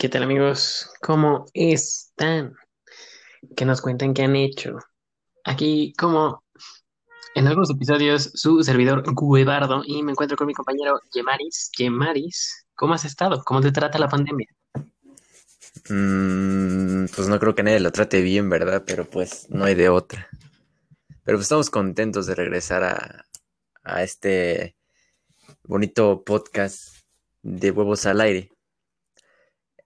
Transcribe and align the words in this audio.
¿Qué 0.00 0.08
tal 0.08 0.22
amigos? 0.22 0.88
¿Cómo 1.02 1.44
están? 1.52 2.54
¿Qué 3.54 3.66
nos 3.66 3.82
cuentan 3.82 4.14
que 4.14 4.22
han 4.22 4.34
hecho? 4.34 4.78
Aquí, 5.44 5.92
como 5.92 6.42
en 7.34 7.46
algunos 7.46 7.68
episodios, 7.68 8.30
su 8.32 8.62
servidor 8.62 9.04
Guevardo 9.04 9.82
y 9.84 10.02
me 10.02 10.12
encuentro 10.12 10.38
con 10.38 10.46
mi 10.46 10.54
compañero 10.54 10.98
Yemaris. 11.12 11.70
Yemaris, 11.76 12.66
¿cómo 12.74 12.94
has 12.94 13.04
estado? 13.04 13.44
¿Cómo 13.44 13.60
te 13.60 13.72
trata 13.72 13.98
la 13.98 14.08
pandemia? 14.08 14.46
Mm, 15.90 17.04
pues 17.14 17.28
no 17.28 17.38
creo 17.38 17.54
que 17.54 17.62
nadie 17.62 17.80
lo 17.80 17.92
trate 17.92 18.22
bien, 18.22 18.48
¿verdad? 18.48 18.82
Pero 18.86 19.04
pues 19.04 19.50
no 19.50 19.66
hay 19.66 19.74
de 19.74 19.90
otra. 19.90 20.30
Pero 21.24 21.36
pues 21.36 21.42
estamos 21.42 21.68
contentos 21.68 22.24
de 22.24 22.34
regresar 22.34 22.84
a, 22.84 23.26
a 23.82 24.02
este 24.02 24.76
bonito 25.64 26.24
podcast 26.24 26.88
de 27.42 27.70
huevos 27.70 28.06
al 28.06 28.22
aire. 28.22 28.50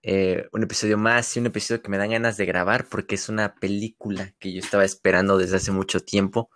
Eh, 0.07 0.47
un 0.51 0.61
episodio 0.61 0.99
más 0.99 1.35
y 1.35 1.39
un 1.39 1.47
episodio 1.47 1.81
que 1.81 1.89
me 1.89 1.97
dan 1.97 2.11
ganas 2.11 2.37
de 2.37 2.45
grabar 2.45 2.85
porque 2.91 3.15
es 3.15 3.27
una 3.27 3.55
película 3.55 4.35
que 4.37 4.53
yo 4.53 4.59
estaba 4.59 4.85
esperando 4.85 5.35
desde 5.35 5.57
hace 5.57 5.71
mucho 5.71 5.99
tiempo 5.99 6.51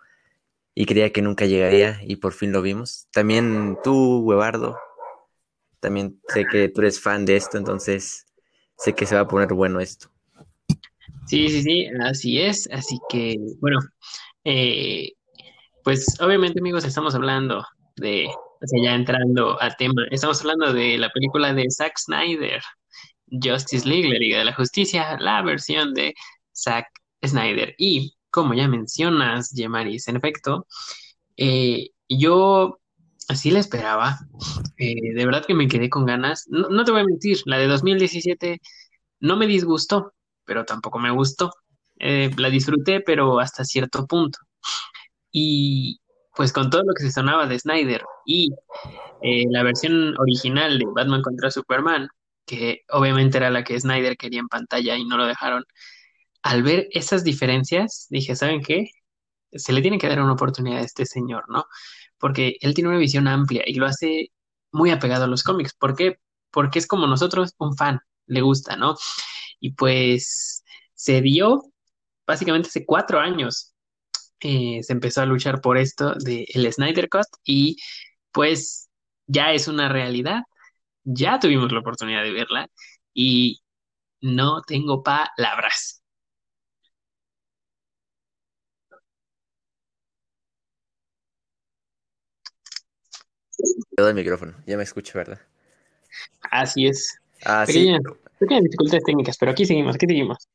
y 0.72 0.86
creía 0.86 1.10
que 1.10 1.20
nunca 1.20 1.46
llegaría 1.46 1.98
y 2.04 2.14
por 2.14 2.32
fin 2.32 2.52
lo 2.52 2.62
vimos. 2.62 3.08
También 3.10 3.76
tú, 3.82 4.20
Huevardo, 4.20 4.78
también 5.80 6.20
sé 6.28 6.46
que 6.46 6.68
tú 6.68 6.82
eres 6.82 7.00
fan 7.00 7.24
de 7.24 7.34
esto, 7.34 7.58
entonces 7.58 8.24
sé 8.78 8.92
que 8.92 9.04
se 9.04 9.16
va 9.16 9.22
a 9.22 9.28
poner 9.28 9.52
bueno 9.52 9.80
esto. 9.80 10.12
Sí, 11.26 11.48
sí, 11.48 11.62
sí, 11.62 11.86
así 12.04 12.40
es. 12.40 12.68
Así 12.70 13.00
que, 13.08 13.36
bueno, 13.60 13.80
eh, 14.44 15.14
pues 15.82 16.20
obviamente 16.20 16.60
amigos 16.60 16.84
estamos 16.84 17.16
hablando 17.16 17.64
de, 17.96 18.28
o 18.28 18.66
sea, 18.66 18.80
ya 18.80 18.94
entrando 18.94 19.60
a 19.60 19.70
tema, 19.70 20.04
estamos 20.12 20.40
hablando 20.40 20.72
de 20.72 20.98
la 20.98 21.10
película 21.10 21.52
de 21.52 21.68
Zack 21.68 21.98
Snyder, 21.98 22.62
Justice 23.30 23.88
League, 23.88 24.08
la 24.08 24.18
Liga 24.18 24.38
de 24.38 24.44
la 24.44 24.54
Justicia, 24.54 25.16
la 25.20 25.42
versión 25.42 25.94
de 25.94 26.14
Zack 26.54 26.86
Snyder. 27.24 27.74
Y 27.78 28.16
como 28.30 28.54
ya 28.54 28.68
mencionas, 28.68 29.50
Yemaris, 29.52 30.08
en 30.08 30.16
efecto, 30.16 30.66
eh, 31.36 31.90
yo 32.08 32.80
así 33.28 33.50
la 33.50 33.60
esperaba. 33.60 34.18
Eh, 34.78 35.14
de 35.14 35.26
verdad 35.26 35.44
que 35.46 35.54
me 35.54 35.68
quedé 35.68 35.90
con 35.90 36.06
ganas. 36.06 36.46
No, 36.48 36.68
no, 36.68 36.84
te 36.84 36.92
voy 36.92 37.02
a 37.02 37.04
mentir, 37.04 37.38
la 37.44 37.58
de 37.58 37.66
2017 37.66 38.60
no 39.20 39.36
me 39.36 39.46
disgustó, 39.46 40.14
pero 40.44 40.64
tampoco 40.64 40.98
me 40.98 41.10
gustó. 41.10 41.50
Eh, 41.98 42.30
la 42.38 42.50
disfruté, 42.50 43.00
pero 43.00 43.38
hasta 43.40 43.64
cierto 43.64 44.06
punto. 44.06 44.38
Y 45.32 46.00
pues 46.34 46.52
con 46.52 46.70
todo 46.70 46.82
lo 46.82 46.94
que 46.94 47.02
se 47.02 47.12
sonaba 47.12 47.46
de 47.46 47.58
Snyder 47.58 48.02
y 48.24 48.48
la 49.22 49.62
versión 49.62 50.18
original 50.18 50.78
de 50.78 50.86
Batman 50.86 51.22
contra 51.22 51.50
Superman, 51.50 52.08
que 52.50 52.82
obviamente 52.90 53.38
era 53.38 53.50
la 53.50 53.62
que 53.64 53.78
Snyder 53.80 54.16
quería 54.16 54.40
en 54.40 54.48
pantalla 54.48 54.96
y 54.96 55.04
no 55.04 55.16
lo 55.16 55.26
dejaron. 55.26 55.64
Al 56.42 56.62
ver 56.64 56.88
esas 56.92 57.24
diferencias, 57.24 58.06
dije, 58.10 58.34
¿saben 58.36 58.62
qué? 58.62 58.90
Se 59.52 59.72
le 59.72 59.82
tiene 59.82 59.98
que 59.98 60.08
dar 60.08 60.20
una 60.22 60.32
oportunidad 60.34 60.80
a 60.80 60.84
este 60.84 61.06
señor, 61.06 61.44
¿no? 61.48 61.66
Porque 62.18 62.56
él 62.60 62.74
tiene 62.74 62.90
una 62.90 62.98
visión 62.98 63.28
amplia 63.28 63.62
y 63.66 63.74
lo 63.74 63.86
hace 63.86 64.32
muy 64.72 64.90
apegado 64.90 65.24
a 65.24 65.28
los 65.28 65.44
cómics. 65.44 65.74
¿Por 65.74 65.96
qué? 65.96 66.18
Porque 66.50 66.78
es 66.80 66.86
como 66.88 67.06
nosotros, 67.06 67.54
un 67.58 67.76
fan, 67.76 68.00
le 68.26 68.40
gusta, 68.42 68.76
¿no? 68.76 68.96
Y 69.60 69.74
pues 69.74 70.64
se 70.94 71.20
dio 71.22 71.62
básicamente 72.26 72.68
hace 72.68 72.86
cuatro 72.86 73.20
años. 73.20 73.74
Eh, 74.40 74.82
se 74.82 74.92
empezó 74.92 75.22
a 75.22 75.26
luchar 75.26 75.60
por 75.60 75.78
esto 75.78 76.14
del 76.16 76.46
el 76.54 76.72
Snyder 76.72 77.08
Cut 77.10 77.26
y 77.44 77.76
pues 78.32 78.88
ya 79.26 79.52
es 79.52 79.68
una 79.68 79.88
realidad 79.88 80.42
ya 81.12 81.38
tuvimos 81.38 81.72
la 81.72 81.80
oportunidad 81.80 82.22
de 82.22 82.32
verla 82.32 82.68
y 83.14 83.60
no 84.20 84.62
tengo 84.62 85.02
palabras. 85.02 86.02
El 93.96 94.14
micrófono, 94.14 94.54
ya 94.66 94.76
me 94.76 94.82
escucho, 94.84 95.18
¿verdad? 95.18 95.40
Así 96.50 96.86
es. 96.86 97.18
Ah, 97.44 97.64
pequeñas, 97.66 98.00
pequeñas 98.38 98.64
dificultades 98.64 99.04
técnicas, 99.04 99.36
pero 99.38 99.52
aquí 99.52 99.66
seguimos, 99.66 99.94
aquí 99.94 100.06
seguimos. 100.06 100.48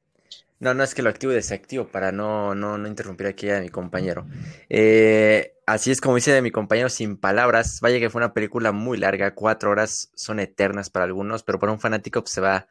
No, 0.60 0.74
no 0.74 0.84
es 0.84 0.96
que 0.96 1.02
lo 1.02 1.10
activo 1.10 1.34
y 1.34 1.36
desactivo 1.36 1.88
para 1.90 2.12
no, 2.12 2.56
no, 2.56 2.78
no 2.78 2.88
interrumpir 2.88 3.28
aquí 3.28 3.50
a 3.50 3.60
mi 3.60 3.70
compañero. 3.70 4.26
Eh, 4.70 5.54
así 5.66 5.92
es 5.92 6.00
como 6.00 6.16
dice 6.16 6.32
de 6.32 6.42
mi 6.42 6.52
compañero, 6.52 6.90
sin 6.90 7.18
palabras. 7.18 7.80
Vaya 7.82 8.00
que 8.00 8.10
fue 8.10 8.20
una 8.20 8.34
película 8.34 8.72
muy 8.72 8.98
larga, 8.98 9.36
cuatro 9.36 9.72
horas 9.72 10.12
son 10.16 10.40
eternas 10.40 10.90
para 10.90 11.06
algunos, 11.06 11.44
pero 11.44 11.60
para 11.60 11.74
un 11.74 11.80
fanático 11.80 12.22
pues, 12.22 12.32
se 12.34 12.42
va, 12.42 12.68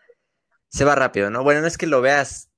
se 0.68 0.84
va 0.84 0.94
rápido, 0.94 1.30
¿no? 1.30 1.42
Bueno, 1.42 1.60
no 1.60 1.66
es 1.66 1.76
que 1.78 1.86
lo 1.86 2.00
veas 2.00 2.50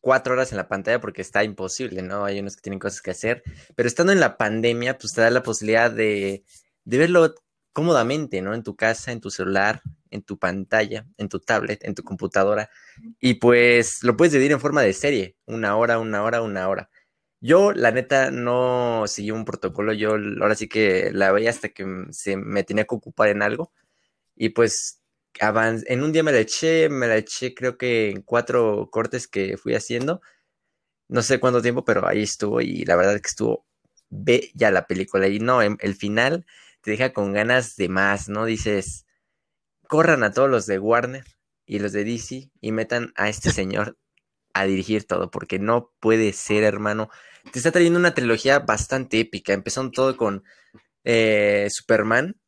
cuatro 0.00 0.34
horas 0.34 0.52
en 0.52 0.58
la 0.58 0.68
pantalla 0.68 1.00
porque 1.00 1.22
está 1.22 1.44
imposible, 1.44 2.02
¿no? 2.02 2.24
Hay 2.24 2.40
unos 2.40 2.56
que 2.56 2.62
tienen 2.62 2.80
cosas 2.80 3.02
que 3.02 3.12
hacer, 3.12 3.42
pero 3.76 3.86
estando 3.86 4.12
en 4.12 4.20
la 4.20 4.36
pandemia, 4.38 4.98
pues 4.98 5.12
te 5.12 5.20
da 5.20 5.30
la 5.30 5.42
posibilidad 5.42 5.90
de, 5.90 6.44
de 6.84 6.98
verlo 6.98 7.34
cómodamente, 7.72 8.42
¿no? 8.42 8.54
En 8.54 8.62
tu 8.62 8.74
casa, 8.74 9.12
en 9.12 9.20
tu 9.20 9.30
celular, 9.30 9.82
en 10.12 10.22
tu 10.22 10.38
pantalla, 10.38 11.06
en 11.18 11.28
tu 11.28 11.40
tablet, 11.40 11.84
en 11.84 11.94
tu 11.94 12.02
computadora. 12.04 12.70
Y 13.20 13.34
pues 13.34 14.02
lo 14.02 14.16
puedes 14.16 14.32
dividir 14.32 14.52
en 14.52 14.60
forma 14.60 14.82
de 14.82 14.92
serie, 14.92 15.36
una 15.46 15.76
hora, 15.76 15.98
una 15.98 16.22
hora, 16.22 16.42
una 16.42 16.68
hora. 16.68 16.90
Yo, 17.40 17.72
la 17.72 17.90
neta, 17.92 18.30
no 18.30 19.04
seguí 19.06 19.32
un 19.32 19.44
protocolo. 19.44 19.92
Yo 19.92 20.10
ahora 20.40 20.54
sí 20.54 20.68
que 20.68 21.10
la 21.12 21.32
veía 21.32 21.50
hasta 21.50 21.70
que 21.70 21.84
se 22.10 22.36
me 22.36 22.64
tenía 22.64 22.84
que 22.84 22.94
ocupar 22.94 23.28
en 23.30 23.42
algo. 23.42 23.72
Y 24.36 24.50
pues 24.50 25.02
en 25.40 26.02
un 26.02 26.12
día 26.12 26.22
me 26.22 26.32
la 26.32 26.40
eché, 26.40 26.88
me 26.88 27.08
la 27.08 27.16
eché 27.16 27.54
creo 27.54 27.76
que 27.78 28.10
en 28.10 28.22
cuatro 28.22 28.88
cortes 28.90 29.28
que 29.28 29.56
fui 29.56 29.74
haciendo. 29.74 30.20
No 31.08 31.22
sé 31.22 31.40
cuánto 31.40 31.62
tiempo, 31.62 31.84
pero 31.84 32.06
ahí 32.08 32.22
estuvo 32.22 32.60
y 32.60 32.84
la 32.84 32.96
verdad 32.96 33.16
es 33.16 33.22
que 33.22 33.28
estuvo 33.28 33.66
bella 34.10 34.70
la 34.70 34.86
película. 34.86 35.28
Y 35.28 35.40
no, 35.40 35.62
el 35.62 35.94
final 35.96 36.46
te 36.82 36.92
deja 36.92 37.12
con 37.12 37.32
ganas 37.32 37.76
de 37.76 37.88
más, 37.88 38.28
¿no? 38.28 38.44
Dices, 38.46 39.06
corran 39.92 40.22
a 40.24 40.32
todos 40.32 40.48
los 40.48 40.64
de 40.64 40.78
Warner 40.78 41.26
y 41.66 41.78
los 41.78 41.92
de 41.92 42.04
DC 42.04 42.50
y 42.62 42.72
metan 42.72 43.12
a 43.14 43.28
este 43.28 43.50
señor 43.52 43.98
a 44.54 44.64
dirigir 44.64 45.06
todo, 45.06 45.30
porque 45.30 45.58
no 45.58 45.92
puede 46.00 46.32
ser, 46.32 46.64
hermano. 46.64 47.10
Te 47.52 47.58
está 47.58 47.72
trayendo 47.72 47.98
una 47.98 48.14
trilogía 48.14 48.60
bastante 48.60 49.20
épica, 49.20 49.52
empezando 49.52 49.90
todo 49.90 50.16
con 50.16 50.44
eh, 51.04 51.68
Superman, 51.70 52.40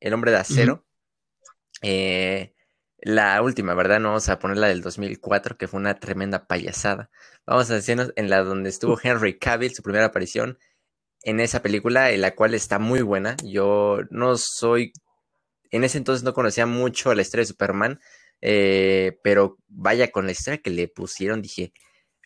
el 0.00 0.12
hombre 0.12 0.32
de 0.32 0.36
acero. 0.36 0.84
eh, 1.80 2.52
la 2.98 3.40
última, 3.40 3.72
¿verdad? 3.72 3.98
No 3.98 4.08
vamos 4.08 4.28
a 4.28 4.38
poner 4.38 4.58
la 4.58 4.68
del 4.68 4.82
2004, 4.82 5.56
que 5.56 5.68
fue 5.68 5.80
una 5.80 5.98
tremenda 5.98 6.46
payasada. 6.46 7.08
Vamos 7.46 7.70
a 7.70 7.74
decirnos 7.74 8.12
en 8.16 8.28
la 8.28 8.44
donde 8.44 8.68
estuvo 8.68 9.00
Henry 9.02 9.38
Cavill, 9.38 9.74
su 9.74 9.82
primera 9.82 10.04
aparición 10.04 10.58
en 11.22 11.40
esa 11.40 11.62
película, 11.62 12.10
en 12.10 12.20
la 12.20 12.34
cual 12.34 12.52
está 12.52 12.78
muy 12.78 13.00
buena. 13.00 13.36
Yo 13.42 14.00
no 14.10 14.36
soy 14.36 14.92
en 15.72 15.84
ese 15.84 15.98
entonces 15.98 16.22
no 16.22 16.34
conocía 16.34 16.66
mucho 16.66 17.14
la 17.14 17.22
historia 17.22 17.42
de 17.42 17.46
Superman, 17.46 18.00
eh, 18.42 19.18
pero 19.24 19.58
vaya 19.68 20.10
con 20.12 20.26
la 20.26 20.32
historia 20.32 20.60
que 20.60 20.70
le 20.70 20.86
pusieron, 20.88 21.42
dije, 21.42 21.72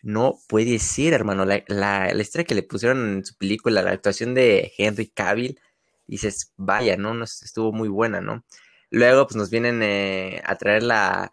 no 0.03 0.39
puede 0.47 0.79
ser, 0.79 1.13
hermano, 1.13 1.45
la, 1.45 1.63
la, 1.67 2.13
historia 2.15 2.45
que 2.45 2.55
le 2.55 2.63
pusieron 2.63 3.17
en 3.17 3.25
su 3.25 3.35
película, 3.37 3.81
la 3.81 3.91
actuación 3.91 4.33
de 4.33 4.73
Henry 4.77 5.07
Cavill, 5.07 5.59
dices, 6.07 6.53
vaya, 6.57 6.97
¿no? 6.97 7.13
Nos, 7.13 7.41
estuvo 7.41 7.71
muy 7.71 7.87
buena, 7.89 8.21
¿no? 8.21 8.45
Luego, 8.89 9.27
pues 9.27 9.35
nos 9.37 9.49
vienen 9.49 9.81
eh, 9.81 10.41
a 10.45 10.55
traer 10.55 10.83
la, 10.83 11.31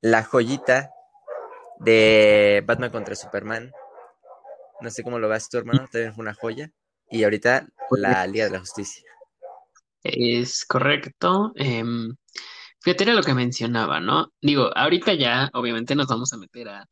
la 0.00 0.22
joyita 0.24 0.90
de 1.80 2.62
Batman 2.66 2.90
contra 2.90 3.14
Superman. 3.14 3.72
No 4.80 4.90
sé 4.90 5.02
cómo 5.02 5.18
lo 5.18 5.28
ves 5.28 5.48
tú, 5.48 5.58
hermano, 5.58 5.88
también 5.90 6.14
fue 6.14 6.22
una 6.22 6.34
joya. 6.34 6.70
Y 7.10 7.24
ahorita 7.24 7.68
la 7.90 8.26
Liga 8.26 8.46
de 8.46 8.50
la 8.50 8.60
Justicia. 8.60 9.04
Es 10.04 10.64
correcto. 10.66 11.52
Eh, 11.56 11.82
fíjate 12.80 13.04
era 13.04 13.14
lo 13.14 13.22
que 13.22 13.34
mencionaba, 13.34 14.00
¿no? 14.00 14.32
Digo, 14.40 14.70
ahorita 14.76 15.14
ya, 15.14 15.50
obviamente, 15.54 15.94
nos 15.94 16.06
vamos 16.08 16.32
a 16.32 16.36
meter 16.36 16.68
a, 16.68 16.86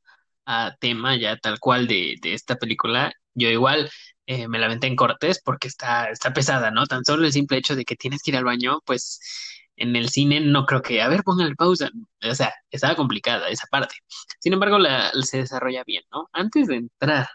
a 0.47 0.75
tema 0.81 1.17
ya 1.17 1.37
tal 1.39 1.59
cual 1.61 1.87
de, 1.87 2.17
de 2.23 2.35
esta 2.35 2.57
película. 2.57 3.13
Yo 3.35 3.49
igual 3.51 3.91
eh, 4.27 4.49
me 4.49 4.59
la 4.59 4.73
en 4.73 4.97
cortes 4.97 5.41
porque 5.45 5.69
está, 5.69 6.11
está 6.11 6.33
pesada, 6.33 6.71
¿no? 6.71 6.87
Tan 6.87 7.05
solo 7.05 7.27
el 7.27 7.33
simple 7.33 7.59
hecho 7.59 7.77
de 7.77 7.85
que 7.85 7.97
tienes 7.97 8.23
que 8.23 8.31
ir 8.33 8.37
al 8.37 8.45
baño, 8.45 8.81
pues 8.87 9.21
en 9.77 9.97
el 9.97 10.09
cine 10.11 10.41
no 10.41 10.67
creo 10.67 10.83
que, 10.83 11.03
a 11.03 11.09
ver, 11.09 11.23
póngale 11.25 11.55
pausa. 11.55 11.91
O 12.23 12.35
sea, 12.35 12.53
estaba 12.71 12.97
complicada 12.97 13.49
esa 13.49 13.67
parte. 13.71 13.97
Sin 14.41 14.53
embargo, 14.55 14.79
la, 14.79 15.11
se 15.23 15.39
desarrolla 15.39 15.85
bien, 15.85 16.05
¿no? 16.13 16.29
Antes 16.33 16.69
de 16.69 16.77
entrar 16.77 17.29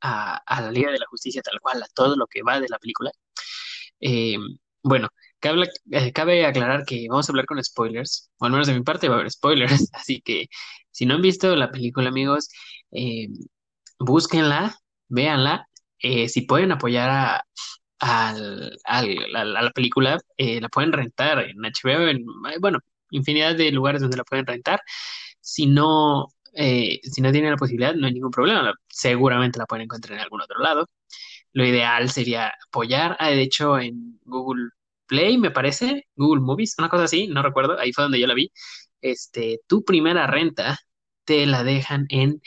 a, 0.00 0.36
a, 0.46 0.62
la 0.62 0.70
Liga 0.72 0.90
de 0.92 0.98
la 0.98 1.06
Justicia 1.06 1.42
tal 1.42 1.60
cual, 1.60 1.82
a 1.82 1.86
todo 1.94 2.16
lo 2.16 2.26
que 2.26 2.42
va 2.42 2.60
de 2.60 2.68
la 2.68 2.78
película, 2.78 3.10
eh, 4.00 4.36
bueno, 4.88 5.08
cabe, 5.40 5.68
eh, 5.92 6.12
cabe, 6.12 6.46
aclarar 6.46 6.84
que 6.84 7.06
vamos 7.08 7.28
a 7.28 7.32
hablar 7.32 7.46
con 7.46 7.62
spoilers, 7.62 8.30
o 8.38 8.46
al 8.46 8.52
menos 8.52 8.66
de 8.66 8.74
mi 8.74 8.82
parte 8.82 9.08
va 9.08 9.16
a 9.16 9.18
haber 9.18 9.30
spoilers, 9.30 9.90
así 9.92 10.20
que 10.22 10.48
si 10.90 11.06
no 11.06 11.14
han 11.14 11.22
visto 11.22 11.54
la 11.56 11.70
película, 11.70 12.08
amigos, 12.08 12.48
eh, 12.92 13.28
búsquenla, 13.98 14.76
véanla, 15.08 15.68
eh, 16.00 16.28
si 16.28 16.42
pueden 16.42 16.72
apoyar 16.72 17.10
a, 17.10 17.44
la 18.00 19.70
película, 19.74 20.18
la 20.38 20.68
pueden 20.68 20.92
rentar 20.92 21.40
en 21.40 21.56
HBO, 21.58 22.08
en, 22.08 22.24
bueno, 22.60 22.78
infinidad 23.10 23.56
de 23.56 23.72
lugares 23.72 24.00
donde 24.00 24.16
la 24.16 24.24
pueden 24.24 24.46
rentar. 24.46 24.80
Si 25.40 25.66
no, 25.66 26.28
si 26.54 27.20
no 27.22 27.32
tienen 27.32 27.50
la 27.52 27.56
posibilidad, 27.56 27.94
no 27.94 28.06
hay 28.06 28.14
ningún 28.14 28.30
problema. 28.30 28.72
Seguramente 28.88 29.58
la 29.58 29.66
pueden 29.66 29.84
encontrar 29.84 30.16
en 30.18 30.22
algún 30.22 30.42
otro 30.42 30.60
lado. 30.60 30.88
Lo 31.52 31.64
ideal 31.66 32.10
sería 32.10 32.52
apoyar. 32.68 33.16
Ah, 33.18 33.30
de 33.30 33.42
hecho, 33.42 33.78
en 33.78 34.20
Google 34.24 34.70
Play, 35.08 35.38
me 35.38 35.50
parece, 35.50 36.06
Google 36.16 36.42
Movies, 36.42 36.76
una 36.78 36.88
cosa 36.90 37.04
así, 37.04 37.28
no 37.28 37.42
recuerdo, 37.42 37.78
ahí 37.78 37.92
fue 37.92 38.04
donde 38.04 38.20
yo 38.20 38.26
la 38.28 38.34
vi. 38.34 38.52
Este, 39.00 39.60
tu 39.66 39.84
primera 39.84 40.26
renta 40.26 40.78
te 41.24 41.46
la 41.46 41.64
dejan 41.64 42.06
en 42.10 42.42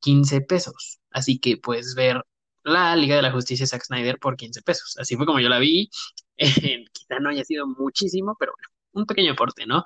15 0.00 0.40
pesos. 0.42 1.00
Así 1.10 1.38
que 1.38 1.56
puedes 1.56 1.94
ver 1.94 2.22
la 2.64 2.94
Liga 2.96 3.16
de 3.16 3.22
la 3.22 3.32
Justicia 3.32 3.66
Zack 3.66 3.84
Snyder 3.84 4.18
por 4.18 4.36
15 4.36 4.62
pesos. 4.62 4.96
Así 4.98 5.16
fue 5.16 5.26
como 5.26 5.40
yo 5.40 5.48
la 5.48 5.58
vi. 5.58 5.90
quizá 6.92 7.18
no 7.20 7.30
haya 7.30 7.44
sido 7.44 7.66
muchísimo, 7.66 8.36
pero 8.38 8.52
bueno, 8.56 8.68
un 8.92 9.06
pequeño 9.06 9.32
aporte, 9.32 9.66
¿no? 9.66 9.84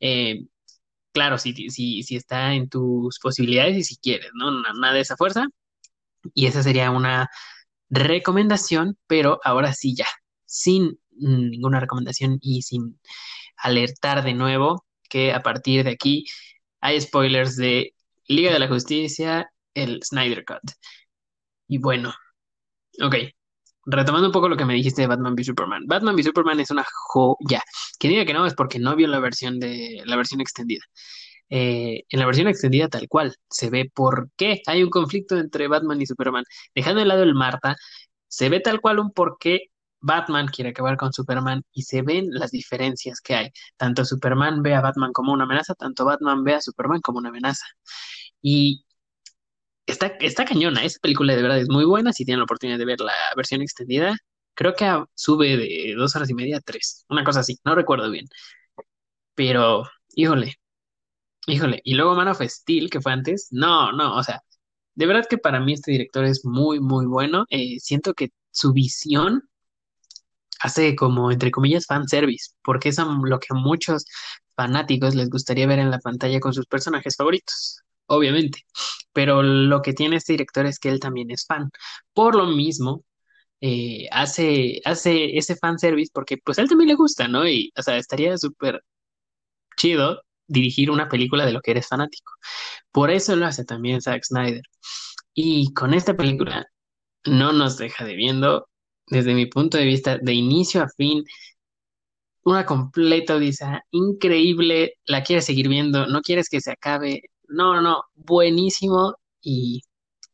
Eh, 0.00 0.46
claro, 1.12 1.38
si, 1.38 1.54
si, 1.70 2.02
si 2.02 2.16
está 2.16 2.54
en 2.54 2.68
tus 2.68 3.18
posibilidades 3.20 3.76
y 3.78 3.84
si 3.84 3.96
quieres, 3.98 4.30
¿no? 4.34 4.50
Nada 4.74 4.94
de 4.94 5.00
esa 5.00 5.16
fuerza. 5.16 5.46
Y 6.34 6.46
esa 6.46 6.62
sería 6.62 6.90
una 6.90 7.28
recomendación, 7.90 8.98
pero 9.06 9.40
ahora 9.44 9.72
sí 9.74 9.94
ya, 9.96 10.06
sin 10.54 11.00
ninguna 11.10 11.80
recomendación 11.80 12.38
y 12.40 12.62
sin 12.62 13.00
alertar 13.56 14.22
de 14.24 14.34
nuevo 14.34 14.84
que 15.10 15.32
a 15.32 15.42
partir 15.42 15.84
de 15.84 15.90
aquí 15.90 16.24
hay 16.80 17.00
spoilers 17.00 17.56
de 17.56 17.94
Liga 18.28 18.52
de 18.52 18.60
la 18.60 18.68
Justicia, 18.68 19.50
el 19.74 20.00
Snyder 20.04 20.44
Cut. 20.44 20.62
Y 21.66 21.78
bueno, 21.78 22.14
ok, 23.02 23.16
retomando 23.86 24.28
un 24.28 24.32
poco 24.32 24.48
lo 24.48 24.56
que 24.56 24.64
me 24.64 24.74
dijiste 24.74 25.02
de 25.02 25.08
Batman 25.08 25.34
v 25.34 25.42
Superman. 25.44 25.82
Batman 25.86 26.14
v 26.14 26.22
Superman 26.22 26.60
es 26.60 26.70
una 26.70 26.84
joya. 27.08 27.62
Que 27.98 28.08
diga 28.08 28.24
que 28.24 28.34
no 28.34 28.46
es 28.46 28.54
porque 28.54 28.78
no 28.78 28.94
vio 28.96 29.08
la 29.08 29.18
versión 29.18 29.58
de 29.58 30.02
la 30.04 30.16
versión 30.16 30.40
extendida. 30.40 30.82
Eh, 31.50 32.04
en 32.08 32.20
la 32.20 32.26
versión 32.26 32.48
extendida 32.48 32.88
tal 32.88 33.08
cual 33.08 33.36
se 33.50 33.70
ve 33.70 33.90
por 33.92 34.30
qué 34.36 34.62
hay 34.66 34.82
un 34.82 34.90
conflicto 34.90 35.36
entre 35.36 35.68
Batman 35.68 36.00
y 36.00 36.06
Superman. 36.06 36.44
Dejando 36.74 37.00
de 37.00 37.06
lado 37.06 37.22
el 37.24 37.34
Marta, 37.34 37.76
se 38.28 38.48
ve 38.48 38.60
tal 38.60 38.80
cual 38.80 39.00
un 39.00 39.12
por 39.12 39.36
qué 39.40 39.70
Batman 40.04 40.46
quiere 40.48 40.70
acabar 40.70 40.96
con 40.96 41.12
Superman 41.12 41.62
y 41.72 41.82
se 41.82 42.02
ven 42.02 42.26
las 42.30 42.50
diferencias 42.50 43.20
que 43.20 43.34
hay. 43.34 43.50
Tanto 43.76 44.04
Superman 44.04 44.62
ve 44.62 44.74
a 44.74 44.80
Batman 44.80 45.12
como 45.12 45.32
una 45.32 45.44
amenaza, 45.44 45.74
tanto 45.74 46.04
Batman 46.04 46.44
ve 46.44 46.54
a 46.54 46.60
Superman 46.60 47.00
como 47.00 47.18
una 47.18 47.30
amenaza. 47.30 47.64
Y 48.42 48.84
está, 49.86 50.08
está 50.20 50.44
cañona, 50.44 50.84
esa 50.84 50.98
película 51.00 51.34
de 51.34 51.42
verdad 51.42 51.58
es 51.58 51.68
muy 51.68 51.84
buena. 51.84 52.12
Si 52.12 52.24
tienen 52.24 52.40
la 52.40 52.44
oportunidad 52.44 52.78
de 52.78 52.84
ver 52.86 53.00
la 53.00 53.12
versión 53.36 53.62
extendida, 53.62 54.16
creo 54.54 54.74
que 54.74 54.86
sube 55.14 55.56
de 55.56 55.94
dos 55.96 56.14
horas 56.16 56.30
y 56.30 56.34
media 56.34 56.58
a 56.58 56.60
tres, 56.60 57.04
una 57.08 57.24
cosa 57.24 57.40
así, 57.40 57.58
no 57.64 57.74
recuerdo 57.74 58.10
bien. 58.10 58.26
Pero, 59.34 59.84
híjole, 60.14 60.54
híjole. 61.46 61.80
Y 61.84 61.94
luego 61.94 62.14
Man 62.14 62.28
of 62.28 62.40
Steel, 62.42 62.90
que 62.90 63.00
fue 63.00 63.12
antes, 63.12 63.48
no, 63.50 63.92
no, 63.92 64.16
o 64.16 64.22
sea, 64.22 64.42
de 64.94 65.06
verdad 65.06 65.26
que 65.28 65.38
para 65.38 65.60
mí 65.60 65.74
este 65.74 65.92
director 65.92 66.24
es 66.24 66.44
muy, 66.44 66.80
muy 66.80 67.06
bueno. 67.06 67.46
Eh, 67.50 67.80
siento 67.80 68.14
que 68.14 68.30
su 68.50 68.72
visión 68.72 69.48
hace 70.64 70.96
como, 70.96 71.30
entre 71.30 71.50
comillas, 71.50 71.86
fanservice, 71.86 72.52
porque 72.62 72.88
es 72.88 72.98
lo 72.98 73.38
que 73.38 73.48
a 73.50 73.54
muchos 73.54 74.06
fanáticos 74.56 75.14
les 75.14 75.28
gustaría 75.28 75.66
ver 75.66 75.78
en 75.78 75.90
la 75.90 75.98
pantalla 75.98 76.40
con 76.40 76.54
sus 76.54 76.66
personajes 76.66 77.16
favoritos, 77.16 77.80
obviamente. 78.06 78.60
Pero 79.12 79.42
lo 79.42 79.82
que 79.82 79.92
tiene 79.92 80.16
este 80.16 80.32
director 80.32 80.64
es 80.66 80.78
que 80.78 80.88
él 80.88 81.00
también 81.00 81.30
es 81.30 81.44
fan. 81.46 81.70
Por 82.14 82.34
lo 82.34 82.46
mismo, 82.46 83.04
eh, 83.60 84.08
hace, 84.10 84.80
hace 84.86 85.36
ese 85.38 85.56
fanservice 85.56 86.10
porque 86.14 86.38
pues 86.38 86.58
a 86.58 86.62
él 86.62 86.68
también 86.68 86.88
le 86.88 86.94
gusta, 86.96 87.28
¿no? 87.28 87.46
Y, 87.48 87.72
o 87.76 87.82
sea, 87.82 87.98
estaría 87.98 88.36
súper 88.38 88.82
chido 89.76 90.22
dirigir 90.46 90.90
una 90.90 91.08
película 91.08 91.46
de 91.46 91.52
lo 91.52 91.60
que 91.60 91.72
eres 91.72 91.88
fanático. 91.88 92.32
Por 92.92 93.10
eso 93.10 93.36
lo 93.36 93.46
hace 93.46 93.64
también 93.64 94.00
Zack 94.02 94.24
Snyder. 94.24 94.62
Y 95.34 95.74
con 95.74 95.94
esta 95.94 96.16
película 96.16 96.66
no 97.26 97.52
nos 97.52 97.78
deja 97.78 98.04
debiendo 98.04 98.68
desde 99.06 99.34
mi 99.34 99.46
punto 99.46 99.78
de 99.78 99.84
vista, 99.84 100.18
de 100.18 100.32
inicio 100.32 100.82
a 100.82 100.88
fin, 100.88 101.24
una 102.44 102.66
completa 102.66 103.36
odisea 103.36 103.84
increíble, 103.90 104.94
la 105.06 105.22
quieres 105.22 105.46
seguir 105.46 105.68
viendo, 105.68 106.06
no 106.06 106.20
quieres 106.20 106.48
que 106.48 106.60
se 106.60 106.72
acabe, 106.72 107.22
no, 107.48 107.80
no, 107.80 108.04
buenísimo 108.14 109.16
y, 109.40 109.82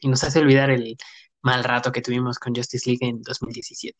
nos 0.03 0.25
hace 0.25 0.41
olvidar 0.41 0.71
el 0.71 0.97
mal 1.43 1.63
rato 1.63 1.93
que 1.93 2.03
tuvimos 2.03 2.39
con 2.39 2.55
Justice 2.55 2.89
League 2.89 3.07
en 3.07 3.23
2017. 3.23 3.97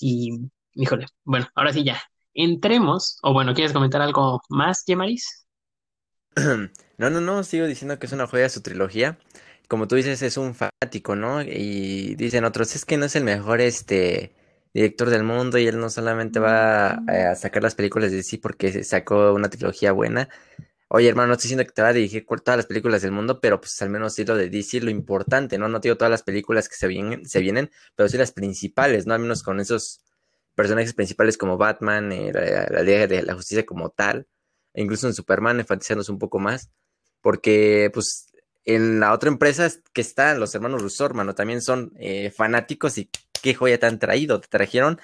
Y, 0.00 0.50
híjole, 0.74 1.06
bueno, 1.24 1.46
ahora 1.54 1.72
sí 1.72 1.84
ya, 1.84 2.02
entremos, 2.34 3.18
o 3.22 3.32
bueno, 3.32 3.54
¿quieres 3.54 3.72
comentar 3.72 4.02
algo 4.02 4.40
más, 4.48 4.84
Yemaris? 4.86 5.46
No, 6.96 7.10
no, 7.10 7.20
no, 7.20 7.42
sigo 7.42 7.66
diciendo 7.66 7.98
que 7.98 8.06
es 8.06 8.12
una 8.12 8.28
joya 8.28 8.48
su 8.48 8.62
trilogía 8.62 9.18
como 9.68 9.88
tú 9.88 9.96
dices, 9.96 10.22
es 10.22 10.36
un 10.36 10.54
fanático, 10.54 11.16
¿no? 11.16 11.42
Y 11.42 12.14
dicen 12.16 12.44
otros, 12.44 12.74
es 12.76 12.84
que 12.84 12.96
no 12.96 13.06
es 13.06 13.16
el 13.16 13.24
mejor 13.24 13.60
este 13.60 14.34
director 14.74 15.08
del 15.10 15.22
mundo 15.22 15.56
y 15.58 15.66
él 15.66 15.78
no 15.78 15.88
solamente 15.88 16.40
va 16.40 16.94
a, 16.94 17.34
sacar 17.36 17.62
las 17.62 17.74
películas 17.74 18.10
de 18.10 18.22
sí 18.22 18.38
porque 18.38 18.84
sacó 18.84 19.32
una 19.32 19.48
trilogía 19.48 19.92
buena. 19.92 20.28
Oye, 20.88 21.08
hermano, 21.08 21.28
no 21.28 21.34
estoy 21.34 21.48
diciendo 21.48 21.64
que 21.64 21.72
te 21.72 21.82
va 21.82 21.88
a 21.88 21.92
dirigir 21.92 22.26
todas 22.26 22.56
las 22.56 22.66
películas 22.66 23.02
del 23.02 23.12
mundo, 23.12 23.40
pero 23.40 23.60
pues 23.60 23.80
al 23.82 23.90
menos 23.90 24.14
sí 24.14 24.24
lo 24.24 24.36
de 24.36 24.50
DC, 24.50 24.80
lo 24.80 24.90
importante, 24.90 25.58
¿no? 25.58 25.68
No 25.68 25.80
digo 25.80 25.96
todas 25.96 26.10
las 26.10 26.22
películas 26.22 26.68
que 26.68 26.76
se 26.76 26.86
vienen, 26.88 27.26
se 27.26 27.40
vienen, 27.40 27.70
pero 27.96 28.08
sí 28.08 28.18
las 28.18 28.32
principales, 28.32 29.06
¿no? 29.06 29.14
Al 29.14 29.20
menos 29.20 29.42
con 29.42 29.60
esos 29.60 30.04
personajes 30.54 30.94
principales 30.94 31.36
como 31.38 31.56
Batman, 31.56 32.12
eh, 32.12 32.32
la, 32.32 32.66
la 32.70 32.82
Liga 32.82 33.06
de 33.06 33.22
la 33.22 33.34
Justicia 33.34 33.64
como 33.66 33.90
tal, 33.90 34.28
e 34.74 34.82
incluso 34.82 35.06
en 35.06 35.14
Superman, 35.14 35.60
enfatizándose 35.60 36.12
un 36.12 36.18
poco 36.18 36.38
más, 36.38 36.70
porque 37.22 37.90
pues 37.92 38.33
en 38.64 39.00
la 39.00 39.12
otra 39.12 39.28
empresa 39.28 39.70
que 39.92 40.00
están 40.00 40.40
los 40.40 40.54
hermanos 40.54 40.82
Russo, 40.82 41.04
hermano, 41.06 41.34
también 41.34 41.60
son 41.60 41.92
eh, 41.98 42.30
fanáticos 42.30 42.98
y 42.98 43.10
qué 43.42 43.54
joya 43.54 43.78
te 43.78 43.86
han 43.86 43.98
traído. 43.98 44.40
Te 44.40 44.48
trajeron 44.48 45.00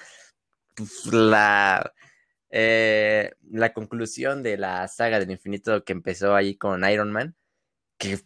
pues, 0.75 1.05
la, 1.13 1.93
eh, 2.49 3.33
la 3.51 3.73
conclusión 3.73 4.41
de 4.43 4.57
la 4.57 4.87
saga 4.87 5.19
del 5.19 5.31
infinito 5.31 5.83
que 5.83 5.93
empezó 5.93 6.35
ahí 6.35 6.55
con 6.55 6.83
Iron 6.89 7.11
Man, 7.11 7.35
que 7.97 8.19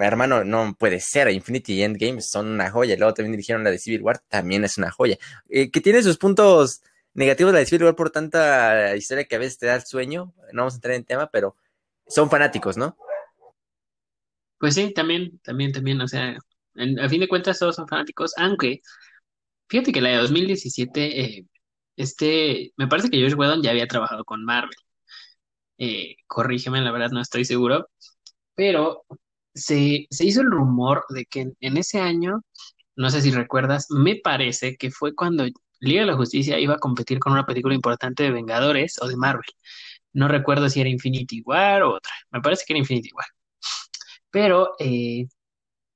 hermano, 0.00 0.44
no 0.44 0.76
puede 0.78 1.00
ser. 1.00 1.30
Infinity 1.30 1.74
y 1.74 1.82
Endgame 1.82 2.20
son 2.20 2.48
una 2.48 2.70
joya. 2.70 2.96
Luego 2.96 3.14
también 3.14 3.32
dirigieron 3.32 3.64
la 3.64 3.70
de 3.70 3.78
Civil 3.78 4.02
War, 4.02 4.20
también 4.28 4.64
es 4.64 4.78
una 4.78 4.90
joya. 4.90 5.18
Eh, 5.48 5.70
que 5.70 5.80
tiene 5.80 6.02
sus 6.02 6.18
puntos 6.18 6.82
negativos 7.14 7.52
la 7.52 7.60
de 7.60 7.66
Civil 7.66 7.84
War 7.84 7.96
por 7.96 8.10
tanta 8.10 8.94
historia 8.96 9.24
que 9.24 9.36
a 9.36 9.38
veces 9.38 9.58
te 9.58 9.66
da 9.66 9.76
el 9.76 9.84
sueño. 9.84 10.32
No 10.52 10.62
vamos 10.62 10.74
a 10.74 10.76
entrar 10.76 10.94
en 10.94 11.04
tema, 11.04 11.30
pero 11.30 11.56
son 12.06 12.30
fanáticos, 12.30 12.76
¿no? 12.76 12.96
Pues 14.58 14.74
sí, 14.74 14.92
también, 14.94 15.38
también, 15.40 15.72
también, 15.72 16.00
o 16.00 16.08
sea, 16.08 16.36
a 17.02 17.08
fin 17.08 17.20
de 17.20 17.28
cuentas 17.28 17.58
todos 17.58 17.76
son 17.76 17.88
fanáticos, 17.88 18.32
aunque 18.38 18.80
fíjate 19.68 19.92
que 19.92 20.00
la 20.00 20.10
de 20.10 20.16
2017, 20.18 21.20
eh, 21.22 21.46
este, 21.96 22.72
me 22.76 22.88
parece 22.88 23.10
que 23.10 23.20
Josh 23.22 23.34
Whedon 23.36 23.62
ya 23.62 23.70
había 23.70 23.86
trabajado 23.88 24.24
con 24.24 24.44
Marvel. 24.44 24.76
Eh, 25.78 26.16
corrígeme, 26.26 26.80
la 26.80 26.90
verdad 26.92 27.10
no 27.10 27.20
estoy 27.20 27.44
seguro, 27.44 27.88
pero 28.54 29.04
se, 29.54 30.06
se 30.10 30.26
hizo 30.26 30.42
el 30.42 30.50
rumor 30.50 31.04
de 31.10 31.26
que 31.26 31.52
en, 31.60 31.76
ese 31.78 32.00
año, 32.00 32.42
no 32.96 33.10
sé 33.10 33.22
si 33.22 33.30
recuerdas, 33.32 33.88
me 33.90 34.16
parece 34.16 34.76
que 34.76 34.90
fue 34.90 35.14
cuando 35.14 35.46
Liga 35.80 36.02
de 36.02 36.06
la 36.08 36.16
Justicia 36.16 36.58
iba 36.60 36.74
a 36.76 36.78
competir 36.78 37.18
con 37.20 37.32
una 37.34 37.46
película 37.46 37.74
importante 37.74 38.24
de 38.24 38.32
Vengadores 38.32 39.00
o 39.02 39.08
de 39.08 39.16
Marvel. 39.16 39.44
No 40.14 40.28
recuerdo 40.28 40.68
si 40.70 40.80
era 40.80 40.90
Infinity 40.90 41.42
War 41.44 41.82
o 41.84 41.94
otra, 41.96 42.12
me 42.30 42.40
parece 42.42 42.64
que 42.66 42.74
era 42.74 42.80
Infinity 42.80 43.10
War 43.14 43.26
pero 44.36 44.74
eh, 44.78 45.28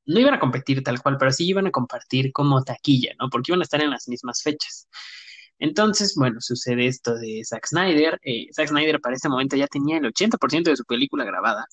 no 0.07 0.19
iban 0.19 0.33
a 0.33 0.41
competir 0.41 0.83
tal 0.83 1.03
cual, 1.03 1.19
pero 1.19 1.31
sí 1.31 1.47
iban 1.47 1.67
a 1.67 1.71
compartir 1.71 2.33
como 2.33 2.65
taquilla, 2.65 3.13
¿no? 3.21 3.29
Porque 3.29 3.53
iban 3.53 3.61
a 3.61 3.65
estar 3.65 3.83
en 3.83 3.91
las 3.91 4.09
mismas 4.09 4.43
fechas. 4.43 4.89
Entonces, 5.59 6.15
bueno, 6.17 6.41
sucede 6.41 6.87
esto 6.87 7.17
de 7.17 7.43
Zack 7.45 7.67
Snyder. 7.67 8.19
Eh, 8.23 8.47
Zack 8.55 8.69
Snyder 8.69 8.99
para 9.03 9.15
este 9.15 9.29
momento 9.29 9.57
ya 9.57 9.67
tenía 9.67 9.99
el 9.99 10.05
80% 10.07 10.71
de 10.71 10.77
su 10.77 10.87
película 10.87 11.27
grabada, 11.27 11.67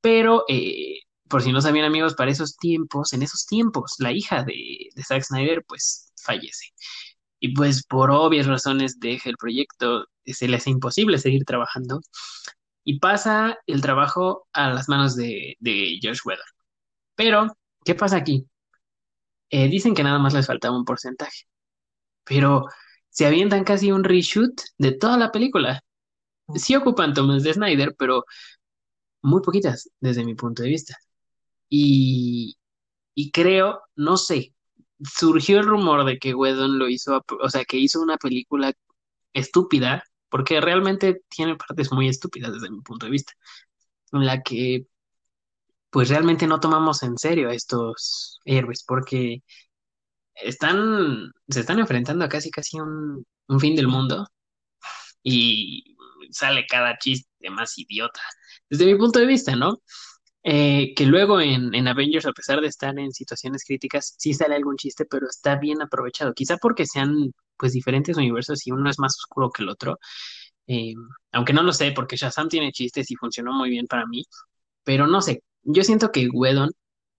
pero 0.00 0.44
eh, 0.48 1.00
por 1.28 1.42
si 1.42 1.50
no 1.50 1.60
sabían 1.60 1.86
amigos, 1.86 2.14
para 2.14 2.30
esos 2.30 2.56
tiempos, 2.56 3.12
en 3.12 3.22
esos 3.22 3.44
tiempos, 3.46 3.96
la 3.98 4.12
hija 4.12 4.44
de, 4.44 4.88
de 4.94 5.02
Zack 5.02 5.24
Snyder 5.24 5.64
pues 5.66 6.12
fallece. 6.22 6.66
Y 7.40 7.54
pues 7.54 7.84
por 7.84 8.12
obvias 8.12 8.46
razones 8.46 9.00
deja 9.00 9.28
el 9.30 9.36
proyecto, 9.36 10.06
se 10.26 10.46
le 10.46 10.58
hace 10.58 10.70
imposible 10.70 11.18
seguir 11.18 11.44
trabajando 11.44 12.00
y 12.84 12.98
pasa 13.00 13.58
el 13.66 13.80
trabajo 13.82 14.48
a 14.52 14.70
las 14.70 14.88
manos 14.88 15.16
de, 15.16 15.56
de 15.60 15.98
Josh 16.02 16.20
Whedon. 16.24 16.44
Pero, 17.16 17.48
¿qué 17.84 17.94
pasa 17.96 18.18
aquí? 18.18 18.46
Eh, 19.50 19.68
dicen 19.68 19.94
que 19.94 20.02
nada 20.02 20.18
más 20.18 20.32
les 20.34 20.46
faltaba 20.46 20.76
un 20.76 20.84
porcentaje, 20.84 21.42
pero 22.24 22.66
se 23.10 23.26
avientan 23.26 23.64
casi 23.64 23.92
un 23.92 24.04
reshoot 24.04 24.52
de 24.78 24.92
toda 24.92 25.18
la 25.18 25.32
película. 25.32 25.82
Sí 26.56 26.76
ocupan 26.76 27.14
tomas 27.14 27.42
de 27.44 27.54
Snyder, 27.54 27.94
pero 27.98 28.24
muy 29.22 29.42
poquitas 29.42 29.90
desde 30.00 30.24
mi 30.24 30.34
punto 30.34 30.62
de 30.62 30.68
vista. 30.70 30.96
Y, 31.70 32.56
y 33.14 33.32
creo, 33.32 33.82
no 33.96 34.16
sé, 34.18 34.54
surgió 35.04 35.60
el 35.60 35.66
rumor 35.66 36.04
de 36.06 36.18
que 36.18 36.34
Whedon 36.34 36.78
lo 36.78 36.88
hizo, 36.88 37.22
o 37.42 37.50
sea, 37.50 37.64
que 37.64 37.78
hizo 37.78 38.02
una 38.02 38.18
película 38.18 38.72
estúpida 39.34 40.04
porque 40.32 40.62
realmente 40.62 41.20
tiene 41.28 41.56
partes 41.56 41.92
muy 41.92 42.08
estúpidas 42.08 42.54
desde 42.54 42.70
mi 42.70 42.80
punto 42.80 43.04
de 43.04 43.12
vista, 43.12 43.34
en 44.12 44.24
la 44.24 44.42
que 44.42 44.86
pues 45.90 46.08
realmente 46.08 46.46
no 46.46 46.58
tomamos 46.58 47.02
en 47.02 47.18
serio 47.18 47.50
a 47.50 47.54
estos 47.54 48.40
héroes, 48.46 48.82
porque 48.82 49.42
están, 50.34 51.32
se 51.48 51.60
están 51.60 51.80
enfrentando 51.80 52.24
a 52.24 52.30
casi 52.30 52.50
casi 52.50 52.80
un, 52.80 53.26
un 53.48 53.60
fin 53.60 53.76
del 53.76 53.88
mundo 53.88 54.26
y 55.22 55.96
sale 56.30 56.64
cada 56.66 56.96
chiste 56.96 57.50
más 57.50 57.76
idiota, 57.78 58.22
desde 58.70 58.86
mi 58.86 58.96
punto 58.96 59.18
de 59.18 59.26
vista, 59.26 59.54
¿no? 59.54 59.82
Eh, 60.44 60.92
que 60.96 61.06
luego 61.06 61.40
en, 61.40 61.74
en, 61.74 61.86
Avengers, 61.88 62.26
a 62.26 62.32
pesar 62.32 62.60
de 62.60 62.66
estar 62.68 62.98
en 62.98 63.12
situaciones 63.12 63.64
críticas, 63.64 64.14
sí 64.18 64.34
sale 64.34 64.56
algún 64.56 64.76
chiste, 64.76 65.04
pero 65.04 65.28
está 65.28 65.56
bien 65.56 65.82
aprovechado. 65.82 66.34
Quizá 66.34 66.56
porque 66.58 66.86
sean 66.86 67.32
pues 67.56 67.72
diferentes 67.72 68.16
universos 68.16 68.66
y 68.66 68.72
uno 68.72 68.90
es 68.90 68.98
más 68.98 69.16
oscuro 69.16 69.50
que 69.50 69.62
el 69.62 69.68
otro. 69.68 69.98
Eh, 70.66 70.94
aunque 71.32 71.52
no 71.52 71.62
lo 71.62 71.72
sé, 71.72 71.92
porque 71.92 72.16
Shazam 72.16 72.48
tiene 72.48 72.72
chistes 72.72 73.10
y 73.10 73.16
funcionó 73.16 73.52
muy 73.52 73.70
bien 73.70 73.86
para 73.86 74.06
mí. 74.06 74.24
Pero 74.84 75.06
no 75.06 75.20
sé, 75.22 75.42
yo 75.62 75.84
siento 75.84 76.10
que 76.12 76.28
Whedon, 76.28 76.70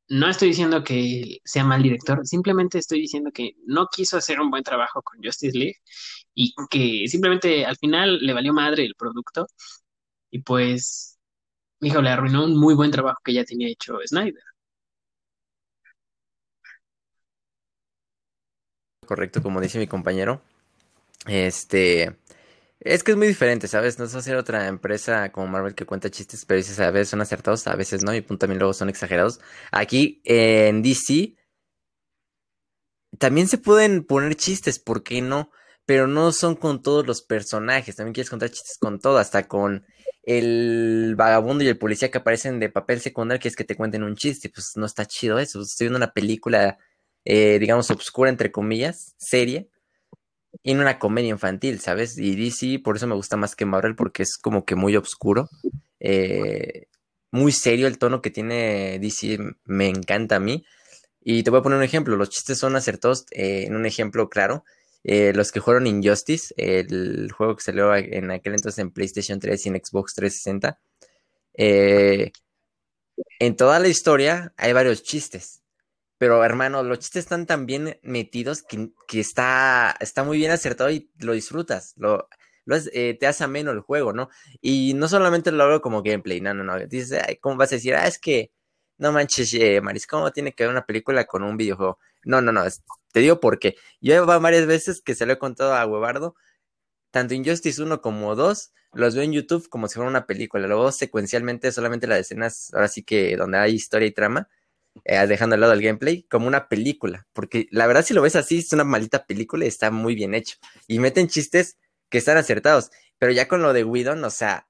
no 0.09 0.29
estoy 0.29 0.49
diciendo 0.49 0.83
que 0.83 1.39
sea 1.45 1.63
mal 1.63 1.83
director, 1.83 2.25
simplemente 2.25 2.77
estoy 2.79 2.99
diciendo 3.01 3.31
que 3.33 3.53
no 3.65 3.87
quiso 3.91 4.17
hacer 4.17 4.39
un 4.41 4.51
buen 4.51 4.63
trabajo 4.63 5.01
con 5.01 5.19
Justice 5.23 5.57
League 5.57 5.77
y 6.35 6.53
que 6.69 7.07
simplemente 7.07 7.65
al 7.65 7.77
final 7.77 8.19
le 8.19 8.33
valió 8.33 8.53
madre 8.53 8.85
el 8.85 8.95
producto. 8.95 9.47
Y 10.31 10.39
pues 10.41 11.12
hijo, 11.83 12.01
le 12.01 12.09
arruinó 12.09 12.45
un 12.45 12.57
muy 12.57 12.73
buen 12.75 12.91
trabajo 12.91 13.19
que 13.23 13.33
ya 13.33 13.43
tenía 13.45 13.69
hecho 13.69 13.97
Snyder. 14.05 14.43
Correcto, 19.05 19.41
como 19.43 19.61
dice 19.61 19.79
mi 19.79 19.87
compañero. 19.87 20.41
Este. 21.27 22.15
Es 22.79 23.03
que 23.03 23.11
es 23.11 23.17
muy 23.17 23.27
diferente, 23.27 23.67
¿sabes? 23.67 23.97
No 23.99 24.05
es 24.05 24.15
hacer 24.15 24.35
otra 24.35 24.67
empresa 24.67 25.31
como 25.31 25.47
Marvel 25.47 25.75
que 25.75 25.85
cuenta 25.85 26.09
chistes, 26.11 26.45
pero 26.45 26.57
dices 26.57 26.79
a 26.79 26.91
veces 26.91 27.09
son 27.09 27.21
acertados, 27.21 27.65
a 27.67 27.75
veces 27.75 28.03
no, 28.03 28.13
y 28.13 28.21
punto 28.21 28.41
también 28.41 28.59
luego 28.59 28.73
son 28.73 28.89
exagerados. 28.89 29.39
Aquí 29.71 30.21
en 30.25 30.81
DC 30.83 31.35
también 33.19 33.47
se 33.47 33.57
pueden 33.57 34.03
poner 34.03 34.35
chistes, 34.35 34.79
¿por 34.79 35.03
qué 35.03 35.21
no? 35.21 35.51
Pero 35.85 36.07
no 36.07 36.31
son 36.31 36.55
con 36.55 36.81
todos 36.81 37.05
los 37.07 37.21
personajes, 37.21 37.95
también 37.95 38.13
quieres 38.13 38.29
contar 38.29 38.49
chistes 38.49 38.77
con 38.79 38.99
todo, 38.99 39.17
hasta 39.17 39.47
con 39.47 39.85
el 40.23 41.15
vagabundo 41.17 41.63
y 41.63 41.67
el 41.67 41.77
policía 41.77 42.09
que 42.09 42.17
aparecen 42.17 42.59
de 42.59 42.69
papel 42.69 43.01
secundario 43.01 43.41
que 43.41 43.49
es 43.49 43.55
que 43.55 43.65
te 43.65 43.75
cuenten 43.75 44.03
un 44.03 44.15
chiste, 44.15 44.49
pues 44.49 44.71
no 44.75 44.85
está 44.85 45.05
chido 45.05 45.37
eso. 45.37 45.61
Estoy 45.61 45.85
viendo 45.85 45.97
una 45.97 46.13
película, 46.13 46.77
eh, 47.25 47.59
digamos, 47.59 47.91
obscura, 47.91 48.29
entre 48.29 48.51
comillas, 48.51 49.15
seria, 49.17 49.65
y 50.61 50.71
en 50.71 50.79
una 50.79 50.99
comedia 50.99 51.29
infantil, 51.29 51.79
¿sabes? 51.79 52.17
Y 52.17 52.35
DC, 52.35 52.79
por 52.79 52.95
eso 52.95 53.07
me 53.07 53.15
gusta 53.15 53.37
más 53.37 53.55
que 53.55 53.65
Marvel, 53.65 53.95
porque 53.95 54.23
es 54.23 54.37
como 54.37 54.65
que 54.65 54.75
muy 54.75 54.95
oscuro, 54.95 55.49
eh, 55.99 56.87
muy 57.31 57.51
serio 57.51 57.87
el 57.87 57.97
tono 57.97 58.21
que 58.21 58.29
tiene 58.29 58.99
DC, 58.99 59.39
me 59.65 59.87
encanta 59.89 60.37
a 60.37 60.39
mí. 60.39 60.65
Y 61.21 61.43
te 61.43 61.49
voy 61.49 61.59
a 61.59 61.63
poner 61.63 61.77
un 61.77 61.83
ejemplo, 61.83 62.15
los 62.15 62.29
chistes 62.29 62.59
son 62.59 62.75
acertados 62.75 63.25
eh, 63.31 63.65
en 63.65 63.75
un 63.75 63.85
ejemplo 63.85 64.29
claro. 64.29 64.63
Eh, 65.03 65.33
los 65.33 65.51
que 65.51 65.59
jugaron 65.59 65.87
Injustice, 65.87 66.53
el 66.57 67.31
juego 67.31 67.55
que 67.55 67.63
salió 67.63 67.93
en 67.95 68.31
aquel 68.31 68.53
entonces 68.53 68.79
en 68.79 68.91
PlayStation 68.91 69.39
3 69.39 69.65
y 69.65 69.69
en 69.69 69.75
Xbox 69.75 70.15
360. 70.15 70.79
Eh, 71.55 72.31
en 73.39 73.55
toda 73.55 73.79
la 73.79 73.87
historia 73.87 74.53
hay 74.57 74.73
varios 74.73 75.03
chistes. 75.03 75.61
Pero 76.17 76.43
hermano, 76.43 76.83
los 76.83 76.99
chistes 76.99 77.25
están 77.25 77.45
tan 77.45 77.65
bien 77.65 77.99
metidos 78.01 78.63
que, 78.63 78.91
está, 79.19 79.95
está 79.99 80.23
muy 80.23 80.37
bien 80.37 80.51
acertado 80.51 80.89
y 80.89 81.11
lo 81.19 81.33
disfrutas. 81.33 81.93
Lo, 81.97 82.29
eh, 82.93 83.17
te 83.19 83.27
hace 83.27 83.43
ameno 83.43 83.71
el 83.71 83.81
juego, 83.81 84.13
¿no? 84.13 84.29
Y 84.61 84.93
no 84.93 85.07
solamente 85.09 85.51
lo 85.51 85.63
hago 85.63 85.81
como 85.81 86.01
gameplay, 86.01 86.39
no, 86.39 86.53
no, 86.53 86.63
no. 86.63 86.79
Dices, 86.87 87.21
¿cómo 87.41 87.57
vas 87.57 87.71
a 87.73 87.75
decir? 87.75 87.95
Ah, 87.95 88.07
es 88.07 88.19
que 88.19 88.51
no 89.03 89.11
manches, 89.11 89.53
Maris, 89.81 90.07
¿cómo 90.07 90.31
tiene 90.31 90.53
que 90.53 90.63
ver 90.63 90.71
una 90.71 90.85
película 90.85 91.25
con 91.25 91.43
un 91.43 91.57
videojuego? 91.57 91.99
No, 92.23 92.41
no, 92.41 92.53
no, 92.53 92.63
te 93.11 93.19
digo 93.19 93.41
porque 93.41 93.75
yo 93.99 94.25
varias 94.25 94.65
veces 94.65 95.01
que 95.01 95.13
se 95.13 95.25
lo 95.25 95.33
he 95.33 95.37
contado 95.37 95.75
a 95.75 95.85
Huevardo, 95.85 96.35
tanto 97.11 97.33
Injustice 97.33 97.83
1 97.83 98.01
como 98.01 98.35
2, 98.35 98.71
los 98.93 99.13
veo 99.15 99.25
en 99.25 99.33
YouTube 99.33 99.67
como 99.67 99.89
si 99.89 99.95
fuera 99.95 100.09
una 100.09 100.25
película. 100.25 100.67
Luego 100.67 100.91
secuencialmente 100.93 101.73
solamente 101.73 102.07
las 102.07 102.19
escenas, 102.19 102.73
ahora 102.73 102.87
sí 102.87 103.03
que 103.03 103.35
donde 103.35 103.57
hay 103.57 103.73
historia 103.73 104.07
y 104.07 104.11
trama, 104.11 104.47
eh, 105.03 105.27
dejando 105.27 105.55
al 105.55 105.61
lado 105.61 105.73
el 105.73 105.81
gameplay, 105.81 106.23
como 106.23 106.47
una 106.47 106.69
película. 106.69 107.27
Porque 107.33 107.67
la 107.71 107.87
verdad 107.87 108.05
si 108.05 108.13
lo 108.13 108.21
ves 108.21 108.37
así, 108.37 108.59
es 108.59 108.71
una 108.71 108.85
maldita 108.85 109.25
película 109.25 109.65
y 109.65 109.67
está 109.67 109.91
muy 109.91 110.15
bien 110.15 110.33
hecho. 110.33 110.57
Y 110.87 110.99
meten 110.99 111.27
chistes 111.27 111.77
que 112.09 112.19
están 112.19 112.37
acertados. 112.37 112.89
Pero 113.19 113.33
ya 113.33 113.49
con 113.49 113.61
lo 113.61 113.73
de 113.73 113.83
Whedon, 113.83 114.23
o 114.23 114.29
sea, 114.29 114.67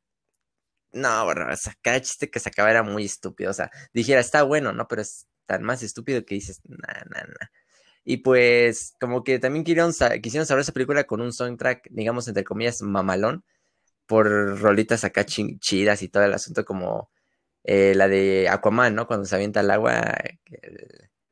no, 0.93 1.25
bueno, 1.25 1.47
o 1.51 1.55
sea, 1.55 1.73
cada 1.81 2.01
chiste 2.01 2.29
que 2.29 2.39
sacaba 2.39 2.69
era 2.71 2.83
muy 2.83 3.05
estúpido. 3.05 3.51
O 3.51 3.53
sea, 3.53 3.71
dijera, 3.93 4.19
está 4.21 4.43
bueno, 4.43 4.73
¿no? 4.73 4.87
Pero 4.87 5.01
es 5.01 5.27
tan 5.45 5.63
más 5.63 5.83
estúpido 5.83 6.25
que 6.25 6.35
dices, 6.35 6.61
nah, 6.65 7.03
nah, 7.09 7.23
nah. 7.23 7.47
Y 8.05 8.17
pues, 8.17 8.93
como 8.99 9.23
que 9.23 9.39
también 9.39 9.63
quisieron, 9.65 9.93
quisieron 10.21 10.45
saber 10.45 10.61
esa 10.61 10.73
película 10.73 11.05
con 11.05 11.21
un 11.21 11.33
soundtrack, 11.33 11.87
digamos, 11.91 12.27
entre 12.27 12.43
comillas, 12.43 12.81
mamalón, 12.81 13.43
por 14.05 14.27
rolitas 14.59 15.03
acá 15.03 15.25
chidas 15.25 16.01
y 16.03 16.09
todo 16.09 16.23
el 16.23 16.33
asunto, 16.33 16.65
como 16.65 17.09
eh, 17.63 17.95
la 17.95 18.07
de 18.07 18.49
Aquaman, 18.49 18.95
¿no? 18.95 19.07
Cuando 19.07 19.25
se 19.25 19.35
avienta 19.35 19.61
al 19.61 19.71
agua, 19.71 20.15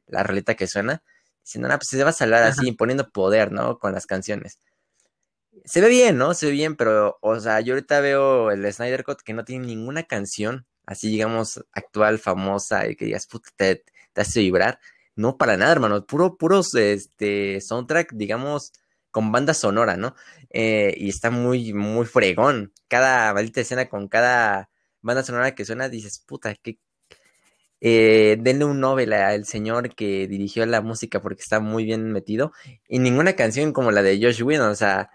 la 0.08 0.24
rolita 0.24 0.56
que 0.56 0.68
suena, 0.68 1.04
diciendo, 1.44 1.68
no, 1.70 1.78
pues 1.78 1.90
se 1.90 2.04
va 2.04 2.12
a 2.12 2.14
salvar 2.14 2.44
así, 2.44 2.68
imponiendo 2.68 3.10
poder, 3.12 3.52
¿no? 3.52 3.80
Con 3.80 3.94
las 3.94 4.06
canciones. 4.08 4.60
Se 5.66 5.82
ve 5.82 5.90
bien, 5.90 6.18
¿no? 6.18 6.34
Se 6.34 6.48
ve 6.48 6.52
bien, 6.54 6.76
pero, 6.76 7.18
o 7.22 7.40
sea, 7.40 7.62
yo 7.62 7.74
ahorita 7.74 8.02
veo 8.02 8.52
el 8.52 8.72
Snyder 8.74 9.04
Cut 9.04 9.22
que 9.22 9.34
no 9.34 9.46
tiene 9.46 9.68
ninguna 9.68 10.04
canción, 10.04 10.66
así, 10.86 11.10
digamos, 11.10 11.64
actual, 11.74 12.20
famosa, 12.20 12.88
y 12.88 12.96
que 12.96 13.06
digas, 13.06 13.28
puta, 13.28 13.50
te, 13.56 13.84
hace 14.16 14.40
vibrar 14.42 14.80
no, 15.16 15.38
para 15.38 15.58
nada, 15.58 15.72
hermano. 15.72 16.06
Puro, 16.06 16.38
puros 16.38 16.74
este, 16.76 17.62
soundtrack, 17.62 18.14
digamos, 18.14 18.74
con 19.12 19.32
banda 19.32 19.54
sonora, 19.54 19.98
¿no? 19.98 20.16
Eh, 20.50 20.94
y 20.98 21.10
está 21.10 21.32
muy, 21.32 21.74
muy 21.74 22.06
fregón. 22.06 22.74
Cada 22.88 23.34
maldita 23.34 23.62
escena 23.62 23.90
con 23.90 24.08
cada 24.08 24.70
banda 25.02 25.24
sonora 25.24 25.54
que 25.56 25.66
suena, 25.66 25.90
dices, 25.90 26.20
puta, 26.20 26.56
que. 26.56 26.80
Eh, 27.84 28.38
denle 28.40 28.66
un 28.66 28.80
Nobel 28.80 29.12
al 29.14 29.46
señor 29.46 29.96
que 29.96 30.28
dirigió 30.28 30.64
la 30.68 30.82
música 30.82 31.20
porque 31.22 31.42
está 31.42 31.60
muy 31.60 31.84
bien 31.86 32.12
metido. 32.12 32.54
Y 32.88 33.00
ninguna 33.00 33.34
canción 33.36 33.74
como 33.74 33.92
la 33.92 34.04
de 34.04 34.20
Josh 34.22 34.44
Whedon, 34.44 34.70
o 34.70 34.76
sea, 34.76 35.10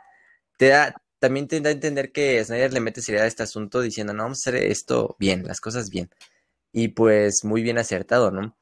te 0.57 0.69
da, 0.69 0.95
también 1.19 1.49
te 1.49 1.61
da 1.61 1.71
a 1.71 1.73
entender 1.73 2.13
que 2.13 2.43
Snyder 2.45 2.73
le 2.73 2.81
mete 2.81 3.03
seriedad 3.03 3.25
a 3.25 3.29
este 3.29 3.43
asunto 3.43 3.81
diciendo, 3.81 4.13
no, 4.13 4.25
vamos 4.25 4.47
a 4.47 4.51
hacer 4.51 4.63
esto 4.63 5.17
bien, 5.19 5.45
las 5.45 5.61
cosas 5.61 5.91
bien. 5.91 6.11
Y 6.73 6.89
pues 6.89 7.45
muy 7.45 7.63
bien 7.63 7.79
acertado, 7.79 8.31
¿no? 8.31 8.57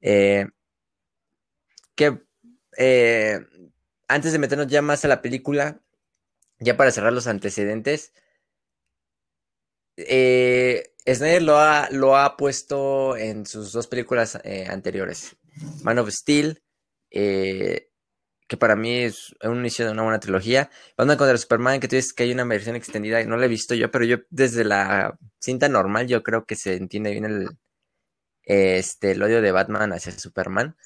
Eh, 0.00 0.46
que 1.94 2.22
eh, 2.76 3.40
antes 4.08 4.32
de 4.32 4.38
meternos 4.38 4.66
ya 4.68 4.82
más 4.82 5.04
a 5.04 5.08
la 5.08 5.22
película, 5.22 5.80
ya 6.58 6.76
para 6.76 6.90
cerrar 6.90 7.12
los 7.12 7.26
antecedentes, 7.26 8.12
eh, 9.96 10.94
Snyder 11.06 11.42
lo 11.42 11.58
ha, 11.58 11.88
lo 11.90 12.16
ha 12.16 12.36
puesto 12.36 13.16
en 13.16 13.46
sus 13.46 13.72
dos 13.72 13.86
películas 13.86 14.38
anteriores. 14.68 15.36
Man 15.82 15.98
of 15.98 16.10
Steel, 16.10 16.62
que 18.52 18.58
para 18.58 18.76
mí 18.76 18.98
es 18.98 19.34
un 19.42 19.60
inicio 19.60 19.86
de 19.86 19.92
una 19.92 20.02
buena 20.02 20.20
trilogía. 20.20 20.68
Batman 20.98 21.16
contra 21.16 21.38
Superman, 21.38 21.80
que 21.80 21.88
tú 21.88 21.96
dices 21.96 22.12
que 22.12 22.24
hay 22.24 22.32
una 22.32 22.44
versión 22.44 22.76
extendida, 22.76 23.22
y 23.22 23.26
no 23.26 23.38
la 23.38 23.46
he 23.46 23.48
visto 23.48 23.74
yo, 23.74 23.90
pero 23.90 24.04
yo 24.04 24.18
desde 24.28 24.62
la 24.62 25.18
cinta 25.38 25.70
normal 25.70 26.06
yo 26.06 26.22
creo 26.22 26.44
que 26.44 26.54
se 26.54 26.74
entiende 26.74 27.12
bien 27.12 27.24
el, 27.24 27.48
este, 28.44 29.12
el 29.12 29.22
odio 29.22 29.40
de 29.40 29.52
Batman 29.52 29.94
hacia 29.94 30.12
Superman. 30.18 30.76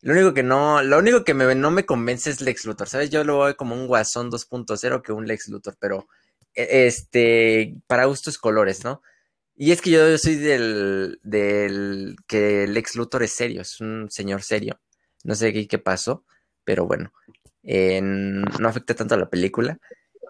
Lo 0.00 0.14
único 0.14 0.32
que 0.32 0.42
no, 0.42 0.82
lo 0.82 0.98
único 0.98 1.22
que 1.22 1.34
me, 1.34 1.54
no 1.54 1.70
me 1.70 1.84
convence 1.84 2.30
es 2.30 2.40
Lex 2.40 2.64
Luthor, 2.64 2.88
¿sabes? 2.88 3.10
Yo 3.10 3.24
lo 3.24 3.40
veo 3.40 3.56
como 3.58 3.74
un 3.74 3.86
Guasón 3.86 4.30
2.0 4.30 5.02
que 5.02 5.12
un 5.12 5.26
Lex 5.26 5.48
Luthor, 5.48 5.76
pero 5.78 6.08
e, 6.54 6.86
este, 6.86 7.76
para 7.86 8.06
gustos 8.06 8.38
colores, 8.38 8.84
¿no? 8.84 9.02
Y 9.54 9.72
es 9.72 9.82
que 9.82 9.90
yo, 9.90 10.16
soy 10.16 10.36
del, 10.36 11.20
del 11.22 12.16
que 12.26 12.66
Lex 12.66 12.96
Luthor 12.96 13.22
es 13.22 13.32
serio, 13.32 13.60
es 13.60 13.82
un 13.82 14.10
señor 14.10 14.42
serio. 14.42 14.80
No 15.24 15.34
sé 15.34 15.52
qué, 15.52 15.68
qué 15.68 15.78
pasó, 15.78 16.24
pero 16.66 16.84
bueno, 16.86 17.12
no 17.62 18.68
afecta 18.68 18.94
tanto 18.94 19.14
a 19.14 19.18
la 19.18 19.30
película. 19.30 19.78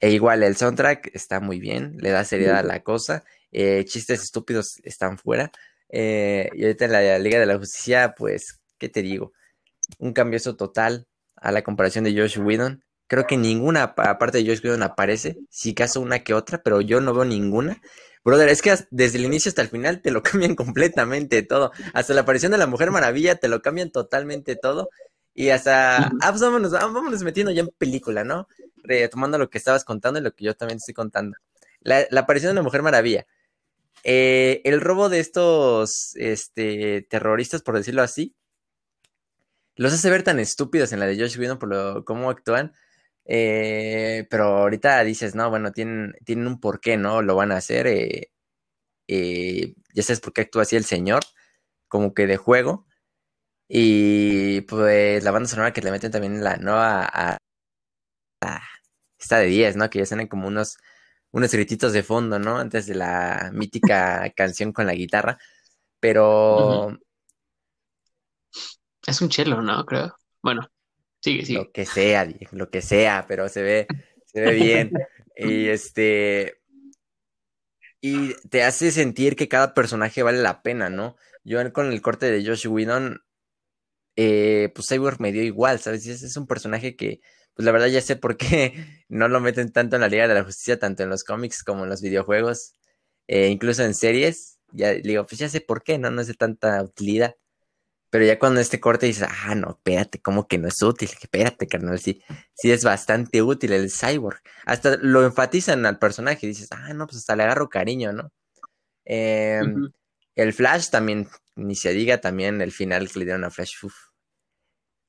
E 0.01 0.11
igual, 0.11 0.43
el 0.43 0.57
soundtrack 0.57 1.11
está 1.15 1.41
muy 1.41 1.59
bien, 1.59 1.97
le 1.99 2.11
da 2.11 2.25
seriedad 2.25 2.59
a 2.59 2.63
la 2.63 2.83
cosa. 2.83 3.25
Eh, 3.51 3.85
chistes 3.87 4.23
estúpidos 4.23 4.79
están 4.85 5.19
fuera. 5.19 5.51
Eh, 5.89 6.51
y 6.55 6.63
ahorita 6.63 6.85
en 6.85 6.93
la 6.93 7.19
Liga 7.19 7.41
de 7.41 7.47
la 7.47 7.59
Justicia, 7.59 8.15
pues, 8.17 8.61
¿qué 8.79 8.89
te 8.89 9.03
digo? 9.03 9.33
Un 9.99 10.13
cambio 10.13 10.37
eso 10.37 10.57
total 10.57 11.07
a 11.37 11.53
la 11.53 11.63
comparación 11.63 12.05
de 12.05 12.15
Josh 12.15 12.39
Whedon. 12.39 12.85
Creo 13.07 13.27
que 13.27 13.37
ninguna 13.37 13.83
aparte 13.85 14.39
de 14.39 14.47
Josh 14.47 14.65
Whedon 14.65 14.83
aparece, 14.83 15.39
si 15.49 15.75
caso 15.75 16.01
una 16.01 16.25
que 16.25 16.35
otra, 16.35 16.63
pero 16.63 16.81
yo 16.81 17.01
no 17.01 17.15
veo 17.15 17.25
ninguna. 17.25 17.81
Brother, 18.25 18.49
es 18.49 18.61
que 18.61 18.75
desde 18.91 19.19
el 19.19 19.25
inicio 19.25 19.49
hasta 19.51 19.63
el 19.63 19.69
final 19.69 20.03
te 20.03 20.11
lo 20.11 20.23
cambian 20.23 20.57
completamente 20.57 21.43
todo. 21.43 21.73
Hasta 21.95 22.13
la 22.13 22.23
aparición 22.23 22.53
de 22.53 22.59
la 22.59 22.67
Mujer 22.67 22.91
Maravilla 22.91 23.37
te 23.37 23.49
lo 23.49 23.63
cambian 23.63 23.91
totalmente 23.91 24.57
todo. 24.57 24.91
Y 25.39 25.51
hasta, 25.51 26.07
ah, 26.07 26.31
pues 26.31 26.41
vámonos, 26.41 26.73
vámonos 26.73 27.23
metiendo 27.23 27.53
ya 27.53 27.61
en 27.61 27.69
película, 27.79 28.25
¿no? 28.25 28.49
retomando 28.87 29.39
lo 29.39 29.51
que 29.51 29.59
estabas 29.59 29.85
contando 29.85 30.19
y 30.19 30.23
lo 30.23 30.35
que 30.35 30.45
yo 30.45 30.57
también 30.57 30.79
estoy 30.79 30.95
contando. 30.95 31.37
La, 31.81 32.07
aparición 32.17 32.51
de 32.51 32.53
una 32.61 32.63
Mujer 32.63 32.83
Maravilla. 32.83 33.27
Eh, 34.03 34.61
el 34.65 34.81
robo 34.81 35.09
de 35.09 35.21
estos 35.21 36.15
este, 36.17 37.03
terroristas, 37.11 37.63
por 37.63 37.77
decirlo 37.77 38.03
así, 38.03 38.35
los 39.77 39.93
hace 39.93 40.11
ver 40.11 40.23
tan 40.23 40.41
estúpidos 40.41 40.93
en 40.93 41.01
la 41.01 41.07
de 41.07 41.19
Josh 41.19 41.39
Whedon 41.39 41.59
por 41.59 41.69
lo, 41.69 42.05
cómo 42.05 42.31
actúan. 42.31 42.73
Eh, 43.25 44.27
pero 44.31 44.45
ahorita 44.59 45.03
dices, 45.05 45.35
no, 45.35 45.51
bueno, 45.51 45.73
tienen, 45.73 46.15
tienen 46.25 46.47
un 46.47 46.61
porqué, 46.61 46.97
¿no? 46.97 47.23
Lo 47.23 47.37
van 47.37 47.53
a 47.53 47.57
hacer. 47.57 47.87
Eh, 47.87 48.31
eh, 49.09 49.75
ya 49.95 50.03
sabes 50.03 50.21
por 50.21 50.33
qué 50.33 50.43
actúa 50.43 50.63
así 50.63 50.77
el 50.77 50.85
señor, 50.85 51.23
como 51.89 52.15
que 52.15 52.27
de 52.27 52.37
juego. 52.37 52.87
Y 53.69 54.61
pues 54.63 55.25
la 55.25 55.31
banda 55.31 55.49
sonora 55.49 55.73
que 55.73 55.83
le 55.83 55.91
meten 55.91 56.13
también 56.13 56.43
la 56.43 56.57
nueva 56.57 57.09
a, 57.13 57.39
está 59.19 59.39
de 59.39 59.47
10, 59.47 59.77
¿no? 59.77 59.91
Que 59.91 60.01
ya 60.01 60.07
suenan 60.07 60.29
como 60.29 60.47
unos, 60.49 60.77
unos 61.33 61.53
grititos 61.53 61.93
de 61.93 62.03
fondo, 62.03 62.39
¿no? 62.39 62.59
Antes 62.59 62.87
de 62.87 62.95
la 62.95 63.51
mítica 63.53 64.31
canción 64.37 64.73
con 64.73 64.87
la 64.87 64.95
guitarra. 64.95 65.39
Pero 66.01 66.97
es 69.07 69.21
un 69.21 69.29
chelo, 69.29 69.63
¿no? 69.63 69.85
Creo. 69.85 70.17
Bueno, 70.43 70.69
sigue, 71.21 71.45
sigue. 71.45 71.61
Lo 71.61 71.73
que 71.73 71.87
sea, 71.87 72.29
lo 72.51 72.71
que 72.71 72.83
sea, 72.83 73.25
pero 73.29 73.49
se 73.49 73.63
ve, 73.63 73.87
se 74.27 74.41
ve 74.41 74.53
bien. 74.53 74.93
y 75.37 75.69
este. 75.69 76.61
Y 78.01 78.35
te 78.49 78.63
hace 78.63 78.91
sentir 78.91 79.37
que 79.37 79.49
cada 79.49 79.75
personaje 79.75 80.23
vale 80.23 80.39
la 80.39 80.63
pena, 80.63 80.91
¿no? 80.91 81.17
Yo 81.45 81.73
con 81.73 81.93
el 81.93 82.03
corte 82.03 82.31
de 82.31 82.45
Josh 82.45 82.67
Whedon, 82.67 83.23
eh, 84.17 84.73
pues 84.75 84.89
Cyborg 84.89 85.21
me 85.21 85.33
dio 85.33 85.43
igual, 85.43 85.79
¿sabes? 85.81 86.07
es 86.07 86.37
un 86.37 86.47
personaje 86.47 86.97
que, 86.97 87.21
pues 87.55 87.65
la 87.65 87.73
verdad 87.73 87.89
ya 87.89 88.01
sé 88.01 88.17
por 88.17 88.37
qué 88.37 88.75
no 89.09 89.29
lo 89.29 89.41
meten 89.41 89.73
tanto 89.73 89.97
en 89.97 90.03
la 90.03 90.09
Liga 90.09 90.29
de 90.29 90.35
la 90.35 90.45
Justicia, 90.45 90.79
tanto 90.79 91.03
en 91.03 91.09
los 91.11 91.25
cómics 91.25 91.63
como 91.65 91.85
en 91.85 91.91
los 91.91 92.03
videojuegos, 92.03 92.75
eh, 93.29 93.49
incluso 93.49 93.83
en 93.83 93.95
series. 93.95 94.59
Ya 94.73 94.93
digo, 94.93 95.25
pues 95.27 95.39
ya 95.39 95.49
sé 95.49 95.61
por 95.61 95.83
qué, 95.83 95.99
¿no? 95.99 96.11
No 96.11 96.21
es 96.21 96.27
de 96.27 96.35
tanta 96.35 96.83
utilidad. 96.83 97.37
Pero 98.11 98.25
ya 98.25 98.39
cuando 98.39 98.61
este 98.61 98.81
corte 98.81 99.07
dices, 99.07 99.29
ah, 99.29 99.55
no, 99.55 99.71
espérate, 99.71 100.21
¿cómo 100.21 100.47
que 100.47 100.59
no 100.59 100.69
es 100.69 100.81
útil? 100.83 101.11
Espérate, 101.21 101.67
carnal, 101.67 101.99
sí, 101.99 102.23
sí 102.55 102.71
es 102.71 102.85
bastante 102.85 103.43
útil 103.43 103.73
el 103.73 103.91
cyborg. 103.91 104.41
Hasta 104.65 104.97
lo 104.99 105.25
enfatizan 105.25 105.85
al 105.87 105.99
personaje, 105.99 106.47
dices, 106.47 106.69
ah, 106.71 106.95
no, 106.95 107.07
pues 107.07 107.19
hasta 107.19 107.37
le 107.37 107.45
agarro 107.45 107.69
cariño, 107.69 108.13
¿no? 108.13 108.33
Em, 109.05 109.91
el 110.35 110.53
Flash 110.53 110.91
también, 110.91 111.29
ni 111.57 111.75
se 111.75 111.93
diga 111.93 112.21
también 112.21 112.61
el 112.61 112.73
final 112.73 113.11
que 113.11 113.19
le 113.19 113.25
dieron 113.25 113.45
a 113.45 113.51
Flash. 113.51 113.75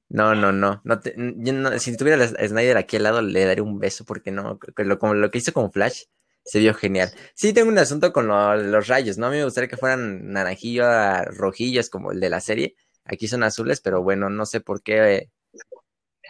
No, 0.09 0.35
no, 0.35 0.51
no. 0.51 0.81
no, 0.83 1.79
si 1.79 1.97
tuviera 1.97 2.23
a 2.23 2.47
Snyder 2.47 2.77
aquí 2.77 2.95
al 2.95 3.03
lado, 3.03 3.21
le 3.21 3.45
daría 3.45 3.63
un 3.63 3.77
beso 3.77 4.05
porque 4.05 4.31
no, 4.31 4.57
lo, 4.77 5.13
lo 5.13 5.31
que 5.31 5.37
hizo 5.37 5.53
con 5.53 5.71
Flash 5.71 6.03
se 6.45 6.59
vio 6.59 6.73
genial. 6.73 7.11
Sí, 7.35 7.53
tengo 7.53 7.69
un 7.69 7.77
asunto 7.77 8.13
con 8.13 8.27
los 8.27 8.87
rayos, 8.87 9.17
¿no? 9.17 9.27
A 9.27 9.29
mí 9.29 9.37
me 9.37 9.43
gustaría 9.43 9.67
que 9.69 9.77
fueran 9.77 10.31
naranjillo, 10.31 10.85
rojillos 11.25 11.89
como 11.89 12.11
el 12.11 12.21
de 12.21 12.29
la 12.29 12.39
serie 12.39 12.75
Aquí 13.07 13.27
son 13.27 13.43
azules, 13.43 13.79
pero 13.81 14.03
bueno, 14.03 14.29
no 14.29 14.45
sé 14.45 14.59
por 14.59 14.83
qué 14.83 15.29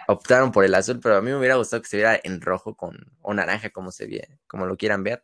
optaron 0.08 0.52
por 0.52 0.64
el 0.64 0.76
azul, 0.76 1.00
pero 1.02 1.16
a 1.16 1.22
mí 1.22 1.32
me 1.32 1.38
hubiera 1.38 1.56
gustado 1.56 1.82
que 1.82 1.90
se 1.90 1.98
viera 1.98 2.20
en 2.24 2.42
rojo 2.42 2.76
con, 2.76 2.98
o 3.22 3.34
naranja, 3.34 3.72
como 3.72 3.92
se 3.92 4.06
ve, 4.06 4.28
como 4.48 4.66
lo 4.66 4.78
quieran 4.78 5.04
ver. 5.04 5.24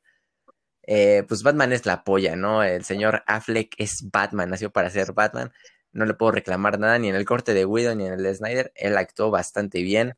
Eh, 0.86 1.24
pues 1.28 1.44
Batman 1.44 1.74
es 1.74 1.86
la 1.86 2.04
polla, 2.04 2.36
¿no? 2.36 2.64
El 2.64 2.84
señor 2.84 3.24
Affleck 3.28 3.74
es 3.78 4.10
Batman, 4.12 4.50
nació 4.50 4.72
para 4.72 4.90
ser 4.90 5.14
Batman. 5.14 5.52
No 5.92 6.06
le 6.06 6.14
puedo 6.16 6.32
reclamar 6.34 6.80
nada 6.80 6.98
ni 7.00 7.10
en 7.10 7.16
el 7.16 7.26
corte 7.26 7.54
de 7.54 7.66
Widow 7.66 7.96
ni 7.96 8.06
en 8.08 8.14
el 8.14 8.24
de 8.24 8.36
Snyder. 8.36 8.72
Él 8.76 8.98
actuó 8.98 9.32
bastante 9.32 9.82
bien. 9.84 10.16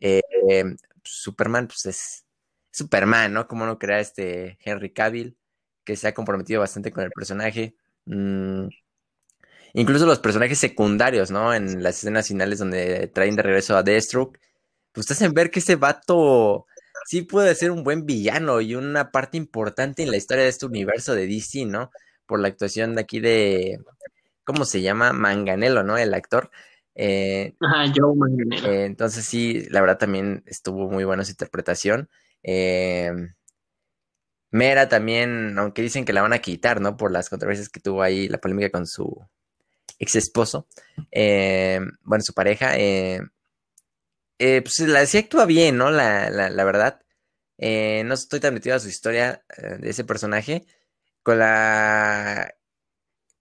Eh, 0.00 0.22
Superman, 1.04 1.66
pues 1.68 1.86
es 1.86 2.26
Superman, 2.70 3.32
¿no? 3.32 3.46
Como 3.48 3.66
no 3.66 3.78
crea 3.78 4.00
este 4.00 4.58
Henry 4.64 4.92
Cavill, 4.92 5.36
que 5.84 5.96
se 5.96 6.08
ha 6.08 6.14
comprometido 6.14 6.60
bastante 6.60 6.92
con 6.92 7.04
el 7.04 7.10
personaje. 7.12 7.76
Mm, 8.06 8.68
Incluso 9.74 10.06
los 10.06 10.18
personajes 10.18 10.58
secundarios, 10.58 11.30
¿no? 11.30 11.54
En 11.54 11.82
las 11.82 11.98
escenas 11.98 12.28
finales 12.28 12.58
donde 12.58 13.08
traen 13.08 13.36
de 13.36 13.42
regreso 13.42 13.76
a 13.76 13.82
Deathstroke, 13.82 14.38
pues 14.92 15.06
te 15.06 15.14
hacen 15.14 15.32
ver 15.34 15.50
que 15.50 15.60
ese 15.60 15.76
vato 15.76 16.66
sí 17.12 17.20
puede 17.20 17.54
ser 17.54 17.72
un 17.72 17.84
buen 17.84 18.06
villano 18.06 18.62
y 18.62 18.74
una 18.74 19.10
parte 19.10 19.36
importante 19.36 20.02
en 20.02 20.10
la 20.10 20.16
historia 20.16 20.44
de 20.44 20.48
este 20.48 20.64
universo 20.64 21.14
de 21.14 21.26
DC, 21.26 21.66
¿no? 21.66 21.90
Por 22.24 22.40
la 22.40 22.48
actuación 22.48 22.94
de 22.94 23.02
aquí 23.02 23.20
de, 23.20 23.80
¿cómo 24.44 24.64
se 24.64 24.80
llama? 24.80 25.12
Manganelo, 25.12 25.82
¿no? 25.82 25.98
El 25.98 26.14
actor. 26.14 26.50
Eh, 26.94 27.54
Ajá, 27.60 27.92
Joe 27.94 28.16
Manganello. 28.16 28.66
Eh, 28.66 28.86
entonces 28.86 29.26
sí, 29.26 29.66
la 29.68 29.82
verdad 29.82 29.98
también 29.98 30.42
estuvo 30.46 30.88
muy 30.88 31.04
buena 31.04 31.22
su 31.22 31.32
interpretación. 31.32 32.08
Eh, 32.42 33.12
Mera 34.50 34.88
también, 34.88 35.58
aunque 35.58 35.82
dicen 35.82 36.06
que 36.06 36.14
la 36.14 36.22
van 36.22 36.32
a 36.32 36.38
quitar, 36.38 36.80
¿no? 36.80 36.96
Por 36.96 37.12
las 37.12 37.28
controversias 37.28 37.68
que 37.68 37.80
tuvo 37.80 38.00
ahí, 38.00 38.26
la 38.26 38.38
polémica 38.38 38.70
con 38.70 38.86
su 38.86 39.22
ex 39.98 40.14
esposo, 40.14 40.66
eh, 41.10 41.78
bueno, 42.04 42.24
su 42.24 42.32
pareja, 42.32 42.78
eh, 42.78 43.20
eh, 44.44 44.60
pues 44.60 44.80
la 44.88 45.06
sí 45.06 45.18
actúa 45.18 45.46
bien, 45.46 45.76
¿no? 45.76 45.92
La, 45.92 46.28
la, 46.28 46.64
verdad. 46.64 47.01
No 48.04 48.14
estoy 48.14 48.40
tan 48.40 48.54
metido 48.54 48.76
a 48.76 48.80
su 48.80 48.88
historia 48.88 49.44
de 49.78 49.90
ese 49.90 50.04
personaje. 50.04 50.66
Con 51.22 51.38
la. 51.38 52.54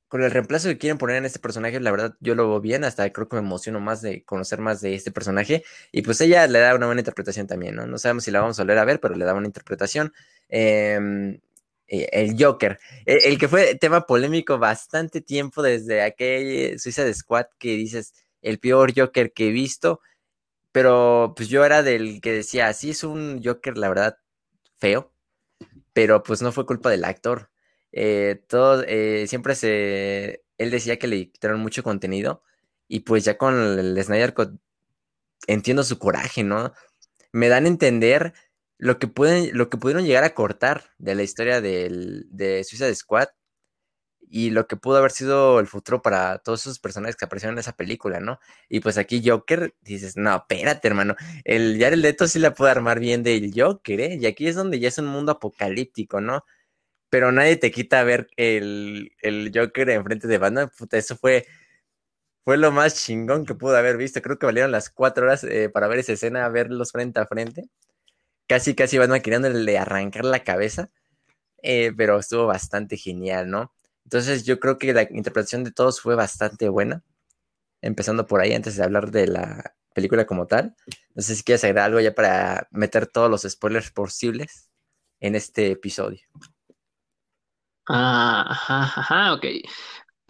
Con 0.08 0.24
el 0.24 0.32
reemplazo 0.32 0.68
que 0.68 0.78
quieren 0.78 0.98
poner 0.98 1.16
en 1.18 1.26
este 1.26 1.40
personaje, 1.40 1.80
la 1.80 1.92
verdad 1.92 2.16
yo 2.20 2.36
lo 2.36 2.50
veo 2.50 2.60
bien, 2.60 2.84
hasta 2.84 3.10
creo 3.14 3.30
que 3.30 3.38
me 3.38 3.42
emociono 3.42 3.80
más 3.80 4.02
de 4.02 4.26
conocer 4.26 4.60
más 4.60 4.82
de 4.82 4.94
este 4.94 5.12
personaje. 5.12 5.64
Y 5.92 6.02
pues 6.02 6.20
ella 6.22 6.48
le 6.48 6.60
da 6.60 6.76
una 6.76 6.88
buena 6.88 7.02
interpretación 7.02 7.48
también, 7.48 7.76
¿no? 7.76 7.88
No 7.88 7.98
sabemos 7.98 8.26
si 8.26 8.32
la 8.32 8.42
vamos 8.42 8.60
a 8.60 8.64
volver 8.64 8.78
a 8.80 8.86
ver, 8.86 9.00
pero 9.00 9.16
le 9.16 9.26
da 9.26 9.34
una 9.34 9.48
interpretación. 9.48 10.14
Eh, 10.50 11.40
eh, 11.92 12.08
el 12.14 12.42
Joker, 12.42 12.80
e, 13.06 13.18
el, 13.26 13.38
que 13.38 13.50
fue 13.50 13.76
tema 13.76 14.06
polémico 14.06 14.58
bastante 14.58 15.20
tiempo 15.20 15.62
desde 15.62 16.02
aquel 16.02 16.80
Suiza 16.80 17.04
de 17.04 17.14
Squad 17.14 17.48
que 17.60 17.76
dices 17.76 18.14
el 18.42 18.60
peor 18.60 18.94
Joker 18.96 19.34
que 19.34 19.50
he 19.50 19.52
visto, 19.52 20.00
pero 20.72 21.34
pues 21.36 21.50
yo 21.50 21.66
era 21.66 21.84
del 21.84 22.22
que 22.22 22.32
decía, 22.34 22.74
sí 22.74 22.92
es 22.92 23.04
un 23.04 23.42
Joker 23.44 23.78
la 23.78 23.90
verdad 23.90 24.18
feo, 24.78 25.14
pero 25.94 26.24
pues 26.24 26.42
no 26.42 26.52
fue 26.52 26.66
culpa 26.66 26.90
del 26.90 27.06
actor. 27.06 27.52
Eh, 27.92 28.44
todo, 28.48 28.84
eh, 28.88 29.28
siempre 29.28 29.56
se, 29.56 30.44
él 30.58 30.72
decía 30.72 31.00
que 31.00 31.08
le 31.08 31.32
quitaron 31.32 31.60
mucho 31.62 31.84
contenido 31.84 32.44
y 32.88 33.02
pues 33.02 33.26
ya 33.26 33.38
con 33.38 33.56
el 33.80 34.04
Snyder 34.04 34.34
entiendo 35.48 35.84
su 35.84 36.00
coraje, 36.00 36.44
¿no? 36.44 36.74
Me 37.34 37.50
dan 37.50 37.66
a 37.66 37.70
entender 37.70 38.34
lo 38.78 39.00
que, 39.00 39.08
pueden, 39.08 39.58
lo 39.58 39.70
que 39.70 39.78
pudieron 39.78 40.06
llegar 40.06 40.24
a 40.24 40.34
cortar 40.34 40.92
de 40.98 41.16
la 41.16 41.24
historia 41.24 41.62
del, 41.62 42.28
de 42.32 42.64
Suicide 42.64 42.96
Squad 42.96 43.30
y 44.32 44.50
lo 44.52 44.68
que 44.68 44.78
pudo 44.78 44.98
haber 44.98 45.12
sido 45.12 45.60
el 45.60 45.68
futuro 45.68 46.02
para 46.02 46.40
todos 46.40 46.62
esos 46.62 46.80
personajes 46.80 47.16
que 47.18 47.26
aparecieron 47.26 47.56
en 47.56 47.60
esa 47.60 47.76
película, 47.76 48.20
¿no? 48.22 48.40
Y 48.70 48.80
pues 48.80 48.98
aquí 48.98 49.22
Joker, 49.26 49.76
dices, 49.82 50.18
no, 50.18 50.36
espérate, 50.36 50.88
hermano, 50.88 51.16
el 51.44 51.78
Jared 51.80 51.98
Leto 52.00 52.28
sí 52.28 52.40
la 52.40 52.54
puede 52.54 52.72
armar 52.72 53.00
bien 53.00 53.24
del 53.24 53.52
Joker, 53.56 54.00
¿eh? 54.02 54.18
Y 54.22 54.26
aquí 54.26 54.48
es 54.48 54.56
donde 54.56 54.80
ya 54.80 54.88
es 54.88 54.98
un 54.98 55.08
mundo 55.08 55.34
apocalíptico, 55.34 56.22
¿no? 56.22 56.46
Pero 57.10 57.32
nadie 57.32 57.58
te 57.58 57.72
quita 57.72 58.04
ver 58.04 58.30
el, 58.38 59.14
el 59.22 59.52
Joker 59.54 59.90
enfrente 59.92 60.28
de 60.28 60.38
Batman, 60.38 60.72
puta, 60.78 60.98
eso 60.98 61.18
fue, 61.18 61.46
fue 62.46 62.58
lo 62.58 62.72
más 62.72 62.96
chingón 63.06 63.46
que 63.46 63.56
pudo 63.56 63.76
haber 63.78 63.98
visto, 63.98 64.22
creo 64.22 64.40
que 64.40 64.46
valieron 64.46 64.72
las 64.72 64.90
cuatro 64.90 65.26
horas 65.26 65.44
eh, 65.44 65.70
para 65.70 65.88
ver 65.88 66.00
esa 66.00 66.14
escena, 66.14 66.48
verlos 66.50 66.92
frente 66.92 67.20
a 67.20 67.28
frente 67.28 67.70
casi, 68.52 68.76
casi 68.76 68.98
van 68.98 69.22
queriéndole 69.22 69.78
arrancar 69.78 70.26
la 70.26 70.44
cabeza, 70.44 70.90
eh, 71.64 71.94
pero 71.96 72.20
estuvo 72.20 72.48
bastante 72.48 72.98
genial, 72.98 73.50
¿no? 73.50 73.74
Entonces 74.12 74.44
yo 74.44 74.60
creo 74.60 74.78
que 74.78 74.92
la 74.92 75.04
interpretación 75.04 75.64
de 75.64 75.72
todos 75.72 76.02
fue 76.02 76.16
bastante 76.16 76.68
buena, 76.68 77.02
empezando 77.82 78.28
por 78.28 78.42
ahí 78.42 78.52
antes 78.52 78.76
de 78.76 78.84
hablar 78.84 79.10
de 79.10 79.28
la 79.28 79.74
película 79.94 80.26
como 80.26 80.48
tal. 80.48 80.76
No 81.16 81.22
sé 81.22 81.34
si 81.34 81.44
quieres 81.44 81.64
agregar 81.64 81.86
algo 81.86 82.02
ya 82.02 82.14
para 82.14 82.68
meter 82.72 83.08
todos 83.08 83.30
los 83.32 83.44
spoilers 83.44 83.90
posibles 83.92 84.70
en 85.22 85.36
este 85.36 85.72
episodio. 85.72 86.20
Ah, 87.88 88.48
ajá, 88.50 88.84
ajá, 88.84 89.34
ok. 89.34 89.46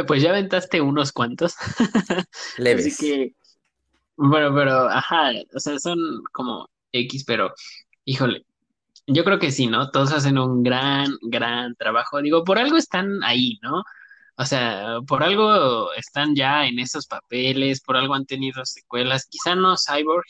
Pues 0.06 0.22
ya 0.22 0.30
aventaste 0.30 0.80
unos 0.80 1.12
cuantos. 1.12 1.56
Leves. 2.58 3.00
que, 3.00 3.34
bueno, 4.16 4.54
pero, 4.54 4.90
ajá, 4.90 5.32
o 5.56 5.60
sea, 5.60 5.80
son 5.80 5.98
como 6.32 6.70
X, 6.92 7.24
pero 7.26 7.52
Híjole, 8.06 8.46
yo 9.08 9.24
creo 9.24 9.40
que 9.40 9.52
sí, 9.52 9.68
¿no? 9.68 9.90
Todos 9.92 10.14
hacen 10.14 10.38
un 10.38 10.64
gran, 10.64 11.08
gran 11.22 11.76
trabajo. 11.76 12.22
Digo, 12.22 12.44
por 12.44 12.60
algo 12.60 12.78
están 12.78 13.24
ahí, 13.24 13.60
¿no? 13.62 13.84
O 14.38 14.46
sea, 14.46 15.00
por 15.08 15.24
algo 15.24 15.94
están 15.94 16.36
ya 16.36 16.66
en 16.66 16.80
esos 16.80 17.08
papeles, 17.08 17.82
por 17.82 17.98
algo 17.98 18.16
han 18.16 18.26
tenido 18.26 18.66
secuelas, 18.66 19.28
quizá 19.28 19.56
no 19.56 19.76
Cyborg 19.78 20.26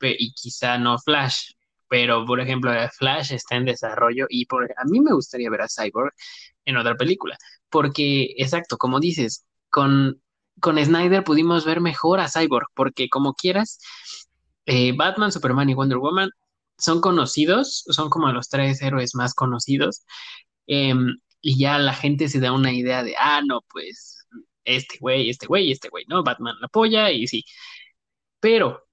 y 0.00 0.32
quizá 0.34 0.78
no 0.78 0.98
Flash, 0.98 1.52
pero 1.88 2.24
por 2.26 2.40
ejemplo, 2.40 2.72
Flash 2.98 3.32
está 3.32 3.56
en 3.56 3.64
desarrollo 3.64 4.26
y 4.28 4.46
por, 4.46 4.64
a 4.64 4.84
mí 4.84 5.00
me 5.00 5.12
gustaría 5.12 5.50
ver 5.50 5.62
a 5.62 5.68
Cyborg 5.68 6.12
en 6.64 6.76
otra 6.76 6.96
película, 6.96 7.36
porque, 7.70 8.34
exacto, 8.36 8.76
como 8.76 9.00
dices, 9.00 9.46
con, 9.70 10.20
con 10.60 10.82
Snyder 10.84 11.24
pudimos 11.24 11.64
ver 11.64 11.80
mejor 11.80 12.20
a 12.20 12.28
Cyborg, 12.28 12.66
porque 12.74 13.08
como 13.08 13.34
quieras, 13.34 13.78
eh, 14.66 14.92
Batman, 14.96 15.32
Superman 15.32 15.70
y 15.70 15.74
Wonder 15.74 15.98
Woman 15.98 16.30
son 16.78 17.00
conocidos, 17.00 17.84
son 17.88 18.10
como 18.10 18.30
los 18.32 18.48
tres 18.48 18.82
héroes 18.82 19.14
más 19.14 19.34
conocidos, 19.34 20.04
em, 20.66 21.18
y 21.40 21.58
ya 21.58 21.78
la 21.78 21.94
gente 21.94 22.28
se 22.28 22.40
da 22.40 22.52
una 22.52 22.72
idea 22.72 23.02
de, 23.04 23.14
ah, 23.18 23.42
no, 23.46 23.62
pues 23.70 24.18
este 24.64 24.98
güey, 25.00 25.30
este 25.30 25.46
güey, 25.46 25.72
este 25.72 25.88
güey, 25.88 26.04
¿no? 26.08 26.22
Batman 26.22 26.56
la 26.60 26.66
apoya 26.66 27.10
y 27.10 27.26
sí. 27.26 27.44
Pero 28.40 28.86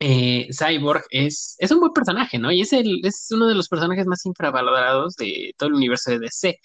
eh, 0.00 0.48
Cyborg 0.52 1.04
es, 1.10 1.56
es 1.58 1.70
un 1.72 1.80
buen 1.80 1.92
personaje, 1.92 2.38
¿no? 2.38 2.52
Y 2.52 2.62
es, 2.62 2.72
el, 2.72 3.00
es 3.04 3.28
uno 3.32 3.46
de 3.48 3.54
los 3.54 3.68
personajes 3.68 4.06
más 4.06 4.26
infravalorados 4.26 5.16
de 5.16 5.54
todo 5.58 5.68
el 5.70 5.76
universo 5.76 6.10
de 6.12 6.20
DC. 6.20 6.60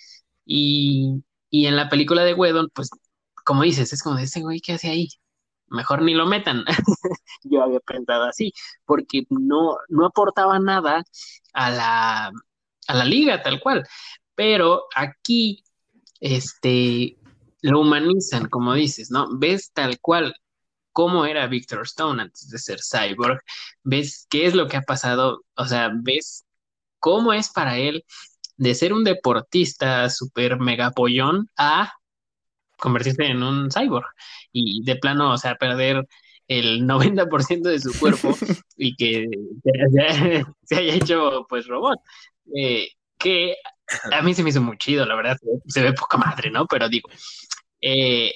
Y, 0.46 1.24
y 1.50 1.68
en 1.68 1.76
la 1.76 1.90
película 1.90 2.24
de 2.24 2.34
Wedon, 2.34 2.70
pues, 2.74 2.90
como 3.46 3.64
dices, 3.64 3.94
es 3.94 4.04
como 4.04 4.18
de 4.18 4.24
ese 4.24 4.42
güey, 4.42 4.62
¿qué 4.62 4.74
hace 4.74 4.90
ahí? 4.90 5.10
Mejor 5.70 6.02
ni 6.02 6.14
lo 6.14 6.26
metan. 6.26 6.64
Yo 7.44 7.64
había 7.64 7.80
pensado 7.80 8.26
así, 8.26 8.54
porque 8.86 9.24
no, 9.30 9.78
no 9.88 10.06
aportaba 10.06 10.60
nada 10.60 11.04
a 11.54 11.72
la, 11.72 12.32
a 12.88 12.94
la 12.94 13.06
liga, 13.06 13.42
tal 13.42 13.60
cual. 13.60 13.86
Pero 14.36 14.86
aquí, 14.96 15.64
este, 16.20 17.18
lo 17.62 17.82
humanizan, 17.82 18.50
como 18.50 18.74
dices, 18.74 19.12
¿no? 19.12 19.28
Ves 19.38 19.72
tal 19.74 20.00
cual 20.00 20.36
cómo 20.92 21.26
era 21.26 21.48
Victor 21.48 21.84
Stone 21.84 22.22
antes 22.22 22.50
de 22.50 22.58
ser 22.58 22.80
cyborg, 22.82 23.42
ves 23.84 24.28
qué 24.30 24.46
es 24.46 24.56
lo 24.56 24.68
que 24.68 24.78
ha 24.78 24.82
pasado, 24.82 25.44
o 25.56 25.66
sea, 25.66 25.92
ves 25.94 26.46
cómo 27.00 27.34
es 27.34 27.50
para 27.50 27.78
él 27.78 28.06
de 28.58 28.76
ser 28.76 28.94
un 28.94 29.04
deportista 29.04 30.10
súper 30.10 30.60
mega 30.60 30.92
pollón 30.92 31.50
a 31.58 31.94
convertirse 32.80 33.26
en 33.26 33.44
un 33.44 33.70
cyborg 33.72 34.08
y 34.52 34.84
de 34.84 34.96
plano, 34.96 35.34
o 35.34 35.38
sea, 35.38 35.56
perder 35.56 36.08
el 36.48 36.86
90% 36.88 37.62
de 37.62 37.80
su 37.80 37.98
cuerpo 37.98 38.36
y 38.78 38.96
que 38.96 39.28
se 40.64 40.76
haya, 40.76 40.96
hecho 40.96 41.46
pues 41.48 41.68
robot. 41.68 42.00
Eh, 42.56 42.90
que 43.18 43.56
a 44.12 44.22
mí 44.22 44.34
se 44.34 44.44
me 44.44 44.50
hizo 44.50 44.62
muy 44.62 44.78
chido, 44.78 45.06
la 45.06 45.16
verdad, 45.16 45.38
se 45.68 45.84
ve 45.84 45.94
poca 45.94 46.18
madre, 46.18 46.50
¿no? 46.52 46.66
Pero 46.66 46.90
digo, 46.90 47.10
eh, 47.82 48.34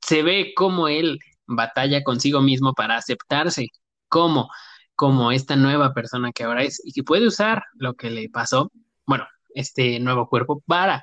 se 0.00 0.22
ve 0.22 0.52
como 0.54 0.88
él 0.88 1.18
batalla 1.46 2.02
consigo 2.02 2.40
mismo 2.40 2.72
para 2.74 2.96
aceptarse 2.96 3.68
como, 4.08 4.50
como 4.94 5.32
esta 5.32 5.56
nueva 5.56 5.92
persona 5.94 6.32
que 6.32 6.44
ahora 6.44 6.62
es 6.62 6.80
y 6.84 6.92
que 6.92 7.02
puede 7.02 7.26
usar 7.26 7.64
lo 7.74 7.94
que 7.94 8.10
le 8.10 8.28
pasó, 8.28 8.70
bueno, 9.06 9.26
este 9.54 9.98
nuevo 10.00 10.28
cuerpo 10.28 10.62
para 10.66 11.02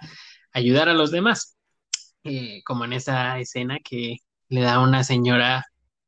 ayudar 0.54 0.90
a 0.90 0.94
los 0.94 1.12
demás. 1.12 1.58
Eh, 2.24 2.62
como 2.66 2.86
en 2.86 2.94
esa 2.94 3.40
escena 3.40 3.80
que 3.80 4.18
le 4.50 4.62
da 4.62 4.80
una 4.80 5.04
señora 5.04 5.66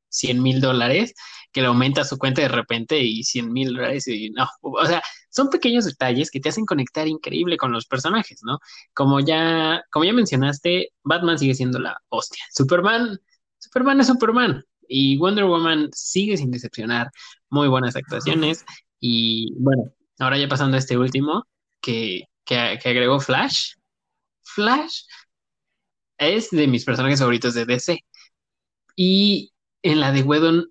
100 0.09 0.43
mil 0.43 0.61
dólares, 0.61 1.15
que 1.51 1.61
le 1.61 1.67
aumenta 1.67 2.03
su 2.03 2.17
cuenta 2.19 2.41
de 2.41 2.49
repente 2.49 2.99
y 2.99 3.23
100 3.23 3.51
mil 3.51 3.73
dólares 3.73 4.07
y 4.07 4.29
no, 4.29 4.47
o 4.61 4.85
sea, 4.85 5.01
son 5.29 5.49
pequeños 5.49 5.85
detalles 5.85 6.29
que 6.29 6.39
te 6.39 6.49
hacen 6.49 6.65
conectar 6.65 7.07
increíble 7.07 7.57
con 7.57 7.71
los 7.71 7.87
personajes, 7.87 8.41
¿no? 8.43 8.59
Como 8.93 9.19
ya, 9.21 9.83
como 9.91 10.05
ya 10.05 10.13
mencionaste, 10.13 10.89
Batman 11.03 11.39
sigue 11.39 11.55
siendo 11.55 11.79
la 11.79 11.97
hostia. 12.09 12.43
Superman, 12.51 13.19
Superman 13.57 13.99
es 14.01 14.07
Superman 14.07 14.63
y 14.87 15.17
Wonder 15.17 15.45
Woman 15.45 15.89
sigue 15.93 16.37
sin 16.37 16.51
decepcionar, 16.51 17.09
muy 17.49 17.67
buenas 17.67 17.95
actuaciones 17.95 18.63
y 18.99 19.51
bueno, 19.57 19.91
ahora 20.19 20.37
ya 20.37 20.47
pasando 20.47 20.75
a 20.75 20.79
este 20.79 20.97
último 20.97 21.47
que, 21.81 22.25
que 22.45 22.55
agregó 22.55 23.19
Flash. 23.19 23.73
Flash 24.43 25.01
es 26.27 26.49
de 26.51 26.67
mis 26.67 26.85
personajes 26.85 27.19
favoritos 27.19 27.53
de 27.53 27.65
DC. 27.65 27.99
Y 28.95 29.53
en 29.83 29.99
la 29.99 30.11
de 30.11 30.23
Wedon 30.23 30.65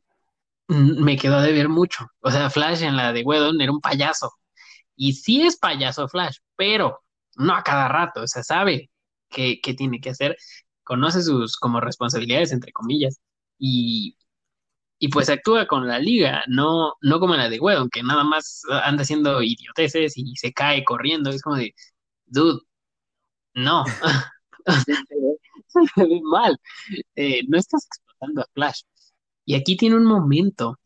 mm, 0.68 1.02
me 1.04 1.16
quedó 1.18 1.40
de 1.42 1.52
ver 1.52 1.68
mucho. 1.68 2.06
O 2.20 2.30
sea, 2.30 2.50
Flash 2.50 2.82
en 2.82 2.96
la 2.96 3.12
de 3.12 3.22
Wedon 3.22 3.60
era 3.60 3.72
un 3.72 3.80
payaso. 3.80 4.32
Y 4.96 5.14
sí 5.14 5.42
es 5.42 5.58
payaso 5.58 6.08
Flash, 6.08 6.38
pero 6.56 7.02
no 7.36 7.54
a 7.54 7.62
cada 7.62 7.88
rato. 7.88 8.22
O 8.22 8.26
sea, 8.28 8.42
sabe 8.42 8.90
qué, 9.30 9.60
tiene 9.76 10.00
que 10.00 10.10
hacer, 10.10 10.36
conoce 10.84 11.22
sus 11.22 11.56
como 11.56 11.80
responsabilidades, 11.80 12.52
entre 12.52 12.72
comillas. 12.72 13.20
Y, 13.58 14.16
y 14.98 15.08
pues 15.08 15.30
actúa 15.30 15.66
con 15.66 15.88
la 15.88 15.98
liga, 15.98 16.44
no, 16.48 16.94
no 17.02 17.20
como 17.20 17.36
la 17.36 17.48
de 17.48 17.60
Wedon, 17.60 17.90
que 17.90 18.02
nada 18.02 18.24
más 18.24 18.62
anda 18.84 19.02
haciendo 19.02 19.42
idioteces 19.42 20.14
y 20.16 20.36
se 20.36 20.52
cae 20.52 20.84
corriendo. 20.84 21.30
Es 21.30 21.42
como 21.42 21.56
de, 21.56 21.74
dude, 22.26 22.60
no. 23.54 23.84
mal. 26.24 26.58
Eh, 27.16 27.42
no 27.48 27.58
estás 27.58 27.86
explotando 27.86 28.42
a 28.42 28.46
Flash. 28.54 28.82
Y 29.44 29.54
aquí 29.54 29.76
tiene 29.76 29.96
un 29.96 30.04
momento, 30.04 30.78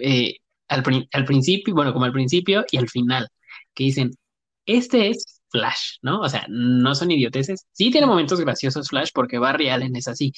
eh, 0.00 0.36
al, 0.68 0.82
principio, 1.26 1.74
bueno, 1.74 1.92
como 1.92 2.04
al 2.04 2.12
principio 2.12 2.64
y 2.70 2.78
al 2.78 2.88
final, 2.88 3.28
que 3.74 3.84
dicen, 3.84 4.12
este 4.66 5.08
es 5.10 5.42
Flash, 5.50 5.98
¿no? 6.02 6.20
O 6.20 6.28
sea, 6.28 6.46
no 6.48 6.94
son 6.94 7.10
idioteces. 7.10 7.66
Sí 7.72 7.90
tiene 7.90 8.06
momentos 8.06 8.40
graciosos 8.40 8.88
Flash 8.88 9.10
porque 9.14 9.38
Barry 9.38 9.68
Allen 9.68 9.96
es 9.96 10.08
así, 10.08 10.32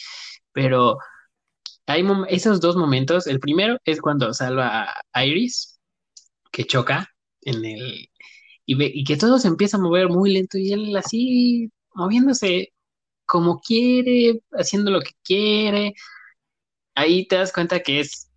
pero 0.52 0.98
hay 1.86 2.04
esos 2.28 2.60
dos 2.60 2.76
momentos. 2.76 3.26
El 3.26 3.40
primero 3.40 3.78
es 3.84 4.00
cuando 4.00 4.32
salva 4.34 4.94
a 5.12 5.24
Iris, 5.26 5.80
que 6.52 6.64
choca 6.64 7.08
en 7.42 7.64
el... 7.64 8.08
Y, 8.66 8.74
ve, 8.74 8.90
y 8.94 9.04
que 9.04 9.16
todo 9.16 9.38
se 9.38 9.48
empieza 9.48 9.78
a 9.78 9.80
mover 9.80 10.08
muy 10.10 10.32
lento 10.32 10.58
y 10.58 10.72
él 10.72 10.96
así 10.96 11.70
moviéndose 11.94 12.72
como 13.28 13.60
quiere, 13.60 14.42
haciendo 14.52 14.90
lo 14.90 15.00
que 15.02 15.12
quiere, 15.22 15.94
ahí 16.94 17.28
te 17.28 17.36
das 17.36 17.52
cuenta 17.52 17.80
que 17.80 18.00
es 18.00 18.30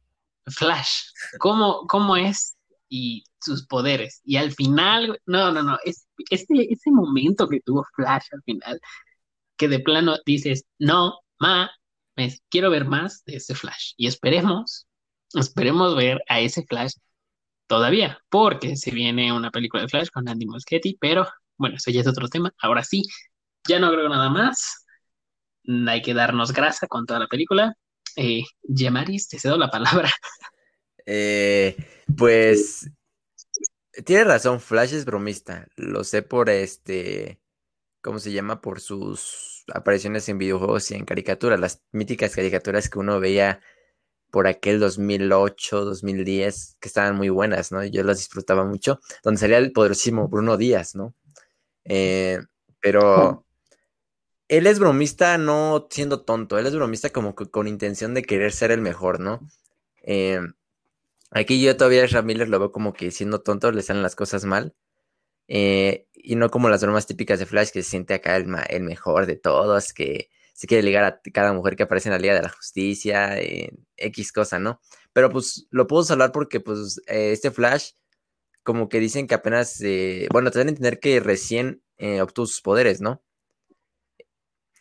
Flash, 0.47 1.05
cómo, 1.39 1.87
cómo 1.87 2.17
es 2.17 2.57
y 2.89 3.23
sus 3.39 3.65
poderes. 3.67 4.21
Y 4.25 4.37
al 4.37 4.51
final, 4.51 5.19
no, 5.25 5.51
no, 5.51 5.63
no, 5.63 5.77
es, 5.85 6.07
ese, 6.29 6.45
ese 6.69 6.91
momento 6.91 7.47
que 7.47 7.61
tuvo 7.61 7.85
Flash 7.95 8.25
al 8.33 8.43
final, 8.43 8.81
que 9.57 9.67
de 9.69 9.79
plano 9.79 10.17
dices, 10.25 10.65
no, 10.79 11.19
ma, 11.39 11.71
me, 12.17 12.37
quiero 12.49 12.69
ver 12.69 12.85
más 12.85 13.23
de 13.25 13.37
ese 13.37 13.55
Flash. 13.55 13.93
Y 13.97 14.07
esperemos, 14.07 14.87
esperemos 15.33 15.95
ver 15.95 16.21
a 16.27 16.41
ese 16.41 16.65
Flash 16.67 16.93
todavía, 17.67 18.19
porque 18.29 18.75
se 18.75 18.91
viene 18.91 19.31
una 19.33 19.51
película 19.51 19.83
de 19.83 19.89
Flash 19.89 20.09
con 20.13 20.27
Andy 20.27 20.45
Muschietti, 20.47 20.97
pero 20.99 21.27
bueno, 21.57 21.77
eso 21.77 21.91
ya 21.91 22.01
es 22.01 22.07
otro 22.07 22.27
tema. 22.27 22.53
Ahora 22.59 22.83
sí, 22.83 23.03
ya 23.67 23.79
no 23.79 23.87
agrego 23.87 24.09
nada 24.09 24.29
más. 24.29 24.85
Hay 25.87 26.01
que 26.01 26.13
darnos 26.13 26.53
grasa 26.53 26.87
con 26.87 27.05
toda 27.05 27.19
la 27.19 27.27
película. 27.27 27.75
Eh, 28.15 28.43
Yamaris, 28.63 29.27
te 29.27 29.39
cedo 29.39 29.57
la 29.57 29.69
palabra. 29.69 30.09
Eh, 31.07 31.75
pues 32.15 32.87
tiene 34.05 34.23
razón, 34.23 34.59
Flash 34.59 34.93
es 34.93 35.05
bromista. 35.05 35.67
Lo 35.75 36.03
sé 36.03 36.21
por 36.21 36.49
este, 36.49 37.41
¿cómo 38.01 38.19
se 38.19 38.31
llama? 38.31 38.61
Por 38.61 38.79
sus 38.79 39.63
apariciones 39.73 40.29
en 40.29 40.37
videojuegos 40.37 40.91
y 40.91 40.95
en 40.95 41.05
caricaturas, 41.05 41.59
las 41.59 41.83
míticas 41.91 42.35
caricaturas 42.35 42.89
que 42.89 42.99
uno 42.99 43.19
veía 43.19 43.61
por 44.29 44.47
aquel 44.47 44.79
2008, 44.79 45.85
2010, 45.85 46.77
que 46.79 46.87
estaban 46.87 47.17
muy 47.17 47.29
buenas, 47.29 47.71
¿no? 47.71 47.83
Yo 47.83 48.03
las 48.03 48.17
disfrutaba 48.17 48.63
mucho, 48.63 48.99
donde 49.23 49.39
salía 49.39 49.57
el 49.57 49.73
poderosísimo 49.73 50.27
Bruno 50.29 50.55
Díaz, 50.55 50.95
¿no? 50.95 51.13
Eh, 51.83 52.39
pero 52.79 53.45
él 54.51 54.67
es 54.67 54.79
bromista 54.79 55.37
no 55.37 55.87
siendo 55.89 56.23
tonto, 56.23 56.59
él 56.59 56.67
es 56.67 56.75
bromista 56.75 57.09
como 57.09 57.35
que 57.35 57.49
con 57.49 57.69
intención 57.69 58.13
de 58.13 58.21
querer 58.21 58.51
ser 58.51 58.71
el 58.71 58.81
mejor, 58.81 59.21
¿no? 59.21 59.39
Eh, 60.03 60.41
aquí 61.31 61.61
yo 61.61 61.77
todavía 61.77 62.03
a 62.03 62.07
Ramírez 62.07 62.49
lo 62.49 62.59
veo 62.59 62.71
como 62.73 62.91
que 62.91 63.11
siendo 63.11 63.41
tonto 63.41 63.71
le 63.71 63.81
salen 63.81 64.03
las 64.03 64.15
cosas 64.15 64.43
mal. 64.43 64.75
Eh, 65.47 66.07
y 66.13 66.35
no 66.35 66.51
como 66.51 66.69
las 66.69 66.81
bromas 66.81 67.07
típicas 67.07 67.39
de 67.39 67.45
Flash 67.45 67.71
que 67.71 67.81
se 67.81 67.91
siente 67.91 68.13
acá 68.13 68.35
el, 68.35 68.47
mejor 68.81 69.25
de 69.25 69.37
todos, 69.37 69.93
que 69.93 70.29
se 70.53 70.67
quiere 70.67 70.83
ligar 70.83 71.05
a 71.05 71.21
cada 71.33 71.53
mujer 71.53 71.77
que 71.77 71.83
aparece 71.83 72.09
en 72.09 72.13
la 72.13 72.19
Liga 72.19 72.35
de 72.35 72.41
la 72.41 72.49
Justicia, 72.49 73.37
X 73.95 74.33
cosa, 74.33 74.59
¿no? 74.59 74.81
Pero 75.13 75.29
pues 75.29 75.67
lo 75.71 75.87
puedo 75.87 76.03
salvar 76.03 76.33
porque 76.33 76.59
pues 76.59 77.01
eh, 77.07 77.31
este 77.31 77.51
Flash, 77.51 77.91
como 78.63 78.89
que 78.89 78.99
dicen 78.99 79.27
que 79.27 79.35
apenas, 79.35 79.81
bueno, 80.31 80.51
te 80.51 80.59
a 80.59 80.63
entender 80.63 80.99
que 80.99 81.21
recién 81.21 81.81
obtuvo 82.21 82.47
sus 82.47 82.61
poderes, 82.61 82.99
¿no? 82.99 83.23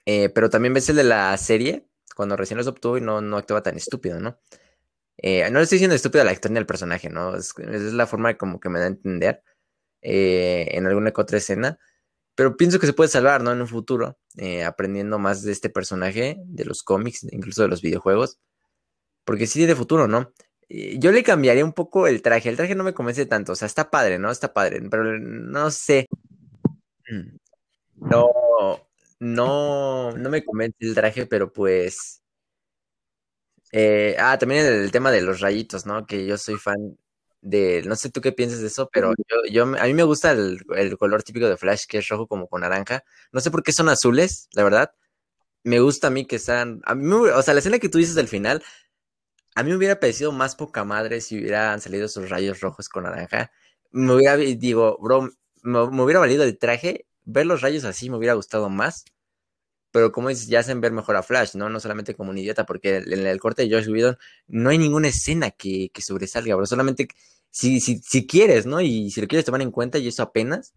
Eh, 0.07 0.29
pero 0.31 0.51
también 0.51 0.75
ves 0.75 0.89
el 0.89 0.97
de 0.97 1.05
la 1.05 1.37
serie, 1.37 1.87
cuando 2.17 2.37
recién 2.37 2.59
los 2.59 2.67
obtuvo 2.67 2.99
y 2.99 3.01
no, 3.01 3.21
no 3.21 3.37
actuaba 3.37 3.63
tan 3.63 3.77
estúpido, 3.77 4.21
¿no? 4.21 4.39
Eh, 5.19 5.49
no 5.51 5.59
le 5.59 5.65
estoy 5.65 5.77
diciendo 5.77 5.95
estúpido 5.95 6.23
al 6.23 6.29
actor 6.29 6.51
ni 6.51 6.59
al 6.59 6.67
personaje, 6.67 7.11
¿no? 7.11 7.37
Es, 7.37 7.55
es 7.59 7.93
la 7.93 8.07
forma 8.07 8.37
como 8.37 8.61
que 8.61 8.69
me 8.71 8.79
da 8.79 8.87
a 8.87 8.89
entender 8.89 9.43
eh, 10.03 10.69
en 10.73 10.87
alguna 10.87 11.13
que 11.13 11.21
otra 11.21 11.39
escena. 11.39 11.79
Pero 12.35 12.57
pienso 12.57 12.79
que 12.81 12.87
se 12.87 12.95
puede 12.95 13.11
salvar, 13.11 13.43
¿no? 13.43 13.53
En 13.53 13.61
un 13.61 13.69
futuro, 13.69 14.19
aprendiendo 14.67 15.19
más 15.19 15.43
de 15.43 15.53
este 15.53 15.71
personaje, 15.71 16.39
de 16.47 16.65
los 16.65 16.83
cómics, 16.83 17.27
incluso 17.33 17.63
de 17.63 17.69
los 17.69 17.83
videojuegos. 17.83 18.39
Porque 19.25 19.47
sí 19.47 19.67
de 19.67 19.77
futuro, 19.77 20.09
¿no? 20.09 20.33
yo 20.71 21.11
le 21.13 21.25
cambiaría 21.25 21.65
un 21.65 21.73
poco 21.73 22.07
el 22.07 22.23
traje. 22.23 22.49
El 22.49 22.57
traje 22.57 22.75
no 22.77 22.85
me 22.85 22.95
convence 22.95 23.27
tanto. 23.27 23.53
O 23.53 23.57
sea, 23.57 23.67
está 23.67 23.91
padre, 23.91 24.19
¿no? 24.19 24.31
Está 24.31 24.53
padre. 24.55 24.81
Pero 24.89 25.19
no 25.19 25.71
sé. 25.71 26.07
No, 28.03 28.31
no, 29.20 30.12
no 30.12 30.30
me 30.30 30.44
convence 30.44 30.76
el 30.80 30.94
traje, 30.94 31.26
pero 31.26 31.52
pues. 31.52 32.22
Eh, 33.72 34.16
ah, 34.18 34.37
también 34.38 34.66
el, 34.66 34.90
tema 34.90 35.11
de 35.12 35.22
los 35.22 35.40
rayitos, 35.40 35.87
¿no? 35.87 36.06
Que 36.06 36.26
yo 36.26 36.37
soy 36.38 36.56
fan 36.56 36.98
de, 37.40 37.83
no 37.87 37.96
sé 37.96 38.11
tú 38.11 38.20
qué 38.20 38.33
piensas 38.33 38.61
de 38.61 38.66
eso, 38.66 38.90
pero 38.92 39.12
yo, 39.28 39.37
yo 39.50 39.62
a 39.64 39.85
mí 39.87 39.94
me 39.94 40.02
gusta 40.02 40.33
el, 40.33 40.61
el, 40.76 40.98
color 40.98 41.22
típico 41.22 41.48
de 41.48 41.56
Flash, 41.56 41.85
que 41.87 41.98
es 41.98 42.09
rojo 42.09 42.26
como 42.26 42.48
con 42.48 42.62
naranja. 42.62 43.04
No 43.33 43.40
sé 43.40 43.50
por 43.50 43.62
qué 43.62 43.72
son 43.72 43.88
azules, 43.88 44.48
la 44.52 44.64
verdad. 44.64 44.92
Me 45.64 45.80
gusta 45.80 46.09
a 46.09 46.11
mí 46.11 46.26
que 46.26 46.38
sean, 46.38 46.80
a 46.85 46.94
mí 46.94 47.12
o 47.14 47.42
sea, 47.42 47.54
la 47.54 47.61
escena 47.61 47.78
que 47.78 47.88
tú 47.90 47.98
dices 47.98 48.14
del 48.16 48.28
final, 48.28 48.62
a 49.54 49.62
mí 49.62 49.70
me 49.70 49.76
hubiera 49.76 50.00
parecido 50.00 50.33
más 50.33 50.56
poca 50.56 50.85
madre 50.85 51.20
si 51.20 51.38
hubieran 51.38 51.80
salido 51.80 52.06
esos 52.06 52.30
rayos 52.30 52.61
rojos 52.61 52.88
con 52.88 53.04
naranja. 53.04 53.52
Me 53.90 54.14
hubiera, 54.14 54.37
digo, 54.37 54.98
bro, 55.00 55.30
me, 55.62 55.90
me 55.90 56.02
hubiera 56.02 56.20
valido 56.20 56.44
el 56.44 56.59
traje, 56.59 57.06
ver 57.33 57.47
los 57.47 57.61
rayos 57.61 57.85
así 57.85 58.11
me 58.11 58.16
hubiera 58.16 58.35
gustado 58.35 58.69
más 58.69 59.05
pero 59.90 60.12
como 60.12 60.29
dices, 60.29 60.47
ya 60.47 60.61
hacen 60.61 60.81
ver 60.81 60.93
mejor 60.93 61.16
a 61.16 61.23
Flash, 61.23 61.55
¿no? 61.55 61.69
No 61.69 61.81
solamente 61.81 62.14
como 62.14 62.31
un 62.31 62.38
idiota, 62.38 62.64
porque 62.66 62.99
en 62.99 63.27
el 63.27 63.40
corte 63.40 63.66
de 63.66 63.75
Josh 63.75 63.88
Whedon 63.88 64.19
no 64.47 64.71
hay 64.71 64.79
ninguna 64.79 65.09
escena 65.09 65.51
que, 65.51 65.90
que 65.93 66.03
sobresalga, 66.03 66.55
pero 66.55 66.66
solamente 66.66 67.09
si, 67.51 67.81
si, 67.81 67.99
si, 67.99 68.27
quieres, 68.27 68.66
¿no? 68.66 68.81
Y 68.81 69.11
si 69.11 69.21
lo 69.21 69.27
quieres 69.29 69.45
tomar 69.45 69.62
en 69.62 69.73
cuenta, 69.73 69.99
y 69.99 70.09
eso 70.09 70.23
apenas, 70.23 70.75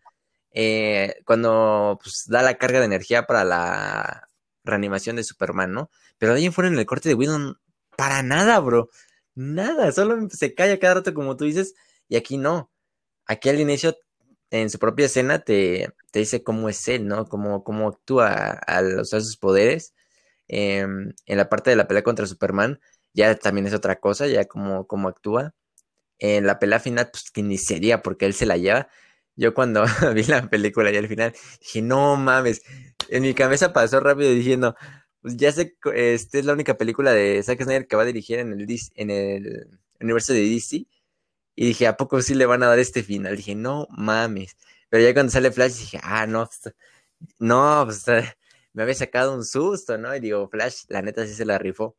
eh, 0.51 1.15
cuando 1.25 1.99
pues, 2.01 2.25
da 2.27 2.41
la 2.41 2.57
carga 2.57 2.79
de 2.79 2.85
energía 2.85 3.25
para 3.27 3.43
la 3.43 4.29
reanimación 4.63 5.15
de 5.17 5.23
Superman, 5.23 5.71
¿no? 5.73 5.91
Pero 6.17 6.33
ahí 6.33 6.45
en 6.45 6.53
fuera 6.53 6.69
en 6.69 6.79
el 6.79 6.85
corte 6.85 7.09
de 7.09 7.15
Whedon, 7.15 7.59
para 7.97 8.23
nada, 8.23 8.59
bro. 8.59 8.89
Nada, 9.35 9.91
solo 9.91 10.27
se 10.31 10.53
calla 10.55 10.79
cada 10.79 10.95
rato 10.95 11.13
como 11.13 11.37
tú 11.37 11.45
dices, 11.45 11.75
y 12.07 12.15
aquí 12.15 12.37
no. 12.37 12.71
Aquí 13.25 13.49
al 13.49 13.59
inicio 13.59 13.97
en 14.53 14.69
su 14.69 14.77
propia 14.77 15.07
escena 15.07 15.39
te, 15.39 15.89
te 16.11 16.19
dice 16.19 16.43
cómo 16.43 16.69
es 16.69 16.87
él, 16.87 17.07
¿no? 17.07 17.25
Cómo, 17.27 17.63
cómo 17.63 17.87
actúa 17.89 18.51
al 18.67 18.99
usar 18.99 19.21
sus 19.21 19.35
poderes. 19.37 19.95
Em, 20.47 21.13
en 21.25 21.37
la 21.37 21.49
parte 21.49 21.71
de 21.71 21.75
la 21.75 21.87
pelea 21.87 22.03
contra 22.03 22.27
Superman, 22.27 22.79
ya 23.13 23.35
también 23.35 23.65
es 23.67 23.73
otra 23.73 23.99
cosa, 23.99 24.27
ya 24.27 24.45
cómo, 24.45 24.85
cómo 24.87 25.07
actúa. 25.09 25.55
En 26.19 26.45
la 26.47 26.59
pelea 26.59 26.79
final, 26.79 27.09
pues 27.11 27.31
que 27.31 27.43
ni 27.43 27.57
sería 27.57 28.03
porque 28.03 28.27
él 28.27 28.35
se 28.35 28.45
la 28.45 28.57
lleva. 28.57 28.89
Yo 29.35 29.55
cuando 29.55 29.85
vi 30.15 30.23
la 30.25 30.47
película 30.49 30.91
y 30.91 30.97
al 30.97 31.07
final 31.07 31.33
dije, 31.59 31.81
no 31.81 32.15
mames, 32.17 32.61
en 33.09 33.23
mi 33.23 33.33
cabeza 33.33 33.73
pasó 33.73 33.99
rápido 34.01 34.29
diciendo, 34.31 34.75
pues 35.21 35.37
ya 35.37 35.51
sé, 35.51 35.77
esta 35.95 36.37
es 36.39 36.45
la 36.45 36.53
única 36.53 36.77
película 36.77 37.11
de 37.13 37.41
Zack 37.43 37.63
Snyder 37.63 37.87
que 37.87 37.95
va 37.95 38.03
a 38.03 38.05
dirigir 38.05 38.39
en 38.39 38.53
el, 38.53 38.67
en 38.95 39.09
el 39.09 39.67
universo 39.99 40.33
de 40.33 40.41
DC 40.41 40.85
y 41.55 41.67
dije, 41.67 41.87
¿a 41.87 41.97
poco 41.97 42.21
sí 42.21 42.35
le 42.35 42.45
van 42.45 42.63
a 42.63 42.67
dar 42.67 42.79
este 42.79 43.03
final? 43.03 43.37
Dije, 43.37 43.55
no 43.55 43.87
mames. 43.91 44.57
Pero 44.89 45.03
ya 45.03 45.13
cuando 45.13 45.31
sale 45.31 45.51
Flash 45.51 45.79
dije, 45.79 45.99
ah, 46.03 46.25
no, 46.27 46.45
pues, 46.45 46.73
no, 47.39 47.83
pues 47.85 48.05
me 48.73 48.83
había 48.83 48.95
sacado 48.95 49.33
un 49.35 49.45
susto, 49.45 49.97
¿no? 49.97 50.15
Y 50.15 50.19
digo, 50.19 50.47
Flash, 50.49 50.83
la 50.89 51.01
neta 51.01 51.25
sí 51.25 51.33
se 51.33 51.45
la 51.45 51.57
rifó. 51.57 51.97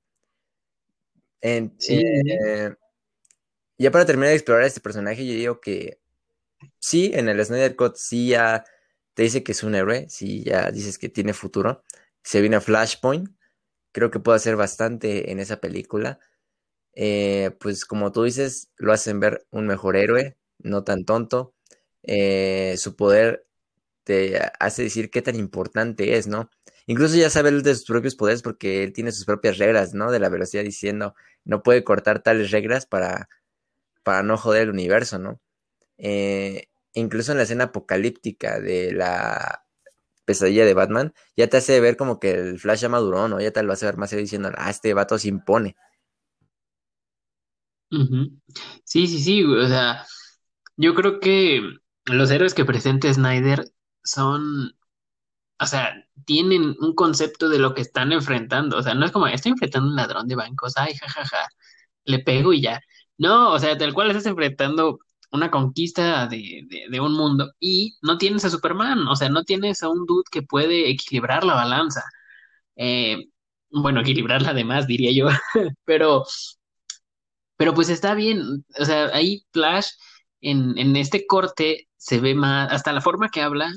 sí. 1.79 2.03
Eh, 2.03 2.75
ya 3.79 3.91
para 3.91 4.07
terminar 4.07 4.31
de 4.31 4.37
explorar 4.37 4.65
este 4.65 4.81
personaje, 4.81 5.27
yo 5.27 5.35
digo 5.35 5.61
que 5.61 6.01
sí, 6.79 7.11
en 7.15 7.29
el 7.29 7.45
Snyder 7.45 7.77
Cut 7.77 7.97
sí 7.97 8.29
ya 8.29 8.65
te 9.15 9.23
dice 9.25 9.43
que 9.43 9.53
es 9.53 9.63
un 9.63 9.75
héroe, 9.75 10.07
sí 10.09 10.43
ya 10.45 10.71
dices 10.71 10.99
que 10.99 11.09
tiene 11.09 11.33
futuro. 11.35 11.83
Se 12.23 12.41
viene 12.41 12.57
a 12.57 12.61
Flashpoint, 12.61 13.31
creo 13.93 14.11
que 14.11 14.21
puede 14.21 14.37
hacer 14.37 14.57
bastante 14.57 15.31
en 15.33 15.41
esa 15.41 15.61
película. 15.61 16.21
Eh, 16.97 17.51
pues 17.61 17.85
como 17.85 18.13
tú 18.13 18.25
dices, 18.25 18.71
lo 18.77 18.93
hacen 18.93 19.21
ver 19.21 19.47
un 19.51 19.67
mejor 19.67 19.97
héroe, 19.97 20.37
no 20.59 20.85
tan 20.85 21.05
tonto. 21.05 21.55
Eh, 22.03 22.77
su 22.79 22.97
poder 22.97 23.47
te 24.05 24.41
hace 24.61 24.85
decir 24.85 25.11
qué 25.11 25.23
tan 25.23 25.37
importante 25.37 26.17
es, 26.17 26.27
¿no? 26.27 26.51
Incluso 26.87 27.17
ya 27.17 27.31
sabe 27.31 27.51
de 27.53 27.75
sus 27.75 27.87
propios 27.87 28.17
poderes 28.17 28.43
porque 28.43 28.85
él 28.85 28.93
tiene 28.93 29.13
sus 29.13 29.25
propias 29.25 29.59
reglas, 29.59 29.95
¿no? 29.95 30.11
De 30.13 30.21
la 30.21 30.29
velocidad 30.29 30.65
diciendo, 30.65 31.15
no 31.45 31.63
puede 31.63 31.85
cortar 31.85 32.23
tales 32.23 32.51
reglas 32.51 32.87
para, 32.87 33.29
para 34.03 34.23
no 34.23 34.37
joder 34.37 34.65
el 34.65 34.71
universo, 34.71 35.19
¿no? 35.19 35.41
Eh, 35.99 36.69
incluso 36.95 37.33
en 37.33 37.39
la 37.39 37.45
escena 37.45 37.65
apocalíptica 37.65 38.61
de 38.61 38.93
la 38.93 39.65
pesadilla 40.25 40.65
de 40.65 40.75
Batman, 40.75 41.15
ya 41.37 41.49
te 41.49 41.59
hace 41.59 41.81
ver 41.81 41.97
como 41.97 42.21
que 42.21 42.33
el 42.33 42.59
Flash 42.59 42.81
ya 42.83 42.89
maduró, 42.89 43.29
¿no? 43.29 43.41
Ya 43.41 43.53
te 43.53 43.63
lo 43.63 43.73
hace 43.73 43.87
ver 43.87 43.97
más 43.99 44.11
serio 44.11 44.23
diciendo, 44.25 44.51
ah, 44.57 44.71
este 44.71 44.95
vato 44.95 45.19
se 45.19 45.29
impone. 45.29 45.77
Sí, 48.85 49.07
sí, 49.07 49.21
sí, 49.23 49.45
o 49.45 49.67
sea, 49.67 50.07
yo 50.77 50.95
creo 50.95 51.21
que 51.21 51.63
los 52.07 52.31
héroes 52.31 52.55
que 52.55 52.65
presenta 52.65 53.13
Snyder 53.13 53.65
son, 54.03 54.73
o 55.61 55.67
sea, 55.67 55.95
tienen 56.27 56.77
un 56.81 56.95
concepto 56.95 57.49
de 57.49 57.59
lo 57.59 57.75
que 57.75 57.83
están 57.83 58.13
enfrentando, 58.13 58.79
o 58.79 58.83
sea, 58.83 58.95
no 58.95 59.07
es 59.07 59.13
como, 59.13 59.27
estoy 59.27 59.53
enfrentando 59.53 59.89
a 59.89 59.91
un 59.91 59.97
ladrón 59.97 60.29
de 60.29 60.37
bancos, 60.37 60.75
ay, 60.77 60.95
jajaja, 60.95 61.49
le 62.05 62.21
pego 62.21 62.53
y 62.53 62.63
ya. 62.63 62.81
No, 63.19 63.53
o 63.53 63.59
sea, 63.59 63.79
tal 63.79 63.95
cual 63.95 64.11
estás 64.11 64.27
enfrentando 64.27 64.99
una 65.33 65.51
conquista 65.51 66.27
de, 66.29 66.63
de, 66.91 67.01
un 67.01 67.15
mundo 67.15 67.53
y 67.61 67.97
no 68.03 68.19
tienes 68.19 68.45
a 68.45 68.51
Superman, 68.51 69.07
o 69.09 69.17
sea, 69.17 69.29
no 69.29 69.45
tienes 69.45 69.83
a 69.83 69.89
un 69.91 70.07
dude 70.07 70.25
que 70.31 70.43
puede 70.43 70.91
equilibrar 70.91 71.45
la 71.45 71.55
balanza. 71.55 72.03
Eh, 72.77 73.27
bueno, 73.71 74.01
equilibrarla 74.01 74.51
además, 74.51 74.87
diría 74.87 75.13
yo, 75.13 75.29
pero 75.85 76.25
pero 77.57 77.75
pues 77.75 77.89
está 77.89 78.15
bien, 78.15 78.65
o 78.79 78.85
sea, 78.85 79.07
ahí 79.15 79.45
Flash 79.53 79.89
en, 80.41 80.77
en 80.79 80.97
este 80.97 81.27
corte 81.27 81.89
se 81.97 82.21
ve 82.21 82.35
más, 82.35 82.73
hasta 82.73 82.93
la 82.93 83.01
forma 83.01 83.31
que 83.31 83.41
habla, 83.43 83.71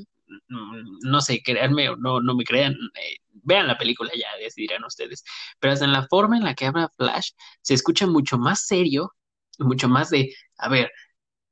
mm, 0.49 0.99
no 1.09 1.21
sé, 1.21 1.41
créanme 1.43 1.89
o 1.89 1.95
no, 1.95 2.21
no 2.21 2.35
me 2.35 2.43
crean, 2.43 2.73
eh, 2.73 3.17
vean 3.43 3.67
la 3.67 3.77
película 3.77 4.11
ya, 4.15 4.27
decidirán 4.43 4.83
ustedes, 4.85 5.23
pero 5.59 5.73
hasta 5.73 5.85
en 5.85 5.93
la 5.93 6.07
forma 6.07 6.37
en 6.37 6.43
la 6.43 6.55
que 6.55 6.65
habla 6.65 6.91
Flash 6.97 7.31
se 7.61 7.73
escucha 7.73 8.07
mucho 8.07 8.37
más 8.37 8.65
serio, 8.65 9.13
mucho 9.59 9.87
más 9.89 10.09
de, 10.09 10.33
a 10.57 10.69
ver, 10.69 10.91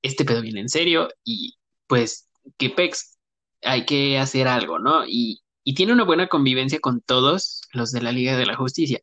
este 0.01 0.25
pedo 0.25 0.41
viene 0.41 0.61
en 0.61 0.69
serio 0.69 1.09
y 1.23 1.55
pues 1.87 2.29
que 2.57 2.69
Pex 2.69 3.17
hay 3.63 3.85
que 3.85 4.19
hacer 4.19 4.47
algo, 4.47 4.79
¿no? 4.79 5.05
Y, 5.07 5.41
y 5.63 5.73
tiene 5.75 5.93
una 5.93 6.03
buena 6.03 6.27
convivencia 6.27 6.79
con 6.79 7.01
todos 7.01 7.61
los 7.73 7.91
de 7.91 8.01
la 8.01 8.11
Liga 8.11 8.37
de 8.37 8.45
la 8.45 8.55
Justicia. 8.55 9.01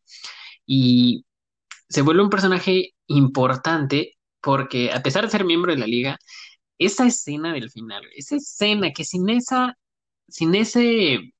Y 0.67 1.27
se 1.89 2.03
vuelve 2.03 2.23
un 2.23 2.31
personaje 2.31 2.95
importante 3.09 4.19
porque 4.41 4.93
a 4.93 5.03
pesar 5.03 5.25
de 5.25 5.31
ser 5.31 5.45
miembro 5.45 5.73
de 5.73 5.79
la 5.79 5.87
liga, 5.87 6.19
esa 6.79 7.07
escena 7.07 7.53
del 7.53 7.71
final, 7.71 8.03
esa 8.17 8.37
escena 8.37 8.93
que 8.93 9.05
sin 9.05 9.29
esa, 9.31 9.79
sin 10.29 10.55
ese, 10.55 11.33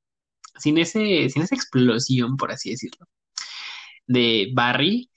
sin 0.59 0.79
ese, 0.79 1.29
sin 1.31 1.43
esa 1.43 1.55
explosión, 1.55 2.37
por 2.37 2.53
así 2.53 2.71
decirlo, 2.71 3.07
de 4.07 4.51
Barry, 4.55 5.11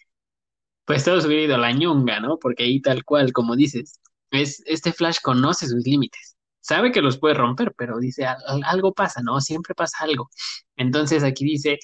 pues 0.86 1.04
todos 1.04 1.26
hubiera 1.26 1.44
ido 1.44 1.56
a 1.56 1.58
la 1.60 1.72
ñonga, 1.72 2.20
¿no? 2.20 2.38
Porque 2.40 2.64
ahí 2.64 2.82
tal 2.82 3.04
cual, 3.06 3.34
como 3.34 3.56
dices, 3.56 4.00
es, 4.32 4.64
este 4.66 4.94
Flash 4.94 5.18
conoce 5.22 5.68
sus 5.68 5.84
límites. 5.86 6.38
Sabe 6.62 6.92
que 6.92 7.02
los 7.02 7.20
puede 7.20 7.36
romper, 7.36 7.74
pero 7.78 8.00
dice, 8.00 8.26
algo 8.66 8.94
pasa, 8.94 9.22
¿no? 9.24 9.42
Siempre 9.42 9.76
pasa 9.76 9.98
algo. 10.02 10.30
Entonces 10.76 11.24
aquí 11.24 11.46
dice, 11.46 11.80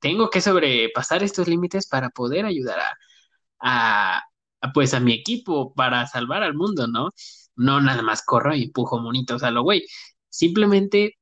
tengo 0.00 0.30
que 0.30 0.40
sobrepasar 0.40 1.22
estos 1.22 1.48
límites 1.48 1.88
para 1.88 2.10
poder 2.10 2.44
ayudar 2.46 2.80
a, 2.80 2.96
pues 4.74 4.94
a 4.94 5.00
mi 5.00 5.12
equipo 5.14 5.74
para 5.74 6.06
salvar 6.06 6.42
al 6.42 6.54
mundo, 6.54 6.86
¿no? 6.86 7.10
No 7.56 7.80
nada 7.80 8.02
más 8.02 8.22
corro 8.24 8.54
y 8.54 8.64
empujo 8.64 9.00
monitos 9.00 9.42
a 9.42 9.50
lo 9.50 9.62
güey. 9.62 9.84
Simplemente 10.28 11.18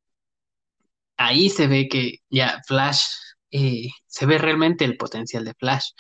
ahí 1.17 1.51
se 1.51 1.67
ve 1.67 1.89
que 1.89 2.19
ya 2.31 2.63
Flash, 2.67 3.03
eh, 3.51 3.89
se 4.07 4.27
ve 4.27 4.39
realmente 4.39 4.85
el 4.85 4.97
potencial 4.97 5.45
de 5.45 5.55
Flash. 5.55 5.91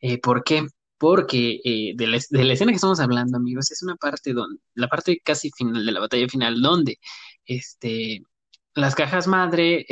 Eh, 0.00 0.18
¿Por 0.20 0.44
qué? 0.44 0.66
Porque 0.98 1.60
eh, 1.64 1.92
de, 1.96 2.06
la, 2.08 2.16
escena 2.16 2.72
que 2.72 2.76
estamos 2.76 3.00
hablando, 3.00 3.36
amigos, 3.38 3.70
es 3.70 3.82
una 3.82 3.96
parte 3.96 4.32
donde, 4.32 4.60
la 4.74 4.88
parte 4.88 5.20
casi 5.24 5.50
final 5.52 5.84
de 5.86 5.92
la 5.92 6.00
batalla 6.00 6.28
final, 6.28 6.60
donde 6.60 6.98
este, 7.46 8.22
las 8.74 8.94
cajas 8.94 9.26
madre, 9.28 9.86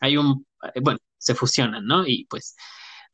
hay 0.00 0.16
un, 0.16 0.46
bueno, 0.82 0.98
se 1.18 1.34
fusionan, 1.34 1.86
¿no? 1.86 2.06
Y 2.06 2.26
pues 2.26 2.56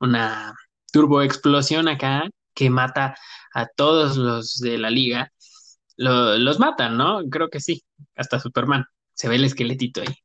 una 0.01 0.55
turbo 0.95 1.23
explosión 1.23 1.89
acá 1.89 2.31
que 2.55 2.71
mata 2.71 3.17
a 3.53 3.67
todos 3.67 4.17
los 4.17 4.61
de 4.61 4.79
la 4.79 4.91
liga. 4.91 5.33
los 5.97 6.61
matan, 6.61 6.97
¿no? 6.97 7.21
Creo 7.29 7.49
que 7.51 7.59
sí, 7.59 7.83
hasta 8.15 8.39
Superman. 8.39 8.85
Se 9.13 9.29
ve 9.29 9.35
el 9.35 9.45
esqueletito 9.45 10.03
ahí. 10.03 10.17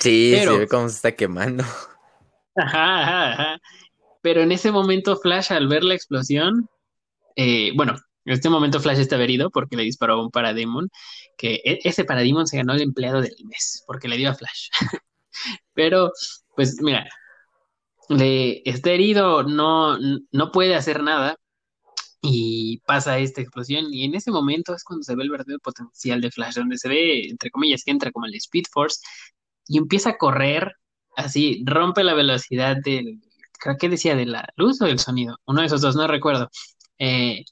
Sí, 0.00 0.34
se 0.36 0.58
ve 0.58 0.66
cómo 0.66 0.88
se 0.88 0.96
está 0.96 1.12
quemando. 1.12 1.62
Ajá, 2.56 3.02
ajá, 3.02 3.32
ajá. 3.32 3.58
Pero 4.22 4.42
en 4.42 4.50
ese 4.50 4.72
momento 4.72 5.16
Flash, 5.16 5.52
al 5.52 5.68
ver 5.68 5.84
la 5.84 5.94
explosión, 5.94 6.68
eh, 7.36 7.70
bueno, 7.76 7.94
en 8.24 8.32
este 8.32 8.48
momento 8.48 8.80
Flash 8.80 8.98
está 8.98 9.22
herido 9.22 9.50
porque 9.50 9.76
le 9.76 9.84
disparó 9.84 10.14
a 10.14 10.22
un 10.22 10.30
Parademon, 10.30 10.88
que 11.36 11.60
e, 11.64 11.78
ese 11.84 12.04
Parademon 12.04 12.46
se 12.48 12.56
ganó 12.56 12.74
el 12.74 12.82
empleado 12.82 13.20
del 13.20 13.36
mes, 13.44 13.84
porque 13.86 14.08
le 14.08 14.16
dio 14.16 14.30
a 14.30 14.34
Flash. 14.34 14.68
Pero 15.74 16.10
pues 16.56 16.80
mira, 16.80 17.08
le 18.12 18.62
está 18.68 18.90
herido, 18.92 19.42
no, 19.44 19.98
no 20.30 20.52
puede 20.52 20.74
hacer 20.74 21.02
nada 21.02 21.36
y 22.22 22.78
pasa 22.86 23.18
esta 23.18 23.40
explosión 23.42 23.92
y 23.92 24.04
en 24.04 24.14
ese 24.14 24.30
momento 24.30 24.74
es 24.74 24.84
cuando 24.84 25.02
se 25.04 25.16
ve 25.16 25.24
el 25.24 25.30
verdadero 25.30 25.58
potencial 25.60 26.20
de 26.20 26.30
Flash, 26.30 26.54
donde 26.54 26.78
se 26.78 26.88
ve, 26.88 27.28
entre 27.28 27.50
comillas, 27.50 27.84
que 27.84 27.90
entra 27.92 28.12
como 28.12 28.26
el 28.26 28.34
Speed 28.36 28.64
Force 28.72 29.00
y 29.66 29.78
empieza 29.78 30.10
a 30.10 30.18
correr 30.18 30.74
así, 31.16 31.62
rompe 31.66 32.04
la 32.04 32.14
velocidad 32.14 32.76
del, 32.84 33.20
creo 33.60 33.76
que 33.78 33.88
decía 33.88 34.14
de 34.16 34.26
la 34.26 34.48
luz 34.56 34.80
o 34.82 34.86
del 34.86 34.98
sonido, 34.98 35.38
uno 35.46 35.60
de 35.60 35.66
esos 35.68 35.80
dos, 35.82 35.96
no 35.96 36.06
recuerdo. 36.06 36.48
Eh, 36.98 37.44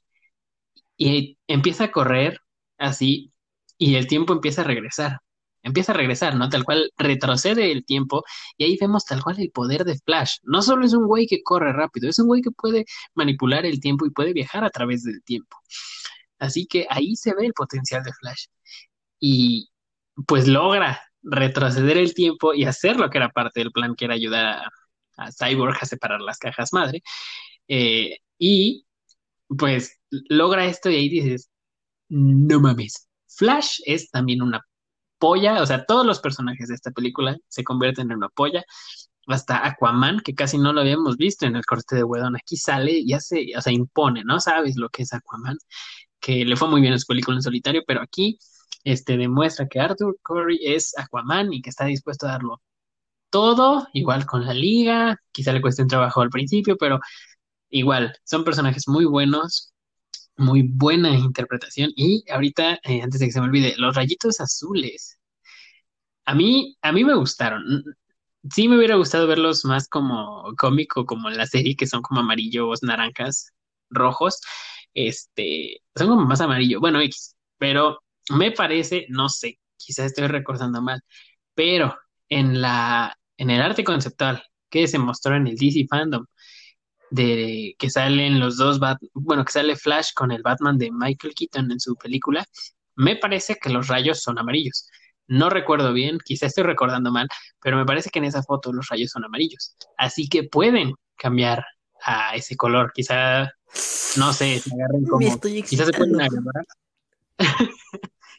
y 0.97 1.37
empieza 1.47 1.85
a 1.85 1.91
correr 1.91 2.39
así 2.77 3.33
y 3.77 3.95
el 3.95 4.07
tiempo 4.07 4.33
empieza 4.33 4.61
a 4.61 4.65
regresar. 4.65 5.19
Empieza 5.63 5.91
a 5.91 5.95
regresar, 5.95 6.35
¿no? 6.35 6.49
Tal 6.49 6.63
cual 6.63 6.91
retrocede 6.97 7.71
el 7.71 7.85
tiempo 7.85 8.23
y 8.57 8.63
ahí 8.63 8.77
vemos 8.79 9.05
tal 9.05 9.23
cual 9.23 9.39
el 9.39 9.51
poder 9.51 9.85
de 9.85 9.97
Flash. 9.99 10.37
No 10.43 10.61
solo 10.61 10.85
es 10.85 10.93
un 10.93 11.05
güey 11.07 11.27
que 11.27 11.43
corre 11.43 11.73
rápido, 11.73 12.09
es 12.09 12.19
un 12.19 12.27
güey 12.27 12.41
que 12.41 12.51
puede 12.51 12.85
manipular 13.13 13.65
el 13.65 13.79
tiempo 13.79 14.05
y 14.05 14.11
puede 14.11 14.33
viajar 14.33 14.63
a 14.63 14.69
través 14.69 15.03
del 15.03 15.23
tiempo. 15.23 15.57
Así 16.39 16.65
que 16.65 16.87
ahí 16.89 17.15
se 17.15 17.33
ve 17.35 17.45
el 17.45 17.53
potencial 17.53 18.03
de 18.03 18.13
Flash. 18.13 18.45
Y 19.19 19.69
pues 20.27 20.47
logra 20.47 21.01
retroceder 21.23 21.97
el 21.97 22.13
tiempo 22.13 22.53
y 22.53 22.65
hacer 22.65 22.97
lo 22.97 23.09
que 23.09 23.17
era 23.19 23.29
parte 23.29 23.59
del 23.59 23.71
plan, 23.71 23.95
que 23.95 24.05
era 24.05 24.15
ayudar 24.15 24.63
a, 25.17 25.31
Cyborg 25.31 25.77
a 25.81 25.85
separar 25.85 26.21
las 26.21 26.39
cajas 26.39 26.73
madre. 26.73 27.03
Eh, 27.67 28.17
y 28.39 28.85
pues 29.57 29.99
logra 30.09 30.65
esto 30.65 30.89
y 30.89 30.95
ahí 30.95 31.09
dices, 31.09 31.51
no 32.09 32.59
mames, 32.59 33.07
Flash 33.27 33.79
es 33.85 34.09
también 34.09 34.41
una 34.41 34.65
polla, 35.21 35.61
o 35.61 35.65
sea, 35.67 35.85
todos 35.85 36.05
los 36.05 36.19
personajes 36.19 36.67
de 36.69 36.75
esta 36.75 36.91
película 36.91 37.37
se 37.47 37.63
convierten 37.63 38.11
en 38.11 38.17
una 38.17 38.29
polla, 38.29 38.63
hasta 39.27 39.65
Aquaman, 39.67 40.19
que 40.21 40.35
casi 40.35 40.57
no 40.57 40.73
lo 40.73 40.81
habíamos 40.81 41.17
visto 41.17 41.45
en 41.45 41.55
el 41.55 41.65
corte 41.65 41.95
de 41.95 42.03
Wedon, 42.03 42.35
aquí 42.35 42.57
sale 42.57 42.93
y 42.93 43.13
hace, 43.13 43.47
o 43.57 43.61
sea, 43.61 43.73
impone, 43.73 44.23
¿no? 44.25 44.39
Sabes 44.39 44.75
lo 44.77 44.89
que 44.89 45.03
es 45.03 45.13
Aquaman, 45.13 45.57
que 46.19 46.45
le 46.45 46.55
fue 46.57 46.69
muy 46.69 46.81
bien 46.81 46.93
en 46.93 46.99
su 46.99 47.07
película 47.07 47.37
en 47.37 47.43
solitario, 47.43 47.83
pero 47.87 48.01
aquí 48.01 48.39
este, 48.83 49.17
demuestra 49.17 49.67
que 49.67 49.79
Arthur 49.79 50.17
Curry 50.23 50.59
es 50.63 50.97
Aquaman 50.97 51.53
y 51.53 51.61
que 51.61 51.69
está 51.69 51.85
dispuesto 51.85 52.27
a 52.27 52.31
darlo 52.31 52.61
todo, 53.29 53.87
igual 53.93 54.25
con 54.25 54.45
la 54.45 54.53
liga, 54.53 55.17
quizá 55.31 55.53
le 55.53 55.61
cueste 55.61 55.83
un 55.83 55.87
trabajo 55.89 56.21
al 56.21 56.29
principio, 56.29 56.77
pero 56.77 56.99
igual, 57.69 58.15
son 58.25 58.43
personajes 58.43 58.87
muy 58.87 59.05
buenos, 59.05 59.73
muy 60.37 60.63
buena 60.63 61.11
interpretación. 61.11 61.91
Y 61.95 62.23
ahorita, 62.31 62.79
eh, 62.83 63.01
antes 63.01 63.19
de 63.19 63.27
que 63.27 63.31
se 63.31 63.39
me 63.41 63.47
olvide, 63.47 63.75
los 63.77 63.95
rayitos 63.95 64.39
azules. 64.41 65.19
A 66.25 66.35
mí, 66.35 66.77
a 66.81 66.91
mí 66.91 67.03
me 67.03 67.15
gustaron. 67.15 67.63
Sí 68.51 68.67
me 68.67 68.77
hubiera 68.77 68.95
gustado 68.95 69.27
verlos 69.27 69.65
más 69.65 69.87
como 69.87 70.53
cómico, 70.57 71.05
como 71.05 71.29
en 71.29 71.37
la 71.37 71.45
serie, 71.47 71.75
que 71.75 71.87
son 71.87 72.01
como 72.01 72.21
amarillos, 72.21 72.83
naranjas, 72.83 73.51
rojos. 73.89 74.39
Este, 74.93 75.81
son 75.95 76.07
como 76.09 76.25
más 76.25 76.41
amarillo. 76.41 76.79
Bueno, 76.79 76.99
X. 77.01 77.35
Pero 77.57 78.01
me 78.29 78.51
parece, 78.51 79.05
no 79.09 79.29
sé, 79.29 79.59
quizás 79.77 80.07
estoy 80.07 80.27
recordando 80.27 80.81
mal, 80.81 81.01
pero 81.53 81.95
en 82.29 82.61
la, 82.61 83.15
en 83.37 83.49
el 83.49 83.61
arte 83.61 83.83
conceptual 83.83 84.43
que 84.69 84.87
se 84.87 84.99
mostró 84.99 85.35
en 85.35 85.47
el 85.47 85.55
DC 85.57 85.85
Fandom, 85.89 86.25
de 87.11 87.75
que 87.77 87.89
salen 87.89 88.39
los 88.39 88.57
dos, 88.57 88.79
bueno, 89.13 89.45
que 89.45 89.51
sale 89.51 89.75
Flash 89.75 90.13
con 90.15 90.31
el 90.31 90.41
Batman 90.41 90.77
de 90.77 90.89
Michael 90.91 91.35
Keaton 91.35 91.71
en 91.71 91.79
su 91.79 91.95
película, 91.95 92.43
me 92.95 93.17
parece 93.17 93.57
que 93.61 93.69
los 93.69 93.87
rayos 93.87 94.21
son 94.21 94.39
amarillos. 94.39 94.87
No 95.27 95.49
recuerdo 95.49 95.93
bien, 95.93 96.17
quizá 96.23 96.47
estoy 96.47 96.63
recordando 96.63 97.11
mal, 97.11 97.27
pero 97.61 97.77
me 97.77 97.85
parece 97.85 98.09
que 98.09 98.19
en 98.19 98.25
esa 98.25 98.43
foto 98.43 98.73
los 98.73 98.87
rayos 98.87 99.11
son 99.11 99.23
amarillos. 99.23 99.75
Así 99.97 100.27
que 100.27 100.43
pueden 100.43 100.95
cambiar 101.17 101.63
a 102.03 102.35
ese 102.35 102.55
color. 102.55 102.91
Quizá, 102.93 103.43
no 104.17 104.33
sé, 104.33 104.59
se 104.59 104.73
agarren 104.73 105.05
como. 105.05 105.39
Quizás 105.39 105.87
se 105.87 105.93
pueden 105.93 106.19
agarrar. 106.19 106.65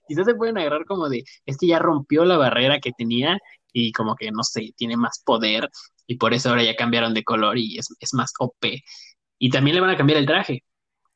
quizás 0.09 0.27
se 0.27 0.35
pueden 0.35 0.59
agarrar 0.59 0.85
como 0.85 1.09
de, 1.09 1.25
este 1.47 1.67
ya 1.67 1.79
rompió 1.79 2.25
la 2.25 2.37
barrera 2.37 2.81
que 2.81 2.93
tenía 2.93 3.39
y 3.73 3.93
como 3.93 4.17
que, 4.17 4.31
no 4.31 4.43
sé, 4.43 4.73
tiene 4.77 4.97
más 4.97 5.23
poder 5.25 5.71
y 6.07 6.17
por 6.17 6.35
eso 6.35 6.51
ahora 6.51 6.63
ya 6.65 6.77
cambiaron 6.77 7.15
de 7.15 7.25
color 7.25 7.59
y 7.59 7.79
es, 7.79 7.89
es 8.01 8.15
más 8.15 8.33
OP. 8.39 8.83
Y 9.39 9.51
también 9.51 9.75
le 9.77 9.81
van 9.81 9.91
a 9.91 9.97
cambiar 9.97 10.19
el 10.19 10.27
traje. 10.27 10.65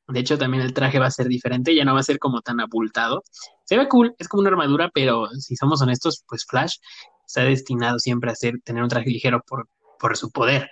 De 0.09 0.20
hecho, 0.20 0.38
también 0.38 0.62
el 0.62 0.72
traje 0.75 0.99
va 0.99 1.07
a 1.07 1.11
ser 1.11 1.27
diferente, 1.27 1.75
ya 1.75 1.85
no 1.85 1.94
va 1.94 2.01
a 2.01 2.05
ser 2.05 2.18
como 2.18 2.40
tan 2.40 2.61
abultado. 2.61 3.22
Se 3.64 3.77
ve 3.77 3.88
cool, 3.88 4.14
es 4.18 4.29
como 4.29 4.42
una 4.42 4.51
armadura, 4.51 4.90
pero 4.94 5.29
si 5.38 5.57
somos 5.57 5.83
honestos, 5.83 6.25
pues 6.29 6.44
Flash 6.49 6.77
está 7.27 7.42
destinado 7.42 7.99
siempre 7.99 8.31
a 8.31 8.35
ser, 8.37 8.55
tener 8.64 8.83
un 8.83 8.88
traje 8.88 9.11
ligero 9.11 9.42
por, 9.46 9.68
por 9.99 10.16
su 10.16 10.31
poder. 10.31 10.70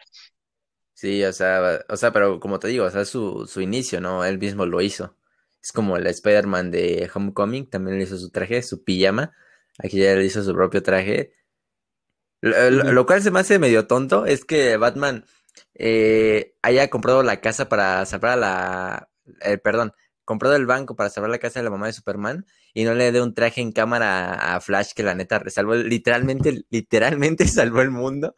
Sí, 0.94 1.24
o 1.24 1.32
sea, 1.32 1.80
o 1.88 1.96
sea, 1.96 2.12
pero 2.12 2.38
como 2.38 2.58
te 2.58 2.68
digo, 2.68 2.84
o 2.84 2.90
sea, 2.90 3.04
su, 3.04 3.46
su 3.46 3.60
inicio, 3.60 4.00
¿no? 4.00 4.24
Él 4.24 4.38
mismo 4.38 4.64
lo 4.66 4.80
hizo. 4.80 5.16
Es 5.60 5.72
como 5.72 5.96
el 5.96 6.06
Spider-Man 6.06 6.70
de 6.70 7.10
Homecoming, 7.12 7.68
también 7.68 7.98
le 7.98 8.04
hizo 8.04 8.16
su 8.18 8.30
traje, 8.30 8.62
su 8.62 8.84
pijama. 8.84 9.32
Aquí 9.78 9.98
ya 9.98 10.14
le 10.14 10.24
hizo 10.24 10.42
su 10.44 10.52
propio 10.54 10.82
traje. 10.82 11.32
Lo, 12.44 13.06
cual 13.06 13.22
se 13.22 13.30
me 13.30 13.40
hace 13.40 13.58
medio 13.58 13.86
tonto 13.86 14.26
es 14.26 14.44
que 14.44 14.76
Batman 14.76 15.24
eh, 15.74 16.54
haya 16.62 16.90
comprado 16.90 17.22
la 17.22 17.40
casa 17.40 17.68
para 17.68 18.04
salvar 18.04 18.32
a 18.32 18.36
la. 18.36 19.08
Eh, 19.40 19.56
perdón, 19.56 19.92
comprado 20.24 20.56
el 20.56 20.66
banco 20.66 20.94
para 20.94 21.10
salvar 21.10 21.30
la 21.30 21.38
casa 21.38 21.60
de 21.60 21.64
la 21.64 21.70
mamá 21.70 21.86
de 21.86 21.94
Superman 21.94 22.46
y 22.74 22.84
no 22.84 22.94
le 22.94 23.12
dé 23.12 23.22
un 23.22 23.34
traje 23.34 23.62
en 23.62 23.72
cámara 23.72 24.34
a 24.34 24.60
Flash 24.60 24.92
que 24.94 25.02
la 25.02 25.14
neta 25.14 25.42
salvó, 25.48 25.74
literalmente, 25.74 26.64
literalmente 26.70 27.46
salvó 27.46 27.80
el 27.80 27.90
mundo 27.90 28.34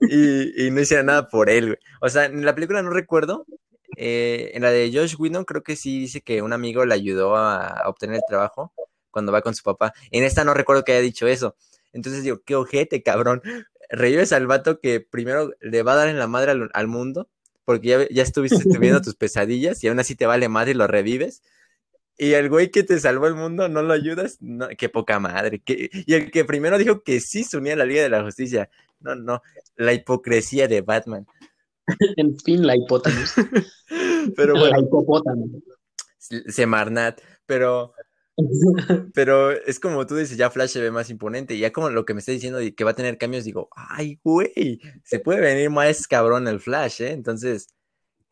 y, 0.00 0.70
no 0.70 0.80
hiciera 0.80 1.02
nada 1.02 1.28
por 1.28 1.50
él, 1.50 1.78
O 2.00 2.08
sea, 2.08 2.24
en 2.24 2.44
la 2.44 2.54
película 2.54 2.82
no 2.82 2.90
recuerdo. 2.90 3.46
Eh, 3.96 4.50
en 4.54 4.62
la 4.62 4.70
de 4.70 4.90
Josh 4.92 5.14
Whedon 5.18 5.44
creo 5.44 5.62
que 5.62 5.76
sí 5.76 6.00
dice 6.00 6.20
que 6.20 6.42
un 6.42 6.52
amigo 6.52 6.84
le 6.84 6.94
ayudó 6.94 7.36
a 7.36 7.82
obtener 7.86 8.16
el 8.16 8.22
trabajo 8.28 8.72
cuando 9.10 9.32
va 9.32 9.42
con 9.42 9.54
su 9.54 9.62
papá. 9.62 9.92
En 10.10 10.24
esta 10.24 10.44
no 10.44 10.52
recuerdo 10.52 10.84
que 10.84 10.92
haya 10.92 11.00
dicho 11.00 11.26
eso. 11.26 11.56
Entonces 11.96 12.22
digo, 12.22 12.42
qué 12.44 12.54
ojete, 12.54 13.02
cabrón. 13.02 13.42
Revives 13.88 14.32
al 14.32 14.46
vato 14.46 14.80
que 14.80 15.00
primero 15.00 15.52
le 15.60 15.82
va 15.82 15.94
a 15.94 15.96
dar 15.96 16.08
en 16.08 16.18
la 16.18 16.26
madre 16.26 16.52
al, 16.72 16.86
mundo, 16.88 17.28
porque 17.64 17.88
ya, 17.88 18.08
ya 18.10 18.22
estuviste 18.22 18.62
viendo 18.80 19.00
tus 19.00 19.14
pesadillas 19.14 19.82
y 19.82 19.88
aún 19.88 19.98
así 19.98 20.14
te 20.14 20.26
vale 20.26 20.48
madre 20.48 20.72
y 20.72 20.74
lo 20.74 20.86
revives. 20.86 21.42
Y 22.18 22.32
el 22.32 22.48
güey 22.48 22.70
que 22.70 22.82
te 22.82 22.98
salvó 22.98 23.26
el 23.26 23.34
mundo 23.34 23.68
no 23.68 23.82
lo 23.82 23.92
ayudas, 23.92 24.38
no, 24.40 24.68
qué 24.68 24.88
poca 24.88 25.20
madre. 25.20 25.62
y 25.66 26.14
el 26.14 26.30
que 26.30 26.44
primero 26.44 26.78
dijo 26.78 27.02
que 27.02 27.20
sí 27.20 27.44
se 27.44 27.56
unía 27.56 27.74
a 27.74 27.76
la 27.76 27.84
Liga 27.84 28.02
de 28.02 28.08
la 28.08 28.22
Justicia. 28.22 28.70
No, 29.00 29.14
no, 29.14 29.42
la 29.76 29.92
hipocresía 29.92 30.68
de 30.68 30.80
Batman. 30.80 31.26
en 32.16 32.38
fin, 32.38 32.66
la 32.66 32.76
hipótesis. 32.76 33.34
pero 34.36 34.54
bueno. 34.54 34.76
La 34.76 34.80
hipopótamo. 34.80 35.46
Semarnat, 36.18 37.20
pero 37.44 37.92
pero 39.14 39.50
es 39.50 39.80
como 39.80 40.06
tú 40.06 40.16
dices, 40.16 40.36
ya 40.36 40.50
Flash 40.50 40.70
se 40.70 40.80
ve 40.80 40.90
más 40.90 41.10
imponente. 41.10 41.58
ya 41.58 41.72
como 41.72 41.90
lo 41.90 42.04
que 42.04 42.14
me 42.14 42.20
está 42.20 42.32
diciendo 42.32 42.58
que 42.76 42.84
va 42.84 42.90
a 42.92 42.94
tener 42.94 43.18
cambios, 43.18 43.44
digo, 43.44 43.68
ay, 43.74 44.20
güey, 44.22 44.80
se 45.04 45.20
puede 45.20 45.40
venir 45.40 45.70
más 45.70 46.06
cabrón 46.06 46.48
el 46.48 46.60
Flash, 46.60 47.02
¿eh? 47.02 47.12
Entonces, 47.12 47.68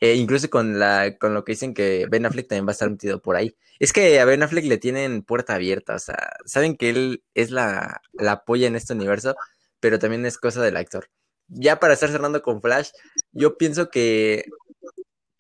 eh, 0.01 0.14
incluso 0.17 0.51
con, 0.51 0.79
la, 0.79 1.17
con 1.19 1.35
lo 1.35 1.45
que 1.45 1.53
dicen 1.53 1.75
que 1.75 2.07
Ben 2.11 2.27
Affleck 2.27 2.49
también 2.49 2.67
va 2.67 2.71
a 2.71 2.75
estar 2.75 2.90
metido 2.90 3.23
por 3.23 3.37
ahí. 3.37 3.57
Es 3.79 3.93
que 3.93 4.21
a 4.21 4.25
Ben 4.25 4.43
Affleck 4.43 4.67
le 4.67 4.79
tienen 4.79 5.23
puerta 5.23 5.55
abierta, 5.55 5.95
o 5.97 5.99
sea, 5.99 6.35
saben 6.45 6.77
que 6.77 6.90
él 6.90 7.25
es 7.35 7.51
la, 7.51 8.03
la 8.12 8.45
polla 8.45 8.67
en 8.67 8.77
este 8.77 8.93
universo, 8.95 9.37
pero 9.81 9.99
también 9.99 10.27
es 10.27 10.38
cosa 10.38 10.62
del 10.62 10.77
actor. 10.77 11.09
Ya 11.49 11.81
para 11.81 11.95
estar 11.95 12.11
cerrando 12.11 12.43
con 12.43 12.62
Flash, 12.62 12.90
yo 13.33 13.59
pienso 13.59 13.90
que 13.90 14.47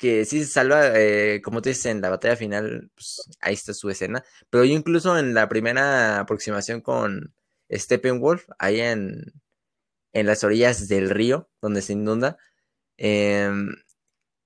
que 0.04 0.26
sí 0.26 0.44
se 0.44 0.50
salva, 0.52 0.92
eh, 0.94 1.40
como 1.42 1.62
tú 1.62 1.70
dices, 1.70 1.86
en 1.86 2.02
la 2.02 2.10
batalla 2.10 2.36
final, 2.36 2.90
pues, 2.94 3.22
ahí 3.40 3.54
está 3.54 3.72
su 3.72 3.88
escena. 3.88 4.22
Pero 4.50 4.64
yo 4.64 4.74
incluso 4.74 5.18
en 5.18 5.32
la 5.32 5.48
primera 5.48 6.20
aproximación 6.20 6.82
con 6.82 7.34
Steppenwolf, 7.72 8.44
ahí 8.58 8.80
en, 8.80 9.32
en 10.12 10.26
las 10.26 10.44
orillas 10.44 10.88
del 10.88 11.08
río, 11.08 11.48
donde 11.62 11.80
se 11.80 11.94
inunda, 11.94 12.36
em, 12.98 13.74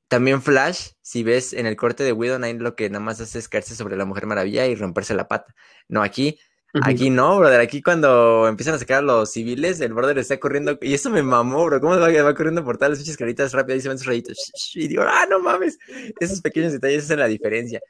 también 0.07 0.42
Flash, 0.42 0.90
si 1.03 1.25
ves 1.25 1.53
en 1.53 1.66
el 1.66 1.77
corte 1.77 2.05
de 2.05 2.12
Widow 2.12 2.38
Nine, 2.38 2.61
lo 2.61 2.77
que 2.77 2.88
nada 2.88 3.05
más 3.05 3.21
hace 3.21 3.40
es 3.40 3.49
caerse 3.49 3.75
sobre 3.75 3.97
la 3.97 4.05
Mujer 4.05 4.27
Maravilla 4.27 4.66
y 4.66 4.77
romperse 4.77 5.14
la 5.14 5.27
pata. 5.27 5.57
No, 5.88 6.03
aquí 6.05 6.38
Aquí 6.83 7.08
no, 7.10 7.38
brother. 7.38 7.60
Aquí 7.60 7.83
cuando 7.83 8.46
empiezan 8.46 8.75
a 8.75 8.79
sacar 8.79 8.98
a 8.98 9.02
los 9.02 9.33
civiles, 9.33 9.81
el 9.81 9.94
brother 9.94 10.19
está 10.19 10.38
corriendo. 10.38 10.79
Y 10.83 10.94
eso 10.94 11.10
me 11.10 11.23
mamó, 11.23 11.64
bro. 11.64 11.81
¿Cómo 11.81 11.98
va, 11.98 12.23
va 12.23 12.35
corriendo 12.35 12.64
por 12.64 12.77
todas 12.77 12.90
las 12.90 12.98
fichas 12.98 13.16
caritas 13.16 13.52
rápido 13.52 13.77
y 13.77 13.81
se 13.81 13.88
ven 13.88 13.98
sus 13.98 14.06
rayitos? 14.06 14.37
Y 14.75 14.88
digo, 14.88 15.02
ah, 15.06 15.27
no 15.29 15.40
mames. 15.40 15.79
Esos 16.21 16.40
pequeños 16.40 16.73
detalles 16.73 17.04
hacen 17.04 17.21
la 17.21 17.27
diferencia. 17.27 17.81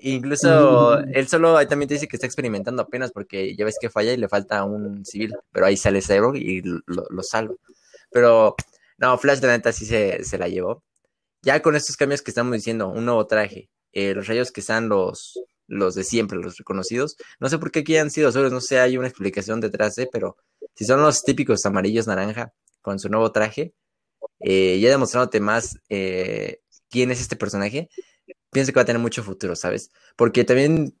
Incluso 0.00 1.00
él 1.00 1.26
solo 1.26 1.56
ahí 1.56 1.66
también 1.66 1.88
te 1.88 1.94
dice 1.94 2.06
que 2.06 2.16
está 2.16 2.26
experimentando 2.26 2.82
apenas 2.82 3.10
porque 3.10 3.56
ya 3.56 3.64
ves 3.64 3.78
que 3.80 3.90
falla 3.90 4.12
y 4.12 4.16
le 4.16 4.28
falta 4.28 4.64
un 4.64 5.04
civil. 5.04 5.34
Pero 5.52 5.66
ahí 5.66 5.76
sale 5.76 6.00
Cyborg 6.00 6.36
y 6.36 6.62
lo, 6.62 7.22
salva. 7.22 7.54
Pero 8.10 8.54
no, 8.98 9.18
Flash 9.18 9.40
de 9.40 9.48
neta 9.48 9.72
sí 9.72 9.84
se, 9.84 10.22
se, 10.24 10.38
la 10.38 10.48
llevó. 10.48 10.84
Ya 11.42 11.60
con 11.60 11.74
estos 11.74 11.96
cambios 11.96 12.22
que 12.22 12.30
estamos 12.30 12.52
diciendo, 12.52 12.88
un 12.88 13.04
nuevo 13.04 13.26
traje, 13.26 13.68
eh, 13.92 14.14
los 14.14 14.26
rayos 14.28 14.52
que 14.52 14.60
están 14.60 14.88
los, 14.88 15.38
los 15.68 15.94
de 15.94 16.02
siempre, 16.02 16.38
los 16.38 16.56
reconocidos. 16.56 17.16
No 17.38 17.48
sé 17.48 17.58
por 17.58 17.70
qué 17.70 17.80
aquí 17.80 17.96
han 17.96 18.10
sido 18.10 18.28
azules, 18.30 18.50
no 18.50 18.60
sé, 18.60 18.80
hay 18.80 18.96
una 18.96 19.06
explicación 19.06 19.60
detrás 19.60 19.94
de, 19.94 20.08
pero 20.10 20.36
si 20.74 20.84
son 20.84 21.00
los 21.02 21.22
típicos 21.22 21.64
amarillos 21.66 22.06
naranja 22.06 22.52
con 22.80 22.98
su 22.98 23.08
nuevo 23.08 23.30
traje, 23.30 23.74
eh, 24.40 24.80
ya 24.80 24.90
demostrándote 24.90 25.40
más 25.40 25.78
eh, 25.88 26.60
quién 26.88 27.10
es 27.10 27.20
este 27.20 27.36
personaje, 27.36 27.88
pienso 28.50 28.72
que 28.72 28.76
va 28.76 28.82
a 28.82 28.86
tener 28.86 29.00
mucho 29.00 29.22
futuro, 29.22 29.54
¿sabes? 29.54 29.90
Porque 30.16 30.44
también 30.44 30.98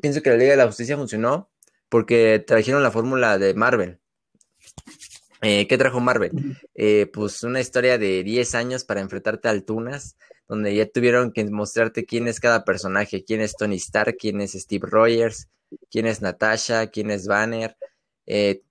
pienso 0.00 0.22
que 0.22 0.30
la 0.30 0.36
Liga 0.36 0.50
de 0.52 0.58
la 0.58 0.66
Justicia 0.66 0.96
funcionó 0.96 1.50
porque 1.88 2.44
trajeron 2.46 2.82
la 2.82 2.90
fórmula 2.90 3.38
de 3.38 3.54
Marvel. 3.54 3.98
Eh, 5.42 5.66
¿Qué 5.66 5.78
trajo 5.78 6.00
Marvel? 6.00 6.32
pues 7.12 7.42
una 7.42 7.60
historia 7.60 7.96
de 7.96 8.22
10 8.22 8.54
años 8.54 8.84
para 8.84 9.00
enfrentarte 9.00 9.48
a 9.48 9.52
Altunas, 9.52 10.16
donde 10.50 10.74
ya 10.74 10.84
tuvieron 10.90 11.30
que 11.30 11.44
mostrarte 11.44 12.04
quién 12.04 12.26
es 12.26 12.40
cada 12.40 12.64
personaje, 12.64 13.22
quién 13.24 13.40
es 13.40 13.54
Tony 13.54 13.76
Stark, 13.76 14.16
quién 14.18 14.40
es 14.40 14.54
Steve 14.54 14.84
Rogers, 14.90 15.48
quién 15.92 16.06
es 16.06 16.22
Natasha, 16.22 16.88
quién 16.88 17.12
es 17.12 17.28
Banner, 17.28 17.76
eh, 18.26 18.64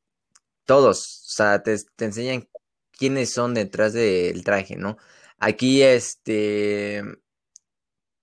todos, 0.65 1.23
o 1.25 1.31
sea, 1.31 1.63
te, 1.63 1.77
enseñan 1.99 2.49
quiénes 2.91 3.31
son 3.31 3.53
detrás 3.53 3.93
del 3.93 4.43
traje, 4.43 4.75
¿no? 4.75 4.97
Aquí, 5.37 5.81
este, 5.81 7.01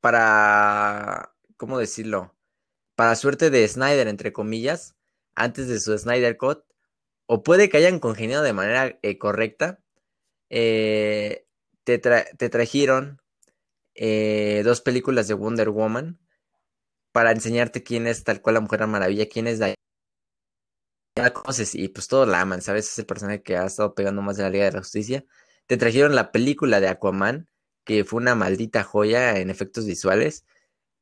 para, 0.01 1.35
¿cómo 1.57 1.79
decirlo? 1.79 2.37
Para 2.95 3.17
suerte 3.17 3.49
de 3.49 3.67
Snyder, 3.67 4.07
entre 4.09 4.35
comillas, 4.35 4.97
antes 5.35 5.67
de 5.69 5.81
su 5.81 5.97
Snyder 5.97 6.37
Cut, 6.37 6.63
o 7.25 7.43
puede 7.43 7.71
que 7.71 7.79
hayan 7.79 8.01
congeniado 8.01 8.45
de 8.45 8.53
manera 8.53 8.99
eh, 9.01 9.17
correcta, 9.17 9.81
eh, 10.51 11.47
te, 11.85 11.99
trajeron 11.99 13.23
eh, 13.97 14.63
dos 14.65 14.81
películas 14.81 15.29
de 15.29 15.35
Wonder 15.35 15.71
Woman 15.71 16.19
para 17.13 17.33
enseñarte 17.33 17.83
quién 17.83 18.07
es 18.07 18.25
tal 18.25 18.43
cual 18.43 18.55
la 18.55 18.61
Mujer 18.61 18.87
Maravilla, 18.87 19.29
quién 19.29 19.47
es 19.47 19.59
Diana. 19.59 19.75
Y 21.73 21.89
pues 21.89 22.09
todos 22.09 22.29
la 22.29 22.43
aman, 22.43 22.61
¿sabes? 22.61 22.91
Es 22.91 22.99
el 22.99 23.07
personaje 23.07 23.43
que 23.43 23.57
ha 23.57 23.65
estado 23.65 23.95
pegando 23.95 24.21
más 24.21 24.37
de 24.37 24.43
la 24.43 24.51
Liga 24.51 24.67
de 24.67 24.73
la 24.73 24.81
Justicia. 24.81 25.25
Te 25.67 25.79
trajeron 25.79 26.15
la 26.15 26.31
película 26.31 26.79
de 26.81 26.89
Aquaman, 26.89 27.49
que 27.85 28.05
fue 28.05 28.21
una 28.21 28.35
maldita 28.35 28.85
joya 28.85 29.39
en 29.39 29.49
efectos 29.49 29.87
visuales. 29.87 30.45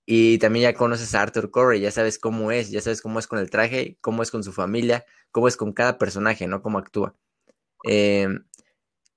Y 0.07 0.38
también 0.38 0.64
ya 0.64 0.74
conoces 0.74 1.14
a 1.14 1.22
Arthur 1.22 1.51
Curry, 1.51 1.80
ya 1.80 1.90
sabes 1.90 2.18
cómo 2.18 2.53
es, 2.53 2.70
ya 2.70 2.80
sabes 2.80 3.03
cómo 3.03 3.18
es 3.18 3.26
con 3.26 3.38
el 3.38 3.51
traje, 3.51 3.99
cómo 4.01 4.22
es 4.22 4.30
con 4.30 4.45
su 4.45 4.53
familia, 4.53 5.05
cómo 5.32 5.49
es 5.49 5.57
con 5.57 5.72
cada 5.72 5.99
personaje, 5.99 6.47
¿no? 6.47 6.62
Cómo 6.62 6.78
actúa. 6.78 7.16
Eh, 7.84 8.28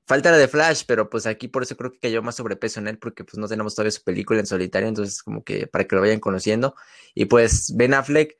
falta 0.08 0.32
la 0.32 0.38
de 0.38 0.48
Flash, 0.48 0.84
pero 0.88 1.10
pues 1.10 1.26
aquí 1.28 1.50
por 1.50 1.64
eso 1.64 1.76
creo 1.76 1.92
que 1.92 2.00
cayó 2.00 2.24
más 2.24 2.36
sobrepeso 2.36 2.80
en 2.80 2.88
él, 2.88 2.98
porque 2.98 3.24
pues 3.24 3.38
no 3.38 3.48
tenemos 3.48 3.76
todavía 3.76 3.92
su 3.92 4.04
película 4.04 4.40
en 4.40 4.46
solitario, 4.48 4.88
entonces 4.88 5.22
como 5.22 5.44
que 5.44 5.68
para 5.68 5.86
que 5.86 5.96
lo 5.96 6.02
vayan 6.02 6.20
conociendo. 6.20 6.76
Y 7.14 7.26
pues 7.26 7.74
Ben 7.76 7.94
Affleck 7.94 8.38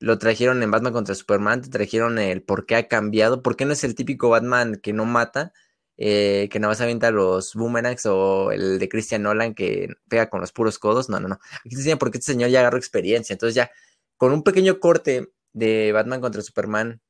lo 0.00 0.18
trajeron 0.18 0.62
en 0.62 0.70
Batman 0.70 0.94
contra 0.94 1.14
Superman, 1.14 1.60
te 1.62 1.68
trajeron 1.68 2.18
el 2.18 2.42
por 2.42 2.66
qué 2.66 2.76
ha 2.76 2.88
cambiado, 2.88 3.42
por 3.42 3.56
qué 3.56 3.66
no 3.66 3.74
es 3.74 3.84
el 3.84 3.94
típico 3.94 4.30
Batman 4.30 4.76
que 4.82 4.94
no 4.94 5.04
mata, 5.04 5.52
eh, 5.98 6.48
que 6.50 6.58
nada 6.58 6.70
más 6.72 6.80
avienta 6.80 7.10
los 7.10 7.54
boomerangs 7.54 8.06
o 8.06 8.50
el 8.52 8.78
de 8.78 8.88
Christian 8.88 9.22
Nolan 9.22 9.54
que 9.54 9.90
pega 10.08 10.30
con 10.30 10.40
los 10.40 10.52
puros 10.52 10.78
codos. 10.78 11.10
No, 11.10 11.20
no, 11.20 11.28
no. 11.28 11.38
Aquí 11.60 11.70
te 11.70 11.76
enseñan 11.76 11.98
porque 11.98 12.18
este 12.18 12.32
señor 12.32 12.48
ya 12.48 12.60
agarró 12.60 12.78
experiencia. 12.78 13.34
Entonces 13.34 13.54
ya, 13.54 13.70
con 14.16 14.32
un 14.32 14.42
pequeño 14.42 14.80
corte 14.80 15.28
de 15.52 15.92
Batman 15.92 16.22
contra 16.22 16.40
Superman, 16.40 17.02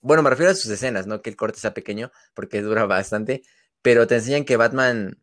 bueno, 0.00 0.22
me 0.22 0.30
refiero 0.30 0.52
a 0.52 0.54
sus 0.54 0.70
escenas, 0.70 1.06
no 1.06 1.22
que 1.22 1.30
el 1.30 1.36
corte 1.36 1.58
sea 1.58 1.74
pequeño, 1.74 2.10
porque 2.34 2.62
dura 2.62 2.86
bastante, 2.86 3.42
pero 3.82 4.06
te 4.06 4.16
enseñan 4.16 4.44
que 4.44 4.56
Batman, 4.56 5.20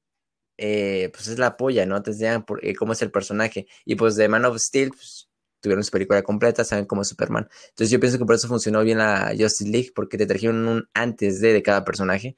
eh, 0.57 1.09
pues 1.13 1.27
es 1.27 1.39
la 1.39 1.57
polla, 1.57 1.85
¿no? 1.85 2.01
Te 2.03 2.11
enseñan 2.11 2.45
por, 2.45 2.65
eh, 2.65 2.75
cómo 2.75 2.93
es 2.93 3.01
el 3.01 3.11
personaje. 3.11 3.67
Y 3.85 3.95
pues 3.95 4.15
de 4.15 4.27
Man 4.29 4.45
of 4.45 4.57
Steel, 4.59 4.89
pues 4.91 5.29
tuvieron 5.61 5.83
su 5.83 5.91
película 5.91 6.21
completa, 6.23 6.63
saben 6.63 6.85
cómo 6.85 7.01
es 7.01 7.09
Superman. 7.09 7.49
Entonces 7.69 7.89
yo 7.89 7.99
pienso 7.99 8.17
que 8.17 8.25
por 8.25 8.35
eso 8.35 8.47
funcionó 8.47 8.83
bien 8.83 8.99
la 8.99 9.33
Justice 9.37 9.69
League, 9.69 9.91
porque 9.95 10.17
te 10.17 10.25
trajeron 10.25 10.67
un 10.67 10.89
antes 10.93 11.41
de, 11.41 11.53
de 11.53 11.63
cada 11.63 11.83
personaje. 11.83 12.35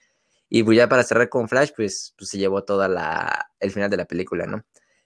Y 0.50 0.64
pues 0.64 0.78
ya 0.78 0.88
para 0.90 1.04
cerrar 1.04 1.30
con 1.30 1.50
Flash, 1.50 1.72
pues, 1.76 2.14
pues 2.18 2.30
se 2.30 2.38
llevó 2.38 2.64
toda 2.64 2.88
la, 2.88 3.52
el 3.60 3.72
final 3.72 3.90
de 3.90 3.98
la 3.98 4.06
película, 4.06 4.46
¿no? 4.46 4.66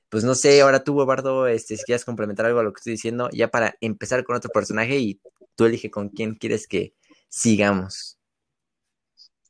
Pues 0.10 0.24
no 0.24 0.36
sé, 0.36 0.62
ahora 0.62 0.84
tú, 0.84 1.04
Bardo, 1.06 1.48
este, 1.48 1.78
si 1.78 1.84
quieres 1.84 2.06
complementar 2.06 2.46
algo 2.46 2.60
a 2.60 2.64
lo 2.64 2.74
que 2.74 2.80
estoy 2.80 2.94
diciendo, 2.94 3.30
ya 3.32 3.50
para 3.50 3.76
empezar 3.82 4.24
con 4.24 4.36
otro 4.36 4.52
personaje 4.52 4.98
y 5.00 5.22
tú 5.56 5.66
elige 5.66 5.90
con 5.90 6.10
quién 6.10 6.36
quieres 6.36 6.68
que 6.68 6.94
sigamos. 7.32 8.20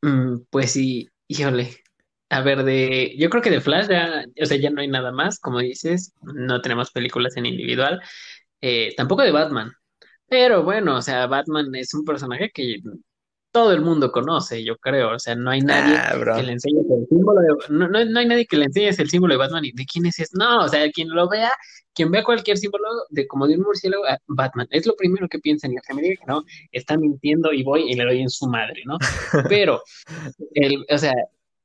Mm, 0.01 0.45
pues 0.49 0.71
sí, 0.73 1.09
híjole. 1.27 1.69
A 2.29 2.41
ver, 2.41 2.63
de, 2.63 3.15
yo 3.17 3.29
creo 3.29 3.43
que 3.43 3.49
de 3.51 3.61
Flash 3.61 3.89
ya, 3.89 4.25
o 4.41 4.45
sea, 4.45 4.57
ya 4.57 4.69
no 4.69 4.81
hay 4.81 4.87
nada 4.87 5.11
más, 5.11 5.39
como 5.39 5.59
dices, 5.59 6.13
no 6.21 6.61
tenemos 6.61 6.91
películas 6.91 7.35
en 7.37 7.45
individual, 7.45 8.01
eh, 8.61 8.93
tampoco 8.97 9.23
de 9.23 9.31
Batman, 9.31 9.73
pero 10.27 10.63
bueno, 10.63 10.97
o 10.97 11.01
sea, 11.03 11.27
Batman 11.27 11.75
es 11.75 11.93
un 11.95 12.05
personaje 12.05 12.51
que 12.53 12.77
todo 13.51 13.73
el 13.73 13.81
mundo 13.81 14.11
conoce, 14.11 14.63
yo 14.63 14.77
creo. 14.77 15.15
O 15.15 15.19
sea, 15.19 15.35
no 15.35 15.51
hay 15.51 15.61
nadie 15.61 15.95
Ah, 15.97 16.13
que 16.35 16.43
le 16.43 16.53
enseñe 16.53 16.79
el 16.79 17.07
símbolo 17.07 17.41
de, 17.41 17.47
no, 17.69 17.87
no, 17.87 18.05
no 18.05 18.19
hay 18.19 18.25
nadie 18.25 18.45
que 18.45 18.57
le 18.57 18.65
enseñes 18.65 18.99
el 18.99 19.09
símbolo 19.09 19.33
de 19.33 19.37
Batman 19.37 19.65
y 19.65 19.71
de 19.71 19.85
quién 19.85 20.05
es 20.05 20.19
ese. 20.19 20.31
No, 20.37 20.65
o 20.65 20.67
sea, 20.69 20.89
quien 20.91 21.09
lo 21.09 21.27
vea, 21.27 21.51
quien 21.93 22.11
vea 22.11 22.23
cualquier 22.23 22.57
símbolo 22.57 22.87
de 23.09 23.27
como 23.27 23.47
de 23.47 23.55
un 23.55 23.63
murciélago, 23.63 24.05
ah, 24.05 24.17
Batman, 24.27 24.67
es 24.71 24.85
lo 24.85 24.95
primero 24.95 25.27
que 25.27 25.39
piensa 25.39 25.67
en 25.67 25.75
que 25.75 25.93
me 25.93 26.01
diga 26.01 26.21
que 26.21 26.31
no, 26.31 26.43
está 26.71 26.97
mintiendo 26.97 27.51
y 27.53 27.63
voy 27.63 27.91
y 27.91 27.95
le 27.95 28.05
doy 28.05 28.21
en 28.21 28.29
su 28.29 28.47
madre, 28.47 28.83
¿no? 28.85 28.97
Pero, 29.49 29.81
el, 30.53 30.85
o 30.89 30.97
sea, 30.97 31.13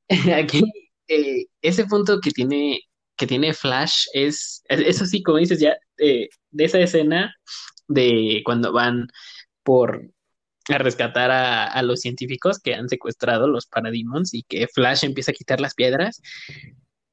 aquí 0.36 0.62
eh, 1.08 1.46
ese 1.62 1.86
punto 1.86 2.20
que 2.20 2.30
tiene 2.30 2.80
que 3.16 3.26
tiene 3.26 3.54
Flash 3.54 4.06
es, 4.12 4.62
eso 4.68 5.06
sí, 5.06 5.22
como 5.22 5.38
dices 5.38 5.58
ya, 5.58 5.74
eh, 5.98 6.28
de 6.50 6.64
esa 6.64 6.78
escena 6.78 7.34
de 7.88 8.42
cuando 8.44 8.72
van 8.72 9.08
por 9.62 10.10
a 10.74 10.78
rescatar 10.78 11.30
a, 11.30 11.66
a, 11.66 11.82
los 11.82 12.00
científicos 12.00 12.58
que 12.60 12.74
han 12.74 12.88
secuestrado 12.88 13.48
los 13.48 13.66
Parademons 13.66 14.34
y 14.34 14.42
que 14.42 14.66
Flash 14.68 15.04
empieza 15.04 15.30
a 15.32 15.34
quitar 15.34 15.60
las 15.60 15.74
piedras, 15.74 16.20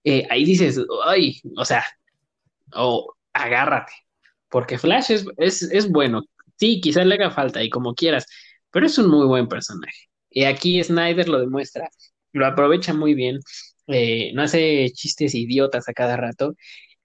eh, 0.03 0.27
ahí 0.29 0.45
dices, 0.45 0.79
ay, 1.05 1.41
o 1.57 1.65
sea, 1.65 1.83
o 2.73 3.15
agárrate, 3.33 3.93
porque 4.49 4.77
Flash 4.77 5.11
es, 5.11 5.25
es, 5.37 5.63
es, 5.63 5.89
bueno, 5.89 6.23
sí, 6.57 6.81
quizás 6.81 7.05
le 7.05 7.15
haga 7.15 7.31
falta 7.31 7.63
y 7.63 7.69
como 7.69 7.95
quieras, 7.95 8.25
pero 8.71 8.85
es 8.85 8.97
un 8.97 9.09
muy 9.09 9.25
buen 9.27 9.47
personaje. 9.47 10.09
Y 10.29 10.45
aquí 10.45 10.83
Snyder 10.83 11.29
lo 11.29 11.39
demuestra, 11.39 11.89
lo 12.33 12.45
aprovecha 12.45 12.93
muy 12.93 13.13
bien, 13.13 13.39
eh, 13.87 14.31
no 14.33 14.43
hace 14.43 14.91
chistes 14.93 15.35
idiotas 15.35 15.89
a 15.89 15.93
cada 15.93 16.17
rato. 16.17 16.55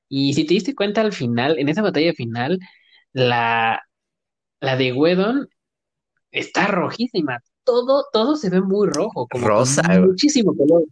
Y 0.09 0.35
si 0.35 0.45
te 0.47 0.55
diste 0.55 0.75
cuenta 0.75 1.01
al 1.03 1.13
final, 1.13 1.59
en 1.59 1.69
esa 1.69 1.83
batalla 1.83 2.13
final, 2.15 2.59
la, 3.13 3.83
la 4.61 4.77
de 4.77 4.93
Wedon 4.93 5.49
está 6.31 6.67
rojísima. 6.69 7.41
Todo, 7.65 8.07
todo 8.13 8.37
se 8.37 8.51
ve 8.51 8.61
muy 8.61 8.89
rojo, 8.89 9.27
como 9.29 9.47
rosa, 9.47 9.83
muchísimo 10.01 10.57
color, 10.57 10.85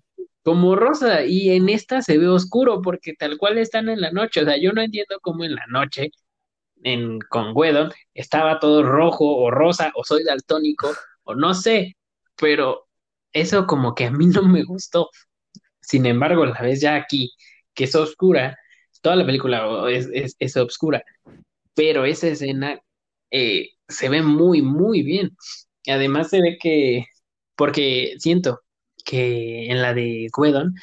como 0.43 0.77
rosa. 0.77 1.25
Y 1.25 1.51
en 1.51 1.69
esta 1.69 2.03
se 2.03 2.19
ve 2.19 2.29
oscuro 2.29 2.83
porque 2.83 3.15
tal 3.15 3.39
cual 3.39 3.59
están 3.59 3.89
en 3.89 4.01
la 4.01 4.11
noche. 4.13 4.43
O 4.43 4.45
sea, 4.45 4.57
yo 4.61 4.73
no 4.73 4.83
entiendo 4.83 5.19
cómo 5.23 5.45
en 5.45 5.55
la 5.55 5.67
noche, 5.69 6.11
en 6.83 7.19
con 7.21 7.53
Wedon, 7.55 7.93
estaba 8.15 8.61
todo 8.61 8.83
rojo 8.83 9.25
o 9.37 9.51
rosa 9.51 9.93
o 9.95 10.05
soy 10.05 10.25
daltónico 10.25 10.91
o 11.25 11.35
no 11.35 11.55
sé, 11.55 11.97
pero 12.37 12.87
eso 13.33 13.67
como 13.67 13.95
que 13.95 14.07
a 14.07 14.11
mí 14.11 14.27
no 14.27 14.43
me 14.43 14.65
gustó. 14.65 15.11
Sin 15.81 16.07
embargo, 16.07 16.47
la 16.47 16.61
vez 16.61 16.81
ya 16.81 16.97
aquí, 16.97 17.33
que 17.75 17.85
es 17.85 17.95
oscura, 17.95 18.59
toda 19.03 19.17
la 19.17 19.27
película 19.27 19.91
es, 19.91 20.09
es, 20.13 20.37
es 20.39 20.57
oscura, 20.57 21.03
pero 21.75 22.05
esa 22.05 22.29
escena 22.29 22.81
eh, 23.31 23.76
se 23.89 24.09
ve 24.09 24.23
muy, 24.23 24.63
muy 24.63 25.03
bien. 25.03 25.37
Además 25.89 26.31
se 26.31 26.41
ve 26.43 26.59
que, 26.61 27.07
porque 27.57 28.15
siento 28.19 28.61
que 29.05 29.71
en 29.71 29.83
la 29.83 29.95
de 29.95 30.29
Gwedon 30.37 30.75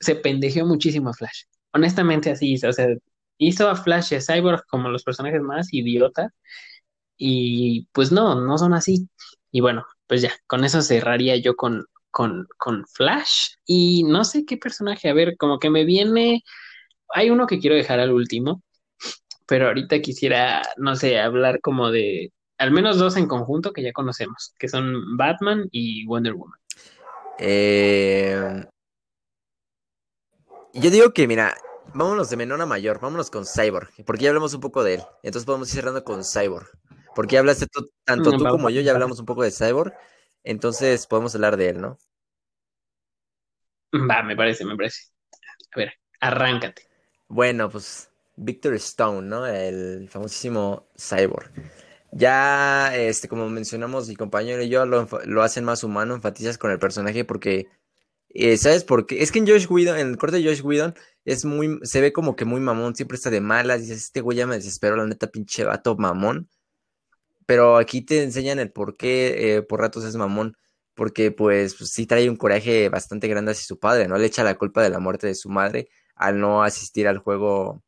se 0.00 0.16
pendejeó 0.16 0.66
muchísimo 0.66 1.10
a 1.10 1.14
Flash. 1.14 1.44
Honestamente 1.72 2.30
así, 2.30 2.56
o 2.66 2.72
sea, 2.72 2.88
hizo 3.38 3.68
a 3.68 3.76
Flash 3.76 4.12
y 4.12 4.16
a 4.16 4.20
Cyborg 4.20 4.66
como 4.68 4.88
los 4.90 5.04
personajes 5.04 5.42
más 5.42 5.72
idiotas 5.72 6.32
y 7.16 7.86
pues 7.92 8.12
no, 8.12 8.40
no 8.40 8.58
son 8.58 8.74
así. 8.74 9.08
Y 9.50 9.60
bueno, 9.60 9.84
pues 10.06 10.22
ya, 10.22 10.32
con 10.46 10.64
eso 10.64 10.82
cerraría 10.82 11.36
yo 11.36 11.56
con, 11.56 11.86
con, 12.10 12.46
con 12.58 12.86
Flash 12.88 13.54
y 13.66 14.04
no 14.04 14.24
sé 14.24 14.44
qué 14.46 14.56
personaje, 14.56 15.08
a 15.08 15.14
ver, 15.14 15.36
como 15.38 15.58
que 15.58 15.70
me 15.70 15.84
viene, 15.84 16.42
hay 17.14 17.30
uno 17.30 17.46
que 17.46 17.60
quiero 17.60 17.76
dejar 17.76 18.00
al 18.00 18.12
último, 18.12 18.62
pero 19.46 19.68
ahorita 19.68 20.00
quisiera, 20.00 20.62
no 20.76 20.96
sé, 20.96 21.18
hablar 21.18 21.60
como 21.60 21.90
de 21.90 22.32
al 22.58 22.70
menos 22.70 22.98
dos 22.98 23.16
en 23.16 23.26
conjunto 23.26 23.72
que 23.72 23.82
ya 23.82 23.92
conocemos, 23.92 24.54
que 24.58 24.68
son 24.68 25.16
Batman 25.16 25.68
y 25.72 26.06
Wonder 26.06 26.34
Woman. 26.34 26.58
Eh... 27.38 28.64
Yo 30.74 30.90
digo 30.90 31.12
que, 31.12 31.26
mira, 31.26 31.54
vámonos 31.92 32.30
de 32.30 32.36
menor 32.36 32.60
a 32.60 32.66
mayor, 32.66 33.00
vámonos 33.00 33.30
con 33.30 33.44
Cyborg, 33.44 33.90
porque 34.06 34.24
ya 34.24 34.30
hablamos 34.30 34.54
un 34.54 34.60
poco 34.60 34.84
de 34.84 34.94
él, 34.94 35.02
entonces 35.22 35.44
podemos 35.44 35.68
ir 35.68 35.80
cerrando 35.80 36.04
con 36.04 36.22
Cyborg, 36.24 36.68
porque 37.14 37.34
ya 37.34 37.40
hablaste 37.40 37.66
tú, 37.66 37.90
tanto 38.04 38.30
tú 38.30 38.44
como 38.44 38.70
yo, 38.70 38.80
ya 38.80 38.92
hablamos 38.92 39.18
un 39.18 39.26
poco 39.26 39.42
de 39.42 39.50
Cyborg, 39.50 39.92
entonces 40.44 41.06
podemos 41.06 41.34
hablar 41.34 41.56
de 41.56 41.68
él, 41.70 41.80
¿no? 41.80 41.98
Va, 43.92 44.22
me 44.22 44.36
parece, 44.36 44.64
me 44.64 44.76
parece. 44.76 45.10
A 45.74 45.78
ver, 45.78 45.92
arráncate. 46.20 46.88
Bueno, 47.28 47.68
pues 47.68 48.11
Victor 48.36 48.74
Stone, 48.74 49.28
¿no? 49.28 49.46
El 49.46 50.08
famosísimo 50.08 50.88
Cyborg. 50.96 51.50
Ya, 52.12 52.94
este, 52.94 53.28
como 53.28 53.48
mencionamos, 53.48 54.08
mi 54.08 54.16
compañero 54.16 54.62
y 54.62 54.68
yo 54.68 54.84
lo, 54.84 55.42
hacen 55.42 55.64
más 55.64 55.82
humano, 55.82 56.14
enfatizas 56.14 56.58
con 56.58 56.70
el 56.70 56.78
personaje 56.78 57.24
porque, 57.24 57.68
eh, 58.30 58.58
¿sabes 58.58 58.84
por 58.84 59.06
qué? 59.06 59.22
Es 59.22 59.32
que 59.32 59.38
en 59.38 59.46
Josh 59.46 59.66
Whedon, 59.70 59.98
en 59.98 60.08
el 60.10 60.18
corte 60.18 60.36
de 60.36 60.44
Josh 60.44 60.62
Whedon, 60.62 60.94
es 61.24 61.44
muy, 61.44 61.78
se 61.84 62.00
ve 62.02 62.12
como 62.12 62.36
que 62.36 62.44
muy 62.44 62.60
mamón, 62.60 62.94
siempre 62.94 63.16
está 63.16 63.30
de 63.30 63.40
malas, 63.40 63.80
dices, 63.80 63.98
este 64.04 64.20
güey 64.20 64.38
ya 64.38 64.46
me 64.46 64.56
desesperó, 64.56 64.96
la 64.96 65.06
neta, 65.06 65.28
pinche 65.28 65.64
vato 65.64 65.96
mamón. 65.96 66.48
Pero 67.46 67.76
aquí 67.76 68.02
te 68.02 68.22
enseñan 68.22 68.58
el 68.58 68.72
por 68.72 68.96
qué 68.96 69.56
eh, 69.56 69.62
por 69.62 69.80
ratos 69.80 70.04
es 70.04 70.16
mamón, 70.16 70.56
porque 70.94 71.32
pues, 71.32 71.74
pues 71.74 71.90
sí 71.90 72.06
trae 72.06 72.28
un 72.30 72.36
coraje 72.36 72.88
bastante 72.88 73.28
grande 73.28 73.52
hacia 73.52 73.64
su 73.64 73.78
padre, 73.78 74.08
¿no? 74.08 74.18
Le 74.18 74.26
echa 74.26 74.44
la 74.44 74.56
culpa 74.56 74.82
de 74.82 74.90
la 74.90 74.98
muerte 75.00 75.26
de 75.26 75.34
su 75.34 75.48
madre 75.48 75.88
al 76.14 76.38
no 76.40 76.62
asistir 76.62 77.08
al 77.08 77.18
juego 77.18 77.82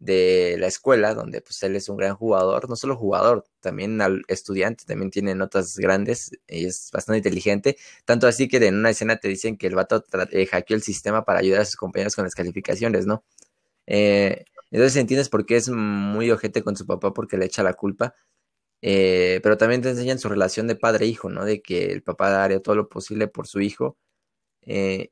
de 0.00 0.56
la 0.58 0.68
escuela, 0.68 1.14
donde 1.14 1.40
pues 1.40 1.62
él 1.62 1.74
es 1.76 1.88
un 1.88 1.96
gran 1.96 2.14
jugador, 2.14 2.68
no 2.68 2.76
solo 2.76 2.96
jugador, 2.96 3.44
también 3.60 4.00
al 4.00 4.22
estudiante, 4.28 4.84
también 4.86 5.10
tiene 5.10 5.34
notas 5.34 5.76
grandes 5.76 6.30
y 6.46 6.66
es 6.66 6.90
bastante 6.92 7.18
inteligente, 7.18 7.76
tanto 8.04 8.26
así 8.28 8.48
que 8.48 8.58
en 8.58 8.76
una 8.76 8.90
escena 8.90 9.16
te 9.18 9.28
dicen 9.28 9.56
que 9.56 9.66
el 9.66 9.74
vato 9.74 10.04
eh, 10.30 10.46
hackeó 10.46 10.76
el 10.76 10.82
sistema 10.82 11.24
para 11.24 11.40
ayudar 11.40 11.62
a 11.62 11.64
sus 11.64 11.76
compañeros 11.76 12.14
con 12.16 12.24
las 12.24 12.34
calificaciones, 12.34 13.06
¿no? 13.06 13.24
Eh, 13.86 14.44
entonces 14.70 14.96
entiendes 14.96 15.28
por 15.30 15.46
qué 15.46 15.56
es 15.56 15.68
muy 15.70 16.30
ojete 16.30 16.62
con 16.62 16.76
su 16.76 16.86
papá 16.86 17.12
porque 17.14 17.38
le 17.38 17.46
echa 17.46 17.62
la 17.62 17.74
culpa, 17.74 18.14
eh, 18.82 19.40
pero 19.42 19.58
también 19.58 19.82
te 19.82 19.90
enseñan 19.90 20.18
su 20.18 20.28
relación 20.28 20.68
de 20.68 20.76
padre-hijo, 20.76 21.30
¿no? 21.30 21.44
De 21.44 21.62
que 21.62 21.92
el 21.92 22.02
papá 22.02 22.44
haría 22.44 22.60
todo 22.62 22.76
lo 22.76 22.88
posible 22.88 23.28
por 23.28 23.46
su 23.48 23.60
hijo 23.60 23.98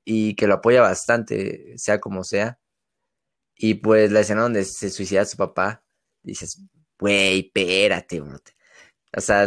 y 0.05 0.34
que 0.37 0.47
lo 0.47 0.55
apoya 0.55 0.82
bastante, 0.82 1.78
sea 1.78 2.01
como 2.01 2.24
sea 2.24 2.59
y 3.57 3.74
pues 3.74 4.12
la 4.12 4.20
escena 4.20 4.42
donde 4.42 4.64
se 4.64 4.90
suicida 4.90 5.24
su 5.24 5.36
papá, 5.36 5.82
dices, 6.22 6.62
güey, 6.98 7.46
espérate, 7.46 8.20
bro. 8.20 8.38
O 9.16 9.20
sea, 9.20 9.46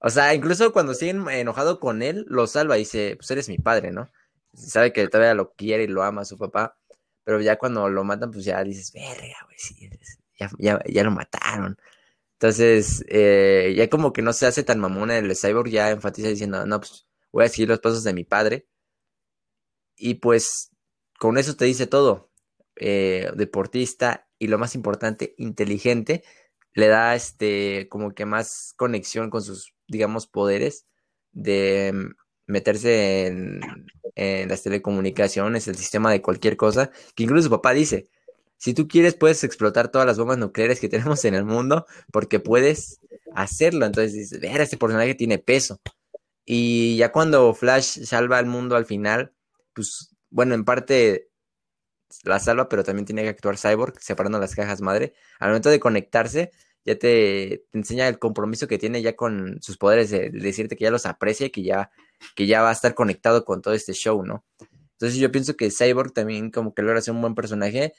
o 0.00 0.10
sea, 0.10 0.34
incluso 0.34 0.72
cuando 0.72 0.94
siguen 0.94 1.28
enojado 1.28 1.78
con 1.80 2.02
él, 2.02 2.26
lo 2.28 2.46
salva 2.46 2.76
y 2.76 2.80
dice, 2.80 3.16
pues 3.16 3.30
eres 3.30 3.48
mi 3.48 3.58
padre, 3.58 3.92
¿no? 3.92 4.10
Sabe 4.54 4.92
que 4.92 5.06
todavía 5.08 5.34
lo 5.34 5.52
quiere 5.54 5.84
y 5.84 5.88
lo 5.88 6.02
ama 6.02 6.22
a 6.22 6.24
su 6.24 6.38
papá, 6.38 6.76
pero 7.24 7.40
ya 7.40 7.56
cuando 7.58 7.88
lo 7.88 8.04
matan, 8.04 8.30
pues 8.32 8.44
ya 8.44 8.62
dices, 8.64 8.92
verga, 8.92 9.36
güey, 9.44 9.58
sí, 9.58 9.90
ya, 10.58 10.80
ya, 10.86 11.04
lo 11.04 11.10
mataron. 11.12 11.78
Entonces, 12.34 13.04
eh, 13.08 13.74
ya 13.76 13.88
como 13.90 14.12
que 14.12 14.22
no 14.22 14.32
se 14.32 14.46
hace 14.46 14.64
tan 14.64 14.80
mamón 14.80 15.10
el 15.10 15.36
cyborg, 15.36 15.70
ya 15.70 15.90
enfatiza 15.90 16.28
diciendo, 16.28 16.66
no, 16.66 16.80
pues 16.80 17.06
voy 17.32 17.44
a 17.44 17.48
seguir 17.48 17.68
los 17.68 17.80
pasos 17.80 18.04
de 18.04 18.14
mi 18.14 18.24
padre. 18.24 18.66
Y 19.96 20.14
pues 20.14 20.70
con 21.18 21.38
eso 21.38 21.54
te 21.56 21.66
dice 21.66 21.86
todo. 21.86 22.29
Eh, 22.82 23.30
deportista 23.36 24.26
y 24.38 24.46
lo 24.46 24.58
más 24.58 24.74
importante, 24.74 25.34
inteligente, 25.36 26.24
le 26.72 26.88
da 26.88 27.14
este 27.14 27.88
como 27.90 28.14
que 28.14 28.24
más 28.24 28.72
conexión 28.74 29.28
con 29.28 29.42
sus, 29.42 29.74
digamos, 29.86 30.26
poderes 30.26 30.86
de 31.32 31.92
mm, 31.92 32.14
meterse 32.46 33.26
en, 33.26 33.60
las 34.48 34.62
telecomunicaciones, 34.62 35.68
el 35.68 35.76
sistema 35.76 36.10
de 36.10 36.22
cualquier 36.22 36.56
cosa, 36.56 36.90
que 37.14 37.24
incluso 37.24 37.44
su 37.44 37.50
papá 37.50 37.72
dice, 37.72 38.08
si 38.56 38.72
tú 38.74 38.88
quieres 38.88 39.14
puedes 39.14 39.44
explotar 39.44 39.90
todas 39.90 40.06
las 40.06 40.18
bombas 40.18 40.38
nucleares 40.38 40.80
que 40.80 40.88
tenemos 40.90 41.24
en 41.26 41.34
el 41.34 41.44
mundo 41.44 41.86
porque 42.10 42.40
puedes 42.40 43.00
hacerlo. 43.34 43.84
Entonces 43.84 44.14
dices, 44.14 44.40
ver, 44.40 44.62
este 44.62 44.78
personaje 44.78 45.14
tiene 45.14 45.38
peso. 45.38 45.80
Y 46.46 46.96
ya 46.96 47.12
cuando 47.12 47.54
Flash 47.54 48.04
salva 48.04 48.38
al 48.38 48.46
mundo 48.46 48.76
al 48.76 48.86
final, 48.86 49.34
pues 49.74 50.16
bueno, 50.30 50.54
en 50.54 50.64
parte 50.64 51.29
la 52.24 52.38
salva, 52.38 52.68
pero 52.68 52.84
también 52.84 53.06
tiene 53.06 53.22
que 53.22 53.28
actuar 53.28 53.58
Cyborg 53.58 54.00
separando 54.00 54.38
las 54.38 54.54
cajas 54.54 54.80
madre. 54.80 55.14
Al 55.38 55.48
momento 55.50 55.70
de 55.70 55.80
conectarse, 55.80 56.50
ya 56.84 56.98
te, 56.98 57.64
enseña 57.72 58.08
el 58.08 58.18
compromiso 58.18 58.66
que 58.66 58.78
tiene 58.78 59.02
ya 59.02 59.16
con 59.16 59.60
sus 59.62 59.76
poderes, 59.76 60.10
de, 60.10 60.30
decirte 60.30 60.76
que 60.76 60.84
ya 60.84 60.90
los 60.90 61.06
aprecia 61.06 61.46
y 61.46 61.50
que 61.50 61.62
ya, 61.62 61.90
que 62.34 62.46
ya 62.46 62.62
va 62.62 62.70
a 62.70 62.72
estar 62.72 62.94
conectado 62.94 63.44
con 63.44 63.62
todo 63.62 63.74
este 63.74 63.92
show, 63.92 64.24
¿no? 64.24 64.44
Entonces 64.92 65.18
yo 65.18 65.32
pienso 65.32 65.56
que 65.56 65.70
Cyborg 65.70 66.12
también 66.12 66.50
como 66.50 66.74
que 66.74 66.82
logra 66.82 67.00
ser 67.00 67.14
un 67.14 67.22
buen 67.22 67.34
personaje 67.34 67.94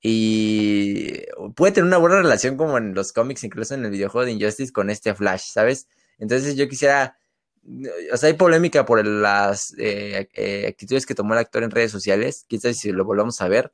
y 0.00 1.24
puede 1.54 1.72
tener 1.72 1.86
una 1.86 1.98
buena 1.98 2.16
relación 2.16 2.56
como 2.56 2.78
en 2.78 2.94
los 2.94 3.12
cómics, 3.12 3.44
incluso 3.44 3.74
en 3.74 3.84
el 3.84 3.90
videojuego 3.90 4.24
de 4.24 4.32
Injustice 4.32 4.72
con 4.72 4.90
este 4.90 5.14
Flash, 5.14 5.50
¿sabes? 5.52 5.88
Entonces 6.18 6.56
yo 6.56 6.68
quisiera 6.68 7.18
o 8.12 8.16
sea, 8.16 8.28
hay 8.28 8.34
polémica 8.34 8.84
por 8.84 9.04
las 9.06 9.74
eh, 9.78 10.28
eh, 10.34 10.66
actitudes 10.68 11.06
que 11.06 11.14
tomó 11.14 11.34
el 11.34 11.40
actor 11.40 11.62
en 11.62 11.70
redes 11.70 11.90
sociales. 11.90 12.44
Quizás 12.48 12.76
si 12.78 12.92
lo 12.92 13.04
volvamos 13.04 13.40
a 13.40 13.48
ver. 13.48 13.72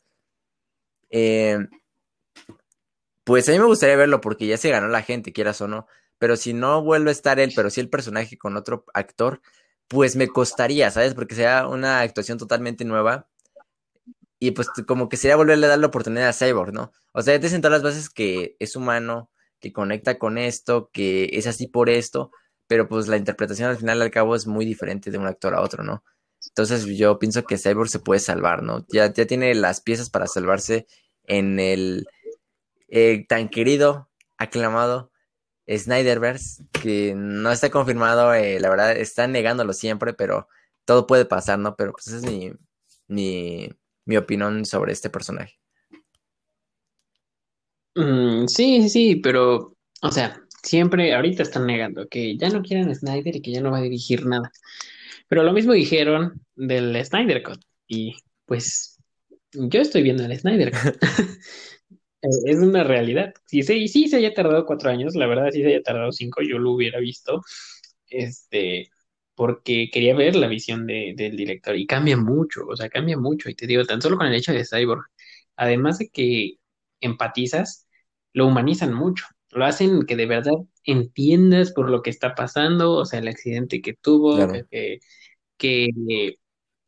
Eh, 1.11 1.59
pues 3.25 3.49
a 3.49 3.53
mí 3.53 3.59
me 3.59 3.67
gustaría 3.67 3.97
verlo 3.97 4.21
porque 4.21 4.47
ya 4.47 4.57
se 4.57 4.71
ganó 4.71 4.89
la 4.89 5.03
gente, 5.03 5.33
quieras 5.33 5.61
o 5.61 5.69
no. 5.69 5.87
Pero 6.19 6.37
si 6.37 6.55
no 6.55 6.83
vuelve 6.83 7.11
a 7.11 7.13
estar 7.13 7.39
él, 7.41 7.53
pero 7.55 7.71
si 7.71 7.81
el 7.81 7.91
personaje 7.91 8.39
con 8.39 8.57
otro 8.57 8.85
actor, 8.95 9.43
pues 9.89 10.17
me 10.17 10.29
costaría, 10.29 10.91
¿sabes? 10.91 11.15
Porque 11.15 11.35
sea 11.35 11.69
una 11.69 12.01
actuación 12.01 12.39
totalmente 12.39 12.85
nueva. 12.85 13.29
Y 14.39 14.53
pues 14.53 14.69
como 14.87 15.09
que 15.09 15.17
sería 15.17 15.37
volverle 15.37 15.67
a 15.67 15.71
dar 15.71 15.79
la 15.79 15.87
oportunidad 15.87 16.29
a 16.29 16.33
Cyborg, 16.33 16.73
¿no? 16.73 16.93
O 17.13 17.23
sea, 17.23 17.35
ya 17.37 17.41
te 17.41 17.49
todas 17.59 17.73
las 17.73 17.83
bases 17.83 18.11
que 18.11 18.57
es 18.59 18.75
humano, 18.75 19.31
que 19.61 19.73
conecta 19.73 20.19
con 20.19 20.39
esto, 20.39 20.91
que 20.93 21.31
es 21.33 21.47
así 21.47 21.69
por 21.69 21.91
esto 21.91 22.33
pero 22.73 22.89
pues 22.89 23.07
la 23.07 23.19
interpretación 23.19 23.69
al 23.69 23.77
final 23.77 24.01
al 24.01 24.11
cabo 24.11 24.35
es 24.35 24.47
muy 24.47 24.65
diferente 24.65 25.11
de 25.11 25.19
un 25.19 25.27
actor 25.27 25.55
a 25.55 25.61
otro, 25.61 25.85
¿no? 25.85 26.03
Entonces 26.49 26.87
yo 26.87 27.19
pienso 27.19 27.45
que 27.45 27.59
Cyborg 27.59 27.91
se 27.91 27.99
puede 27.99 28.19
salvar, 28.19 28.63
¿no? 28.63 28.87
Ya, 28.89 29.13
ya 29.13 29.27
tiene 29.27 29.55
las 29.55 29.83
piezas 29.83 30.09
para 30.09 30.27
salvarse 30.27 30.87
en 31.25 31.61
el 31.61 32.07
eh, 32.89 33.27
tan 33.29 33.51
querido, 33.51 34.09
aclamado 34.39 35.13
Snyderverse, 35.69 36.65
que 36.73 37.13
no 37.15 37.53
está 37.53 37.69
confirmado, 37.69 38.33
eh, 38.33 38.59
la 38.59 38.71
verdad, 38.71 38.97
están 38.97 39.33
negándolo 39.33 39.75
siempre, 39.75 40.15
pero 40.15 40.49
todo 40.87 41.07
puede 41.07 41.27
pasar, 41.27 41.59
¿no? 41.59 41.77
Pero 41.77 41.93
pues 41.93 42.07
esa 42.07 42.17
es 42.17 42.23
mi, 42.23 42.53
mi, 43.07 43.69
mi 44.07 44.17
opinión 44.17 44.65
sobre 44.65 44.95
este 44.95 45.11
personaje. 45.11 45.59
Mm, 47.97 48.47
sí, 48.47 48.81
sí, 48.85 48.89
sí, 48.89 49.17
pero, 49.17 49.77
o 50.01 50.11
sea, 50.11 50.42
siempre, 50.63 51.15
ahorita 51.15 51.43
están 51.43 51.67
negando 51.67 52.09
que 52.09 52.37
ya 52.37 52.49
no 52.51 52.63
quieren 52.63 52.95
Snyder 52.95 53.37
y 53.37 53.43
que 53.43 53.53
ya 53.53 53.61
no 53.61 53.71
va 53.71 53.79
a 53.79 53.83
dirigir 53.83 54.27
nada. 54.27 54.51
Pero 55.29 55.43
lo 55.43 55.53
mismo 55.53 55.73
dijeron 55.73 56.43
del 56.55 57.05
Snyder 57.05 57.43
Cut. 57.43 57.63
Y 57.87 58.17
pues 58.47 58.99
yo 59.53 59.81
estoy 59.81 60.03
viendo 60.03 60.25
el 60.25 60.39
Snyder 60.39 60.73
Cut. 60.73 60.97
es 62.47 62.59
una 62.59 62.85
realidad. 62.85 63.35
Sí, 63.47 63.63
sí, 63.63 63.89
sí 63.89 64.09
se 64.09 64.17
haya 64.17 64.35
tardado 64.35 64.67
cuatro 64.67 64.91
años, 64.91 65.15
la 65.15 65.27
verdad 65.27 65.51
sí 65.53 65.63
se 65.63 65.69
haya 65.69 65.83
tardado 65.83 66.13
cinco, 66.13 66.43
yo 66.43 66.59
lo 66.59 66.73
hubiera 66.73 67.01
visto. 67.01 67.43
Este, 68.09 68.91
porque 69.35 69.91
quería 69.93 70.15
ver 70.15 70.37
la 70.37 70.49
visión 70.49 70.87
de, 70.87 71.15
del 71.17 71.37
director 71.37 71.77
y 71.77 71.87
cambia 71.87 72.17
mucho, 72.17 72.67
o 72.67 72.77
sea, 72.77 72.89
cambia 72.89 73.17
mucho. 73.19 73.51
Y 73.51 73.55
te 73.55 73.67
digo, 73.67 73.85
tan 73.85 74.03
solo 74.03 74.17
con 74.19 74.27
el 74.27 74.35
hecho 74.35 74.53
de 74.53 74.65
Cyborg, 74.65 75.05
además 75.57 75.99
de 75.99 76.11
que 76.11 76.59
empatizas, 77.01 77.89
lo 78.33 78.47
humanizan 78.47 78.95
mucho 78.95 79.27
lo 79.53 79.65
hacen 79.65 80.07
que 80.07 80.17
de 80.17 80.27
verdad 80.27 80.53
entiendas 80.85 81.73
por 81.73 81.91
lo 81.91 82.03
que 82.03 82.11
está 82.11 82.35
pasando, 82.35 82.93
o 82.93 83.05
sea, 83.05 83.21
el 83.21 83.29
accidente 83.29 83.81
que 83.83 83.95
tuvo, 83.95 84.37
que, 84.71 84.99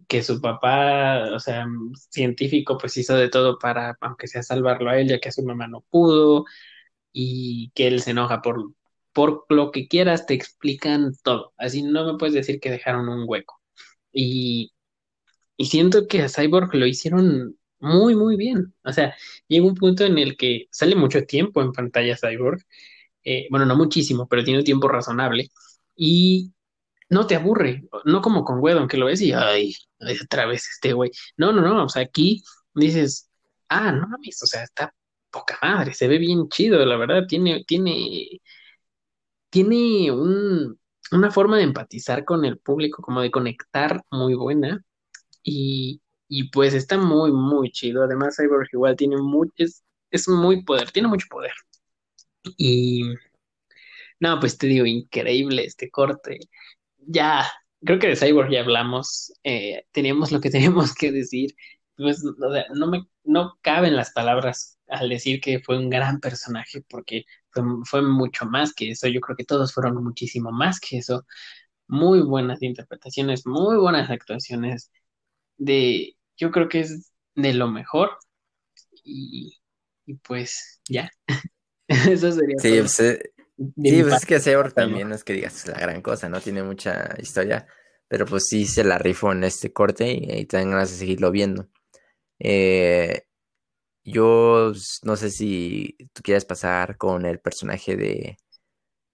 que, 0.08 0.22
su 0.22 0.40
papá, 0.40 1.34
o 1.34 1.40
sea, 1.40 1.66
científico, 2.10 2.78
pues 2.78 2.96
hizo 2.96 3.16
de 3.16 3.28
todo 3.28 3.58
para, 3.58 3.96
aunque 4.00 4.26
sea 4.28 4.42
salvarlo 4.42 4.90
a 4.90 4.98
él, 5.00 5.08
ya 5.08 5.20
que 5.20 5.28
a 5.28 5.32
su 5.32 5.44
mamá 5.44 5.68
no 5.68 5.82
pudo, 5.90 6.44
y 7.12 7.70
que 7.74 7.88
él 7.88 8.00
se 8.02 8.12
enoja 8.12 8.42
por, 8.42 8.72
por 9.12 9.46
lo 9.50 9.70
que 9.70 9.88
quieras, 9.88 10.26
te 10.26 10.34
explican 10.34 11.12
todo. 11.22 11.54
Así 11.58 11.82
no 11.82 12.12
me 12.12 12.18
puedes 12.18 12.34
decir 12.34 12.60
que 12.60 12.70
dejaron 12.70 13.08
un 13.08 13.24
hueco. 13.28 13.60
Y, 14.12 14.72
y 15.56 15.66
siento 15.66 16.08
que 16.08 16.22
a 16.22 16.28
Cyborg 16.28 16.74
lo 16.74 16.86
hicieron 16.86 17.58
muy, 17.84 18.16
muy 18.16 18.36
bien. 18.36 18.74
O 18.84 18.92
sea, 18.92 19.14
llega 19.48 19.66
un 19.66 19.74
punto 19.74 20.04
en 20.04 20.18
el 20.18 20.36
que 20.36 20.66
sale 20.70 20.96
mucho 20.96 21.24
tiempo 21.24 21.62
en 21.62 21.72
pantalla 21.72 22.16
Cyborg. 22.16 22.62
Eh, 23.24 23.46
bueno, 23.50 23.66
no 23.66 23.76
muchísimo, 23.76 24.28
pero 24.28 24.44
tiene 24.44 24.62
tiempo 24.62 24.88
razonable. 24.88 25.50
Y 25.96 26.52
no 27.10 27.26
te 27.26 27.36
aburre, 27.36 27.84
no 28.04 28.22
como 28.22 28.44
con 28.44 28.60
Wedon, 28.60 28.88
que 28.88 28.96
lo 28.96 29.06
ves 29.06 29.20
y, 29.22 29.32
ay, 29.32 29.74
otra 30.22 30.46
vez 30.46 30.68
este 30.70 30.92
güey. 30.92 31.10
No, 31.36 31.52
no, 31.52 31.62
no, 31.62 31.84
o 31.84 31.88
sea, 31.88 32.02
aquí 32.02 32.42
dices, 32.74 33.30
ah, 33.68 33.92
no 33.92 34.08
mames, 34.08 34.42
o 34.42 34.46
sea, 34.46 34.64
está 34.64 34.94
poca 35.30 35.58
madre, 35.62 35.94
se 35.94 36.08
ve 36.08 36.18
bien 36.18 36.48
chido, 36.48 36.84
la 36.86 36.96
verdad, 36.96 37.26
tiene, 37.28 37.64
tiene, 37.64 38.40
tiene 39.50 40.10
un, 40.12 40.78
una 41.12 41.30
forma 41.30 41.58
de 41.58 41.64
empatizar 41.64 42.24
con 42.24 42.44
el 42.44 42.58
público, 42.58 43.02
como 43.02 43.20
de 43.22 43.30
conectar 43.30 44.02
muy 44.10 44.34
buena. 44.34 44.84
Y, 45.42 46.00
y 46.28 46.50
pues 46.50 46.74
está 46.74 46.98
muy, 46.98 47.32
muy 47.32 47.70
chido. 47.70 48.04
Además, 48.04 48.36
Cyborg 48.36 48.68
igual 48.72 48.96
tiene 48.96 49.16
mucho, 49.18 49.52
es, 49.58 49.84
es 50.10 50.28
muy 50.28 50.64
poder, 50.64 50.90
tiene 50.92 51.08
mucho 51.08 51.26
poder. 51.30 51.52
Y 52.56 53.02
no, 54.20 54.38
pues 54.40 54.58
te 54.58 54.66
digo, 54.66 54.86
increíble 54.86 55.64
este 55.64 55.90
corte. 55.90 56.38
Ya, 56.98 57.46
creo 57.84 57.98
que 57.98 58.08
de 58.08 58.16
Cyborg 58.16 58.50
ya 58.50 58.60
hablamos, 58.60 59.32
eh, 59.44 59.86
teníamos 59.92 60.32
lo 60.32 60.40
que 60.40 60.50
teníamos 60.50 60.94
que 60.94 61.12
decir. 61.12 61.54
Pues, 61.96 62.22
no 62.74 62.86
me, 62.88 63.06
no 63.24 63.58
caben 63.62 63.96
las 63.96 64.12
palabras 64.12 64.78
al 64.88 65.08
decir 65.08 65.40
que 65.40 65.60
fue 65.60 65.78
un 65.78 65.90
gran 65.90 66.20
personaje, 66.20 66.82
porque 66.88 67.24
fue, 67.50 67.62
fue 67.84 68.02
mucho 68.02 68.46
más 68.46 68.74
que 68.74 68.90
eso. 68.90 69.08
Yo 69.08 69.20
creo 69.20 69.36
que 69.36 69.44
todos 69.44 69.72
fueron 69.72 70.02
muchísimo 70.02 70.52
más 70.52 70.80
que 70.80 70.98
eso. 70.98 71.24
Muy 71.88 72.22
buenas 72.22 72.62
interpretaciones, 72.62 73.46
muy 73.46 73.76
buenas 73.78 74.10
actuaciones 74.10 74.90
de, 75.56 76.16
yo 76.36 76.50
creo 76.50 76.68
que 76.68 76.80
es 76.80 77.12
de 77.34 77.54
lo 77.54 77.68
mejor 77.68 78.10
y, 79.04 79.58
pues 80.22 80.80
ya, 80.88 81.10
eso 81.88 82.32
sería. 82.32 82.58
Sí, 82.58 82.78
pues, 82.78 83.00
eh, 83.00 83.32
sí 83.56 84.02
pues 84.02 84.14
es 84.14 84.26
que 84.26 84.40
Sebor 84.40 84.72
también 84.72 85.08
no 85.08 85.14
es 85.14 85.24
que 85.24 85.34
digas 85.34 85.66
la 85.66 85.78
gran 85.78 86.02
cosa, 86.02 86.28
no 86.28 86.40
tiene 86.40 86.62
mucha 86.62 87.14
historia, 87.20 87.66
pero 88.08 88.26
pues 88.26 88.46
sí 88.48 88.66
se 88.66 88.84
la 88.84 88.98
rifó 88.98 89.32
en 89.32 89.44
este 89.44 89.72
corte 89.72 90.12
y, 90.12 90.30
ahí 90.30 90.46
tengan 90.46 90.70
ganas 90.72 90.90
de 90.90 90.96
seguirlo 90.96 91.30
viendo. 91.30 91.68
Eh, 92.38 93.24
yo 94.04 94.72
no 95.02 95.16
sé 95.16 95.30
si 95.30 95.96
tú 96.12 96.22
quieras 96.22 96.44
pasar 96.44 96.98
con 96.98 97.24
el 97.24 97.40
personaje 97.40 97.96
de, 97.96 98.36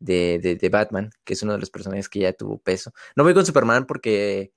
de, 0.01 0.57
de, 0.61 0.68
Batman, 0.68 1.11
que 1.24 1.34
es 1.34 1.43
uno 1.43 1.53
de 1.53 1.61
los 1.61 1.70
personajes 1.70 2.09
que 2.09 2.20
ya 2.20 2.32
tuvo 2.32 2.59
peso. 2.59 2.93
No 3.16 3.24
voy 3.24 3.34
con 3.34 3.47
Superman 3.47 3.86
porque, 3.86 4.53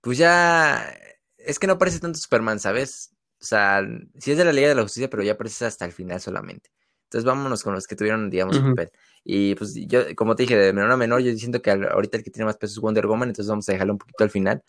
pues 0.00 0.18
ya, 0.18 0.98
es 1.46 1.58
que 1.58 1.66
no 1.66 1.78
parece 1.78 2.00
tanto 2.00 2.18
Superman, 2.18 2.60
¿sabes? 2.60 3.12
O 3.40 3.44
sea, 3.44 3.86
sí 4.18 4.32
es 4.32 4.38
de 4.38 4.44
la 4.44 4.52
Liga 4.52 4.68
de 4.68 4.74
la 4.74 4.82
Justicia, 4.82 5.10
pero 5.10 5.22
ya 5.22 5.32
aparece 5.32 5.66
hasta 5.66 5.84
el 5.84 5.92
final 5.92 6.20
solamente. 6.20 6.70
Entonces 7.04 7.24
vámonos 7.24 7.62
con 7.62 7.74
los 7.74 7.86
que 7.86 7.94
tuvieron, 7.94 8.30
digamos, 8.30 8.58
papel. 8.58 8.90
Y 9.22 9.54
pues 9.54 9.74
yo, 9.74 10.02
como 10.16 10.34
te 10.34 10.42
dije, 10.42 10.56
de 10.56 10.72
menor 10.72 10.90
a 10.90 10.96
menor, 10.96 11.20
yo 11.20 11.32
siento 11.36 11.62
que 11.62 11.70
ahorita 11.70 12.18
el 12.18 12.24
que 12.24 12.30
tiene 12.30 12.46
más 12.46 12.56
peso 12.56 12.72
es 12.72 12.78
Wonder 12.78 13.06
Woman, 13.06 13.28
entonces 13.28 13.48
vamos 13.48 13.68
a 13.68 13.72
dejarlo 13.72 13.92
un 13.94 13.98
poquito 13.98 14.24
al 14.24 14.30
final. 14.30 14.62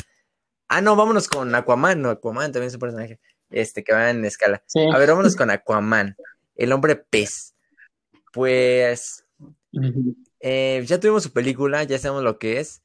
Ah, 0.67 0.81
no, 0.81 0.95
vámonos 0.95 1.27
con 1.27 1.53
Aquaman, 1.55 2.01
no, 2.01 2.09
Aquaman 2.09 2.51
también 2.51 2.67
es 2.67 2.73
un 2.73 2.79
personaje, 2.79 3.19
este, 3.49 3.83
que 3.83 3.93
va 3.93 4.09
en 4.09 4.23
escala. 4.25 4.63
A 4.93 4.97
ver, 4.97 5.09
vámonos 5.09 5.35
con 5.35 5.49
Aquaman, 5.49 6.15
el 6.55 6.71
hombre 6.73 6.95
pez. 6.95 7.55
Pues, 8.33 9.25
eh, 10.39 10.83
ya 10.85 10.99
tuvimos 10.99 11.23
su 11.23 11.31
película, 11.31 11.83
ya 11.83 11.97
sabemos 11.97 12.23
lo 12.23 12.37
que 12.37 12.59
es. 12.59 12.83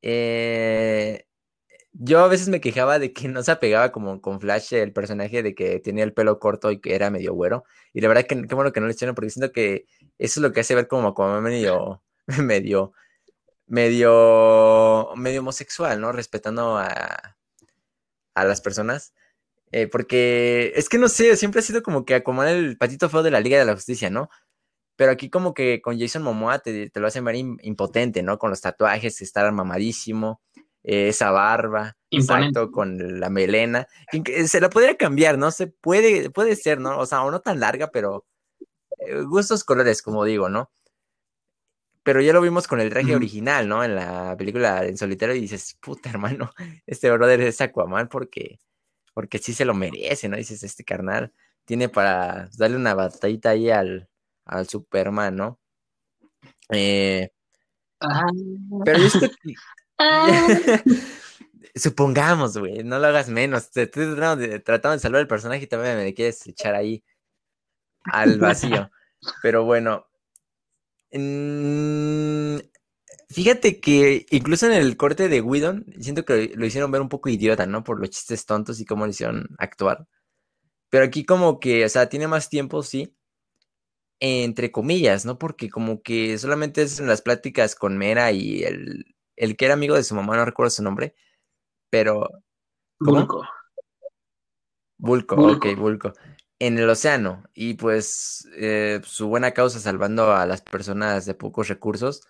Eh, 0.00 1.26
yo 1.94 2.20
a 2.20 2.28
veces 2.28 2.48
me 2.48 2.60
quejaba 2.60 2.98
de 2.98 3.12
que 3.12 3.28
no 3.28 3.42
se 3.42 3.52
apegaba 3.52 3.92
como 3.92 4.20
con 4.20 4.40
Flash 4.40 4.74
el 4.74 4.92
personaje 4.92 5.42
de 5.42 5.54
que 5.54 5.78
tenía 5.80 6.04
el 6.04 6.12
pelo 6.12 6.40
corto 6.40 6.70
y 6.72 6.80
que 6.80 6.94
era 6.94 7.10
medio 7.10 7.34
güero. 7.34 7.64
Y 7.92 8.00
la 8.00 8.08
verdad 8.08 8.26
que 8.26 8.46
qué 8.46 8.54
bueno 8.54 8.72
que 8.72 8.80
no 8.80 8.86
le 8.86 8.94
hicieron 8.94 9.14
porque 9.14 9.30
siento 9.30 9.52
que 9.52 9.86
eso 10.18 10.40
es 10.40 10.42
lo 10.42 10.52
que 10.52 10.60
hace 10.60 10.74
ver 10.74 10.88
como, 10.88 11.14
como 11.14 11.40
medio, 11.40 12.02
medio, 12.42 12.92
medio, 13.66 15.10
medio 15.16 15.40
homosexual, 15.40 16.00
¿no? 16.00 16.12
Respetando 16.12 16.78
a, 16.78 17.36
a 18.34 18.44
las 18.44 18.60
personas. 18.60 19.14
Eh, 19.72 19.88
porque 19.88 20.72
es 20.76 20.88
que 20.88 20.98
no 20.98 21.08
sé, 21.08 21.36
siempre 21.36 21.60
ha 21.60 21.62
sido 21.62 21.82
como 21.82 22.04
que 22.04 22.22
como 22.22 22.44
el 22.44 22.78
patito 22.78 23.08
feo 23.08 23.22
de 23.22 23.30
la 23.30 23.40
Liga 23.40 23.58
de 23.58 23.64
la 23.64 23.74
Justicia, 23.74 24.10
¿no? 24.10 24.30
Pero 24.96 25.12
aquí 25.12 25.30
como 25.30 25.54
que 25.54 25.80
con 25.82 25.98
Jason 25.98 26.22
Momoa 26.22 26.60
te, 26.60 26.90
te 26.90 27.00
lo 27.00 27.08
hacen 27.08 27.24
ver 27.24 27.36
impotente, 27.36 28.22
¿no? 28.22 28.38
Con 28.38 28.50
los 28.50 28.60
tatuajes, 28.60 29.20
estar 29.22 29.50
mamadísimo, 29.52 30.40
eh, 30.84 31.08
esa 31.08 31.30
barba, 31.30 31.96
exacto, 32.10 32.70
con 32.70 33.18
la 33.18 33.30
melena. 33.30 33.88
Se 34.46 34.60
la 34.60 34.68
podría 34.68 34.96
cambiar, 34.96 35.38
¿no? 35.38 35.50
Se 35.50 35.66
puede, 35.66 36.30
puede 36.30 36.56
ser, 36.56 36.78
¿no? 36.78 36.98
O 36.98 37.06
sea, 37.06 37.22
o 37.22 37.30
no 37.30 37.40
tan 37.40 37.58
larga, 37.58 37.90
pero 37.90 38.26
eh, 38.98 39.22
gustos 39.22 39.64
colores, 39.64 40.02
como 40.02 40.24
digo, 40.24 40.48
¿no? 40.50 40.70
Pero 42.02 42.20
ya 42.20 42.34
lo 42.34 42.42
vimos 42.42 42.68
con 42.68 42.80
el 42.80 42.90
traje 42.90 43.16
original, 43.16 43.66
¿no? 43.66 43.82
En 43.82 43.94
la 43.94 44.36
película 44.36 44.84
en 44.84 44.98
solitario 44.98 45.34
y 45.34 45.40
dices, 45.40 45.78
puta 45.80 46.10
hermano, 46.10 46.52
este 46.86 47.10
brother 47.10 47.40
es 47.40 47.62
Aquaman 47.62 48.08
porque, 48.08 48.60
porque 49.14 49.38
sí 49.38 49.54
se 49.54 49.64
lo 49.64 49.72
merece, 49.72 50.28
¿no? 50.28 50.36
Dices, 50.36 50.62
este 50.62 50.84
carnal 50.84 51.32
tiene 51.64 51.88
para 51.88 52.50
darle 52.58 52.76
una 52.76 52.94
batallita 52.94 53.50
ahí 53.50 53.70
al, 53.70 54.10
al 54.44 54.68
Superman, 54.68 55.34
¿no? 55.34 55.58
Eh, 56.68 57.30
pero 58.84 58.98
yo 58.98 59.06
estoy... 59.06 59.30
Supongamos, 61.74 62.56
güey, 62.56 62.84
no 62.84 62.98
lo 62.98 63.06
hagas 63.06 63.28
menos. 63.28 63.70
Te 63.70 63.82
estoy 63.82 64.14
tratando 64.14 64.46
de, 64.46 64.60
tratando 64.60 64.94
de 64.94 65.00
salvar 65.00 65.20
el 65.20 65.26
personaje 65.26 65.64
y 65.64 65.66
también 65.66 65.96
me 65.96 66.14
quieres 66.14 66.46
echar 66.46 66.74
ahí 66.74 67.04
al 68.04 68.38
vacío. 68.38 68.90
Pero 69.42 69.64
bueno. 69.64 70.06
fíjate 73.28 73.80
que 73.80 74.26
incluso 74.30 74.66
en 74.66 74.72
el 74.72 74.96
corte 74.96 75.28
de 75.28 75.40
Whedon, 75.40 75.86
siento 76.00 76.24
que 76.24 76.52
lo 76.54 76.66
hicieron 76.66 76.90
ver 76.90 77.00
un 77.00 77.08
poco 77.08 77.28
idiota, 77.28 77.66
¿no? 77.66 77.84
Por 77.84 78.00
los 78.00 78.10
chistes 78.10 78.46
tontos 78.46 78.80
y 78.80 78.84
cómo 78.84 79.04
lo 79.04 79.10
hicieron 79.10 79.48
actuar. 79.58 80.06
Pero 80.90 81.04
aquí 81.04 81.24
como 81.24 81.60
que, 81.60 81.84
o 81.84 81.88
sea, 81.88 82.08
tiene 82.08 82.28
más 82.28 82.48
tiempo, 82.48 82.82
sí. 82.82 83.16
Entre 84.20 84.70
comillas, 84.70 85.24
¿no? 85.24 85.38
Porque 85.38 85.68
como 85.68 86.02
que 86.02 86.38
solamente 86.38 86.82
es 86.82 87.00
en 87.00 87.08
las 87.08 87.22
pláticas 87.22 87.74
con 87.74 87.98
Mera 87.98 88.32
y 88.32 88.62
el, 88.62 89.13
el 89.36 89.56
que 89.56 89.64
era 89.66 89.74
amigo 89.74 89.94
de 89.94 90.04
su 90.04 90.14
mamá, 90.14 90.36
no 90.36 90.44
recuerdo 90.44 90.70
su 90.70 90.82
nombre, 90.82 91.14
pero... 91.90 92.28
Bulco. 92.98 93.44
Bulco, 94.98 95.36
ok, 95.36 95.66
Bulco. 95.76 96.12
En 96.58 96.78
el 96.78 96.88
océano. 96.88 97.44
Y 97.54 97.74
pues 97.74 98.48
eh, 98.56 99.00
su 99.04 99.28
buena 99.28 99.52
causa 99.52 99.80
salvando 99.80 100.32
a 100.32 100.46
las 100.46 100.62
personas 100.62 101.26
de 101.26 101.34
pocos 101.34 101.68
recursos, 101.68 102.22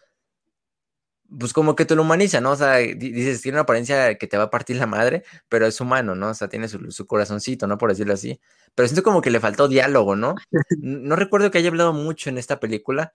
pues 1.39 1.53
como 1.53 1.75
que 1.75 1.85
te 1.85 1.95
lo 1.95 2.03
humaniza, 2.03 2.41
¿no? 2.41 2.53
O 2.53 2.57
sea, 2.57 2.77
dices, 2.77 3.43
tiene 3.43 3.57
una 3.57 3.63
apariencia 3.63 4.17
que 4.17 4.27
te 4.27 4.37
va 4.37 4.45
a 4.45 4.51
partir 4.51 4.77
la 4.77 4.87
madre, 4.87 5.25
pero 5.49 5.67
es 5.67 5.81
humano, 5.81 6.15
¿no? 6.15 6.31
O 6.31 6.35
sea, 6.35 6.49
tiene 6.49 6.69
su, 6.69 6.91
su, 6.91 7.07
corazoncito, 7.07 7.67
¿no? 7.67 7.79
Por 7.79 7.91
decirlo 7.91 8.15
así. 8.15 8.41
Pero 8.75 8.89
siento 8.89 9.03
como 9.03 9.21
que 9.21 9.31
le 9.31 9.41
faltó 9.41 9.69
diálogo, 9.69 10.17
¿no? 10.17 10.35
No 10.81 11.17
recuerdo 11.17 11.51
que 11.51 11.59
haya 11.59 11.69
hablado 11.69 11.93
mucho 11.93 12.31
en 12.31 12.39
esta 12.39 12.61
película, 12.61 13.15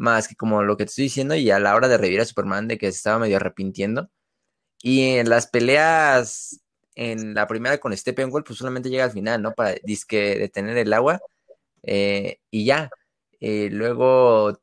más 0.00 0.28
que 0.28 0.36
como 0.36 0.62
lo 0.62 0.76
que 0.76 0.84
te 0.86 0.90
estoy 0.90 1.04
diciendo 1.04 1.34
y 1.34 1.50
a 1.50 1.60
la 1.60 1.74
hora 1.76 1.88
de 1.88 1.98
revivir 1.98 2.20
a 2.22 2.24
Superman 2.24 2.68
de 2.68 2.78
que 2.78 2.90
se 2.90 2.96
estaba 2.98 3.18
medio 3.20 3.36
arrepintiendo. 3.36 4.10
Y 4.82 5.02
en 5.16 5.28
las 5.30 5.46
peleas, 5.48 6.62
en 6.94 7.34
la 7.34 7.46
primera 7.46 7.78
con 7.78 7.96
Steppenwolf, 7.96 8.46
pues 8.46 8.58
solamente 8.58 8.90
llega 8.90 9.04
al 9.04 9.12
final, 9.12 9.42
¿no? 9.42 9.54
Para 9.54 9.74
disque 9.84 10.38
detener 10.38 10.78
el 10.78 10.92
agua 10.94 11.20
eh, 11.82 12.40
y 12.50 12.64
ya. 12.66 12.90
Eh, 13.40 13.68
luego 13.72 14.60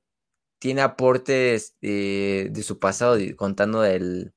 tiene 0.59 0.81
aportes 0.81 1.75
de, 1.81 2.51
su 2.63 2.79
pasado 2.79 3.17
contando 3.38 3.85
el, 3.85 4.33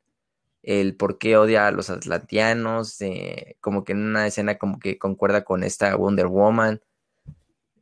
el 0.62 0.96
por 0.96 1.18
qué 1.18 1.36
odia 1.38 1.66
a 1.66 1.72
los 1.72 1.90
atlantianos, 1.90 3.00
eh, 3.02 3.56
como 3.60 3.84
que 3.84 3.92
en 3.92 4.00
una 4.04 4.26
escena 4.26 4.58
como 4.58 4.78
que 4.80 4.98
concuerda 4.98 5.44
con 5.44 5.64
esta 5.64 5.96
Wonder 5.96 6.26
Woman. 6.28 6.80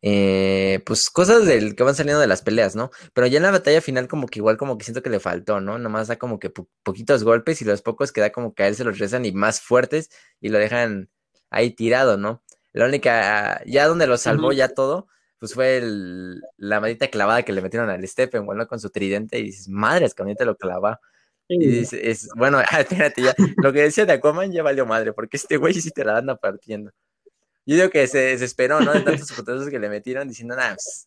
Eh, 0.03 0.81
pues 0.87 1.11
cosas 1.11 1.45
del 1.45 1.75
que 1.75 1.83
van 1.83 1.95
saliendo 1.95 2.21
de 2.21 2.27
las 2.29 2.43
peleas, 2.43 2.77
¿no? 2.77 2.91
Pero 3.15 3.27
ya 3.27 3.39
en 3.39 3.43
la 3.43 3.51
batalla 3.51 3.81
final 3.81 4.07
como 4.09 4.29
que 4.29 4.39
igual 4.39 4.57
como 4.57 4.79
que 4.79 4.85
siento 4.85 5.03
que 5.03 5.11
le 5.11 5.21
faltó, 5.21 5.61
¿no? 5.61 5.79
Nomás 5.79 6.09
da 6.09 6.17
como 6.17 6.39
que 6.39 6.51
poquitos 6.83 7.25
golpes 7.25 7.61
y 7.63 7.65
los 7.65 7.83
pocos 7.83 8.13
que 8.13 8.21
da 8.21 8.31
como 8.31 8.55
que 8.55 8.63
a 8.63 8.69
él 8.69 8.77
se 8.77 8.85
los 8.85 8.99
rezan 8.99 9.25
y 9.25 9.33
más 9.33 9.61
fuertes 9.61 10.11
y 10.41 10.51
lo 10.51 10.59
dejan 10.59 11.11
ahí 11.51 11.71
tirado, 11.73 12.17
¿no? 12.17 12.43
La 12.73 12.87
única, 12.87 13.63
ya 13.67 13.89
donde 13.89 14.07
lo 14.07 14.17
salvó 14.19 14.53
ya 14.53 14.69
todo, 14.69 15.09
pues 15.39 15.55
fue 15.55 15.81
la 15.83 16.81
maldita 16.81 17.09
clavada 17.09 17.43
que 17.43 17.53
le 17.53 17.63
metieron 17.63 17.91
al 17.91 18.07
Stephen, 18.07 18.47
¿no? 18.47 18.67
Con 18.69 18.81
su 18.81 18.91
tridente 18.91 19.39
y 19.39 19.45
dices, 19.45 19.69
madre, 19.69 20.07
es 20.07 20.15
que 20.15 20.35
te 20.35 20.45
lo 20.45 20.57
clava. 20.57 21.01
Y 21.49 21.67
dices, 21.67 22.01
es, 22.03 22.29
bueno, 22.37 22.61
espérate, 22.79 23.23
ya, 23.23 23.35
lo 23.57 23.73
que 23.73 23.83
decía 23.83 24.05
de 24.07 24.13
Aquaman 24.13 24.53
ya 24.53 24.63
valió 24.63 24.87
madre, 24.87 25.13
porque 25.13 25.39
este 25.39 25.57
güey 25.57 25.75
sí 25.75 25.91
te 25.91 26.05
la 26.05 26.19
anda 26.19 26.37
partiendo. 26.37 26.93
Yo 27.69 27.75
digo 27.75 27.91
que 27.91 28.07
se 28.07 28.17
desesperó, 28.19 28.81
¿no? 28.81 28.95
De 28.95 29.03
tantos 29.03 29.31
putazos 29.31 29.69
que 29.69 29.79
le 29.79 29.91
metieron 29.91 30.27
diciendo, 30.27 30.57
nada, 30.57 30.71
pues, 30.71 31.07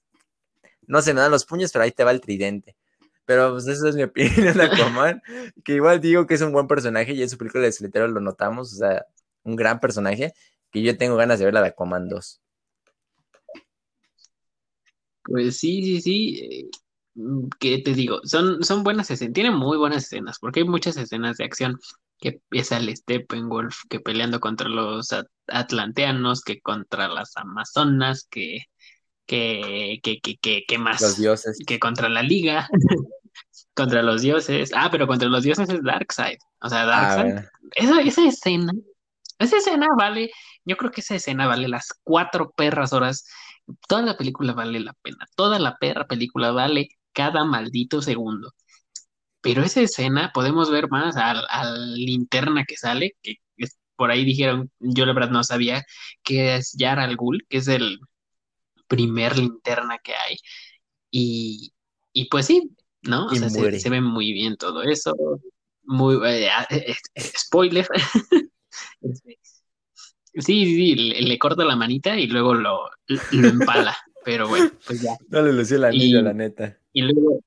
no 0.86 1.02
se 1.02 1.12
me 1.12 1.20
dan 1.20 1.32
los 1.32 1.44
puños, 1.44 1.72
pero 1.72 1.84
ahí 1.84 1.92
te 1.92 2.04
va 2.04 2.12
el 2.12 2.22
tridente. 2.22 2.76
Pero 3.26 3.54
pues 3.54 3.66
esa 3.66 3.90
es 3.90 3.96
mi 3.96 4.04
opinión 4.04 4.56
de 4.56 4.64
Aquaman, 4.66 5.24
que 5.64 5.74
igual 5.74 6.00
digo 6.00 6.28
que 6.28 6.36
es 6.36 6.42
un 6.42 6.52
buen 6.52 6.68
personaje 6.68 7.14
y 7.14 7.24
en 7.24 7.30
su 7.32 7.38
película 7.40 7.64
de 7.64 7.72
solitario 7.72 8.08
lo 8.10 8.22
notamos, 8.22 8.74
o 8.74 8.76
sea, 8.76 9.04
un 9.42 9.56
gran 9.56 9.80
personaje, 9.80 10.34
que 10.70 10.84
yo 10.84 10.96
tengo 11.00 11.16
ganas 11.16 11.40
de 11.40 11.46
ver 11.46 11.56
la 11.56 11.62
de 11.62 11.70
Aquaman 11.70 12.08
2. 12.08 12.40
Pues 15.24 15.58
sí, 15.58 15.82
sí, 15.82 16.02
sí. 16.02 16.40
Eh, 16.44 16.70
¿Qué 17.60 17.80
te 17.80 17.96
digo? 17.96 18.20
Son, 18.24 18.64
son 18.64 18.84
buenas 18.84 19.10
escenas, 19.10 19.34
tienen 19.34 19.56
muy 19.56 19.80
buenas 19.80 20.04
escenas, 20.04 20.38
porque 20.40 20.60
hay 20.60 20.68
muchas 20.68 20.96
escenas 20.96 21.38
de 21.38 21.46
acción 21.46 21.80
que 22.22 22.30
empieza 22.30 22.78
el 22.78 22.96
Steppenwolf, 22.96 23.82
que 23.90 24.00
peleando 24.00 24.40
contra 24.40 24.70
los 24.70 25.10
atlanteanos, 25.48 26.42
que 26.44 26.62
contra 26.62 27.08
las 27.08 27.36
amazonas, 27.36 28.28
que, 28.30 28.66
que, 29.26 30.00
que, 30.04 30.20
que, 30.22 30.64
que, 30.68 30.78
más. 30.78 31.02
Los 31.02 31.18
dioses. 31.18 31.58
Que 31.66 31.80
contra 31.80 32.10
la 32.10 32.22
liga, 32.22 32.70
contra 33.74 34.04
los 34.04 34.22
dioses. 34.22 34.72
Ah, 34.76 34.90
pero 34.92 35.08
contra 35.08 35.30
los 35.30 35.44
dioses 35.44 35.68
es 35.68 35.84
Darkseid. 35.84 36.38
O 36.62 36.70
sea, 36.70 36.86
Darkseid. 36.86 37.38
Ah, 37.38 37.50
esa, 37.76 38.02
esa 38.02 38.28
escena, 38.28 38.72
esa 39.40 39.58
escena 39.58 39.88
vale, 39.98 40.30
yo 40.64 40.78
creo 40.78 40.92
que 40.92 41.02
esa 41.02 41.16
escena 41.16 41.48
vale 41.48 41.68
las 41.68 41.88
cuatro 42.04 42.52
perras 42.52 42.94
horas. 42.94 43.26
Toda 43.88 44.04
la 44.04 44.16
película 44.16 44.54
vale 44.54 44.80
la 44.80 44.94
pena. 45.02 45.26
Toda 45.36 45.58
la 45.58 45.78
perra 45.78 46.06
película 46.06 46.52
vale 46.52 46.90
cada 47.14 47.46
maldito 47.46 48.00
segundo. 48.04 48.54
Pero 49.42 49.64
esa 49.64 49.82
escena 49.82 50.32
podemos 50.34 50.70
ver 50.70 50.90
más 50.90 51.16
al, 51.18 51.96
linterna 51.96 52.64
que 52.66 52.78
sale, 52.78 53.16
que 53.22 53.38
por 53.96 54.10
ahí 54.10 54.26
dijeron, 54.26 54.72
yo 54.80 55.06
la 55.06 55.14
verdad 55.14 55.30
no 55.30 55.44
sabía, 55.44 55.86
que 56.24 56.56
es 56.56 56.74
Yara 56.74 57.04
al 57.04 57.16
Ghul, 57.16 57.46
que 57.48 57.58
es 57.58 57.68
el 57.68 58.00
primer 58.88 59.38
linterna 59.38 60.00
que 60.04 60.14
hay. 60.16 60.38
Y, 61.12 61.72
pues 62.30 62.48
sí, 62.48 62.72
¿no? 63.04 63.28
O 63.28 63.36
sea, 63.36 63.50
se, 63.50 63.90
ve 63.90 64.02
muy 64.02 64.34
bien 64.34 64.58
todo 64.58 64.84
eso. 64.84 65.14
Muy, 65.84 66.16
eh, 66.28 66.50
ah, 66.50 66.68
eh, 66.70 66.96
eh, 67.16 67.22
spoiler. 67.38 67.88
Este, 69.02 69.38
sí, 70.34 70.66
sí, 70.66 70.96
le, 70.96 71.38
corta 71.38 71.66
la 71.66 71.76
manita 71.76 72.18
y 72.18 72.28
luego 72.28 72.54
lo, 72.54 72.90
empala. 73.34 73.96
Pero 74.24 74.48
bueno, 74.48 74.72
pues 74.88 75.02
ya. 75.02 75.18
No 75.28 75.42
le 75.42 75.52
lució 75.52 75.76
el 75.78 75.84
anillo, 75.84 76.22
la 76.22 76.34
neta. 76.34 76.78
Y 76.94 77.02
luego, 77.02 77.42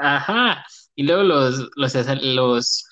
Ajá. 0.00 0.64
Y 0.94 1.04
luego 1.04 1.22
los, 1.22 1.70
los, 1.76 1.94
los 2.22 2.84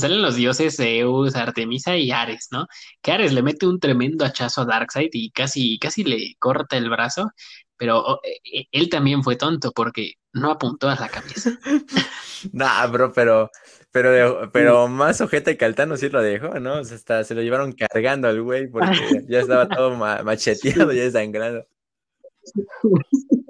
salen 0.00 0.22
los 0.22 0.36
dioses 0.36 0.76
Zeus, 0.76 1.36
Artemisa 1.36 1.96
y 1.96 2.10
Ares, 2.10 2.48
¿no? 2.50 2.66
Que 3.02 3.12
Ares 3.12 3.32
le 3.32 3.42
mete 3.42 3.66
un 3.66 3.78
tremendo 3.78 4.24
hachazo 4.24 4.62
a 4.62 4.64
Darkseid 4.64 5.10
y 5.12 5.30
casi, 5.30 5.78
casi 5.78 6.04
le 6.04 6.34
corta 6.38 6.76
el 6.76 6.88
brazo, 6.88 7.30
pero 7.76 7.98
oh, 7.98 8.20
e, 8.24 8.60
e, 8.60 8.68
él 8.72 8.88
también 8.88 9.22
fue 9.22 9.36
tonto 9.36 9.72
porque 9.72 10.14
no 10.32 10.50
apuntó 10.50 10.88
a 10.88 10.96
la 10.96 11.08
cabeza. 11.08 11.58
nah, 12.52 12.86
bro, 12.86 13.12
pero, 13.12 13.50
pero, 13.90 14.50
pero 14.52 14.88
más 14.88 15.20
ojete 15.20 15.56
que 15.56 15.64
Altano 15.64 15.96
sí 15.96 16.08
lo 16.08 16.22
dejó, 16.22 16.58
¿no? 16.60 16.80
O 16.80 16.84
sea, 16.84 16.96
hasta 16.96 17.24
se 17.24 17.34
lo 17.34 17.42
llevaron 17.42 17.72
cargando 17.72 18.28
al 18.28 18.40
güey 18.42 18.68
porque 18.68 18.90
ya 19.28 19.40
estaba 19.40 19.68
todo 19.68 19.96
macheteado, 19.96 20.92
ya 20.92 21.10
sangrado. 21.10 21.66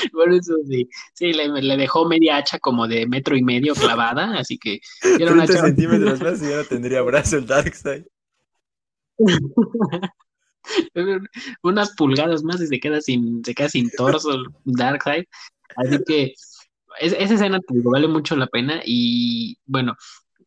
Por 0.12 0.32
eso 0.32 0.54
sí, 0.68 0.88
sí 1.14 1.32
le, 1.32 1.76
dejó 1.76 2.06
media 2.06 2.36
hacha 2.36 2.58
como 2.58 2.88
de 2.88 3.06
metro 3.06 3.36
y 3.36 3.42
medio 3.42 3.74
clavada, 3.74 4.38
así 4.38 4.58
que 4.58 4.80
era 5.18 5.32
una 5.32 5.46
centímetros 5.46 6.20
más 6.22 6.42
y 6.42 6.48
ya 6.48 6.56
no 6.56 6.64
tendría 6.64 7.02
brazo 7.02 7.38
el 7.38 7.46
Darkseid. 7.46 8.04
Unas 11.62 11.94
pulgadas 11.94 12.42
más 12.42 12.60
y 12.60 12.66
se 12.66 12.80
queda 12.80 13.00
sin, 13.00 13.44
se 13.44 13.54
queda 13.54 13.68
sin 13.68 13.90
torso 13.90 14.32
el 14.32 14.46
Darkseid. 14.64 15.24
Así 15.76 15.98
que 16.06 16.34
esa 16.98 17.34
escena 17.34 17.60
vale 17.68 18.08
mucho 18.08 18.36
la 18.36 18.46
pena. 18.46 18.80
Y 18.84 19.58
bueno, 19.66 19.96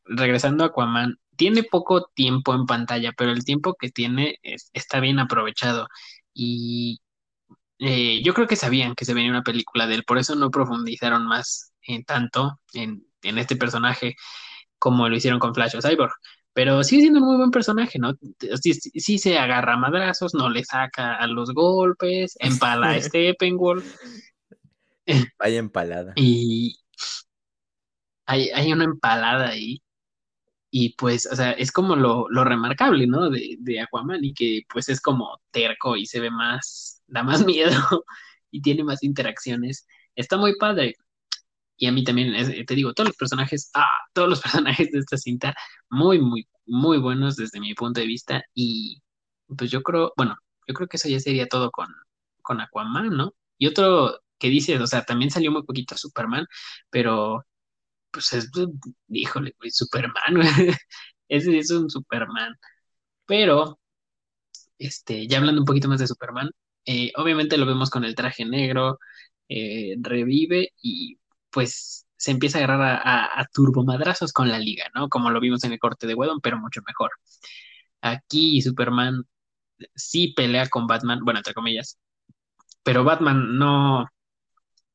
regresando 0.06 0.64
a 0.64 0.68
Aquaman, 0.68 1.18
tiene 1.36 1.64
poco 1.64 2.10
tiempo 2.14 2.54
en 2.54 2.66
pantalla, 2.66 3.12
pero 3.18 3.32
el 3.32 3.44
tiempo 3.44 3.76
que 3.80 3.90
tiene 3.90 4.40
está 4.74 5.00
bien 5.00 5.20
aprovechado. 5.20 5.88
Y 6.34 7.00
eh, 7.86 8.22
yo 8.24 8.34
creo 8.34 8.48
que 8.48 8.56
sabían 8.56 8.96
que 8.96 9.04
se 9.04 9.14
venía 9.14 9.30
una 9.30 9.44
película 9.44 9.88
de 9.88 9.96
él, 9.96 10.04
por 10.06 10.18
eso 10.18 10.36
no 10.36 10.50
profundizaron 10.50 11.26
más 11.28 11.74
en 11.82 12.06
tanto 12.06 12.60
en, 12.74 13.06
este 13.22 13.58
personaje 13.58 14.16
como 14.80 15.10
lo 15.10 15.16
hicieron 15.18 15.40
con 15.40 15.54
Flash 15.54 15.76
o 15.76 15.82
Cyborg. 15.82 16.14
Pero 16.54 16.84
sigue 16.84 17.02
siendo 17.02 17.20
un 17.20 17.26
muy 17.26 17.38
buen 17.38 17.52
personaje, 17.52 18.00
¿no? 18.00 18.14
Sí, 18.62 19.18
se 19.18 19.38
agarra 19.38 19.74
a 19.74 19.78
madrazos, 19.78 20.34
no 20.34 20.50
le 20.50 20.64
saca 20.64 21.16
a 21.16 21.28
los 21.28 21.54
golpes, 21.54 22.36
empala 22.40 22.92
a 22.92 23.02
Steppenwolf. 23.02 23.86
Hay 25.40 25.58
empalada. 25.58 26.14
Y 26.16 26.78
hay, 28.26 28.50
hay 28.52 28.72
una 28.72 28.86
empalada 28.86 29.50
ahí. 29.50 29.82
Y 30.72 30.96
pues, 30.96 31.28
o 31.32 31.36
sea, 31.36 31.52
es 31.52 31.72
como 31.72 31.96
lo, 31.96 32.28
lo 32.30 32.44
remarcable, 32.46 33.08
¿no? 33.08 33.30
De, 33.30 33.58
de, 33.60 33.82
Aquaman 33.82 34.24
y 34.24 34.34
que 34.34 34.62
pues 34.72 34.90
es 34.90 35.02
como 35.02 35.40
terco 35.52 35.98
y 35.98 36.06
se 36.06 36.20
ve 36.20 36.32
más, 36.32 36.93
da 37.08 37.24
más 37.24 37.46
miedo 37.46 38.06
y 38.52 38.62
tiene 38.62 38.84
más 38.84 39.04
interacciones. 39.04 39.88
Está 40.16 40.38
muy 40.38 40.56
padre. 40.58 40.96
Y 41.78 41.88
a 41.88 41.92
mí 41.92 42.04
también, 42.04 42.34
te 42.66 42.76
digo, 42.76 42.94
todos 42.94 43.10
los 43.10 43.18
personajes, 43.18 43.72
ah, 43.76 43.88
todos 44.14 44.30
los 44.30 44.42
personajes 44.42 44.92
de 44.92 45.00
esta 45.00 45.18
cinta, 45.18 45.56
muy, 45.90 46.20
muy, 46.20 46.48
muy 46.66 46.98
buenos 47.00 47.36
desde 47.36 47.60
mi 47.60 47.74
punto 47.74 48.00
de 48.00 48.08
vista. 48.08 48.44
Y 48.54 49.02
pues 49.58 49.72
yo 49.72 49.84
creo, 49.84 50.14
bueno, 50.18 50.36
yo 50.68 50.74
creo 50.74 50.88
que 50.88 50.98
eso 50.98 51.10
ya 51.10 51.20
sería 51.20 51.48
todo 51.48 51.72
con, 51.72 51.88
con 52.42 52.62
Aquaman, 52.62 53.10
¿no? 53.10 53.34
Y 53.58 53.68
otro 53.68 54.20
que 54.40 54.50
dices, 54.50 54.80
o 54.82 54.88
sea, 54.88 55.04
también 55.06 55.32
salió 55.32 55.52
muy 55.52 55.64
poquito 55.64 55.98
Superman, 55.98 56.46
pero 56.90 57.46
pues 58.12 58.34
es, 58.34 58.50
híjole, 59.10 59.56
Superman, 59.72 60.14
ese 61.30 61.58
es 61.58 61.72
un 61.72 61.90
Superman. 61.90 62.56
Pero, 63.26 63.80
este, 64.78 65.28
ya 65.28 65.38
hablando 65.40 65.62
un 65.62 65.66
poquito 65.66 65.88
más 65.88 66.00
de 66.00 66.08
Superman, 66.08 66.50
eh, 66.86 67.12
obviamente 67.16 67.58
lo 67.58 67.66
vemos 67.66 67.90
con 67.90 68.04
el 68.06 68.16
traje 68.16 68.46
negro, 68.46 69.00
eh, 69.50 69.96
revive 70.00 70.74
y 70.82 71.18
pues 71.50 72.06
se 72.18 72.32
empieza 72.32 72.60
a 72.60 72.64
agarrar 72.64 73.02
a, 73.06 73.48
turbomadrazos 73.54 74.32
con 74.34 74.50
la 74.50 74.60
liga, 74.60 74.86
¿no? 74.96 75.10
Como 75.10 75.30
lo 75.30 75.40
vimos 75.40 75.64
en 75.64 75.74
el 75.74 75.80
corte 75.80 76.08
de 76.08 76.16
Wedon, 76.16 76.40
pero 76.42 76.58
mucho 76.58 76.82
mejor. 76.88 77.12
Aquí 78.02 78.62
Superman 78.62 79.24
sí 79.96 80.34
pelea 80.36 80.70
con 80.70 80.88
Batman, 80.88 81.22
bueno, 81.24 81.40
entre 81.40 81.54
comillas, 81.54 82.00
pero 82.84 83.04
Batman 83.04 83.58
no, 83.58 84.08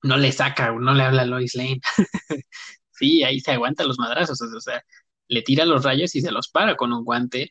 no 0.03 0.16
le 0.16 0.32
saca, 0.32 0.72
no 0.72 0.95
le 0.95 1.03
habla 1.05 1.22
a 1.22 1.26
Lois 1.26 1.55
Lane. 1.55 1.80
sí, 2.93 3.22
ahí 3.24 3.41
se 3.41 3.53
aguanta 3.53 3.84
los 3.84 3.99
madrazos, 3.99 4.41
o 4.43 4.61
sea, 4.61 4.82
le 5.28 5.43
tira 5.43 5.64
los 5.64 5.84
rayos 5.84 6.14
y 6.16 6.20
se 6.22 6.32
los 6.32 6.49
para 6.49 6.76
con 6.76 6.93
un 6.93 7.05
guante. 7.05 7.51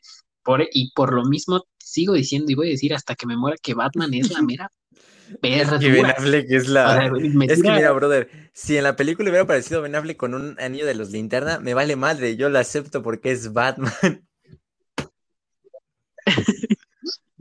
Y 0.72 0.92
por 0.92 1.12
lo 1.12 1.24
mismo 1.24 1.64
sigo 1.98 2.14
diciendo 2.14 2.52
y 2.52 2.54
voy 2.54 2.68
a 2.68 2.70
decir 2.70 2.94
hasta 2.94 3.14
que 3.16 3.26
me 3.26 3.36
muera 3.36 3.56
que 3.60 3.74
Batman 3.74 4.14
es 4.14 4.30
la 4.30 4.42
mera 4.42 4.70
perra. 5.42 5.78
Que 5.78 5.90
Ben 5.90 6.06
Affleck 6.06 6.46
es 6.50 6.68
la. 6.68 7.10
es 7.48 7.62
que 7.62 7.70
mira, 7.70 7.92
brother, 7.92 8.50
si 8.52 8.76
en 8.76 8.84
la 8.84 8.96
película 8.96 9.30
hubiera 9.30 9.44
aparecido 9.44 9.82
Ben 9.82 9.94
Affleck 9.94 10.16
con 10.16 10.34
un 10.34 10.56
anillo 10.60 10.86
de 10.86 10.94
los 10.94 11.10
linterna, 11.10 11.58
me 11.58 11.74
vale 11.74 11.96
madre, 11.96 12.36
yo 12.36 12.48
lo 12.48 12.58
acepto 12.58 13.02
porque 13.02 13.32
es 13.32 13.52
Batman. 13.52 13.92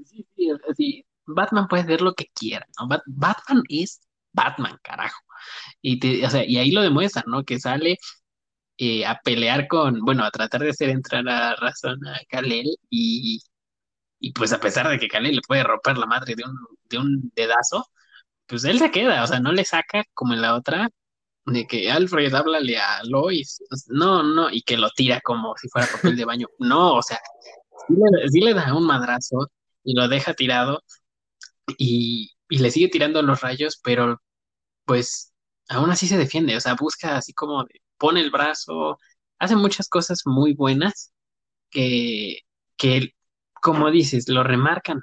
sí, 0.06 0.26
sí, 0.36 0.52
sí, 0.76 1.06
Batman 1.26 1.68
puede 1.68 1.84
hacer 1.84 2.02
lo 2.02 2.14
que 2.14 2.26
quiera, 2.34 2.66
¿no? 2.80 2.88
Batman 3.06 3.64
es 3.70 4.02
Batman, 4.34 4.78
carajo. 4.82 5.22
Y, 5.82 6.00
te, 6.00 6.26
o 6.26 6.30
sea, 6.30 6.44
y 6.46 6.58
ahí 6.58 6.72
lo 6.72 6.82
demuestra, 6.82 7.24
¿no? 7.28 7.44
Que 7.44 7.60
sale 7.60 7.98
eh, 8.78 9.06
a 9.06 9.20
pelear 9.24 9.68
con, 9.68 10.02
bueno, 10.02 10.24
a 10.24 10.32
tratar 10.32 10.62
de 10.62 10.70
hacer 10.70 10.90
entrar 10.90 11.28
a 11.28 11.56
razón 11.56 12.06
a 12.08 12.20
Kalel 12.30 12.68
y, 12.90 13.40
y 14.20 14.34
pues 14.34 14.54
a 14.54 14.60
pesar 14.60 14.88
de 14.90 15.00
que 15.00 15.08
Kalel 15.08 15.36
le 15.36 15.42
puede 15.42 15.64
romper 15.64 15.98
la 15.98 16.06
madre 16.06 16.36
de 16.36 16.44
un, 16.44 16.56
de 16.90 16.98
un 16.98 17.32
dedazo, 17.36 17.86
pues 18.48 18.64
él 18.66 18.80
se 18.80 18.92
queda, 18.92 19.24
o 19.24 19.28
sea, 19.28 19.40
no 19.40 19.52
le 19.52 19.66
saca 19.66 20.04
como 20.14 20.34
en 20.34 20.42
la 20.42 20.56
otra, 20.56 20.90
de 21.46 21.66
que 21.68 21.92
Alfred 21.92 22.34
háblale 22.34 22.78
a 22.78 23.04
Lois, 23.04 23.62
no, 23.88 24.24
no, 24.24 24.50
y 24.52 24.62
que 24.64 24.78
lo 24.78 24.90
tira 24.92 25.22
como 25.22 25.56
si 25.58 25.70
fuera 25.70 25.88
papel 25.88 26.16
de 26.18 26.26
baño, 26.26 26.48
no, 26.60 26.96
o 26.96 27.02
sea, 27.02 27.20
sí 28.32 28.42
le, 28.42 28.54
da 28.54 28.74
un 28.74 28.86
madrazo 28.86 29.50
y 29.84 29.96
lo 29.96 30.08
deja 30.08 30.34
tirado 30.34 30.84
y, 31.78 32.32
y 32.50 32.58
le 32.60 32.72
sigue 32.72 32.90
tirando 32.90 33.22
los 33.22 33.42
rayos, 33.42 33.80
pero 33.84 34.22
pues 34.86 35.34
aún 35.70 35.92
así 35.92 36.08
se 36.08 36.18
defiende, 36.18 36.56
o 36.58 36.62
sea, 36.62 36.76
busca 36.76 37.18
así 37.18 37.34
como 37.34 37.66
pone 37.98 38.22
el 38.22 38.32
brazo, 38.32 38.98
hace 39.40 39.56
muchas 39.56 39.90
cosas 39.90 40.22
muy 40.26 40.54
buenas 40.54 41.14
que, 41.70 42.42
que, 42.78 43.14
como 43.68 43.92
dices, 43.92 44.30
lo 44.30 44.44
remarcan 44.44 45.02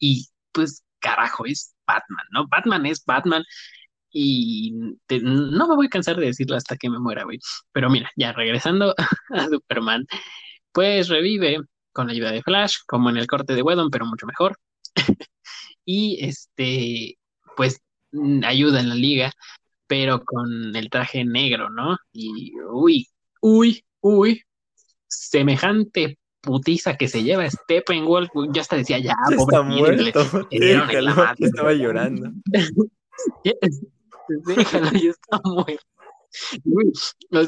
y 0.00 0.26
pues 0.52 0.82
carajo, 1.00 1.46
es 1.46 1.74
Batman, 1.86 2.26
¿no? 2.32 2.48
Batman 2.48 2.86
es 2.86 3.04
Batman 3.04 3.44
y 4.10 4.72
no 5.10 5.68
me 5.68 5.76
voy 5.76 5.86
a 5.86 5.90
cansar 5.90 6.16
de 6.16 6.26
decirlo 6.26 6.56
hasta 6.56 6.76
que 6.76 6.90
me 6.90 6.98
muera, 6.98 7.24
güey. 7.24 7.38
Pero 7.72 7.90
mira, 7.90 8.10
ya 8.16 8.32
regresando 8.32 8.94
a 9.30 9.48
Superman, 9.48 10.06
pues 10.72 11.08
revive 11.08 11.58
con 11.92 12.06
la 12.06 12.12
ayuda 12.14 12.32
de 12.32 12.42
Flash, 12.42 12.76
como 12.86 13.10
en 13.10 13.18
el 13.18 13.26
corte 13.26 13.54
de 13.54 13.62
Wedon, 13.62 13.90
pero 13.90 14.06
mucho 14.06 14.26
mejor. 14.26 14.58
y 15.84 16.18
este, 16.24 17.18
pues 17.56 17.80
Mm, 18.12 18.42
ayuda 18.44 18.80
en 18.80 18.88
la 18.88 18.94
liga, 18.94 19.32
pero 19.86 20.24
con 20.24 20.74
el 20.76 20.90
traje 20.90 21.24
negro, 21.24 21.70
¿no? 21.70 21.96
Y 22.12 22.52
uy, 22.70 23.08
uy, 23.42 23.84
uy, 24.00 24.42
semejante 25.08 26.18
putiza 26.40 26.96
que 26.96 27.08
se 27.08 27.22
lleva 27.22 27.48
Steppenwolf, 27.48 28.30
ya 28.52 28.62
hasta 28.62 28.76
decía, 28.76 28.98
ya, 28.98 29.14
pobre 29.36 29.42
está 29.42 29.62
muerto, 29.62 30.20
estaba 31.38 31.72
llorando. 31.72 32.30
Déjalo, 34.46 34.92
ya 34.92 35.10
está 35.10 35.40
muerto. 35.44 35.84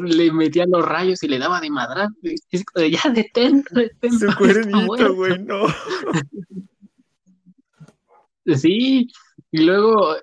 le 0.06 0.32
metía 0.32 0.66
los 0.66 0.84
rayos 0.84 1.22
y 1.22 1.28
le 1.28 1.38
daba 1.38 1.60
de 1.60 1.70
madra. 1.70 2.08
Ya 2.22 3.10
detente, 3.10 3.92
Su 4.18 4.34
cuernito, 4.36 5.14
güey, 5.14 5.38
no. 5.38 5.66
Sí, 8.56 9.12
y 9.52 9.62
luego, 9.62 10.16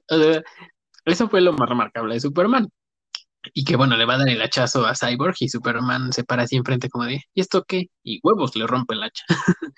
eso 1.06 1.30
fue 1.30 1.42
lo 1.42 1.54
más 1.54 1.70
remarcable 1.70 2.16
de 2.16 2.20
Superman. 2.20 2.68
Y 3.54 3.66
que 3.66 3.76
bueno, 3.76 3.98
le 3.98 4.06
va 4.06 4.16
a 4.16 4.18
dar 4.20 4.30
el 4.30 4.42
hachazo 4.42 4.86
a 4.86 4.96
Cyborg 4.96 5.36
y 5.40 5.50
Superman 5.50 6.14
se 6.14 6.24
para 6.24 6.44
así 6.44 6.56
enfrente 6.56 6.90
como 6.90 7.06
de, 7.06 7.24
¿y 7.34 7.42
esto 7.42 7.64
qué? 7.66 7.90
Y 8.04 8.20
huevos 8.24 8.56
le 8.56 8.68
rompe 8.68 8.96
el 8.96 9.04
hacha. 9.04 9.26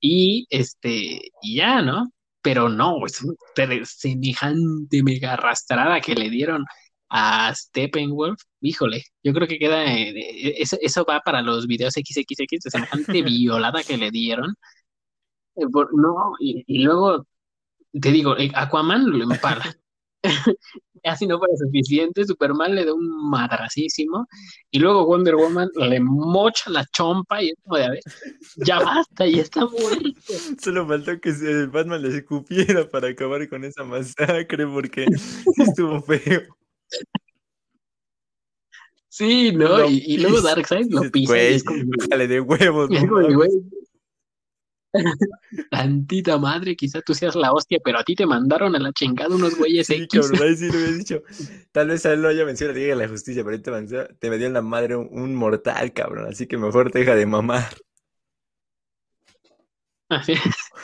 y 0.00 0.46
este, 0.50 1.30
y 1.42 1.56
ya, 1.56 1.82
¿no? 1.82 2.10
Pero 2.42 2.68
no, 2.68 2.96
es 3.06 3.24
semejante 3.84 5.02
mega 5.02 5.34
arrastrada 5.34 6.00
que 6.00 6.14
le 6.14 6.30
dieron 6.30 6.64
a 7.16 7.54
Steppenwolf, 7.54 8.40
híjole, 8.60 9.04
yo 9.22 9.32
creo 9.32 9.46
que 9.46 9.58
queda, 9.58 9.84
eh, 9.86 10.56
eso, 10.58 11.04
va 11.04 11.20
para 11.20 11.42
los 11.42 11.66
videos 11.68 11.94
XXX, 11.94 12.64
de 12.64 12.70
semejante 12.70 13.22
violada 13.22 13.82
que 13.84 13.96
le 13.96 14.10
dieron. 14.10 14.54
Eh, 15.56 15.64
no, 15.92 16.34
y, 16.40 16.82
luego 16.84 17.26
te 18.00 18.10
digo, 18.10 18.36
eh, 18.36 18.50
Aquaman 18.54 19.10
lo 19.10 19.32
empala. 19.32 19.76
Así 21.24 21.26
no 21.26 21.38
fuera 21.38 21.54
suficiente, 21.56 22.24
Superman 22.24 22.74
le 22.74 22.84
da 22.84 22.94
un 22.94 23.30
madrasísimo 23.30 24.26
y 24.70 24.78
luego 24.78 25.06
Wonder 25.06 25.36
Woman 25.36 25.68
le 25.76 26.00
mocha 26.00 26.70
la 26.70 26.84
chompa 26.86 27.42
y 27.42 27.50
es 27.50 27.54
como 27.62 27.76
de, 27.76 27.84
a 27.84 27.90
ver, 27.90 28.00
ya 28.56 28.80
basta, 28.80 29.26
y 29.26 29.38
está 29.38 29.66
muerto. 29.66 30.10
Solo 30.62 30.86
faltó 30.86 31.20
que 31.20 31.32
Batman 31.72 32.02
le 32.02 32.16
escupiera 32.18 32.88
para 32.88 33.08
acabar 33.08 33.48
con 33.48 33.64
esa 33.64 33.84
masacre 33.84 34.66
porque 34.66 35.06
estuvo 35.58 36.00
feo. 36.02 36.42
Sí, 39.08 39.52
¿no? 39.52 39.88
y, 39.88 40.02
y, 40.06 40.18
luego 40.18 40.40
Darkseid 40.40 40.86
lo 40.90 41.08
pisa. 41.10 41.32
Güey, 41.32 41.52
y 41.52 41.54
es 41.54 41.62
como, 41.62 41.78
de 41.78 42.40
huevos. 42.40 42.90
es 42.90 43.06
como 43.06 43.20
de, 43.20 43.34
güey, 43.34 43.50
Tantita 45.70 46.38
madre, 46.38 46.76
quizá 46.76 47.00
tú 47.02 47.14
seas 47.14 47.34
la 47.34 47.52
hostia, 47.52 47.78
pero 47.84 47.98
a 47.98 48.04
ti 48.04 48.14
te 48.14 48.26
mandaron 48.26 48.74
a 48.76 48.78
la 48.78 48.92
chingada 48.92 49.34
unos 49.34 49.56
güeyes 49.56 49.86
Sí, 49.88 49.94
X. 49.94 50.20
cabrón, 50.30 50.48
ahí 50.48 50.56
sí 50.56 50.68
lo 50.68 50.74
había 50.78 50.92
dicho. 50.92 51.22
Tal 51.72 51.88
vez 51.88 52.06
a 52.06 52.12
él 52.12 52.22
no 52.22 52.28
haya 52.28 52.44
vencido 52.44 52.70
la 52.72 52.78
Liga 52.78 52.94
de 52.96 53.02
la 53.02 53.08
Justicia, 53.08 53.42
pero 53.44 53.56
ahí 53.56 53.62
te, 53.62 53.70
venció- 53.70 54.08
te 54.18 54.30
me 54.30 54.38
dio 54.38 54.46
en 54.46 54.52
la 54.52 54.62
madre 54.62 54.96
un, 54.96 55.08
un 55.10 55.34
mortal, 55.34 55.92
cabrón. 55.92 56.28
Así 56.30 56.46
que 56.46 56.56
mejor 56.56 56.90
te 56.90 57.00
deja 57.00 57.14
de 57.14 57.26
mamar. 57.26 57.68
Así, 60.08 60.34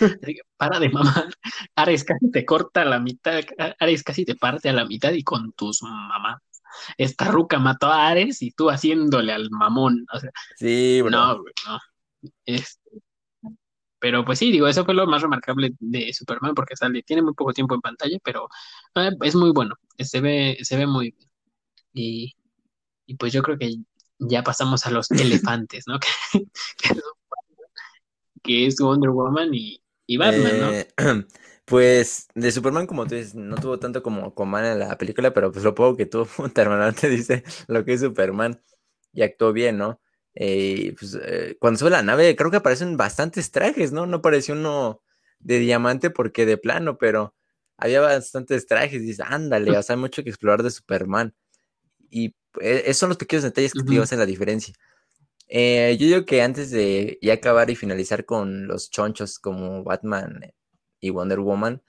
que 0.01 0.41
para 0.57 0.81
de 0.81 0.89
mamar. 0.89 1.29
Ares 1.77 2.05
casi 2.05 2.31
te 2.31 2.45
corta 2.45 2.85
la 2.85 2.99
mitad, 2.99 3.41
Ares 3.79 4.03
casi 4.03 4.25
te 4.25 4.35
parte 4.35 4.71
a 4.71 4.73
la 4.73 4.87
mitad 4.87 5.13
y 5.13 5.23
con 5.23 5.53
tus 5.53 5.83
mamás. 5.83 6.41
Esta 6.97 7.27
ruca 7.27 7.59
mató 7.59 7.89
a 7.89 8.09
Ares 8.09 8.43
y 8.43 8.51
tú 8.53 8.71
haciéndole 8.71 9.33
al 9.33 9.51
mamón. 9.51 10.07
O 10.13 10.19
sea, 10.19 10.31
Sí, 10.57 11.01
bro. 11.03 11.11
no, 11.11 11.41
güey, 11.43 11.53
no. 11.67 11.79
Este, 12.47 12.81
pero 14.01 14.25
pues 14.25 14.39
sí, 14.39 14.51
digo, 14.51 14.67
eso 14.67 14.85
fue 14.85 14.95
lo 14.95 15.07
más 15.07 15.23
remarcable 15.23 15.75
de 15.79 16.13
Superman 16.13 16.55
porque 16.55 16.75
sale, 16.75 17.03
tiene 17.03 17.23
muy 17.23 17.35
poco 17.35 17.53
tiempo 17.53 17.75
en 17.75 17.83
pantalla, 17.83 18.19
pero 18.25 18.49
eh, 18.95 19.11
es 19.23 19.35
muy 19.35 19.51
bueno. 19.51 19.77
Se 19.99 20.21
ve, 20.21 20.59
se 20.63 20.77
ve 20.77 20.87
muy 20.87 21.11
bien. 21.13 21.31
Y, 21.93 22.35
y 23.07 23.15
pues 23.17 23.33
yo 23.33 23.43
creo 23.43 23.59
que 23.59 23.77
ya 24.19 24.43
pasamos 24.43 24.87
a 24.87 24.91
los 24.91 25.11
elefantes, 25.11 25.85
¿no? 25.87 25.99
Que, 26.33 26.39
que 26.79 26.95
es, 26.95 27.03
que 28.43 28.67
es 28.67 28.77
Wonder 28.81 29.11
Woman 29.11 29.53
y, 29.53 29.83
y 30.07 30.17
Batman, 30.17 30.61
¿no? 30.61 30.71
Eh, 30.73 30.89
pues 31.67 32.29
de 32.35 32.51
Superman, 32.51 32.87
como 32.87 33.07
tú 33.07 33.15
dices, 33.15 33.35
no 33.35 33.57
tuvo 33.57 33.79
tanto 33.79 34.03
como 34.03 34.27
Aquaman 34.27 34.65
en 34.65 34.79
la 34.79 34.97
película, 34.97 35.35
pero 35.35 35.53
pues 35.53 35.63
lo 35.63 35.75
poco 35.75 35.97
que 35.97 36.07
tuvo, 36.07 36.27
te 37.01 37.09
dice 37.11 37.45
lo 37.69 37.85
que 37.85 37.93
es 37.93 38.01
Superman 38.01 38.63
y 39.13 39.23
actuó 39.23 39.53
bien, 39.53 39.77
¿no? 39.77 40.01
Eh, 40.35 40.95
pues, 40.99 41.19
eh, 41.23 41.57
cuando 41.61 41.79
sube 41.79 41.91
la 41.91 42.03
nave, 42.03 42.37
creo 42.37 42.51
que 42.51 42.59
aparecen 42.59 42.97
bastantes 42.97 43.51
trajes, 43.51 43.93
¿no? 43.93 44.07
No 44.07 44.19
apareció 44.19 44.55
uno 44.55 45.03
de 45.41 45.59
diamante 45.59 46.11
porque 46.11 46.47
de 46.47 46.57
plano, 46.59 46.99
pero 46.99 47.35
había 47.77 48.01
bastantes 48.01 48.67
trajes. 48.67 49.03
Y 49.03 49.07
dices, 49.07 49.27
ándale, 49.27 49.77
o 49.77 49.83
sea, 49.83 49.97
hay 49.97 50.01
mucho 50.01 50.23
que 50.23 50.31
explorar 50.31 50.63
de 50.63 50.71
Superman. 50.71 51.35
Y 52.11 52.35
eh, 52.61 52.83
esos 52.87 52.99
son 52.99 53.09
los 53.11 53.19
pequeños 53.19 53.45
detalles 53.45 53.73
que 53.73 53.83
te 53.83 53.93
Ujú. 53.93 54.03
hacen 54.03 54.19
la 54.19 54.27
diferencia. 54.27 54.75
Eh, 55.49 55.97
yo 55.99 56.07
digo 56.07 56.25
que 56.27 56.43
antes 56.43 56.71
de 56.71 57.19
ya 57.21 57.35
acabar 57.35 57.71
y 57.71 57.77
finalizar 57.77 58.25
con 58.25 58.69
los 58.69 58.91
chonchos 58.91 59.41
como 59.41 59.83
Batman 59.83 60.41
y 61.01 61.11
Wonder 61.11 61.41
Woman, 61.41 61.83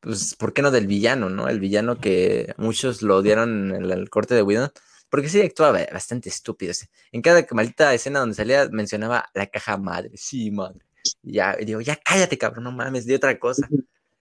pues, 0.00 0.36
¿por 0.36 0.52
qué 0.52 0.62
no 0.62 0.70
del 0.70 0.86
villano, 0.86 1.28
no? 1.28 1.48
El 1.48 1.60
villano 1.60 1.98
que 1.98 2.54
muchos 2.56 3.02
lo 3.02 3.16
odiaron 3.16 3.74
en 3.74 3.90
el 3.90 4.08
corte 4.10 4.34
de 4.34 4.42
Whedon, 4.42 4.70
porque 5.10 5.28
sí 5.28 5.40
actuaba 5.42 5.80
bastante 5.92 6.28
estúpido. 6.28 6.72
En 7.12 7.22
cada 7.22 7.46
maldita 7.52 7.92
escena 7.94 8.20
donde 8.20 8.34
salía 8.36 8.68
mencionaba 8.70 9.28
la 9.34 9.46
caja 9.46 9.76
madre, 9.76 10.12
sí, 10.16 10.50
madre. 10.50 10.80
Y 11.22 11.34
ya, 11.34 11.56
y 11.58 11.64
digo, 11.64 11.80
ya 11.80 11.96
cállate, 11.96 12.38
cabrón, 12.38 12.64
no 12.64 12.72
mames, 12.72 13.06
de 13.06 13.16
otra 13.16 13.38
cosa. 13.38 13.68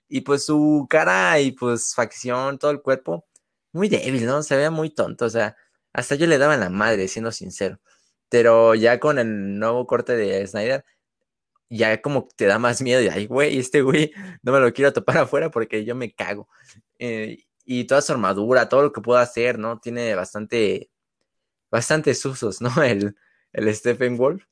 Y 0.09 0.21
pues 0.21 0.45
su 0.45 0.87
cara 0.89 1.39
y 1.39 1.51
pues 1.51 1.93
facción, 1.95 2.57
todo 2.59 2.71
el 2.71 2.81
cuerpo, 2.81 3.25
muy 3.73 3.89
débil, 3.89 4.25
¿no? 4.25 4.43
Se 4.43 4.55
veía 4.55 4.71
muy 4.71 4.89
tonto, 4.89 5.25
o 5.25 5.29
sea, 5.29 5.55
hasta 5.93 6.15
yo 6.15 6.27
le 6.27 6.37
daba 6.37 6.55
en 6.55 6.61
la 6.61 6.69
madre, 6.69 7.07
siendo 7.07 7.31
sincero. 7.31 7.79
Pero 8.29 8.75
ya 8.75 8.99
con 8.99 9.19
el 9.19 9.59
nuevo 9.59 9.87
corte 9.87 10.15
de 10.15 10.45
Snyder, 10.47 10.85
ya 11.69 12.01
como 12.01 12.27
te 12.35 12.45
da 12.45 12.59
más 12.59 12.81
miedo. 12.81 13.01
Y, 13.01 13.09
ay, 13.09 13.27
güey, 13.27 13.59
este 13.59 13.81
güey 13.81 14.11
no 14.43 14.51
me 14.51 14.59
lo 14.59 14.73
quiero 14.73 14.93
topar 14.93 15.17
afuera 15.19 15.51
porque 15.51 15.85
yo 15.85 15.95
me 15.95 16.13
cago. 16.13 16.47
Eh, 16.99 17.45
y 17.71 17.83
toda 17.85 18.01
su 18.01 18.13
armadura, 18.13 18.67
todo 18.67 18.81
lo 18.81 18.91
que 18.91 18.99
pueda 18.99 19.21
hacer, 19.21 19.59
¿no? 19.59 19.79
Tiene 19.79 20.15
bastante, 20.15 20.89
bastantes 21.69 22.25
usos, 22.25 22.61
¿no? 22.61 22.71
El, 22.81 23.15
el 23.53 23.75
Stephen 23.75 24.17
Wolf. 24.17 24.43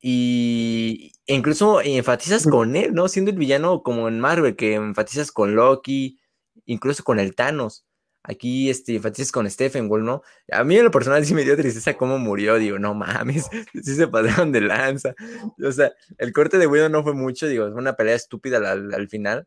Y 0.00 1.12
e 1.26 1.34
incluso 1.34 1.82
enfatizas 1.82 2.46
con 2.46 2.74
él, 2.76 2.94
¿no? 2.94 3.08
Siendo 3.08 3.30
el 3.32 3.36
villano 3.36 3.82
como 3.82 4.08
en 4.08 4.18
Marvel, 4.20 4.56
que 4.56 4.74
enfatizas 4.76 5.30
con 5.30 5.56
Loki, 5.56 6.20
incluso 6.64 7.04
con 7.04 7.18
el 7.20 7.34
Thanos. 7.34 7.84
Aquí 8.22 8.70
este, 8.70 8.96
enfatizas 8.96 9.30
con 9.32 9.50
Stephen 9.50 9.88
Wolf, 9.90 10.04
¿no? 10.06 10.22
A 10.50 10.64
mí 10.64 10.78
en 10.78 10.84
lo 10.84 10.90
personal 10.90 11.26
sí 11.26 11.34
me 11.34 11.44
dio 11.44 11.56
tristeza 11.56 11.98
cómo 11.98 12.18
murió. 12.18 12.56
Digo, 12.56 12.78
no 12.78 12.94
mames, 12.94 13.48
sí 13.74 13.94
se 13.94 14.08
pasaron 14.08 14.52
de 14.52 14.62
lanza. 14.62 15.14
O 15.62 15.72
sea, 15.72 15.92
el 16.16 16.32
corte 16.32 16.56
de 16.56 16.66
Widow 16.66 16.88
no 16.88 17.02
fue 17.02 17.12
mucho, 17.12 17.46
digo, 17.46 17.70
fue 17.70 17.80
una 17.80 17.94
pelea 17.94 18.14
estúpida 18.14 18.56
al, 18.56 18.94
al 18.94 19.08
final, 19.08 19.46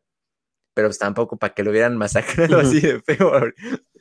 pero 0.73 0.87
pues 0.87 0.97
tampoco 0.99 1.37
para 1.37 1.53
que 1.53 1.63
lo 1.63 1.71
hubieran 1.71 1.97
masacrado 1.97 2.59
así 2.59 2.79
de 2.79 3.01
feo. 3.01 3.31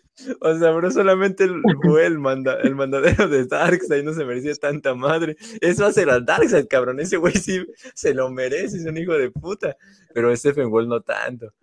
O 0.41 0.59
sea, 0.59 0.71
bro, 0.73 0.91
solamente 0.91 1.45
el- 1.45 1.63
fue 1.83 2.05
el, 2.05 2.19
manda, 2.19 2.59
el 2.61 2.75
mandadero 2.75 3.27
de 3.29 3.47
Darkseid, 3.47 4.05
no 4.05 4.13
se 4.13 4.25
merecía 4.27 4.55
tanta 4.55 4.95
madre. 4.95 5.37
Eso 5.63 5.87
hace 5.87 6.03
a 6.03 6.21
Darkseid, 6.21 6.67
cabrón. 6.69 7.01
Ese 7.01 7.17
güey 7.17 7.35
sí 7.35 7.65
se 7.95 8.13
lo 8.13 8.31
merece, 8.31 8.77
es 8.77 8.85
un 8.85 8.99
hijo 8.99 9.15
de 9.15 9.31
puta. 9.31 9.77
Pero 10.13 10.35
Stephen 10.37 10.71
Wolf 10.71 10.89
no 10.89 11.01
tanto. 11.01 11.55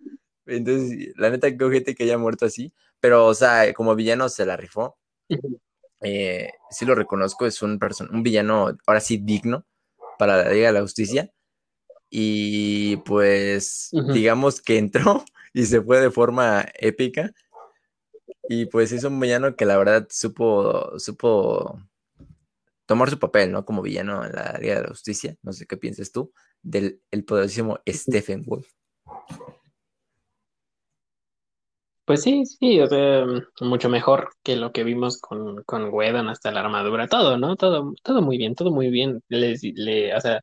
Entonces, 0.46 1.12
la 1.16 1.30
neta, 1.30 1.56
que 1.56 1.64
ojete 1.64 1.94
que 1.94 2.04
haya 2.04 2.18
muerto 2.18 2.46
así. 2.46 2.72
Pero, 3.00 3.26
o 3.26 3.34
sea, 3.34 3.72
como 3.74 3.94
villano 3.94 4.28
se 4.28 4.44
la 4.44 4.56
rifó. 4.56 4.98
Eh, 6.00 6.50
sí 6.70 6.84
lo 6.84 6.94
reconozco, 6.94 7.46
es 7.46 7.62
un, 7.62 7.78
person 7.78 8.08
un 8.12 8.22
villano, 8.22 8.76
ahora 8.86 9.00
sí, 9.00 9.18
digno 9.18 9.66
para 10.18 10.42
la 10.44 10.50
Liga 10.50 10.68
de 10.68 10.72
la 10.72 10.80
Justicia. 10.80 11.30
Y 12.10 12.96
pues, 12.98 13.90
digamos 14.12 14.62
que 14.62 14.78
entró 14.78 15.24
y 15.52 15.66
se 15.66 15.80
fue 15.82 16.00
de 16.00 16.10
forma 16.10 16.64
épica. 16.74 17.32
Y 18.48 18.66
pues 18.66 18.92
es 18.92 19.04
un 19.04 19.20
villano 19.20 19.56
que 19.56 19.66
la 19.66 19.76
verdad 19.76 20.06
supo, 20.10 20.98
supo 20.98 21.78
tomar 22.86 23.10
su 23.10 23.18
papel, 23.18 23.52
¿no? 23.52 23.64
Como 23.66 23.82
villano 23.82 24.24
en 24.24 24.32
la 24.32 24.58
Liga 24.58 24.76
de 24.76 24.82
la 24.82 24.88
Justicia. 24.88 25.36
No 25.42 25.52
sé 25.52 25.66
qué 25.66 25.76
piensas 25.76 26.10
tú 26.10 26.32
del 26.62 27.00
el 27.10 27.24
poderosísimo 27.24 27.78
Stephen 27.86 28.44
Wolf. 28.46 28.68
Pues 32.04 32.22
sí, 32.22 32.46
sí, 32.46 32.80
o 32.80 32.86
sea, 32.86 33.26
mucho 33.60 33.90
mejor 33.90 34.30
que 34.42 34.56
lo 34.56 34.72
que 34.72 34.82
vimos 34.82 35.20
con, 35.20 35.62
con 35.64 35.92
Whedon 35.92 36.30
hasta 36.30 36.50
la 36.50 36.60
armadura, 36.60 37.06
todo, 37.06 37.36
¿no? 37.36 37.54
Todo, 37.56 37.92
todo 38.02 38.22
muy 38.22 38.38
bien, 38.38 38.54
todo 38.54 38.70
muy 38.70 38.88
bien. 38.88 39.22
Les, 39.28 39.62
le, 39.62 40.16
o 40.16 40.20
sea, 40.22 40.40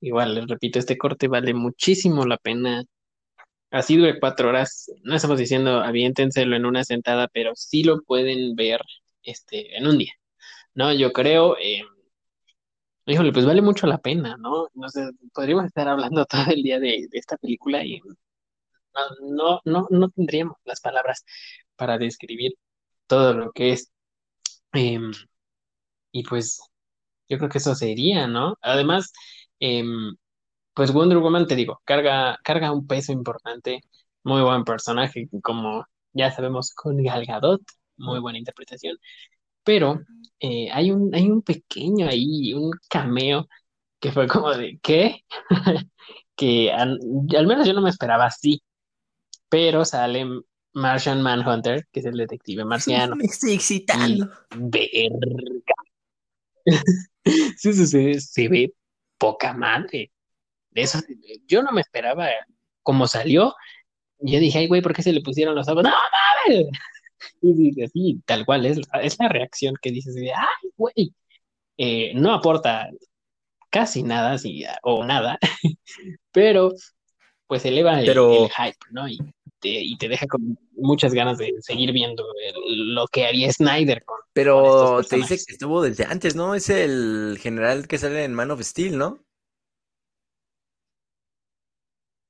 igual, 0.00 0.34
les 0.34 0.46
repito, 0.46 0.78
este 0.78 0.98
corte 0.98 1.28
vale 1.28 1.54
muchísimo 1.54 2.24
la 2.26 2.38
pena. 2.38 2.84
Así 3.70 3.96
dure 3.96 4.20
cuatro 4.20 4.48
horas. 4.50 4.90
No 5.04 5.14
estamos 5.16 5.38
diciendo 5.38 5.80
aviéntenselo 5.82 6.56
en 6.56 6.66
una 6.66 6.84
sentada, 6.84 7.28
pero 7.28 7.52
sí 7.56 7.84
lo 7.84 8.02
pueden 8.02 8.56
ver 8.56 8.80
este, 9.22 9.76
en 9.76 9.86
un 9.86 9.98
día, 9.98 10.12
¿no? 10.74 10.92
Yo 10.94 11.12
creo, 11.12 11.56
eh, 11.58 11.82
híjole, 13.06 13.32
pues 13.32 13.46
vale 13.46 13.62
mucho 13.62 13.86
la 13.86 13.98
pena, 13.98 14.36
¿no? 14.38 14.68
No 14.74 14.86
podríamos 15.34 15.64
estar 15.66 15.88
hablando 15.88 16.24
todo 16.26 16.42
el 16.52 16.62
día 16.62 16.78
de, 16.80 17.06
de 17.10 17.18
esta 17.18 17.36
película 17.36 17.84
y 17.84 18.00
no, 18.00 18.10
no, 19.22 19.60
no, 19.64 19.86
no 19.90 20.10
tendríamos 20.10 20.56
las 20.64 20.80
palabras 20.80 21.24
para 21.76 21.98
describir 21.98 22.52
todo 23.06 23.34
lo 23.34 23.52
que 23.52 23.72
es. 23.72 23.92
Em, 24.72 25.12
y 26.12 26.22
pues 26.24 26.60
yo 27.28 27.38
creo 27.38 27.50
que 27.50 27.58
eso 27.58 27.74
sería, 27.74 28.26
¿no? 28.26 28.56
Además, 28.62 29.12
em, 29.60 30.16
pues 30.74 30.92
Wonder 30.92 31.18
Woman, 31.18 31.46
te 31.46 31.56
digo, 31.56 31.80
carga, 31.84 32.38
carga 32.44 32.72
un 32.72 32.86
peso 32.86 33.12
importante, 33.12 33.82
muy 34.24 34.42
buen 34.42 34.64
personaje, 34.64 35.28
como 35.42 35.86
ya 36.12 36.30
sabemos 36.32 36.72
con 36.74 37.02
Gal 37.02 37.26
Gadot, 37.26 37.62
muy 37.96 38.20
buena 38.20 38.38
interpretación, 38.38 38.96
pero 39.64 40.00
eh, 40.40 40.70
hay 40.72 40.90
un, 40.90 41.14
hay 41.14 41.30
un 41.30 41.42
pequeño 41.42 42.08
ahí, 42.08 42.54
un 42.54 42.72
cameo 42.90 43.48
que 44.00 44.12
fue 44.12 44.28
como 44.28 44.52
de, 44.54 44.78
¿qué? 44.82 45.24
que 46.36 46.72
al, 46.72 47.00
al 47.36 47.46
menos 47.46 47.66
yo 47.66 47.74
no 47.74 47.82
me 47.82 47.90
esperaba 47.90 48.26
así, 48.26 48.62
pero 49.48 49.84
sale 49.84 50.26
Martian 50.74 51.22
Manhunter, 51.22 51.86
que 51.92 52.00
es 52.00 52.06
el 52.06 52.16
detective 52.16 52.64
marciano. 52.64 53.16
Me 53.16 53.24
estoy 53.24 53.54
excitando. 53.54 54.28
Verga. 54.56 55.74
Sí, 57.58 57.74
sí, 57.74 57.86
sí, 57.86 58.20
se 58.20 58.48
ve 58.48 58.72
poca 59.18 59.52
madre. 59.52 60.10
De 60.70 60.82
eso, 60.82 61.00
yo 61.46 61.62
no 61.62 61.72
me 61.72 61.80
esperaba 61.80 62.28
cómo 62.82 63.06
salió. 63.06 63.54
Yo 64.20 64.38
dije, 64.40 64.58
ay, 64.60 64.66
güey, 64.68 64.82
¿por 64.82 64.94
qué 64.94 65.02
se 65.02 65.12
le 65.12 65.20
pusieron 65.22 65.54
los 65.54 65.68
ojos? 65.68 65.82
¡No 65.84 65.90
mames! 65.90 66.66
Y 67.42 67.52
dice, 67.52 67.88
sí, 67.88 68.22
tal 68.24 68.46
cual, 68.46 68.64
es, 68.64 68.78
es 69.02 69.18
la 69.18 69.28
reacción 69.28 69.74
que 69.82 69.90
dices 69.90 70.14
de, 70.14 70.32
ay, 70.32 70.70
güey. 70.76 71.12
Eh, 71.76 72.12
no 72.14 72.32
aporta 72.32 72.88
casi 73.70 74.04
nada, 74.04 74.38
sí, 74.38 74.64
o 74.82 75.04
nada, 75.04 75.36
pero 76.32 76.70
pues 77.48 77.64
eleva 77.64 77.98
el, 78.00 78.06
Pero- 78.06 78.44
el 78.44 78.50
hype, 78.50 78.78
¿no? 78.92 79.08
Y 79.08 79.18
te, 79.60 79.68
y 79.68 79.96
te 79.98 80.08
deja 80.08 80.26
con 80.26 80.58
muchas 80.72 81.14
ganas 81.14 81.38
de 81.38 81.54
seguir 81.60 81.92
viendo 81.92 82.24
el- 82.66 82.94
lo 82.94 83.06
que 83.08 83.26
haría 83.26 83.52
Snyder 83.52 84.04
con, 84.04 84.18
Pero 84.32 85.02
te 85.08 85.16
dice 85.16 85.36
que 85.36 85.52
estuvo 85.52 85.82
desde 85.82 86.04
antes, 86.04 86.36
¿no? 86.36 86.54
Es 86.54 86.70
el 86.70 87.38
general 87.40 87.88
que 87.88 87.98
sale 87.98 88.24
en 88.24 88.34
Man 88.34 88.50
of 88.50 88.62
Steel, 88.62 88.96
¿no? 88.98 89.20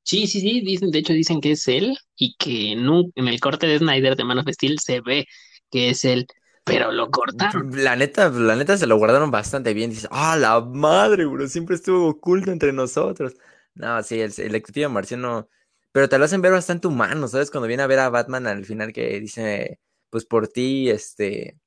Sí, 0.08 0.26
sí, 0.26 0.40
sí, 0.40 0.62
dicen, 0.62 0.90
de 0.90 1.00
hecho 1.00 1.12
dicen 1.12 1.38
que 1.38 1.50
es 1.50 1.68
él 1.68 1.94
y 2.16 2.34
que 2.38 2.72
en, 2.72 3.28
el 3.28 3.40
corte 3.40 3.66
de 3.66 3.78
Snyder 3.78 4.16
de 4.16 4.24
Man 4.24 4.38
of 4.38 4.48
Steel 4.48 4.78
se 4.78 5.02
ve 5.02 5.26
que 5.70 5.90
es 5.90 6.02
él, 6.06 6.26
pero 6.64 6.90
lo 6.92 7.10
cortaron. 7.10 7.70
La 7.74 7.94
neta, 7.94 8.30
la 8.30 8.56
neta 8.56 8.78
se 8.78 8.86
lo 8.86 8.96
guardaron 8.96 9.30
bastante 9.30 9.74
bien. 9.74 9.90
Dices, 9.90 10.08
ah, 10.10 10.38
la 10.38 10.60
madre, 10.62 11.26
bro, 11.26 11.46
siempre 11.46 11.76
estuvo 11.76 12.08
oculto 12.08 12.50
entre 12.50 12.72
nosotros. 12.72 13.34
No, 13.74 14.02
sí, 14.02 14.18
el, 14.18 14.32
el 14.38 14.52
detective 14.52 14.88
marciano, 14.88 15.50
pero 15.98 16.08
te 16.08 16.16
lo 16.16 16.26
hacen 16.26 16.40
ver 16.40 16.52
bastante 16.52 16.86
humano, 16.86 17.26
¿sabes? 17.26 17.50
Cuando 17.50 17.66
viene 17.66 17.82
a 17.82 17.88
ver 17.88 17.98
a 17.98 18.08
Batman 18.08 18.46
al 18.46 18.64
final 18.64 18.92
que 18.92 19.18
dice, 19.18 19.80
pues 20.10 20.24
por 20.24 20.46
ti, 20.46 20.88
este, 20.90 21.58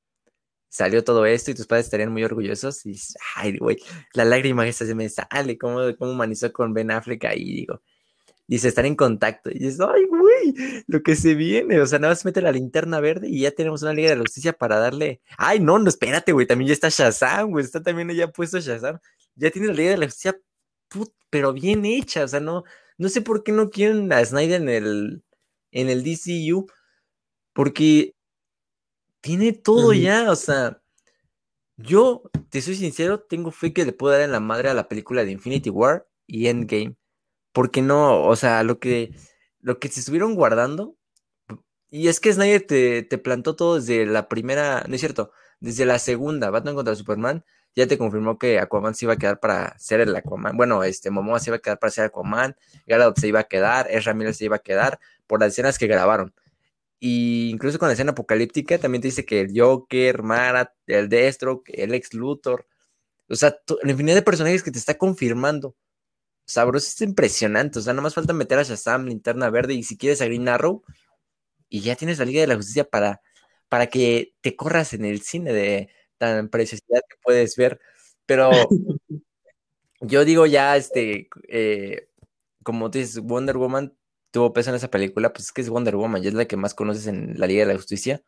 salió 0.69 1.03
todo 1.03 1.25
esto 1.25 1.51
y 1.51 1.53
tus 1.53 1.67
padres 1.67 1.87
estarían 1.87 2.13
muy 2.13 2.23
orgullosos. 2.23 2.85
Y 2.85 2.97
ay, 3.35 3.57
güey, 3.57 3.75
la 4.13 4.23
lágrima 4.23 4.65
esa 4.65 4.85
se 4.85 4.95
me 4.95 5.09
sale, 5.09 5.57
cómo, 5.57 5.81
cómo 5.97 6.11
humanizó 6.13 6.53
con 6.53 6.73
Ben 6.73 6.91
Affleck 6.91 7.25
ahí, 7.25 7.43
digo. 7.43 7.81
Dice, 8.47 8.69
estar 8.69 8.85
en 8.85 8.95
contacto. 8.95 9.49
Y 9.51 9.59
dices, 9.59 9.81
ay, 9.81 10.05
güey, 10.05 10.83
lo 10.87 11.03
que 11.03 11.17
se 11.17 11.35
viene. 11.35 11.81
O 11.81 11.85
sea, 11.85 11.99
nada 11.99 12.13
más 12.13 12.23
mete 12.23 12.41
la 12.41 12.53
linterna 12.53 13.01
verde 13.01 13.27
y 13.27 13.41
ya 13.41 13.51
tenemos 13.51 13.81
una 13.81 13.91
Liga 13.91 14.11
de 14.11 14.15
la 14.15 14.21
Justicia 14.21 14.53
para 14.53 14.79
darle. 14.79 15.19
Ay, 15.37 15.59
no, 15.59 15.77
no, 15.77 15.89
espérate, 15.89 16.31
güey, 16.31 16.47
también 16.47 16.69
ya 16.69 16.73
está 16.75 16.87
Shazam, 16.87 17.51
güey, 17.51 17.65
está 17.65 17.83
también 17.83 18.09
ya 18.11 18.29
puesto 18.29 18.61
Shazam. 18.61 18.97
Ya 19.35 19.51
tiene 19.51 19.67
la 19.67 19.73
Liga 19.73 19.91
de 19.91 19.97
la 19.97 20.05
Justicia, 20.05 20.39
pero 21.29 21.51
bien 21.51 21.83
hecha. 21.83 22.23
O 22.23 22.27
sea, 22.29 22.39
no, 22.39 22.63
no 23.01 23.09
sé 23.09 23.21
por 23.21 23.43
qué 23.43 23.51
no 23.51 23.71
quieren 23.71 24.13
a 24.13 24.23
Snyder 24.23 24.61
en 24.61 24.69
el, 24.69 25.23
en 25.71 25.89
el 25.89 26.03
DCU, 26.03 26.67
porque 27.51 28.13
tiene 29.21 29.53
todo 29.53 29.91
ya, 29.91 30.29
o 30.29 30.35
sea, 30.35 30.83
yo, 31.77 32.21
te 32.51 32.61
soy 32.61 32.75
sincero, 32.75 33.19
tengo 33.19 33.49
fe 33.49 33.73
que 33.73 33.85
le 33.85 33.91
puedo 33.91 34.13
dar 34.13 34.21
en 34.21 34.31
la 34.31 34.39
madre 34.39 34.69
a 34.69 34.75
la 34.75 34.87
película 34.87 35.25
de 35.25 35.31
Infinity 35.31 35.71
War 35.71 36.07
y 36.27 36.45
Endgame, 36.45 36.95
porque 37.53 37.81
no, 37.81 38.23
o 38.23 38.35
sea, 38.35 38.61
lo 38.61 38.77
que, 38.77 39.15
lo 39.61 39.79
que 39.79 39.87
se 39.87 40.01
estuvieron 40.01 40.35
guardando, 40.35 40.95
y 41.89 42.07
es 42.07 42.19
que 42.19 42.31
Snyder 42.31 42.61
te, 42.67 43.01
te 43.01 43.17
plantó 43.17 43.55
todo 43.55 43.79
desde 43.79 44.05
la 44.05 44.29
primera, 44.29 44.85
no 44.87 44.93
es 44.93 45.01
cierto, 45.01 45.31
desde 45.59 45.85
la 45.85 45.97
segunda, 45.97 46.51
Batman 46.51 46.75
contra 46.75 46.93
Superman, 46.93 47.45
ya 47.75 47.87
te 47.87 47.97
confirmó 47.97 48.37
que 48.37 48.59
Aquaman 48.59 48.95
se 48.95 49.05
iba 49.05 49.13
a 49.13 49.17
quedar 49.17 49.39
para 49.39 49.77
ser 49.79 50.01
el 50.01 50.15
Aquaman. 50.15 50.57
Bueno, 50.57 50.83
este 50.83 51.09
Momoa 51.09 51.39
se 51.39 51.49
iba 51.49 51.57
a 51.57 51.59
quedar 51.59 51.79
para 51.79 51.91
ser 51.91 52.05
Aquaman, 52.05 52.55
Garot 52.85 53.17
se 53.17 53.27
iba 53.27 53.39
a 53.39 53.43
quedar, 53.45 53.89
Ezra 53.89 54.13
Miller 54.13 54.33
se 54.33 54.45
iba 54.45 54.57
a 54.57 54.59
quedar 54.59 54.99
por 55.27 55.39
las 55.39 55.49
escenas 55.53 55.77
que 55.77 55.87
grabaron. 55.87 56.33
Y 56.99 57.49
incluso 57.49 57.79
con 57.79 57.87
la 57.87 57.93
escena 57.93 58.11
apocalíptica 58.11 58.77
también 58.77 59.01
te 59.01 59.07
dice 59.07 59.25
que 59.25 59.41
el 59.41 59.59
Joker, 59.59 60.21
Mara, 60.21 60.75
el 60.87 61.09
Destro, 61.09 61.63
el 61.65 61.93
ex 61.95 62.13
Luthor, 62.13 62.67
o 63.27 63.35
sea, 63.35 63.57
la 63.83 63.91
infinidad 63.91 64.15
de 64.15 64.21
personajes 64.21 64.61
que 64.61 64.71
te 64.71 64.79
está 64.79 64.97
confirmando. 64.97 65.69
O 65.69 66.53
sea, 66.53 66.65
bro, 66.65 66.77
es 66.77 67.01
impresionante. 67.01 67.79
O 67.79 67.81
sea, 67.81 67.93
nada 67.93 68.03
más 68.03 68.13
falta 68.13 68.33
meter 68.33 68.59
a 68.59 68.63
Shazam, 68.63 69.05
Linterna 69.05 69.49
Verde 69.49 69.73
y 69.73 69.83
si 69.83 69.97
quieres 69.97 70.21
a 70.21 70.25
Green 70.25 70.49
Arrow. 70.49 70.83
Y 71.69 71.81
ya 71.81 71.95
tienes 71.95 72.19
la 72.19 72.25
Liga 72.25 72.41
de 72.41 72.47
la 72.47 72.55
Justicia 72.55 72.83
para, 72.83 73.21
para 73.69 73.87
que 73.87 74.35
te 74.41 74.55
corras 74.55 74.93
en 74.93 75.05
el 75.05 75.21
cine 75.21 75.53
de 75.53 75.89
tan 76.21 76.49
preciosidad 76.49 77.01
que 77.09 77.17
puedes 77.23 77.55
ver. 77.57 77.79
Pero 78.27 78.51
yo 80.01 80.25
digo 80.25 80.45
ya, 80.45 80.77
este, 80.77 81.29
eh, 81.47 82.07
como 82.63 82.89
dices, 82.89 83.19
Wonder 83.21 83.57
Woman 83.57 83.95
tuvo 84.31 84.53
peso 84.53 84.69
en 84.69 84.77
esa 84.77 84.91
película, 84.91 85.33
pues 85.33 85.45
es 85.45 85.51
que 85.51 85.61
es 85.61 85.69
Wonder 85.69 85.95
Woman, 85.95 86.23
y 86.23 86.27
es 86.27 86.33
la 86.33 86.45
que 86.45 86.57
más 86.57 86.73
conoces 86.73 87.07
en 87.07 87.39
la 87.39 87.47
Liga 87.47 87.61
de 87.65 87.73
la 87.73 87.77
Justicia. 87.79 88.23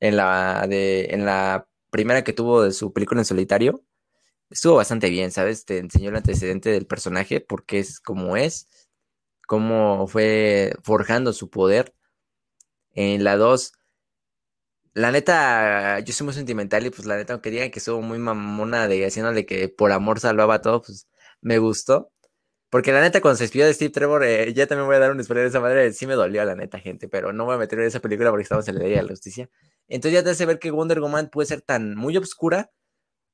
En 0.00 0.16
la, 0.16 0.66
de, 0.68 1.06
en 1.10 1.24
la 1.26 1.68
primera 1.90 2.24
que 2.24 2.32
tuvo 2.32 2.62
de 2.62 2.72
su 2.72 2.92
película 2.92 3.20
en 3.20 3.24
solitario, 3.26 3.84
estuvo 4.50 4.76
bastante 4.76 5.10
bien, 5.10 5.32
¿sabes? 5.32 5.64
Te 5.66 5.78
enseñó 5.78 6.10
el 6.10 6.16
antecedente 6.16 6.70
del 6.70 6.86
personaje, 6.86 7.40
porque 7.40 7.80
es 7.80 8.00
como 8.00 8.36
es, 8.36 8.68
cómo 9.46 10.06
fue 10.08 10.74
forjando 10.84 11.32
su 11.32 11.50
poder. 11.50 11.94
En 12.94 13.24
la 13.24 13.36
2, 13.36 13.72
la 14.98 15.12
neta, 15.12 16.00
yo 16.00 16.12
soy 16.12 16.24
muy 16.24 16.34
sentimental 16.34 16.84
y 16.86 16.90
pues 16.90 17.06
la 17.06 17.16
neta, 17.16 17.32
aunque 17.34 17.50
digan 17.50 17.70
que 17.70 17.78
estuvo 17.78 18.02
muy 18.02 18.18
mamona 18.18 18.88
de 18.88 19.06
haciéndole 19.06 19.46
que 19.46 19.68
por 19.68 19.92
amor 19.92 20.20
salvaba 20.20 20.60
todo, 20.60 20.82
pues 20.82 21.06
me 21.40 21.58
gustó. 21.58 22.10
Porque 22.70 22.92
la 22.92 23.00
neta, 23.00 23.20
cuando 23.22 23.38
se 23.38 23.44
despidió 23.44 23.66
de 23.66 23.74
Steve 23.74 23.90
Trevor, 23.92 24.24
eh, 24.24 24.52
ya 24.54 24.66
también 24.66 24.86
voy 24.86 24.96
a 24.96 25.00
dar 25.00 25.12
un 25.12 25.22
spoiler 25.24 25.44
de 25.44 25.50
esa 25.50 25.60
madre. 25.60 25.92
Sí 25.92 26.06
me 26.06 26.14
dolió, 26.14 26.44
la 26.44 26.54
neta, 26.56 26.78
gente, 26.80 27.08
pero 27.08 27.32
no 27.32 27.44
voy 27.46 27.54
a 27.56 27.58
meter 27.58 27.80
en 27.80 27.86
esa 27.86 28.00
película 28.00 28.30
porque 28.30 28.42
estamos 28.44 28.68
en 28.68 28.76
la 28.76 28.82
ley 28.82 28.92
de 28.92 29.02
la 29.02 29.08
justicia. 29.08 29.50
Entonces 29.88 30.20
ya 30.20 30.24
te 30.24 30.30
hace 30.30 30.46
ver 30.46 30.58
que 30.58 30.70
Wonder 30.72 31.00
Woman 31.00 31.30
puede 31.30 31.46
ser 31.48 31.62
tan 31.62 31.94
muy 31.96 32.16
obscura 32.16 32.70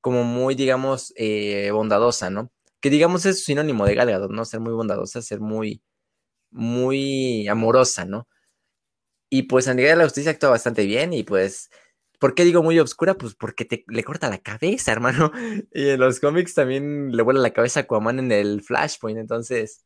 como 0.00 0.24
muy, 0.24 0.54
digamos, 0.56 1.12
eh, 1.16 1.70
bondadosa, 1.72 2.30
¿no? 2.30 2.52
Que 2.80 2.90
digamos 2.90 3.26
es 3.26 3.44
sinónimo 3.44 3.86
de 3.86 3.94
Gal 3.94 4.28
¿no? 4.30 4.44
Ser 4.44 4.60
muy 4.60 4.72
bondadosa, 4.74 5.22
ser 5.22 5.40
muy, 5.40 5.82
muy 6.50 7.48
amorosa, 7.48 8.04
¿no? 8.06 8.28
Y 9.34 9.42
pues 9.42 9.66
Liga 9.66 9.90
de 9.90 9.96
la 9.96 10.04
Justicia 10.04 10.30
actúa 10.30 10.50
bastante 10.50 10.86
bien 10.86 11.12
y 11.12 11.24
pues 11.24 11.68
¿Por 12.20 12.36
qué 12.36 12.44
digo 12.44 12.62
muy 12.62 12.78
oscura? 12.78 13.14
Pues 13.18 13.34
porque 13.34 13.64
te, 13.64 13.84
le 13.88 14.04
corta 14.04 14.30
la 14.30 14.38
cabeza, 14.38 14.92
hermano. 14.92 15.32
Y 15.72 15.88
en 15.90 16.00
los 16.00 16.20
cómics 16.20 16.54
también 16.54 17.10
le 17.14 17.22
vuela 17.24 17.40
la 17.40 17.52
cabeza 17.52 17.80
a 17.80 17.82
Aquaman 17.82 18.20
en 18.20 18.30
el 18.30 18.62
Flashpoint. 18.62 19.18
Entonces, 19.18 19.84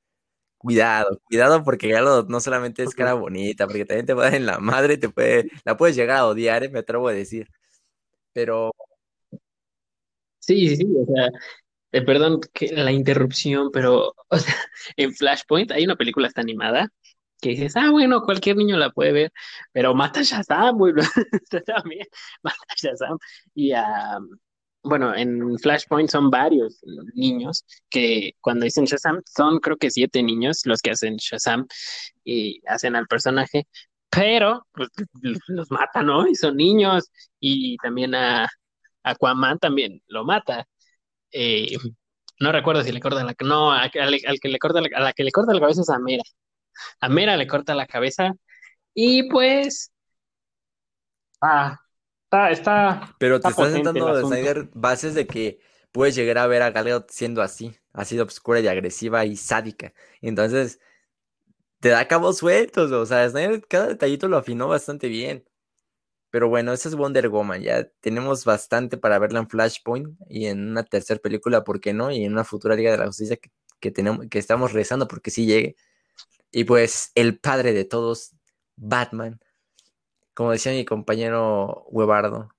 cuidado, 0.59 1.19
cuidado 1.25 1.65
porque 1.65 1.89
Galo 1.89 2.25
no 2.29 2.41
solamente 2.41 2.83
es 2.83 2.95
cara 2.95 3.15
bonita, 3.15 3.67
porque 3.67 3.87
también 3.87 4.07
te 4.07 4.15
va 4.15 4.29
en 4.29 4.45
la 4.47 4.59
madre, 4.61 4.99
te 4.99 5.09
puede, 5.09 5.51
la 5.65 5.79
puedes 5.79 5.97
llegar 5.97 6.19
a 6.19 6.27
odiar, 6.27 6.65
¿eh? 6.65 6.69
me 6.69 6.81
atrevo 6.81 7.09
a 7.09 7.13
decir. 7.15 7.49
Pero. 8.35 8.73
Sí, 10.41 10.69
sí, 10.69 10.77
sí, 10.77 10.87
o 10.87 11.07
sea, 11.07 11.29
eh, 11.93 12.03
perdón 12.03 12.41
que 12.53 12.69
la 12.73 12.93
interrupción, 12.93 13.71
pero 13.73 14.15
o 14.29 14.39
sea, 14.39 14.55
en 14.97 15.15
Flashpoint 15.15 15.73
hay 15.73 15.85
una 15.85 15.97
película 15.97 16.29
hasta 16.29 16.43
animada 16.43 16.93
que 17.41 17.51
dices, 17.51 17.77
ah, 17.77 17.91
bueno, 17.91 18.23
cualquier 18.23 18.57
niño 18.57 18.77
la 18.77 18.91
puede 18.91 19.13
ver, 19.13 19.33
pero 19.73 19.95
mata 19.95 20.21
a 20.21 20.23
Shazam, 20.23 20.79
también, 21.67 22.07
mata 22.43 22.57
a 22.69 22.75
Shazam. 22.77 23.19
Y 23.55 23.73
a, 23.73 24.19
bueno, 24.83 25.15
en 25.15 25.59
Flashpoint 25.59 26.11
son 26.11 26.31
varios 26.31 26.81
niños 27.15 27.65
que 27.91 28.33
cuando 28.41 28.65
dicen 28.65 28.85
Shazam, 28.85 29.23
son 29.27 29.59
creo 29.61 29.77
que 29.77 29.91
siete 29.91 30.23
niños 30.23 30.63
los 30.65 30.81
que 30.81 30.91
hacen 30.93 31.17
Shazam 31.17 31.67
y 32.25 32.61
hacen 32.67 32.97
al 32.97 33.07
personaje, 33.07 33.67
pero 34.11 34.67
pues, 34.73 34.89
los 35.49 35.71
mata, 35.71 36.03
¿no? 36.03 36.27
Y 36.27 36.35
son 36.35 36.57
niños, 36.57 37.11
y 37.41 37.77
también 37.79 38.15
a 38.15 38.49
Aquaman 39.03 39.59
también 39.59 40.03
lo 40.09 40.25
mata. 40.25 40.67
Eh, 41.33 41.77
no 42.41 42.53
recuerdo 42.53 42.83
si 42.83 42.93
le 42.93 43.01
corta 43.01 43.25
la 43.25 43.35
no 43.45 43.73
al, 43.73 43.91
que 43.91 44.49
le 44.49 44.59
corta 44.59 44.81
la, 44.81 44.89
a 44.97 45.01
la 45.01 45.13
que 45.13 45.25
le 45.25 45.33
corta 45.33 45.53
la 45.53 45.61
cabeza 45.61 45.83
es 45.83 45.91
a 45.91 45.99
Mera 45.99 46.23
a 47.01 47.09
Mera 47.09 47.37
le 47.37 47.47
corta 47.47 47.75
la 47.75 47.87
cabeza 47.87 48.33
y 48.95 49.29
pues... 49.31 49.93
Ah, 51.41 51.79
está, 52.25 52.51
está... 52.51 53.17
Pero 53.19 53.41
te 53.41 53.49
estás 53.49 53.73
sentando 53.73 54.15
de 54.15 54.23
Snyder 54.23 54.69
bases 54.75 55.15
de 55.15 55.27
que 55.27 55.61
puedes 55.93 56.15
llegar 56.15 56.39
a 56.39 56.47
ver 56.47 56.63
a 56.63 56.71
Gal 56.71 57.07
siendo 57.09 57.43
así, 57.43 57.77
así 57.93 58.19
obscura 58.19 58.61
y 58.61 58.69
agresiva 58.69 59.25
y 59.25 59.37
sádica. 59.37 59.93
Entonces, 60.21 60.81
te 61.81 61.91
da 61.91 62.09
cabos 62.09 62.39
sueltos, 62.39 62.91
o 62.93 63.07
sea, 63.07 63.29
Snyder 63.29 63.67
cada 63.67 63.89
detallito 63.89 64.29
lo 64.29 64.37
afinó 64.37 64.69
bastante 64.69 65.09
bien. 65.09 65.45
Pero 66.31 66.49
bueno, 66.49 66.73
esa 66.73 66.89
es 66.89 66.95
Wonder 66.95 67.29
Woman, 67.31 67.63
ya 67.63 67.89
tenemos 68.01 68.45
bastante 68.45 68.99
para 68.99 69.19
verla 69.19 69.39
en 69.41 69.49
Flashpoint 69.49 70.15
y 70.29 70.47
en 70.47 70.71
una 70.71 70.85
tercera 70.85 71.19
película, 71.21 71.65
¿por 71.65 71.81
qué 71.81 71.95
no? 71.95 72.11
Y 72.11 72.25
en 72.25 72.33
una 72.33 72.45
futura 72.45 72.75
Liga 72.77 72.91
de 72.91 72.99
la 72.99 73.07
Justicia 73.07 73.39
que, 73.81 73.91
tenemos, 73.91 74.27
que 74.29 74.39
estamos 74.39 74.73
rezando 74.73 75.09
porque 75.09 75.31
sí 75.31 75.47
llegue. 75.47 75.77
Y 76.51 76.65
pues 76.65 77.13
el 77.15 77.39
padre 77.39 77.73
de 77.73 77.85
todos, 77.85 78.35
Batman, 78.77 79.41
como 80.35 80.53
decía 80.53 80.73
mi 80.73 80.85
compañero 80.85 81.85
Webardo, 81.91 82.51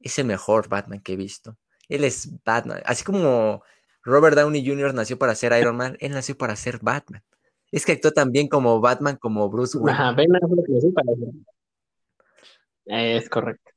es 0.00 0.18
el 0.18 0.26
mejor 0.26 0.68
Batman 0.68 1.00
que 1.00 1.14
he 1.14 1.16
visto. 1.16 1.56
Él 1.88 2.04
es 2.04 2.42
Batman. 2.44 2.82
Así 2.84 3.04
como 3.04 3.62
Robert 4.02 4.36
Downey 4.36 4.66
Jr. 4.66 4.92
nació 4.94 5.18
para 5.18 5.34
ser 5.34 5.58
Iron 5.58 5.76
Man, 5.76 5.96
él 6.00 6.12
nació 6.12 6.36
para 6.36 6.56
ser 6.56 6.78
Batman. 6.82 7.22
Es 7.70 7.86
que 7.86 7.92
actuó 7.92 8.12
también 8.12 8.48
como 8.48 8.80
Batman, 8.80 9.16
como 9.16 9.48
Bruce 9.48 9.78
Wayne. 9.78 9.98
Es 12.84 13.28
correcto. 13.28 13.70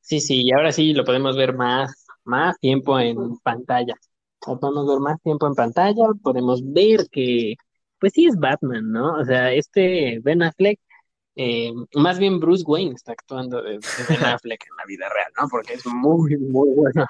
Sí, 0.00 0.20
sí, 0.20 0.42
y 0.44 0.52
ahora 0.52 0.72
sí 0.72 0.92
lo 0.92 1.04
podemos 1.04 1.36
ver 1.36 1.54
más, 1.54 2.06
más 2.24 2.58
tiempo 2.58 2.98
en 2.98 3.38
pantalla. 3.38 3.94
Lo 4.46 4.58
podemos 4.58 4.86
ver 4.86 5.00
más 5.00 5.20
tiempo 5.22 5.46
en 5.46 5.54
pantalla, 5.54 6.04
podemos 6.22 6.62
ver 6.72 7.08
que 7.10 7.56
pues 7.98 8.12
sí 8.12 8.26
es 8.26 8.36
Batman, 8.36 8.90
¿no? 8.90 9.18
O 9.18 9.24
sea, 9.24 9.52
este 9.52 10.20
Ben 10.22 10.42
Affleck, 10.42 10.80
eh, 11.36 11.72
más 11.94 12.18
bien 12.18 12.40
Bruce 12.40 12.64
Wayne 12.66 12.94
está 12.94 13.12
actuando 13.12 13.62
de, 13.62 13.78
Ben 13.78 13.78
Affleck 14.40 14.64
en 14.64 14.76
la 14.76 14.84
vida 14.86 15.08
real, 15.08 15.32
¿no? 15.40 15.48
Porque 15.48 15.74
es 15.74 15.86
muy, 15.86 16.36
muy 16.36 16.70
bueno, 16.70 17.06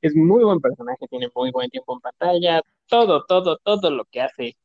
es 0.00 0.14
muy 0.14 0.44
buen 0.44 0.60
personaje, 0.60 1.06
tiene 1.08 1.28
muy 1.34 1.50
buen 1.50 1.70
tiempo 1.70 1.94
en 1.94 2.00
pantalla, 2.00 2.62
todo, 2.86 3.24
todo, 3.24 3.58
todo 3.58 3.90
lo 3.90 4.04
que 4.06 4.20
hace. 4.20 4.56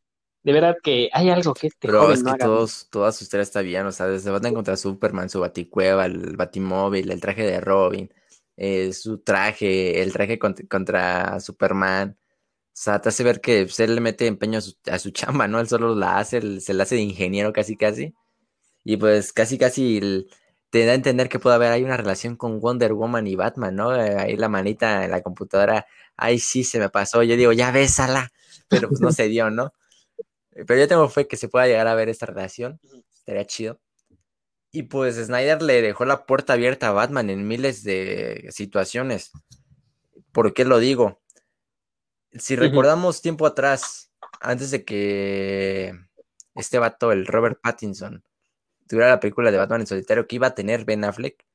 De 0.44 0.54
verdad 0.54 0.78
que 0.82 1.10
hay 1.12 1.30
algo 1.30 1.54
que 1.54 1.68
este 1.68 1.88
Pero 1.88 2.12
es 2.12 2.24
que 2.24 2.34
todos, 2.36 2.88
toda 2.90 3.12
su 3.12 3.24
historia 3.24 3.44
está 3.44 3.62
bien, 3.62 3.86
o 3.86 3.92
sea, 3.92 4.08
desde 4.08 4.32
Batman 4.32 4.54
contra 4.54 4.78
Superman, 4.78 5.30
su 5.30 5.42
baticueva, 5.42 6.06
el 6.06 6.38
batimóvil, 6.38 7.12
el 7.12 7.20
traje 7.20 7.44
de 7.44 7.60
Robin, 7.60 8.10
eh, 8.56 8.94
su 8.94 9.20
traje, 9.20 10.02
el 10.02 10.14
traje 10.14 10.40
contra 10.40 11.40
Superman, 11.40 12.18
sea, 12.80 13.02
te 13.02 13.10
hace 13.10 13.24
ver 13.24 13.42
que 13.42 13.64
pues, 13.64 13.80
él 13.80 13.96
le 13.96 14.02
mete 14.02 14.28
empeño 14.28 14.60
a 14.60 15.00
su, 15.00 15.12
chamba, 15.12 15.48
¿no? 15.48 15.60
Él 15.60 15.68
solo 15.68 15.96
la 15.96 16.20
hace, 16.20 16.62
se 16.62 16.74
la 16.74 16.84
hace 16.84 16.96
de 16.96 17.02
ingeniero 17.02 17.52
casi 17.54 17.76
casi. 17.76 18.14
Y 18.84 18.98
pues 18.98 19.34
casi 19.34 19.58
casi 19.58 20.28
te 20.70 20.86
da 20.86 20.92
a 20.94 20.96
entender 20.96 21.30
que 21.30 21.40
puede 21.40 21.56
haber 21.56 21.72
ahí 21.72 21.84
una 21.84 21.98
relación 21.98 22.36
con 22.36 22.60
Wonder 22.60 22.94
Woman 22.94 23.28
y 23.28 23.36
Batman, 23.36 23.76
¿no? 23.76 23.96
Eh, 23.96 24.16
ahí 24.18 24.38
la 24.38 24.50
manita 24.50 25.06
en 25.06 25.12
la 25.12 25.22
computadora, 25.22 25.88
ahí 26.16 26.40
sí 26.40 26.64
se 26.64 26.80
me 26.80 26.90
pasó. 26.90 27.24
Yo 27.24 27.36
digo, 27.36 27.52
ya 27.54 27.72
bésala, 27.72 28.32
pero 28.70 28.90
pues 28.90 29.02
no 29.02 29.12
se 29.12 29.28
dio, 29.28 29.50
¿no? 29.50 29.74
Pero 30.52 30.78
yo 30.80 30.88
tengo 30.88 31.10
fe 31.10 31.28
que 31.28 31.38
se 31.38 31.50
pueda 31.50 31.68
llegar 31.68 31.88
a 31.88 31.96
ver 31.96 32.10
esta 32.10 32.28
relación, 32.28 32.80
estaría 33.12 33.46
chido. 33.46 33.80
Y 34.72 34.84
pues 34.84 35.16
Snyder 35.16 35.62
le 35.62 35.82
dejó 35.82 36.06
la 36.06 36.26
puerta 36.26 36.54
abierta 36.54 36.90
a 36.90 36.92
Batman 36.92 37.30
en 37.30 37.48
miles 37.48 37.84
de 37.84 38.48
situaciones. 38.52 39.32
¿Por 40.32 40.54
qué 40.54 40.66
lo 40.66 40.80
digo? 40.80 41.20
Si 42.34 42.56
recordamos 42.56 43.22
tiempo 43.22 43.46
atrás, 43.46 44.12
antes 44.42 44.72
de 44.72 44.84
que 44.84 45.94
este 46.56 46.80
vato, 46.80 47.12
el 47.12 47.26
Robert 47.26 47.60
Pattinson, 47.62 48.24
tuviera 48.88 49.10
la 49.10 49.20
película 49.20 49.52
de 49.52 49.58
Batman 49.58 49.82
en 49.82 49.88
solitario 49.88 50.28
que 50.28 50.36
iba 50.36 50.48
a 50.48 50.56
tener 50.56 50.86
Ben 50.86 51.04
Affleck, 51.04 51.46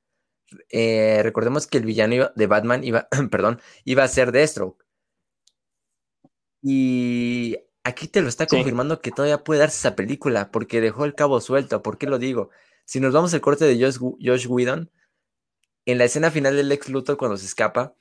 eh, 0.71 1.21
recordemos 1.23 1.67
que 1.67 1.79
el 1.79 1.85
villano 1.85 2.31
de 2.35 2.47
Batman 2.47 2.85
iba, 2.85 3.09
perdón, 3.31 3.61
iba 3.85 4.05
a 4.05 4.09
ser 4.09 4.33
Deathstroke. 4.33 4.85
Y 6.63 7.59
aquí 7.85 8.07
te 8.07 8.21
lo 8.21 8.29
está 8.29 8.47
confirmando 8.47 9.01
que 9.01 9.11
todavía 9.11 9.43
puede 9.43 9.61
darse 9.61 9.79
esa 9.79 9.97
película, 9.97 10.51
porque 10.51 10.81
dejó 10.81 11.05
el 11.05 11.15
cabo 11.15 11.41
suelto. 11.41 11.83
¿Por 11.83 11.99
qué 11.99 12.07
lo 12.07 12.19
digo? 12.19 12.51
Si 12.85 13.01
nos 13.01 13.13
vamos 13.13 13.35
al 13.35 13.41
corte 13.41 13.65
de 13.65 13.83
Josh, 13.83 13.99
Josh 14.21 14.47
Whedon, 14.49 14.91
en 15.87 15.99
la 15.99 16.05
escena 16.05 16.31
final 16.31 16.57
del 16.57 16.71
ex 16.71 16.89
Luthor 16.89 17.17
cuando 17.17 17.37
se 17.37 17.47
escapa, 17.47 17.95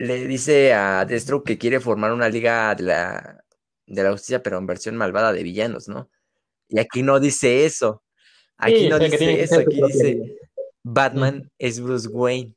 le 0.00 0.26
dice 0.26 0.72
a 0.72 1.04
Deathstroke 1.04 1.46
que 1.46 1.58
quiere 1.58 1.78
formar 1.78 2.12
una 2.12 2.30
liga 2.30 2.74
de 2.74 2.84
la, 2.84 3.44
de 3.86 4.02
la 4.02 4.12
justicia, 4.12 4.42
pero 4.42 4.56
en 4.56 4.66
versión 4.66 4.96
malvada 4.96 5.30
de 5.30 5.42
villanos, 5.42 5.88
¿no? 5.88 6.08
Y 6.68 6.78
aquí 6.78 7.02
no 7.02 7.20
dice 7.20 7.66
eso. 7.66 8.02
Aquí 8.56 8.88
no 8.88 8.98
dice 8.98 9.42
eso, 9.42 9.58
aquí 9.58 9.78
dice 9.86 10.38
Batman 10.82 11.50
es 11.58 11.80
Bruce 11.80 12.08
Wayne. 12.08 12.54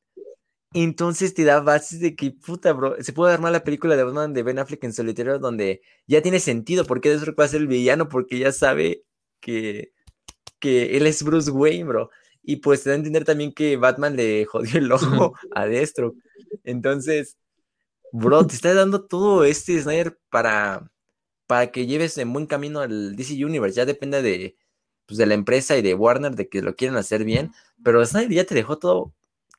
Entonces 0.74 1.34
te 1.34 1.44
da 1.44 1.60
bases 1.60 2.00
de 2.00 2.16
que, 2.16 2.32
puta, 2.32 2.72
bro, 2.72 2.96
se 3.02 3.12
puede 3.12 3.34
armar 3.34 3.52
la 3.52 3.66
película 3.66 3.98
de 3.98 4.04
Batman 4.06 4.34
de 4.34 4.44
Ben 4.44 4.60
Affleck 4.60 4.84
en 4.86 4.94
solitario 4.94 5.38
donde 5.38 5.82
ya 6.08 6.22
tiene 6.22 6.40
sentido 6.40 6.86
porque 6.86 7.10
Deathstroke 7.10 7.40
va 7.40 7.44
a 7.44 7.50
ser 7.50 7.62
el 7.62 7.68
villano 7.68 8.08
porque 8.08 8.40
ya 8.40 8.54
sabe 8.54 9.04
que, 9.42 9.92
que 10.60 10.96
él 10.96 11.08
es 11.08 11.24
Bruce 11.24 11.52
Wayne, 11.52 11.84
bro. 11.84 12.10
Y 12.44 12.58
pues 12.58 12.84
te 12.84 12.90
da 12.90 12.96
a 12.96 12.98
entender 12.98 13.24
también 13.26 13.54
que 13.54 13.78
Batman 13.78 14.16
le 14.16 14.46
jodió 14.46 14.78
el 14.80 14.92
ojo 14.92 15.34
a 15.56 15.66
Deathstroke. 15.66 16.18
Entonces, 16.64 17.38
bro, 18.12 18.46
te 18.46 18.56
está 18.56 18.74
dando 18.74 19.06
todo 19.06 19.46
este 19.46 19.82
Snyder 19.82 20.20
para, 20.30 20.92
para 21.48 21.72
que 21.72 21.88
lleves 21.88 22.18
en 22.18 22.34
buen 22.34 22.46
camino 22.48 22.82
al 22.82 23.16
DC 23.16 23.44
Universe. 23.44 23.78
Ya 23.78 23.86
depende 23.86 24.22
de, 24.22 24.58
pues, 25.06 25.18
de 25.18 25.26
la 25.26 25.34
empresa 25.36 25.78
y 25.78 25.82
de 25.82 25.94
Warner 25.96 26.36
de 26.36 26.50
que 26.50 26.62
lo 26.62 26.76
quieran 26.76 26.98
hacer 26.98 27.24
bien. 27.24 27.52
Pero 27.84 28.06
Snyder 28.06 28.32
ya 28.32 28.46
te 28.46 28.56
dejó 28.56 28.78
todo 28.78 29.14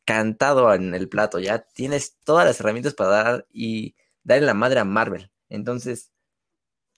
cantado 0.04 0.72
en 0.74 0.94
el 0.94 1.08
plato. 1.08 1.38
Ya 1.40 1.60
tienes 1.60 2.16
todas 2.24 2.46
las 2.46 2.60
herramientas 2.60 2.94
para 2.94 3.10
dar 3.10 3.46
y 3.50 3.94
darle 4.22 4.46
la 4.46 4.54
madre 4.54 4.80
a 4.80 4.84
Marvel. 4.84 5.30
Entonces, 5.48 6.12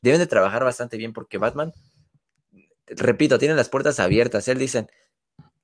deben 0.03 0.21
de 0.21 0.27
trabajar 0.27 0.65
bastante 0.65 0.97
bien 0.97 1.13
porque 1.13 1.39
Batman, 1.39 1.73
repito, 2.87 3.39
tiene 3.39 3.55
las 3.55 3.69
puertas 3.69 4.01
abiertas. 4.01 4.49
Él 4.49 4.59
dicen, 4.59 4.89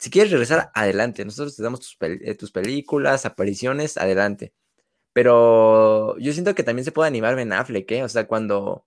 si 0.03 0.11
quieres 0.11 0.32
regresar, 0.32 0.72
adelante. 0.74 1.24
Nosotros 1.24 1.55
te 1.55 1.62
damos 1.62 1.78
tus, 1.78 1.96
eh, 2.00 2.34
tus, 2.34 2.50
películas, 2.50 3.24
apariciones, 3.24 3.96
adelante. 3.96 4.53
Pero 5.12 6.18
yo 6.18 6.32
siento 6.32 6.57
que 6.57 6.64
también 6.64 6.84
se 6.84 6.90
puede 6.90 7.07
animar 7.07 7.36
Ben 7.36 7.53
Affleck, 7.53 7.88
¿eh? 7.92 8.03
O 8.03 8.09
sea, 8.09 8.26
cuando 8.26 8.84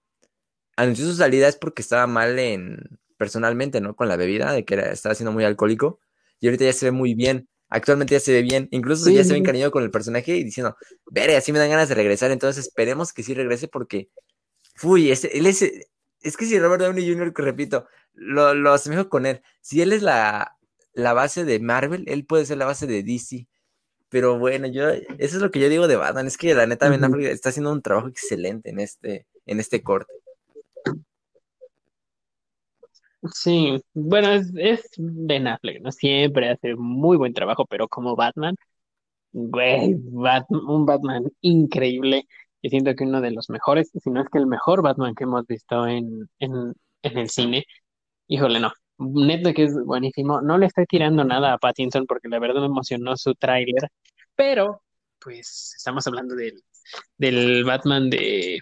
anunció 0.75 1.05
su 1.05 1.15
salida 1.15 1.47
es 1.47 1.55
porque 1.55 1.81
estaba 1.81 2.05
mal 2.05 2.37
en 2.37 2.99
personalmente, 3.15 3.79
¿no? 3.79 3.95
Con 3.95 4.09
la 4.09 4.17
bebida, 4.17 4.51
de 4.51 4.65
que 4.65 4.75
estaba 4.91 5.15
siendo 5.15 5.31
muy 5.31 5.45
alcohólico. 5.45 6.01
Y 6.41 6.47
ahorita 6.47 6.65
ya 6.65 6.73
se 6.73 6.87
ve 6.87 6.91
muy 6.91 7.13
bien. 7.13 7.47
Actualmente 7.69 8.15
ya 8.15 8.19
se 8.19 8.33
ve 8.33 8.41
bien. 8.41 8.67
Incluso 8.71 9.09
ya 9.09 9.23
se 9.23 9.31
ve 9.31 9.39
encariñado 9.39 9.71
con 9.71 9.83
el 9.83 9.91
personaje 9.91 10.35
y 10.35 10.43
diciendo, 10.43 10.75
veré, 11.09 11.37
así 11.37 11.53
me 11.53 11.59
dan 11.59 11.69
ganas 11.69 11.87
de 11.87 11.95
regresar. 11.95 12.31
Entonces 12.31 12.65
esperemos 12.67 13.13
que 13.13 13.23
sí 13.23 13.33
regrese 13.33 13.69
porque, 13.69 14.09
uy, 14.83 15.11
él 15.11 15.45
es, 15.45 15.61
es 15.61 16.35
que 16.35 16.45
si 16.45 16.59
Robert 16.59 16.83
Downey 16.83 17.09
Jr., 17.09 17.33
que 17.33 17.41
repito, 17.41 17.87
lo, 18.11 18.53
lo 18.53 18.73
asemejo 18.73 19.07
con 19.07 19.25
él. 19.25 19.41
Si 19.61 19.81
él 19.81 19.93
es 19.93 20.01
la 20.01 20.54
la 20.95 21.13
base 21.13 21.45
de 21.45 21.59
Marvel, 21.59 22.05
él 22.07 22.25
puede 22.25 22.45
ser 22.45 22.57
la 22.57 22.65
base 22.65 22.87
de 22.87 23.03
DC. 23.03 23.47
Pero 24.09 24.39
bueno, 24.39 24.67
yo, 24.67 24.89
eso 24.89 25.05
es 25.17 25.35
lo 25.35 25.51
que 25.51 25.59
yo 25.59 25.69
digo 25.69 25.87
de 25.87 25.97
Batman, 25.97 26.27
es 26.27 26.37
que 26.37 26.53
la 26.55 26.65
neta 26.67 26.89
Ben 26.89 27.03
Affleck 27.03 27.25
está 27.27 27.49
haciendo 27.49 27.71
un 27.71 27.81
trabajo 27.81 28.07
excelente 28.07 28.69
en 28.69 28.79
este, 28.79 29.27
en 29.45 29.59
este 29.59 29.83
corte. 29.83 30.13
Sí, 33.33 33.81
bueno, 33.93 34.29
es, 34.29 34.51
es 34.55 34.81
Ben 34.97 35.47
Affleck, 35.47 35.81
¿no? 35.81 35.91
Siempre 35.91 36.49
hace 36.49 36.75
muy 36.75 37.17
buen 37.17 37.33
trabajo, 37.33 37.65
pero 37.65 37.87
como 37.87 38.15
Batman, 38.15 38.55
güey, 39.33 39.95
un 39.95 40.85
Batman 40.85 41.25
increíble. 41.41 42.25
Yo 42.63 42.69
siento 42.69 42.95
que 42.95 43.03
uno 43.05 43.21
de 43.21 43.31
los 43.31 43.49
mejores, 43.49 43.91
si 43.93 44.09
no 44.11 44.21
es 44.21 44.29
que 44.29 44.39
el 44.39 44.47
mejor 44.47 44.81
Batman 44.83 45.15
que 45.15 45.25
hemos 45.25 45.45
visto 45.47 45.87
en, 45.87 46.29
en, 46.39 46.73
en 47.03 47.17
el 47.17 47.29
cine. 47.29 47.65
Híjole, 48.27 48.59
no, 48.59 48.71
Neto 48.97 49.53
que 49.53 49.63
es 49.63 49.73
buenísimo. 49.85 50.41
No 50.41 50.57
le 50.57 50.67
estoy 50.67 50.85
tirando 50.85 51.23
nada 51.23 51.53
a 51.53 51.57
Pattinson 51.57 52.05
porque 52.05 52.29
la 52.29 52.39
verdad 52.39 52.61
me 52.61 52.67
emocionó 52.67 53.17
su 53.17 53.33
tráiler, 53.35 53.89
pero 54.35 54.81
pues 55.19 55.73
estamos 55.77 56.05
hablando 56.07 56.35
del, 56.35 56.61
del 57.17 57.63
Batman 57.63 58.09
de, 58.09 58.59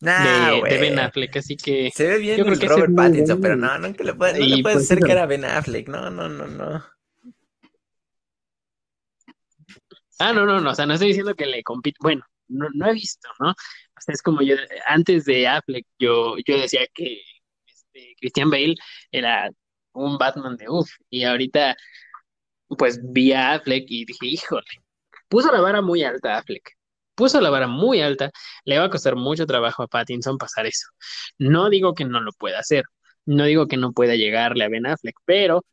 de, 0.00 0.78
Ben 0.78 0.98
Affleck, 0.98 1.36
así 1.36 1.56
que 1.56 1.90
se 1.94 2.06
ve 2.06 2.18
bien 2.18 2.46
el 2.46 2.60
Robert 2.60 2.94
Pattinson, 2.94 3.40
pero 3.40 3.56
no, 3.56 3.78
nunca 3.78 4.04
le 4.04 4.14
puede, 4.14 4.38
no 4.38 4.46
le 4.46 4.62
puedes 4.62 4.88
pues, 4.88 5.04
que 5.04 5.12
era 5.12 5.26
Ben 5.26 5.44
Affleck, 5.44 5.88
no, 5.88 6.10
no, 6.10 6.28
no, 6.28 6.46
no. 6.46 6.84
Ah, 10.18 10.32
no, 10.32 10.46
no, 10.46 10.60
no, 10.60 10.70
o 10.70 10.74
sea, 10.74 10.86
no 10.86 10.94
estoy 10.94 11.08
diciendo 11.08 11.34
que 11.34 11.46
le 11.46 11.62
compite, 11.62 11.98
bueno, 12.00 12.24
no, 12.48 12.68
no 12.74 12.88
he 12.88 12.94
visto, 12.94 13.28
¿no? 13.40 13.50
O 13.50 14.00
sea, 14.00 14.12
es 14.12 14.22
como 14.22 14.42
yo, 14.42 14.56
antes 14.86 15.24
de 15.24 15.46
Affleck, 15.46 15.86
yo, 15.98 16.36
yo 16.46 16.58
decía 16.58 16.86
que 16.94 17.20
este, 17.66 18.14
Christian 18.18 18.50
Bale 18.50 18.76
era 19.10 19.50
un 19.96 20.18
Batman 20.18 20.56
de 20.56 20.68
uff. 20.68 20.90
Y 21.10 21.24
ahorita, 21.24 21.76
pues 22.78 23.00
vi 23.02 23.32
a 23.32 23.54
Affleck 23.54 23.86
y 23.88 24.04
dije, 24.04 24.26
híjole, 24.26 24.66
puso 25.28 25.52
la 25.52 25.60
vara 25.60 25.82
muy 25.82 26.02
alta 26.04 26.38
Affleck. 26.38 26.76
Puso 27.14 27.40
la 27.40 27.50
vara 27.50 27.66
muy 27.66 28.02
alta, 28.02 28.30
le 28.64 28.78
va 28.78 28.84
a 28.86 28.90
costar 28.90 29.16
mucho 29.16 29.46
trabajo 29.46 29.82
a 29.82 29.88
Pattinson 29.88 30.38
pasar 30.38 30.66
eso. 30.66 30.88
No 31.38 31.70
digo 31.70 31.94
que 31.94 32.04
no 32.04 32.20
lo 32.20 32.32
pueda 32.32 32.58
hacer, 32.58 32.84
no 33.24 33.44
digo 33.44 33.66
que 33.68 33.78
no 33.78 33.92
pueda 33.92 34.16
llegarle 34.16 34.64
a 34.64 34.68
Ben 34.68 34.86
Affleck, 34.86 35.16
pero 35.24 35.64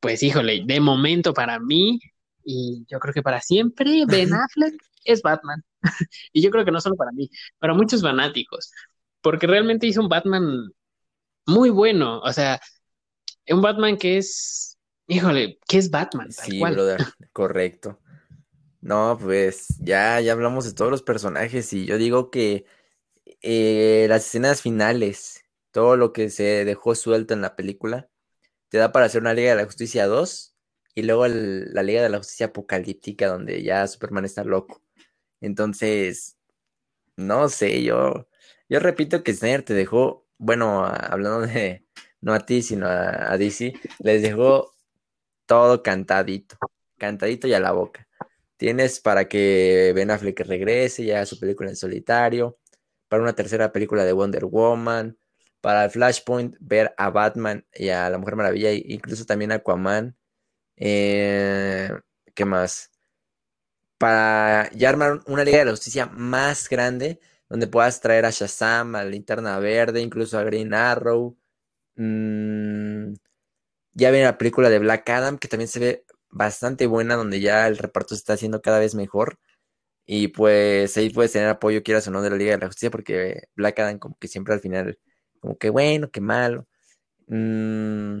pues 0.00 0.22
híjole, 0.22 0.62
de 0.66 0.80
momento 0.80 1.34
para 1.34 1.60
mí, 1.60 2.00
y 2.44 2.84
yo 2.88 2.98
creo 2.98 3.14
que 3.14 3.22
para 3.22 3.40
siempre, 3.40 4.04
Ben 4.06 4.32
Affleck 4.34 4.74
es 5.04 5.22
Batman. 5.22 5.62
y 6.32 6.42
yo 6.42 6.50
creo 6.50 6.64
que 6.64 6.72
no 6.72 6.80
solo 6.80 6.96
para 6.96 7.12
mí, 7.12 7.30
para 7.58 7.74
muchos 7.74 8.02
fanáticos, 8.02 8.72
porque 9.20 9.46
realmente 9.46 9.86
hizo 9.86 10.00
un 10.00 10.08
Batman 10.08 10.72
muy 11.46 11.70
bueno, 11.70 12.20
o 12.20 12.32
sea, 12.32 12.60
un 13.48 13.62
Batman 13.62 13.96
que 13.96 14.18
es, 14.18 14.78
híjole, 15.06 15.58
¿qué 15.66 15.78
es 15.78 15.90
Batman? 15.90 16.32
sí, 16.32 16.60
brother, 16.60 17.00
correcto. 17.32 18.00
No, 18.80 19.16
pues 19.20 19.68
ya, 19.78 20.20
ya 20.20 20.32
hablamos 20.32 20.64
de 20.64 20.74
todos 20.74 20.90
los 20.90 21.02
personajes 21.02 21.72
y 21.72 21.86
yo 21.86 21.98
digo 21.98 22.30
que 22.30 22.64
eh, 23.42 24.06
las 24.08 24.26
escenas 24.26 24.60
finales, 24.60 25.44
todo 25.70 25.96
lo 25.96 26.12
que 26.12 26.30
se 26.30 26.64
dejó 26.64 26.94
suelto 26.94 27.32
en 27.32 27.42
la 27.42 27.54
película, 27.54 28.08
te 28.68 28.78
da 28.78 28.92
para 28.92 29.06
hacer 29.06 29.20
una 29.20 29.34
Liga 29.34 29.50
de 29.50 29.56
la 29.56 29.66
Justicia 29.66 30.06
2 30.06 30.56
y 30.94 31.02
luego 31.02 31.26
la 31.28 31.82
Liga 31.82 32.02
de 32.02 32.08
la 32.08 32.18
Justicia 32.18 32.46
Apocalíptica 32.46 33.28
donde 33.28 33.62
ya 33.62 33.86
Superman 33.86 34.24
está 34.24 34.44
loco. 34.44 34.82
Entonces, 35.40 36.38
no 37.16 37.48
sé, 37.48 37.82
yo, 37.84 38.28
yo 38.68 38.80
repito 38.80 39.22
que 39.22 39.34
Snyder 39.34 39.62
te 39.64 39.74
dejó, 39.74 40.26
bueno, 40.38 40.84
hablando 40.86 41.40
de, 41.42 41.81
no 42.22 42.34
a 42.34 42.40
ti, 42.40 42.62
sino 42.62 42.86
a, 42.88 43.36
DC, 43.36 43.74
les 44.00 44.22
dejó 44.22 44.72
todo 45.46 45.82
cantadito, 45.82 46.56
cantadito 46.98 47.48
y 47.48 47.54
a 47.54 47.60
la 47.60 47.72
boca. 47.72 48.08
Tienes 48.56 49.00
para 49.00 49.28
que 49.28 49.92
Ben 49.94 50.10
Affleck 50.10 50.40
regrese 50.40 51.04
ya 51.04 51.20
a 51.22 51.26
su 51.26 51.38
película 51.38 51.70
en 51.70 51.76
solitario, 51.76 52.58
para 53.08 53.22
una 53.22 53.34
tercera 53.34 53.72
película 53.72 54.04
de 54.04 54.12
Wonder 54.12 54.46
Woman, 54.46 55.18
para 55.60 55.84
el 55.84 55.90
Flashpoint 55.90 56.56
ver 56.60 56.94
a 56.96 57.10
Batman 57.10 57.66
y 57.74 57.90
a 57.90 58.08
la 58.10 58.18
Mujer 58.18 58.36
Maravilla, 58.36 58.70
e 58.70 58.84
incluso 58.88 59.24
también 59.26 59.52
a 59.52 59.56
Aquaman. 59.56 60.16
Eh, 60.76 61.90
¿Qué 62.34 62.44
más? 62.44 62.90
Para 63.98 64.70
ya 64.72 64.88
armar 64.88 65.20
una 65.26 65.44
Liga 65.44 65.58
de 65.58 65.64
la 65.66 65.70
Justicia 65.72 66.06
más 66.06 66.68
grande, 66.68 67.20
donde 67.48 67.66
puedas 67.68 68.00
traer 68.00 68.26
a 68.26 68.30
Shazam, 68.30 68.94
a 68.96 69.04
Linterna 69.04 69.58
Verde, 69.58 70.00
incluso 70.00 70.38
a 70.38 70.44
Green 70.44 70.74
Arrow, 70.74 71.36
Mm, 71.96 73.14
ya 73.94 74.10
viene 74.10 74.26
la 74.26 74.38
película 74.38 74.70
de 74.70 74.78
Black 74.78 75.08
Adam, 75.10 75.38
que 75.38 75.48
también 75.48 75.68
se 75.68 75.80
ve 75.80 76.04
bastante 76.30 76.86
buena, 76.86 77.16
donde 77.16 77.40
ya 77.40 77.66
el 77.68 77.78
reparto 77.78 78.14
se 78.14 78.20
está 78.20 78.34
haciendo 78.34 78.62
cada 78.62 78.78
vez 78.80 78.94
mejor. 78.94 79.38
Y 80.06 80.28
pues 80.28 80.96
ahí 80.96 81.10
puedes 81.10 81.32
tener 81.32 81.48
apoyo, 81.48 81.82
quieras 81.82 82.08
o 82.08 82.10
no, 82.10 82.22
de 82.22 82.30
la 82.30 82.36
Liga 82.36 82.52
de 82.52 82.58
la 82.58 82.66
Justicia, 82.66 82.90
porque 82.90 83.44
Black 83.56 83.78
Adam 83.80 83.98
como 83.98 84.16
que 84.18 84.28
siempre 84.28 84.54
al 84.54 84.60
final, 84.60 84.98
como 85.40 85.58
que 85.58 85.70
bueno, 85.70 86.10
que 86.10 86.20
malo. 86.20 86.66
Mm, 87.28 88.20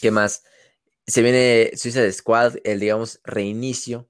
¿Qué 0.00 0.10
más? 0.10 0.42
se 1.06 1.22
viene 1.22 1.70
Suicide 1.76 2.12
Squad, 2.12 2.56
el, 2.64 2.80
digamos, 2.80 3.20
reinicio, 3.24 4.08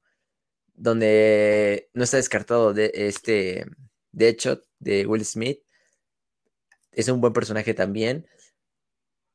donde 0.74 1.90
no 1.94 2.04
está 2.04 2.16
descartado 2.16 2.72
de 2.74 2.90
este 2.94 3.66
Deadshot 4.12 4.64
de 4.78 5.06
Will 5.06 5.24
Smith. 5.24 5.60
Es 6.96 7.08
un 7.08 7.20
buen 7.20 7.32
personaje 7.32 7.74
también. 7.74 8.26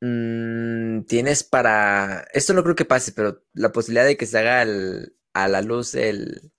Mm, 0.02 1.04
tienes 1.04 1.44
para. 1.44 2.26
Esto 2.34 2.52
no 2.54 2.64
creo 2.64 2.74
que 2.74 2.84
pase, 2.84 3.12
pero 3.12 3.44
la 3.54 3.70
posibilidad 3.70 4.04
de 4.04 4.16
que 4.16 4.26
se 4.26 4.36
haga 4.36 4.66
a 5.32 5.48
la 5.48 5.62
luz 5.62 5.94
el, 5.94 6.52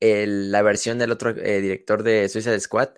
la 0.00 0.60
versión 0.60 0.98
del 0.98 1.12
otro 1.12 1.30
eh, 1.30 1.62
director 1.62 2.02
de 2.02 2.28
Suicide 2.28 2.60
Squad, 2.60 2.90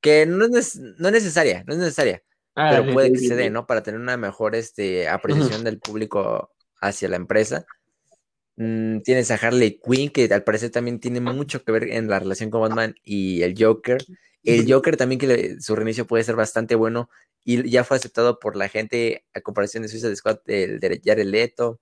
que 0.00 0.26
no 0.26 0.44
es, 0.44 0.76
no 0.76 1.08
es 1.08 1.14
necesaria, 1.14 1.62
no 1.64 1.74
es 1.74 1.78
necesaria, 1.78 2.24
ah, 2.56 2.70
pero 2.72 2.92
puede 2.92 3.12
que 3.12 3.20
se 3.20 3.36
dé, 3.36 3.50
¿no? 3.50 3.68
Para 3.68 3.84
tener 3.84 4.00
una 4.00 4.16
mejor 4.16 4.56
este, 4.56 5.08
apreciación 5.08 5.62
del 5.62 5.78
público 5.78 6.50
hacia 6.80 7.08
la 7.08 7.16
empresa. 7.16 7.64
Mm, 8.56 9.02
tienes 9.02 9.30
a 9.30 9.36
Harley 9.36 9.80
Quinn, 9.80 10.10
que 10.10 10.24
al 10.34 10.42
parecer 10.42 10.70
también 10.70 10.98
tiene 10.98 11.20
mucho 11.20 11.62
que 11.62 11.70
ver 11.70 11.84
en 11.84 12.08
la 12.08 12.18
relación 12.18 12.50
con 12.50 12.62
Batman 12.62 12.96
y 13.04 13.42
el 13.42 13.54
Joker. 13.56 14.04
El 14.44 14.72
Joker 14.72 14.96
también, 14.96 15.20
que 15.20 15.60
su 15.60 15.76
reinicio 15.76 16.06
puede 16.06 16.24
ser 16.24 16.36
bastante 16.36 16.74
bueno 16.74 17.08
y 17.44 17.68
ya 17.70 17.84
fue 17.84 17.96
aceptado 17.96 18.38
por 18.38 18.56
la 18.56 18.68
gente 18.68 19.24
a 19.34 19.40
comparación 19.40 19.82
de 19.82 19.88
Suicide 19.88 20.16
Squad 20.16 20.40
del 20.44 20.80
de 20.80 21.00
Jared 21.04 21.26
Leto. 21.26 21.80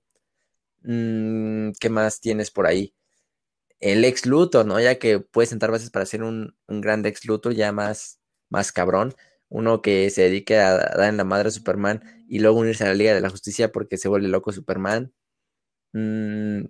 Mm, 0.82 1.72
¿Qué 1.80 1.90
más 1.90 2.20
tienes 2.20 2.50
por 2.50 2.66
ahí? 2.66 2.94
El 3.80 4.04
ex 4.04 4.26
Luthor, 4.26 4.66
¿no? 4.66 4.80
Ya 4.80 4.98
que 4.98 5.20
puede 5.20 5.46
sentar 5.46 5.70
bases 5.70 5.90
para 5.90 6.06
ser 6.06 6.22
un, 6.22 6.56
un 6.68 6.80
gran 6.80 7.04
ex 7.06 7.24
Luthor 7.26 7.54
ya 7.54 7.72
más, 7.72 8.20
más 8.50 8.72
cabrón. 8.72 9.14
Uno 9.48 9.82
que 9.82 10.10
se 10.10 10.22
dedique 10.22 10.58
a, 10.58 10.76
dar 10.76 11.08
en 11.10 11.16
la 11.16 11.24
madre 11.24 11.48
a 11.48 11.52
Superman 11.52 12.02
y 12.28 12.40
luego 12.40 12.60
unirse 12.60 12.84
a 12.84 12.88
la 12.88 12.94
Liga 12.94 13.14
de 13.14 13.20
la 13.20 13.30
Justicia 13.30 13.72
porque 13.72 13.98
se 13.98 14.08
vuelve 14.08 14.28
loco 14.28 14.52
Superman. 14.52 15.12
Mm, 15.92 16.64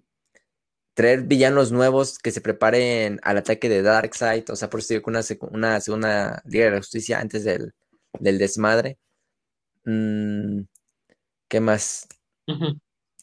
traer 1.01 1.23
villanos 1.23 1.73
nuevos 1.73 2.19
que 2.19 2.31
se 2.31 2.43
preparen 2.43 3.21
al 3.23 3.39
ataque 3.39 3.71
de 3.71 3.81
Darkseid. 3.81 4.51
O 4.51 4.57
sea, 4.57 4.69
por 4.69 4.81
eso 4.81 4.93
digo 4.93 5.05
que 5.05 5.11
una, 5.11 5.23
una 5.51 5.81
segunda 5.81 6.43
Liga 6.45 6.67
de 6.67 6.71
la 6.73 6.77
Justicia 6.77 7.19
antes 7.19 7.43
del, 7.43 7.73
del 8.19 8.37
desmadre. 8.37 8.99
Mm, 9.87 10.61
¿Qué 11.49 11.61
más? 11.61 12.07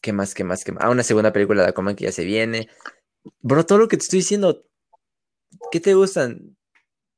¿Qué 0.01 0.11
más? 0.11 0.33
¿Qué 0.33 0.43
más? 0.43 0.63
¿Qué 0.63 0.71
más? 0.71 0.83
Ah, 0.83 0.89
una 0.89 1.03
segunda 1.03 1.31
película 1.31 1.61
de 1.61 1.69
Aquaman 1.69 1.95
que 1.95 2.05
ya 2.05 2.11
se 2.11 2.25
viene. 2.25 2.67
Bro, 3.41 3.63
todo 3.67 3.77
lo 3.77 3.87
que 3.87 3.97
te 3.97 4.03
estoy 4.03 4.19
diciendo, 4.19 4.65
¿qué 5.71 5.79
te 5.79 5.93
gustan? 5.93 6.57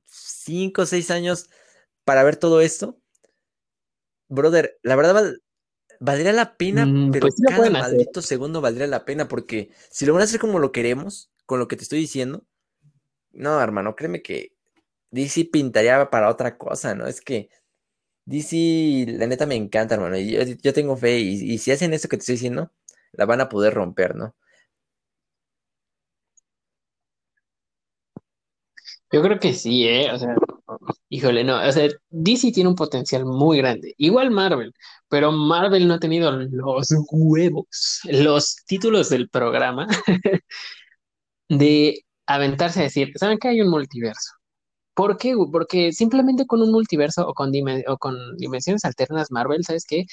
¿Cinco 0.07 0.81
o 0.81 0.85
seis 0.85 1.09
años 1.09 1.49
para 2.03 2.23
ver 2.23 2.35
todo 2.35 2.59
esto? 2.59 2.99
Brother, 4.27 4.77
la 4.83 4.97
verdad 4.97 5.35
valdría 5.99 6.33
la 6.33 6.57
pena, 6.57 6.85
mm, 6.85 7.11
pero 7.11 7.27
pues 7.27 7.41
cada 7.47 7.69
maldito 7.69 8.21
segundo 8.21 8.61
valdría 8.61 8.87
la 8.87 9.05
pena, 9.05 9.27
porque 9.27 9.69
si 9.89 10.05
lo 10.05 10.13
van 10.13 10.21
a 10.21 10.25
hacer 10.25 10.39
como 10.39 10.59
lo 10.59 10.71
queremos, 10.71 11.31
con 11.45 11.59
lo 11.59 11.67
que 11.67 11.75
te 11.75 11.83
estoy 11.83 11.99
diciendo, 11.99 12.43
no, 13.31 13.61
hermano, 13.61 13.95
créeme 13.95 14.21
que 14.21 14.53
DC 15.11 15.45
pintaría 15.45 16.09
para 16.09 16.29
otra 16.29 16.57
cosa, 16.57 16.95
¿no? 16.95 17.07
Es 17.07 17.21
que 17.21 17.49
DC, 18.25 19.05
la 19.17 19.27
neta 19.27 19.45
me 19.45 19.55
encanta, 19.55 19.95
hermano. 19.95 20.17
Y 20.17 20.31
yo, 20.61 20.73
tengo 20.73 20.95
fe. 20.97 21.19
Y, 21.19 21.57
si 21.57 21.71
hacen 21.71 21.93
eso 21.93 22.07
que 22.09 22.17
te 22.17 22.21
estoy 22.21 22.35
diciendo, 22.35 22.71
la 23.13 23.25
van 23.25 23.41
a 23.41 23.49
poder 23.49 23.73
romper, 23.73 24.15
¿no? 24.15 24.35
Yo 29.11 29.21
creo 29.23 29.39
que 29.39 29.53
sí, 29.53 29.87
¿eh? 29.87 30.11
O 30.11 30.19
sea, 30.19 30.35
híjole, 31.09 31.43
no. 31.43 31.61
O 31.67 31.71
sea, 31.71 31.89
DC 32.09 32.51
tiene 32.51 32.69
un 32.69 32.75
potencial 32.75 33.25
muy 33.25 33.57
grande. 33.57 33.93
Igual 33.97 34.31
Marvel, 34.31 34.73
pero 35.09 35.31
Marvel 35.31 35.87
no 35.87 35.95
ha 35.95 35.99
tenido 35.99 36.31
los 36.31 36.87
huevos, 37.11 38.01
los 38.05 38.55
títulos 38.65 39.09
del 39.09 39.29
programa 39.29 39.87
de 41.49 42.03
aventarse 42.27 42.79
a 42.81 42.83
decir, 42.83 43.11
¿saben 43.15 43.37
que 43.39 43.49
hay 43.49 43.61
un 43.61 43.69
multiverso? 43.69 44.31
¿Por 44.93 45.17
qué? 45.17 45.35
Porque 45.51 45.93
simplemente 45.93 46.45
con 46.45 46.61
un 46.61 46.71
multiverso 46.71 47.27
o 47.27 47.33
con, 47.33 47.51
o 47.87 47.97
con 47.97 48.37
dimensiones 48.37 48.85
alternas 48.85 49.31
Marvel, 49.31 49.63
¿sabes 49.65 49.85
qué? 49.87 50.05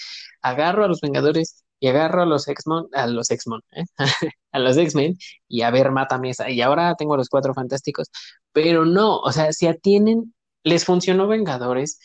Agarro 0.43 0.85
a 0.85 0.89
los 0.89 1.01
Vengadores 1.01 1.65
y 1.81 1.89
agarro 1.89 2.23
a 2.23 2.27
los 2.27 2.49
X-Men, 2.49 2.85
a 2.93 3.07
los 3.09 3.31
X-Men, 3.31 3.61
¿eh? 3.73 3.85
a 4.53 4.59
los 4.61 4.77
X-Men 4.77 5.17
y 5.49 5.63
a 5.63 5.71
ver, 5.71 5.91
mátame 5.91 6.31
esa. 6.31 6.51
Y 6.51 6.63
ahora 6.63 6.95
tengo 6.97 7.15
a 7.15 7.17
los 7.19 7.29
Cuatro 7.29 7.55
Fantásticos. 7.55 8.09
Pero 8.53 8.85
no, 8.87 9.19
o 9.19 9.33
sea, 9.33 9.53
si 9.53 9.67
atienen, 9.67 10.35
les 10.67 10.85
funcionó 10.85 11.29
Vengadores 11.29 12.01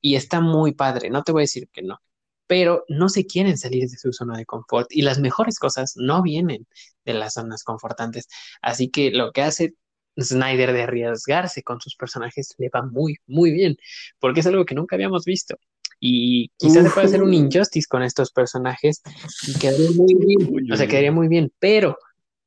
y 0.00 0.16
está 0.16 0.40
muy 0.40 0.72
padre, 0.72 1.10
no 1.10 1.22
te 1.22 1.32
voy 1.32 1.42
a 1.42 1.44
decir 1.44 1.68
que 1.70 1.82
no. 1.82 2.00
Pero 2.46 2.84
no 2.88 3.10
se 3.10 3.26
quieren 3.26 3.58
salir 3.58 3.86
de 3.86 3.98
su 3.98 4.12
zona 4.14 4.38
de 4.38 4.46
confort 4.46 4.88
y 4.90 5.02
las 5.02 5.18
mejores 5.18 5.58
cosas 5.58 5.92
no 5.96 6.22
vienen 6.22 6.66
de 7.04 7.12
las 7.12 7.34
zonas 7.34 7.62
confortantes. 7.62 8.26
Así 8.62 8.88
que 8.88 9.10
lo 9.10 9.32
que 9.32 9.42
hace 9.42 9.74
Snyder 10.18 10.72
de 10.72 10.84
arriesgarse 10.84 11.62
con 11.62 11.80
sus 11.82 11.96
personajes 11.96 12.54
le 12.56 12.70
va 12.70 12.82
muy, 12.82 13.18
muy 13.26 13.52
bien, 13.52 13.76
porque 14.18 14.40
es 14.40 14.46
algo 14.46 14.64
que 14.64 14.74
nunca 14.74 14.96
habíamos 14.96 15.26
visto. 15.26 15.56
Y 16.00 16.50
quizás 16.56 16.84
se 16.84 16.90
pueda 16.90 17.08
hacer 17.08 17.22
un 17.22 17.34
injustice 17.34 17.86
con 17.88 18.02
estos 18.02 18.30
personajes 18.30 19.02
y 19.46 19.58
quedaría 19.58 19.90
muy 19.90 20.14
bien, 20.14 20.72
o 20.72 20.76
sea, 20.76 20.86
quedaría 20.86 21.12
muy 21.12 21.28
bien, 21.28 21.52
pero 21.58 21.98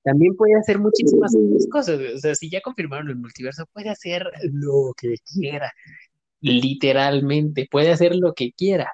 también 0.03 0.35
puede 0.35 0.55
hacer 0.57 0.79
muchísimas 0.79 1.33
cosas. 1.71 1.99
O 2.15 2.17
sea, 2.19 2.35
si 2.35 2.49
ya 2.49 2.61
confirmaron 2.61 3.09
el 3.09 3.17
multiverso, 3.17 3.65
puede 3.73 3.89
hacer 3.89 4.25
lo 4.51 4.93
que 4.97 5.15
quiera, 5.25 5.71
literalmente, 6.41 7.67
puede 7.69 7.91
hacer 7.91 8.15
lo 8.15 8.33
que 8.33 8.51
quiera. 8.53 8.91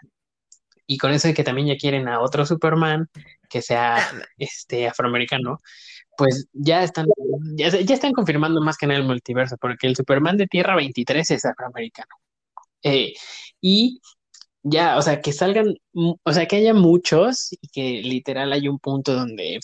Y 0.87 0.97
con 0.97 1.11
eso 1.11 1.27
de 1.27 1.33
que 1.33 1.43
también 1.43 1.67
ya 1.67 1.77
quieren 1.77 2.07
a 2.07 2.21
otro 2.21 2.45
Superman 2.45 3.09
que 3.49 3.61
sea 3.61 3.97
este 4.37 4.87
afroamericano, 4.87 5.59
pues 6.17 6.47
ya 6.53 6.83
están, 6.83 7.07
ya, 7.55 7.67
están 7.67 8.13
confirmando 8.13 8.61
más 8.61 8.77
que 8.77 8.85
en 8.85 8.91
el 8.93 9.03
multiverso, 9.03 9.57
porque 9.57 9.87
el 9.87 9.95
Superman 9.95 10.37
de 10.37 10.47
Tierra 10.47 10.75
23 10.75 11.31
es 11.31 11.45
afroamericano. 11.45 12.09
Eh, 12.83 13.13
y 13.61 14.01
ya, 14.63 14.97
o 14.97 15.01
sea, 15.01 15.21
que 15.21 15.33
salgan, 15.33 15.75
o 15.93 16.33
sea, 16.33 16.45
que 16.47 16.57
haya 16.57 16.73
muchos 16.73 17.49
y 17.61 17.67
que 17.69 18.01
literal 18.03 18.53
hay 18.53 18.67
un 18.67 18.79
punto 18.79 19.13
donde 19.13 19.59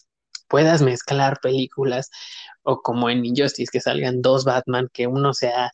puedas 0.53 0.83
mezclar 0.83 1.39
películas 1.41 2.11
o 2.61 2.83
como 2.83 3.09
en 3.09 3.25
Injustice, 3.25 3.71
que 3.71 3.79
salgan 3.79 4.21
dos 4.21 4.45
Batman, 4.45 4.87
que 4.93 5.07
uno 5.07 5.33
sea 5.33 5.71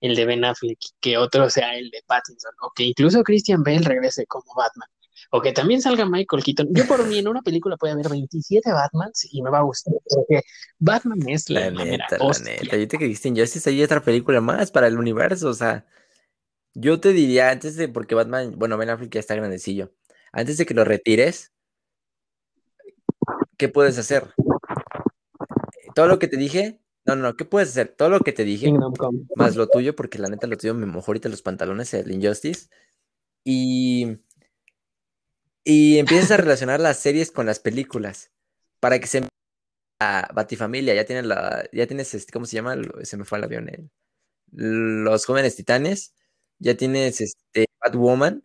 el 0.00 0.16
de 0.16 0.24
Ben 0.24 0.42
Affleck 0.46 0.78
y 0.80 0.88
que 1.02 1.18
otro 1.18 1.50
sea 1.50 1.76
el 1.76 1.90
de 1.90 2.02
Pattinson, 2.06 2.54
o 2.62 2.72
que 2.74 2.84
incluso 2.84 3.22
Christian 3.24 3.62
Bale 3.62 3.80
regrese 3.80 4.24
como 4.24 4.46
Batman 4.56 4.88
o 5.32 5.42
que 5.42 5.52
también 5.52 5.82
salga 5.82 6.06
Michael 6.06 6.42
Keaton. 6.42 6.68
Yo 6.70 6.86
por 6.86 7.06
mí 7.06 7.18
en 7.18 7.28
una 7.28 7.42
película 7.42 7.76
puede 7.76 7.92
haber 7.92 8.08
27 8.08 8.72
Batmans 8.72 9.28
y 9.30 9.42
me 9.42 9.50
va 9.50 9.58
a 9.58 9.62
gustar, 9.64 9.92
porque 10.08 10.40
Batman 10.78 11.28
es 11.28 11.50
la, 11.50 11.70
la 11.70 11.84
neta, 11.84 12.16
la 12.16 12.38
neta. 12.38 12.76
Yo 12.78 12.88
te 12.88 12.96
que 12.96 13.04
en 13.04 13.36
Justice 13.36 13.68
hay 13.68 13.82
otra 13.82 14.02
película 14.02 14.40
más 14.40 14.70
para 14.70 14.86
el 14.86 14.98
universo, 14.98 15.50
o 15.50 15.54
sea, 15.54 15.84
yo 16.72 17.00
te 17.00 17.12
diría 17.12 17.50
antes 17.50 17.76
de, 17.76 17.88
porque 17.88 18.14
Batman, 18.14 18.54
bueno, 18.56 18.78
Ben 18.78 18.88
Affleck 18.88 19.12
ya 19.12 19.20
está 19.20 19.34
grandecillo, 19.34 19.92
antes 20.32 20.56
de 20.56 20.64
que 20.64 20.72
lo 20.72 20.84
retires, 20.84 21.51
¿qué 23.62 23.68
puedes 23.68 23.96
hacer? 23.96 24.34
Todo 25.94 26.08
lo 26.08 26.18
que 26.18 26.26
te 26.26 26.36
dije, 26.36 26.80
no, 27.04 27.14
no, 27.14 27.22
no, 27.22 27.36
¿qué 27.36 27.44
puedes 27.44 27.68
hacer? 27.68 27.94
Todo 27.96 28.08
lo 28.08 28.18
que 28.18 28.32
te 28.32 28.42
dije, 28.42 28.72
más 29.36 29.54
lo 29.54 29.68
tuyo, 29.68 29.94
porque 29.94 30.18
la 30.18 30.28
neta 30.28 30.48
lo 30.48 30.56
tuyo 30.56 30.74
me 30.74 30.86
mojó 30.86 31.12
ahorita 31.12 31.28
los 31.28 31.42
pantalones, 31.42 31.94
el 31.94 32.10
Injustice. 32.10 32.68
Y 33.44 34.18
y 35.64 35.98
empiezas 35.98 36.32
a 36.32 36.36
relacionar 36.38 36.80
las 36.80 36.98
series 36.98 37.30
con 37.30 37.46
las 37.46 37.60
películas 37.60 38.32
para 38.80 38.98
que 38.98 39.06
se 39.06 39.28
a 40.00 40.28
Batifamilia, 40.34 40.94
ya 40.94 41.04
tienes 41.04 41.24
la, 41.24 41.64
ya 41.72 41.86
tienes 41.86 42.12
este, 42.14 42.32
¿cómo 42.32 42.46
se 42.46 42.56
llama? 42.56 42.76
Se 43.04 43.16
me 43.16 43.24
fue 43.24 43.38
el 43.38 43.44
avión, 43.44 43.70
los 44.50 45.24
jóvenes 45.24 45.54
titanes, 45.54 46.16
ya 46.58 46.76
tienes 46.76 47.20
este 47.20 47.66
Batwoman, 47.80 48.42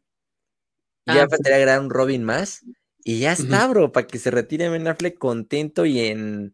y 1.07 1.15
ya 1.15 1.23
ah, 1.23 1.27
faltaría 1.27 1.55
agregar 1.55 1.79
un 1.79 1.89
Robin 1.89 2.23
más, 2.23 2.63
y 3.07 3.19
ya 3.19 3.31
está, 3.31 3.65
bro, 3.69 3.93
para 3.93 4.05
que 4.05 4.19
se 4.19 4.31
retire 4.31 4.67
Ben 4.67 4.85
Affleck 4.85 5.17
contento 5.17 5.85
y 5.85 6.01
en 6.01 6.53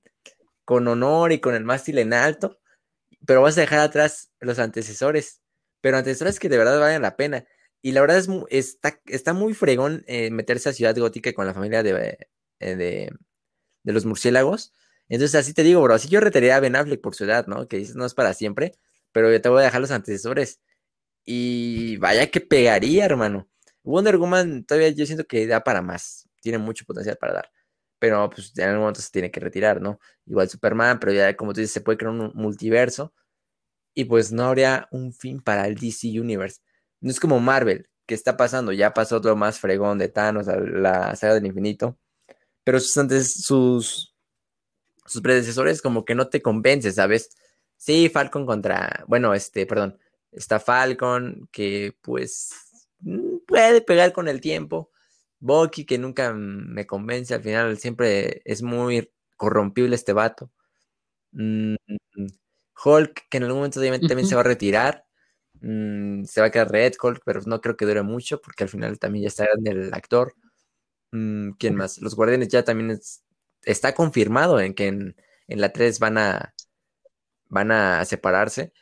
con 0.66 0.88
honor 0.88 1.32
y 1.32 1.40
con 1.40 1.56
el 1.56 1.64
mástil 1.64 1.98
en 1.98 2.14
alto, 2.14 2.60
pero 3.26 3.42
vas 3.42 3.58
a 3.58 3.62
dejar 3.62 3.80
atrás 3.80 4.32
los 4.40 4.60
antecesores, 4.60 5.42
pero 5.82 5.98
antecesores 5.98 6.40
que 6.40 6.50
de 6.50 6.60
verdad 6.60 6.80
valen 6.80 7.02
la 7.02 7.16
pena. 7.16 7.48
Y 7.82 7.94
la 7.94 8.02
verdad 8.02 8.20
es 8.20 8.30
está, 8.52 9.02
está 9.08 9.34
muy 9.34 9.56
fregón 9.56 10.04
eh, 10.06 10.30
meterse 10.30 10.70
a 10.70 10.74
Ciudad 10.74 10.96
Gótica 10.96 11.34
con 11.34 11.48
la 11.48 11.56
familia 11.56 11.82
de, 11.82 12.20
eh, 12.60 12.76
de, 12.76 13.12
los 13.92 14.06
murciélagos. 14.06 14.76
Entonces, 15.10 15.34
así 15.34 15.56
te 15.56 15.64
digo, 15.64 15.82
bro, 15.82 15.96
así 15.96 16.08
yo 16.08 16.20
retería 16.20 16.58
a 16.58 16.60
Ben 16.60 16.76
Affleck 16.76 17.02
por 17.02 17.16
su 17.16 17.24
edad, 17.24 17.48
¿no? 17.48 17.68
Que 17.68 17.78
dices, 17.78 17.96
no 17.96 18.06
es 18.06 18.14
para 18.14 18.36
siempre, 18.36 18.74
pero 19.12 19.32
yo 19.32 19.42
te 19.42 19.50
voy 19.50 19.62
a 19.62 19.66
dejar 19.66 19.82
los 19.82 19.90
antecesores. 19.90 20.62
Y 21.26 21.98
vaya 21.98 22.30
que 22.30 22.42
pegaría, 22.42 23.06
hermano. 23.06 23.50
Wonder 23.82 24.18
Woman 24.18 24.66
todavía 24.66 24.90
yo 24.90 25.08
siento 25.08 25.26
que 25.26 25.48
da 25.48 25.64
para 25.64 25.82
más. 25.82 26.30
Tiene 26.44 26.60
mucho 26.60 26.86
potencial 26.86 27.18
para 27.18 27.34
dar. 27.34 27.52
Pero 28.00 28.30
pues 28.30 28.54
en 28.58 28.66
algún 28.66 28.82
momento 28.82 29.02
se 29.02 29.12
tiene 29.12 29.32
que 29.32 29.40
retirar, 29.40 29.82
¿no? 29.82 30.00
Igual 30.26 30.50
Superman, 30.50 31.00
pero 31.00 31.14
ya 31.14 31.36
como 31.38 31.54
tú 31.54 31.62
dices, 31.62 31.74
se 31.74 31.82
puede 31.82 31.98
crear 31.98 32.14
un 32.14 32.32
multiverso. 32.36 33.14
Y 33.96 34.06
pues 34.06 34.32
no 34.32 34.46
habría 34.46 34.88
un 34.92 35.14
fin 35.14 35.42
para 35.42 35.68
el 35.68 35.76
DC 35.76 36.20
Universe. 36.20 36.62
No 37.02 37.12
es 37.12 37.20
como 37.20 37.40
Marvel, 37.40 37.90
que 38.06 38.16
está 38.16 38.38
pasando, 38.38 38.72
ya 38.72 38.94
pasó 38.94 39.18
otro 39.18 39.36
más 39.36 39.60
fregón 39.60 39.98
de 40.00 40.10
Thanos, 40.10 40.48
la 40.48 41.16
saga 41.16 41.36
del 41.36 41.46
infinito. 41.46 41.98
pero 42.64 42.80
sus 42.80 42.98
antes, 42.98 43.46
sus, 43.46 44.16
sus 45.06 45.22
predecesores 45.22 45.82
como 45.82 46.06
que 46.06 46.16
no 46.16 46.30
te 46.30 46.42
convence, 46.42 46.92
¿sabes? 46.94 47.30
Sí, 47.78 48.10
Falcon 48.10 48.46
contra, 48.46 49.06
bueno, 49.08 49.34
este, 49.34 49.66
perdón, 49.66 50.00
está 50.32 50.60
Falcon 50.60 51.50
que 51.52 51.98
pues 52.02 52.52
mm, 53.00 53.40
puede 53.48 53.82
pegar 53.82 54.14
con 54.14 54.28
el 54.30 54.42
tiempo. 54.42 54.92
Bucky 55.44 55.86
que 55.86 55.98
nunca 55.98 56.34
me 56.34 56.86
convence, 56.88 57.34
al 57.34 57.44
final 57.44 57.78
siempre 57.78 58.42
es 58.46 58.62
muy 58.64 59.12
corrompible 59.38 59.96
este 59.96 60.14
vato. 60.14 60.52
Mm, 61.34 61.76
Hulk 62.86 63.28
que 63.30 63.38
en 63.38 63.44
algún 63.44 63.58
momento 63.60 63.80
obviamente 63.80 64.08
también 64.08 64.28
se 64.28 64.36
va 64.36 64.42
a 64.42 64.44
retirar. 64.46 65.06
Mm, 65.62 66.24
se 66.26 66.42
va 66.42 66.48
a 66.48 66.52
quedar 66.52 66.72
Red 66.72 66.94
Hulk, 67.02 67.22
pero 67.26 67.42
no 67.46 67.62
creo 67.62 67.78
que 67.78 67.86
dure 67.86 68.04
mucho 68.04 68.42
porque 68.42 68.64
al 68.64 68.70
final 68.70 69.00
también 69.00 69.24
ya 69.24 69.28
está 69.30 69.46
en 69.58 69.68
el 69.68 69.94
actor. 69.94 70.36
¿Quién 71.60 71.76
más? 71.76 72.00
Los 72.00 72.16
Guardianes 72.16 72.48
ya 72.50 72.64
también 72.64 73.00
está 73.64 73.94
confirmado 73.94 74.60
en 74.60 74.74
que 74.74 74.88
en, 74.88 75.16
en 75.48 75.62
la 75.62 75.72
3 75.72 76.00
van 76.00 76.18
a, 76.18 76.54
van 77.50 77.72
a 77.72 78.06
separarse. 78.06 78.74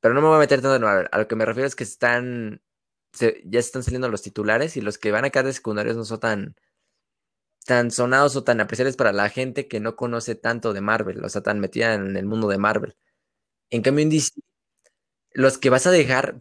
Pero 0.00 0.14
no 0.14 0.22
me 0.22 0.28
voy 0.28 0.36
a 0.36 0.40
meter 0.40 0.60
tanto 0.62 0.76
en 0.76 0.82
Marvel. 0.82 1.08
A 1.12 1.18
lo 1.18 1.28
que 1.28 1.36
me 1.36 1.46
refiero 1.46 1.66
es 1.68 1.76
que 1.76 1.84
están. 1.84 2.62
Ya 3.44 3.58
están 3.60 3.82
saliendo 3.82 4.08
los 4.08 4.22
titulares 4.22 4.76
y 4.76 4.80
los 4.80 4.98
que 4.98 5.10
van 5.12 5.24
a 5.24 5.30
quedar 5.30 5.46
de 5.46 5.52
secundarios 5.52 5.96
no 5.96 6.04
son 6.04 6.20
tan, 6.20 6.56
tan 7.66 7.90
sonados 7.90 8.34
o 8.36 8.44
tan 8.44 8.60
apreciables 8.60 8.96
para 8.96 9.12
la 9.12 9.28
gente 9.28 9.68
que 9.68 9.80
no 9.80 9.96
conoce 9.96 10.34
tanto 10.34 10.72
de 10.72 10.80
Marvel, 10.80 11.24
o 11.24 11.28
sea, 11.28 11.42
tan 11.42 11.60
metida 11.60 11.94
en 11.94 12.16
el 12.16 12.26
mundo 12.26 12.48
de 12.48 12.58
Marvel. 12.58 12.96
En 13.70 13.82
cambio, 13.82 14.02
en 14.04 14.10
DC, 14.10 14.32
los 15.32 15.58
que 15.58 15.70
vas 15.70 15.86
a 15.86 15.90
dejar, 15.92 16.36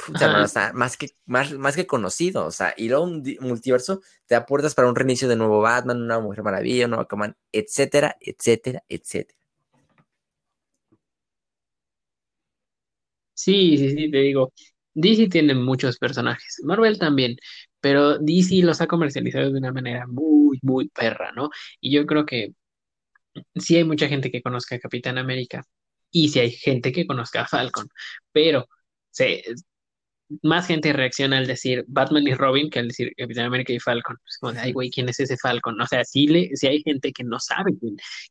más, 0.74 0.98
que, 0.98 1.12
más, 1.26 1.54
más 1.54 1.76
que 1.76 1.88
conocidos, 1.88 2.48
o 2.48 2.52
sea, 2.52 2.74
y 2.78 2.90
luego 2.90 3.06
un 3.06 3.24
multiverso 3.42 4.02
te 4.28 4.36
da 4.36 4.46
puertas 4.46 4.76
para 4.76 4.90
un 4.90 4.96
reinicio 4.96 5.28
de 5.30 5.36
nuevo 5.38 5.62
Batman, 5.62 6.02
una 6.02 6.20
Mujer 6.20 6.44
Maravilla, 6.44 6.86
un 6.86 6.92
nuevo 6.92 7.04
Aquaman, 7.04 7.38
etcétera, 7.52 8.18
etcétera, 8.22 8.84
etcétera. 8.90 9.38
Sí, 13.34 13.78
sí, 13.78 13.90
sí, 13.96 14.12
te 14.12 14.18
digo. 14.18 14.52
DC 14.98 15.30
tiene 15.30 15.54
muchos 15.56 15.98
personajes, 16.00 16.60
Marvel 16.64 16.98
también, 17.00 17.38
pero 17.80 18.18
DC 18.20 18.64
los 18.64 18.82
ha 18.82 18.88
comercializado 18.88 19.52
de 19.52 19.60
una 19.60 19.72
manera 19.72 20.08
muy, 20.08 20.60
muy 20.64 20.90
perra, 20.90 21.32
¿no? 21.34 21.50
Y 21.80 21.92
yo 21.92 22.06
creo 22.06 22.26
que 22.26 22.54
sí 23.56 23.76
hay 23.78 23.84
mucha 23.84 24.08
gente 24.08 24.32
que 24.32 24.42
conozca 24.42 24.76
a 24.76 24.80
Capitán 24.80 25.18
América 25.18 25.64
y 26.12 26.30
sí 26.30 26.40
hay 26.40 26.52
gente 26.52 26.92
que 26.92 27.08
conozca 27.08 27.42
a 27.42 27.48
Falcon, 27.48 27.88
pero 28.32 28.68
más 30.44 30.68
gente 30.68 30.94
reacciona 30.94 31.38
al 31.38 31.48
decir 31.48 31.86
Batman 31.88 32.28
y 32.28 32.34
Robin 32.34 32.70
que 32.70 32.80
al 32.80 32.90
decir 32.90 33.14
Capitán 33.18 33.46
América 33.46 33.74
y 33.74 33.80
Falcon. 33.80 34.18
Es 34.28 34.38
como 34.40 34.54
de, 34.54 34.60
ay, 34.60 34.74
güey, 34.74 34.90
¿quién 34.90 35.08
es 35.10 35.20
ese 35.20 35.38
Falcon? 35.38 35.80
O 35.80 35.88
sea, 35.88 36.04
sí, 36.04 36.28
le, 36.28 36.50
sí 36.56 36.68
hay 36.68 36.82
gente 36.84 37.12
que 37.14 37.24
no 37.24 37.40
sabe 37.40 37.72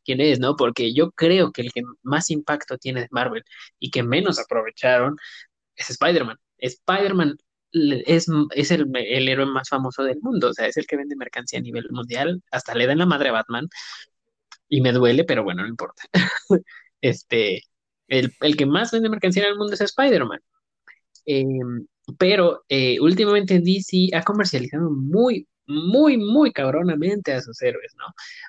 quién, 0.05 0.21
es, 0.21 0.39
¿no? 0.41 0.57
Porque 0.57 0.93
yo 0.95 1.11
creo 1.13 1.53
que 1.53 1.63
el 1.63 1.73
que 1.73 1.83
más 2.03 2.31
impacto 2.31 2.77
tiene 2.79 3.03
de 3.03 3.09
Marvel 3.11 3.45
y 3.79 3.91
que 3.91 4.03
menos 4.03 4.39
aprovecharon 4.39 5.17
es 5.77 5.91
Spider-Man. 5.91 6.37
Spider-Man 6.59 7.37
es, 7.73 8.27
es 8.55 8.71
el, 8.71 8.91
el, 8.95 9.29
héroe 9.29 9.47
más 9.47 9.69
famoso 9.69 10.03
del 10.03 10.19
mundo, 10.21 10.51
o 10.51 10.55
sea, 10.55 10.67
es 10.67 10.77
el 10.77 10.87
que 10.87 10.97
vende 10.97 11.17
mercancía 11.17 11.59
a 11.59 11.63
nivel 11.63 11.87
mundial, 11.91 12.43
hasta 12.51 12.75
le 12.75 12.87
dan 12.87 12.99
la 12.99 13.07
madre 13.07 13.29
a 13.31 13.33
Batman 13.33 13.69
y 14.69 14.81
me 14.81 14.93
duele, 14.93 15.25
pero 15.25 15.45
bueno, 15.45 15.63
no 15.63 15.69
importa. 15.69 16.03
este, 17.01 17.63
el, 18.09 18.33
el 18.41 18.57
que 18.57 18.67
más 18.67 18.93
vende 18.93 19.09
mercancía 19.11 19.45
en 19.45 19.51
el 19.51 19.59
mundo 19.59 19.75
es 19.75 19.81
Spider-Man. 19.81 20.41
Em, 21.27 21.87
pero 22.19 22.65
eh, 22.69 22.99
últimamente 23.01 23.61
DC 23.61 24.11
ha 24.15 24.23
comercializado 24.23 24.91
muy, 24.91 25.49
muy, 25.67 26.17
muy 26.17 26.53
cabronamente 26.53 27.33
a 27.33 27.43
sus 27.43 27.61
héroes, 27.63 27.95
¿no? 27.99 28.07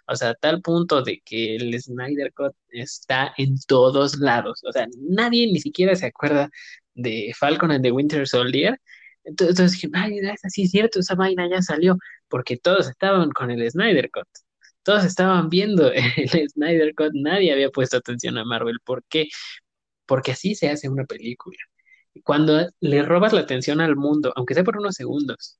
O 0.07 0.15
sea, 0.15 0.29
a 0.31 0.35
tal 0.35 0.61
punto 0.61 1.01
de 1.03 1.21
que 1.25 1.55
el 1.55 1.79
Snyder 1.81 2.33
Cut 2.33 2.53
está 2.69 3.33
en 3.37 3.55
todos 3.67 4.19
lados. 4.19 4.63
O 4.67 4.71
sea, 4.71 4.87
nadie 5.09 5.47
ni 5.47 5.59
siquiera 5.59 5.95
se 5.95 6.07
acuerda 6.07 6.49
de 6.97 7.33
Falcon 7.37 7.71
and 7.71 7.83
the 7.83 7.91
Winter 7.91 8.27
Soldier. 8.27 8.79
Entonces 9.23 9.73
dije, 9.73 9.89
ay, 9.93 10.19
así 10.43 10.63
es 10.63 10.71
cierto, 10.71 10.99
esa 10.99 11.15
vaina 11.15 11.49
ya 11.49 11.61
salió, 11.61 11.97
porque 12.29 12.57
todos 12.57 12.89
estaban 12.89 13.31
con 13.31 13.51
el 13.51 13.69
Snyder 13.69 14.09
Cut. 14.11 14.27
Todos 14.83 15.05
estaban 15.05 15.49
viendo 15.49 15.91
el 15.93 16.49
Snyder 16.49 16.93
Cut, 16.95 17.11
nadie 17.13 17.53
había 17.53 17.69
puesto 17.69 17.97
atención 17.97 18.37
a 18.37 18.45
Marvel. 18.45 18.79
¿Por 18.83 19.03
qué? 19.09 19.27
Porque 20.05 20.31
así 20.33 20.55
se 20.55 20.69
hace 20.69 20.89
una 20.89 21.05
película. 21.05 21.57
Cuando 22.23 22.69
le 22.79 23.03
robas 23.03 23.33
la 23.33 23.41
atención 23.41 23.81
al 23.81 23.95
mundo, 23.95 24.33
aunque 24.35 24.53
sea 24.53 24.63
por 24.63 24.77
unos 24.77 24.95
segundos, 24.95 25.59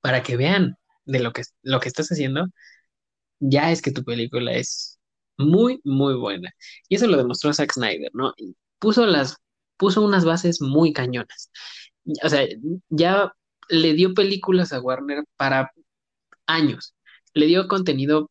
para 0.00 0.22
que 0.22 0.36
vean 0.36 0.76
de 1.04 1.20
lo 1.20 1.32
que, 1.32 1.42
lo 1.62 1.80
que 1.80 1.88
estás 1.88 2.08
haciendo, 2.10 2.46
ya 3.40 3.72
es 3.72 3.82
que 3.82 3.92
tu 3.92 4.04
película 4.04 4.52
es 4.52 5.00
muy, 5.38 5.80
muy 5.84 6.14
buena. 6.14 6.52
Y 6.88 6.96
eso 6.96 7.06
lo 7.06 7.16
demostró 7.16 7.52
Zack 7.52 7.72
Snyder, 7.72 8.10
¿no? 8.14 8.34
Puso, 8.78 9.06
las, 9.06 9.36
puso 9.82 10.00
unas 10.02 10.24
bases 10.24 10.60
muy 10.60 10.92
cañonas. 10.92 11.50
O 12.22 12.28
sea, 12.28 12.46
ya 12.88 13.32
le 13.68 13.94
dio 13.94 14.14
películas 14.14 14.72
a 14.72 14.80
Warner 14.80 15.24
para 15.36 15.72
años. 16.46 16.94
Le 17.34 17.46
dio 17.46 17.66
contenido 17.66 18.30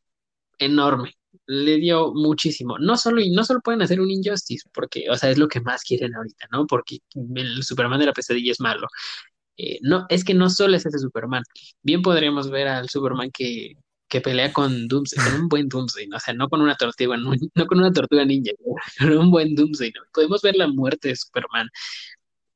enorme 0.60 1.16
le 1.48 1.78
dio 1.78 2.14
muchísimo. 2.14 2.78
No 2.80 2.96
solo, 2.98 3.22
no 3.32 3.44
solo 3.44 3.60
pueden 3.62 3.82
hacer 3.82 4.00
un 4.00 4.10
Injustice, 4.10 4.70
porque, 4.74 5.10
o 5.10 5.16
sea, 5.18 5.32
es 5.32 5.38
lo 5.38 5.48
que 5.50 5.60
más 5.62 5.84
quieren 5.84 6.16
ahorita, 6.16 6.48
¿no? 6.52 6.66
Porque 6.68 7.00
el 7.36 7.64
Superman 7.64 8.00
de 8.00 8.06
la 8.06 8.14
pesadilla 8.14 8.52
es 8.52 8.60
malo. 8.62 8.88
Eh, 9.58 9.80
no, 9.82 10.06
es 10.10 10.24
que 10.24 10.34
no 10.34 10.50
solo 10.50 10.76
es 10.78 10.86
ese 10.86 11.00
Superman. 11.00 11.44
Bien 11.84 12.02
podríamos 12.02 12.50
ver 12.50 12.68
al 12.68 12.90
Superman 12.90 13.32
que, 13.32 13.74
que 14.12 14.20
pelea 14.20 14.52
con 14.52 14.90
Doomsday, 14.90 15.24
con 15.24 15.42
un 15.44 15.48
buen 15.48 15.70
Doomsday, 15.70 16.06
¿no? 16.08 16.18
o 16.18 16.20
sea, 16.20 16.34
no 16.34 16.50
con 16.50 16.62
una 16.62 16.76
tortuga, 16.76 17.16
no, 17.16 17.32
con 17.66 17.78
una 17.78 17.94
tortuga 17.94 18.26
ninja, 18.26 18.52
con 19.00 19.18
un 19.18 19.32
buen 19.32 19.56
Doomsday, 19.56 19.94
¿no? 19.96 20.02
Podemos 20.14 20.42
ver 20.42 20.58
la 20.58 20.68
muerte 20.68 21.08
de 21.08 21.16
Superman, 21.16 21.70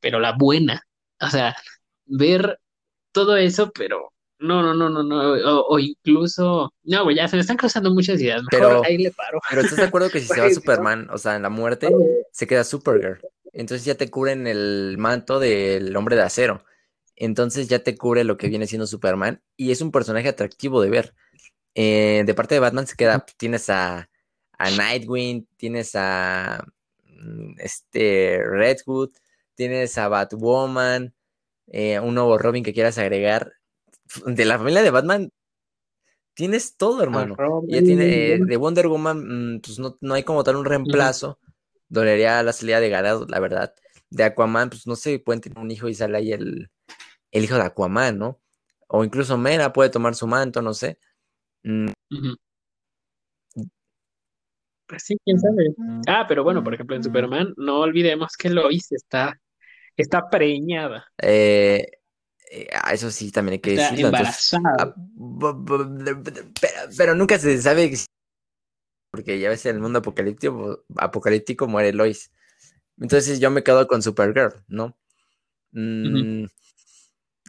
pero 0.01 0.19
la 0.19 0.33
buena, 0.33 0.85
o 1.21 1.29
sea, 1.29 1.55
ver 2.05 2.59
todo 3.13 3.37
eso, 3.37 3.71
pero 3.73 4.11
no, 4.37 4.61
no, 4.61 4.73
no, 4.73 4.89
no, 4.89 5.01
no. 5.01 5.61
O, 5.61 5.79
incluso. 5.79 6.73
No, 6.83 7.05
güey, 7.05 7.15
ya 7.15 7.29
se 7.29 7.37
me 7.37 7.41
están 7.41 7.55
cruzando 7.55 7.89
muchas 7.89 8.19
ideas. 8.19 8.43
Mejor 8.51 8.67
pero, 8.67 8.83
ahí 8.83 8.97
le 8.97 9.11
paro. 9.11 9.39
Pero 9.49 9.61
¿estás 9.61 9.77
de 9.77 9.85
acuerdo 9.85 10.09
que 10.09 10.19
si 10.19 10.27
se 10.27 10.41
va 10.41 10.49
Superman, 10.53 11.07
o 11.09 11.17
sea, 11.17 11.37
en 11.37 11.43
la 11.43 11.49
muerte, 11.49 11.89
se 12.33 12.45
queda 12.45 12.65
Supergirl? 12.65 13.21
Entonces 13.53 13.85
ya 13.85 13.95
te 13.95 14.11
cubren 14.11 14.45
el 14.45 14.97
manto 14.99 15.39
del 15.39 15.95
hombre 15.95 16.17
de 16.17 16.23
acero. 16.23 16.65
Entonces 17.15 17.69
ya 17.69 17.79
te 17.79 17.95
cubre 17.95 18.25
lo 18.25 18.35
que 18.35 18.49
viene 18.49 18.67
siendo 18.67 18.87
Superman. 18.87 19.41
Y 19.55 19.71
es 19.71 19.79
un 19.79 19.93
personaje 19.93 20.27
atractivo 20.27 20.81
de 20.81 20.89
ver. 20.89 21.15
Eh, 21.75 22.23
de 22.25 22.33
parte 22.33 22.55
de 22.55 22.59
Batman 22.59 22.87
se 22.87 22.95
queda. 22.95 23.23
Tienes 23.37 23.69
a, 23.69 24.09
a 24.57 24.71
Nightwing, 24.71 25.47
tienes 25.57 25.91
a. 25.95 26.65
Mm, 27.03 27.55
Este. 27.59 28.41
Redwood, 28.43 29.11
tienes 29.53 29.97
a 29.97 30.07
Batwoman. 30.07 31.13
Eh, 31.67 31.99
un 31.99 32.15
nuevo 32.15 32.37
Robin 32.37 32.63
que 32.63 32.73
quieras 32.73 32.97
agregar 32.97 33.51
de 34.25 34.45
la 34.45 34.57
familia 34.57 34.83
de 34.83 34.91
Batman 34.91 35.31
tienes 36.35 36.75
todo, 36.77 37.01
hermano. 37.01 37.35
Ya 37.67 37.81
tiene 37.81 38.33
eh, 38.33 38.39
de 38.39 38.57
Wonder 38.57 38.87
Woman, 38.87 39.55
mm, 39.55 39.61
pues 39.61 39.79
no, 39.79 40.13
hay 40.13 40.23
como 40.23 40.43
tal 40.43 40.57
un 40.57 40.65
reemplazo. 40.65 41.39
Dolería 41.87 42.43
la 42.43 42.53
salida 42.53 42.79
de 42.79 42.89
Gadot, 42.89 43.29
la 43.29 43.39
verdad. 43.39 43.73
De 44.09 44.23
Aquaman, 44.23 44.69
pues 44.69 44.85
no 44.85 44.95
sé, 44.95 45.17
pueden 45.19 45.41
tener 45.41 45.57
un 45.57 45.71
hijo 45.71 45.87
y 45.87 45.95
sale 45.95 46.17
ahí 46.17 46.31
el, 46.33 46.69
el 47.31 47.43
hijo 47.43 47.55
de 47.55 47.61
Aquaman, 47.61 48.19
¿no? 48.19 48.39
O 48.87 49.03
incluso 49.03 49.37
Mera 49.37 49.73
puede 49.73 49.89
tomar 49.89 50.13
su 50.13 50.27
manto, 50.27 50.61
no 50.61 50.73
sé. 50.73 50.99
Mm. 51.65 51.87
Pues 54.87 55.03
sí, 55.03 55.17
quién 55.25 55.39
sabe. 55.39 55.73
Ah, 56.07 56.25
pero 56.27 56.43
bueno, 56.43 56.63
por 56.63 56.73
ejemplo, 56.73 56.95
en 56.95 57.03
Superman, 57.03 57.53
no 57.57 57.79
olvidemos 57.79 58.37
que 58.37 58.51
Lois 58.51 58.91
está, 58.91 59.39
está 59.97 60.29
preñada. 60.29 61.07
Eh, 61.21 61.87
eh, 62.51 62.67
eso 62.93 63.09
sí, 63.09 63.31
también 63.31 63.53
hay 63.53 63.59
que 63.59 63.71
decirlo. 63.71 64.11
Ah, 64.77 64.93
pero, 66.95 67.15
nunca 67.15 67.39
se 67.39 67.59
sabe 67.61 67.91
porque 69.09 69.39
ya 69.39 69.49
ves 69.49 69.65
en 69.65 69.77
el 69.77 69.81
mundo 69.81 69.99
apocalíptico, 69.99 70.85
apocalíptico 70.97 71.67
muere 71.67 71.93
Lois. 71.93 72.31
Entonces 72.99 73.39
yo 73.39 73.49
me 73.49 73.63
quedo 73.63 73.87
con 73.87 74.03
Supergirl, 74.03 74.63
¿no? 74.67 74.95
Mm, 75.71 76.45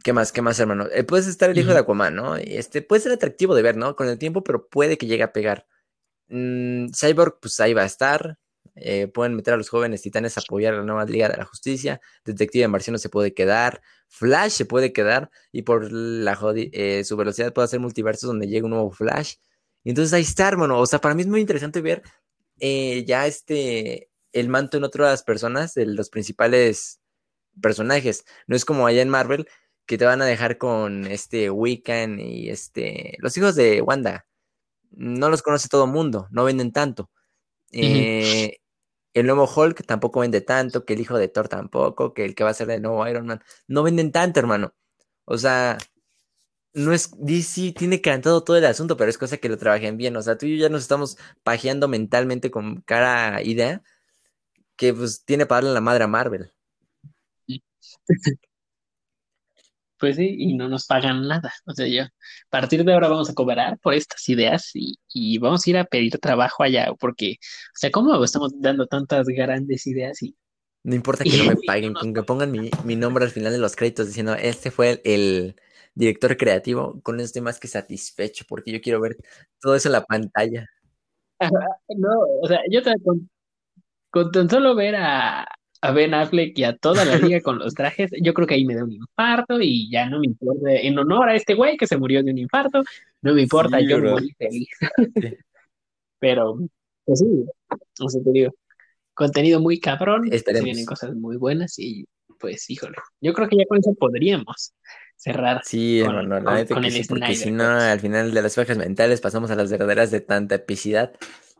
¿Qué 0.03 0.13
más? 0.13 0.31
¿Qué 0.31 0.41
más, 0.41 0.59
hermano? 0.59 0.87
Eh, 0.91 1.03
puedes 1.03 1.27
estar 1.27 1.49
el 1.49 1.57
hijo 1.57 1.73
de 1.73 1.79
Aquaman, 1.79 2.15
¿no? 2.15 2.35
Este 2.35 2.81
puede 2.81 3.01
ser 3.01 3.11
atractivo 3.11 3.55
de 3.55 3.61
ver, 3.61 3.77
¿no? 3.77 3.95
Con 3.95 4.07
el 4.07 4.17
tiempo, 4.17 4.43
pero 4.43 4.67
puede 4.67 4.97
que 4.97 5.07
llegue 5.07 5.23
a 5.23 5.33
pegar. 5.33 5.67
Mm, 6.29 6.89
Cyborg, 6.91 7.39
pues 7.41 7.59
ahí 7.59 7.73
va 7.73 7.83
a 7.83 7.85
estar. 7.85 8.37
Eh, 8.75 9.07
pueden 9.07 9.35
meter 9.35 9.55
a 9.55 9.57
los 9.57 9.69
jóvenes 9.69 10.03
titanes 10.03 10.37
a 10.37 10.41
apoyar 10.41 10.75
a 10.75 10.77
la 10.77 10.83
nueva 10.83 11.05
Liga 11.05 11.29
de 11.29 11.37
la 11.37 11.45
Justicia. 11.45 11.99
Detective 12.25 12.67
Marciano 12.67 12.99
se 12.99 13.09
puede 13.09 13.33
quedar. 13.33 13.81
Flash 14.07 14.51
se 14.51 14.65
puede 14.65 14.93
quedar. 14.93 15.31
Y 15.51 15.63
por 15.63 15.91
la 15.91 16.37
eh, 16.55 17.03
su 17.03 17.17
velocidad 17.17 17.53
puede 17.53 17.65
hacer 17.65 17.79
multiversos 17.79 18.27
donde 18.27 18.47
llegue 18.47 18.63
un 18.63 18.71
nuevo 18.71 18.91
Flash. 18.91 19.35
Y 19.83 19.89
entonces 19.89 20.13
ahí 20.13 20.21
está, 20.21 20.47
hermano. 20.47 20.79
O 20.79 20.85
sea, 20.85 20.99
para 20.99 21.15
mí 21.15 21.23
es 21.23 21.27
muy 21.27 21.41
interesante 21.41 21.81
ver 21.81 22.03
eh, 22.59 23.03
ya 23.05 23.27
este 23.27 24.09
el 24.33 24.49
manto 24.49 24.77
en 24.77 24.83
otras 24.83 25.23
personas, 25.23 25.73
de 25.73 25.85
los 25.87 26.09
principales 26.09 26.99
personajes. 27.61 28.25
No 28.45 28.55
es 28.55 28.65
como 28.65 28.85
allá 28.85 29.01
en 29.01 29.09
Marvel, 29.09 29.47
que 29.87 29.97
te 29.97 30.05
van 30.05 30.21
a 30.21 30.25
dejar 30.25 30.57
con 30.57 31.07
este 31.07 31.49
Wiccan 31.49 32.19
y 32.19 32.49
este. 32.49 33.17
Los 33.19 33.37
hijos 33.37 33.55
de 33.55 33.81
Wanda. 33.81 34.27
no 34.91 35.29
los 35.29 35.41
conoce 35.43 35.69
todo 35.69 35.85
el 35.85 35.91
mundo, 35.91 36.27
no 36.31 36.45
venden 36.45 36.71
tanto. 36.71 37.09
Eh, 37.71 38.59
el 39.13 39.25
nuevo 39.27 39.45
Hulk 39.53 39.85
tampoco 39.85 40.21
vende 40.21 40.41
tanto, 40.41 40.85
que 40.85 40.93
el 40.93 41.01
hijo 41.01 41.17
de 41.17 41.27
Thor 41.29 41.49
tampoco, 41.49 42.13
que 42.13 42.25
el 42.25 42.35
que 42.35 42.43
va 42.43 42.51
a 42.51 42.53
ser 42.53 42.69
el 42.71 42.81
nuevo 42.81 43.07
Iron 43.07 43.27
Man, 43.27 43.41
no 43.67 43.83
venden 43.83 44.11
tanto, 44.11 44.39
hermano. 44.39 44.73
O 45.25 45.37
sea, 45.37 45.77
no 46.73 46.93
es 46.93 47.11
DC 47.17 47.73
tiene 47.73 48.01
cantado 48.01 48.43
todo 48.43 48.57
el 48.57 48.65
asunto, 48.65 48.97
pero 48.97 49.09
es 49.09 49.17
cosa 49.17 49.37
que 49.37 49.49
lo 49.49 49.57
trabajen 49.57 49.97
bien. 49.97 50.15
O 50.17 50.21
sea, 50.21 50.37
tú 50.37 50.45
y 50.45 50.57
yo 50.57 50.63
ya 50.63 50.69
nos 50.69 50.83
estamos 50.83 51.17
pajeando 51.43 51.87
mentalmente 51.87 52.51
con 52.51 52.81
cara 52.81 53.41
idea 53.43 53.81
que 54.77 54.93
pues 54.93 55.25
tiene 55.25 55.45
para 55.45 55.61
darle 55.61 55.73
la 55.73 55.81
madre 55.81 56.03
a 56.05 56.07
Marvel. 56.07 56.53
Pues 59.99 60.15
sí, 60.15 60.35
y 60.37 60.55
no 60.55 60.69
nos 60.69 60.85
pagan 60.85 61.27
nada. 61.27 61.51
O 61.65 61.73
sea, 61.73 61.87
yo, 61.87 62.03
a 62.03 62.09
partir 62.49 62.83
de 62.83 62.93
ahora 62.93 63.07
vamos 63.07 63.29
a 63.29 63.33
cobrar 63.33 63.79
por 63.79 63.93
estas 63.93 64.27
ideas 64.29 64.71
y, 64.73 65.37
vamos 65.39 65.65
a 65.65 65.69
ir 65.69 65.77
a 65.77 65.85
pedir 65.85 66.17
trabajo 66.19 66.63
allá, 66.63 66.93
porque, 66.99 67.37
o 67.39 67.75
sea, 67.75 67.91
¿cómo 67.91 68.23
estamos 68.23 68.51
dando 68.59 68.87
tantas 68.87 69.27
grandes 69.27 69.87
ideas 69.87 70.21
y... 70.21 70.35
No 70.83 70.95
importa 70.95 71.23
que 71.23 71.37
no 71.37 71.45
me 71.45 71.55
paguen, 71.65 71.93
con 71.93 72.13
que 72.13 72.23
pongan 72.23 72.51
mi, 72.51 72.95
nombre 72.95 73.25
al 73.25 73.31
final 73.31 73.51
de 73.51 73.59
los 73.59 73.75
créditos 73.75 74.07
diciendo, 74.07 74.35
este 74.35 74.71
fue 74.71 75.01
el, 75.03 75.55
director 75.95 76.37
creativo, 76.37 77.01
con 77.01 77.15
eso 77.15 77.25
estoy 77.25 77.41
más 77.41 77.59
que 77.59 77.67
satisfecho, 77.67 78.45
porque 78.47 78.71
yo 78.71 78.79
quiero 78.81 79.01
ver 79.01 79.17
todo 79.59 79.75
eso 79.75 79.89
en 79.89 79.93
la 79.93 80.05
pantalla. 80.05 80.69
No, 81.39 82.19
o 82.41 82.47
sea, 82.47 82.59
yo 82.69 82.83
te, 82.83 82.93
con, 83.03 83.29
con 84.11 84.31
tan 84.31 84.47
solo 84.47 84.75
ver 84.75 84.95
a, 84.95 85.47
a 85.81 85.91
Ben 85.91 86.13
Affleck 86.13 86.57
y 86.57 86.63
a 86.63 86.75
toda 86.75 87.05
la 87.05 87.17
liga 87.17 87.41
con 87.43 87.59
los 87.59 87.73
trajes, 87.73 88.11
yo 88.21 88.33
creo 88.33 88.47
que 88.47 88.55
ahí 88.55 88.65
me 88.65 88.75
da 88.75 88.83
un 88.83 88.91
infarto 88.91 89.61
y 89.61 89.89
ya 89.89 90.09
no 90.09 90.19
me 90.19 90.27
importa, 90.27 90.71
en 90.71 90.97
honor 90.97 91.29
a 91.29 91.35
este 91.35 91.53
güey 91.53 91.77
que 91.77 91.87
se 91.87 91.97
murió 91.97 92.23
de 92.23 92.31
un 92.31 92.37
infarto, 92.37 92.83
no 93.21 93.33
me 93.33 93.43
importa, 93.43 93.79
yo 93.79 93.99
me 93.99 94.11
morí 94.11 94.33
feliz. 94.37 94.69
Pero, 96.19 96.57
pues 97.05 97.19
sí, 97.19 97.45
o 97.99 98.09
sea, 98.09 98.21
te 98.23 98.31
digo, 98.31 98.53
contenido 99.13 99.59
muy 99.59 99.79
cabrón, 99.79 100.29
vienen 100.63 100.85
cosas 100.85 101.15
muy 101.15 101.37
buenas 101.37 101.77
y 101.77 102.05
pues, 102.39 102.69
híjole, 102.69 102.95
yo 103.21 103.33
creo 103.33 103.47
que 103.47 103.57
ya 103.57 103.65
con 103.67 103.79
eso 103.79 103.93
podríamos 103.95 104.73
cerrar. 105.15 105.61
Sí, 105.65 106.01
con, 106.05 106.29
la 106.29 106.59
el 106.59 107.07
porque 107.07 107.35
si 107.35 107.51
no, 107.51 107.65
al 107.67 107.99
final 107.99 108.33
de 108.33 108.41
las 108.41 108.55
fajas 108.55 108.77
mentales 108.77 109.21
pasamos 109.21 109.51
a 109.51 109.55
las 109.55 109.71
verdaderas 109.71 110.11
de 110.11 110.21
tanta 110.21 110.55
epicidad 110.55 111.13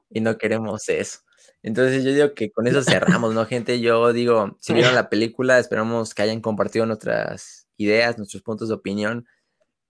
y 0.10 0.22
no 0.22 0.38
queremos 0.38 0.88
eso. 0.90 1.20
Entonces 1.64 2.04
yo 2.04 2.14
digo 2.14 2.34
que 2.34 2.52
con 2.52 2.68
eso 2.68 2.84
cerramos, 2.84 3.34
¿no, 3.34 3.46
gente? 3.46 3.80
Yo 3.80 4.14
digo, 4.14 4.58
si 4.60 4.74
vieron 4.74 4.96
la 4.96 5.10
película, 5.10 5.60
esperamos 5.60 6.14
que 6.14 6.22
hayan 6.22 6.42
compartido 6.42 6.86
nuestras 6.86 7.68
ideas, 7.78 8.18
nuestros 8.18 8.44
puntos 8.44 8.70
de 8.70 8.76
opinión 8.76 9.26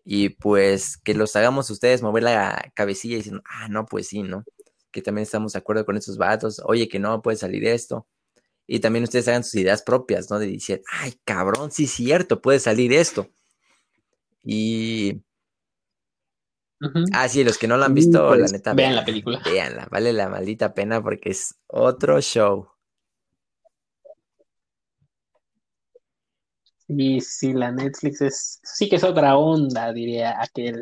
y 0.09 0.29
pues 0.29 0.97
que 0.97 1.13
los 1.13 1.35
hagamos 1.35 1.69
ustedes 1.69 2.01
mover 2.01 2.23
la 2.23 2.71
cabecilla 2.75 3.17
diciendo, 3.17 3.41
ah, 3.45 3.67
no, 3.69 3.85
pues 3.85 4.07
sí, 4.07 4.23
¿no? 4.23 4.45
Que 4.91 5.01
también 5.01 5.23
estamos 5.23 5.53
de 5.53 5.59
acuerdo 5.59 5.85
con 5.85 5.97
esos 5.97 6.17
vatos, 6.17 6.61
oye, 6.65 6.87
que 6.87 6.97
no 6.99 7.21
puede 7.21 7.37
salir 7.37 7.65
esto. 7.65 8.07
Y 8.67 8.79
también 8.79 9.03
ustedes 9.03 9.27
hagan 9.27 9.43
sus 9.43 9.55
ideas 9.55 9.81
propias, 9.83 10.29
¿no? 10.29 10.39
De 10.39 10.47
decir, 10.47 10.81
ay, 10.91 11.15
cabrón, 11.25 11.71
sí 11.71 11.85
es 11.85 11.91
cierto, 11.91 12.41
puede 12.41 12.59
salir 12.59 12.93
esto. 12.93 13.29
Y 14.43 15.23
Ah, 17.13 17.27
sí, 17.27 17.43
los 17.43 17.57
que 17.57 17.67
no 17.67 17.77
la 17.77 17.87
han 17.87 17.93
visto, 17.93 18.31
la 18.31 18.37
pues, 18.37 18.53
neta. 18.53 18.73
Vean 18.73 18.95
la 18.95 19.05
película. 19.05 19.41
Veanla, 19.43 19.87
vale 19.89 20.13
la 20.13 20.29
maldita 20.29 20.73
pena 20.73 21.01
porque 21.01 21.31
es 21.31 21.55
otro 21.67 22.21
show. 22.21 22.67
Sí, 26.87 27.19
sí, 27.19 27.53
la 27.53 27.71
Netflix 27.71 28.21
es. 28.21 28.59
Sí 28.63 28.87
que 28.87 28.95
es 28.97 29.03
otra 29.03 29.37
onda, 29.37 29.91
diría 29.91 30.41
aquel 30.41 30.81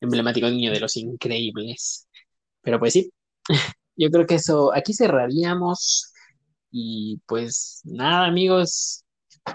emblemático 0.00 0.48
niño 0.48 0.72
de 0.72 0.80
los 0.80 0.96
increíbles. 0.96 2.08
Pero 2.60 2.78
pues 2.78 2.92
sí, 2.92 3.12
yo 3.96 4.10
creo 4.10 4.26
que 4.26 4.34
eso. 4.36 4.74
Aquí 4.74 4.92
cerraríamos. 4.92 6.12
Y 6.70 7.20
pues 7.26 7.80
nada, 7.84 8.26
amigos. 8.26 9.04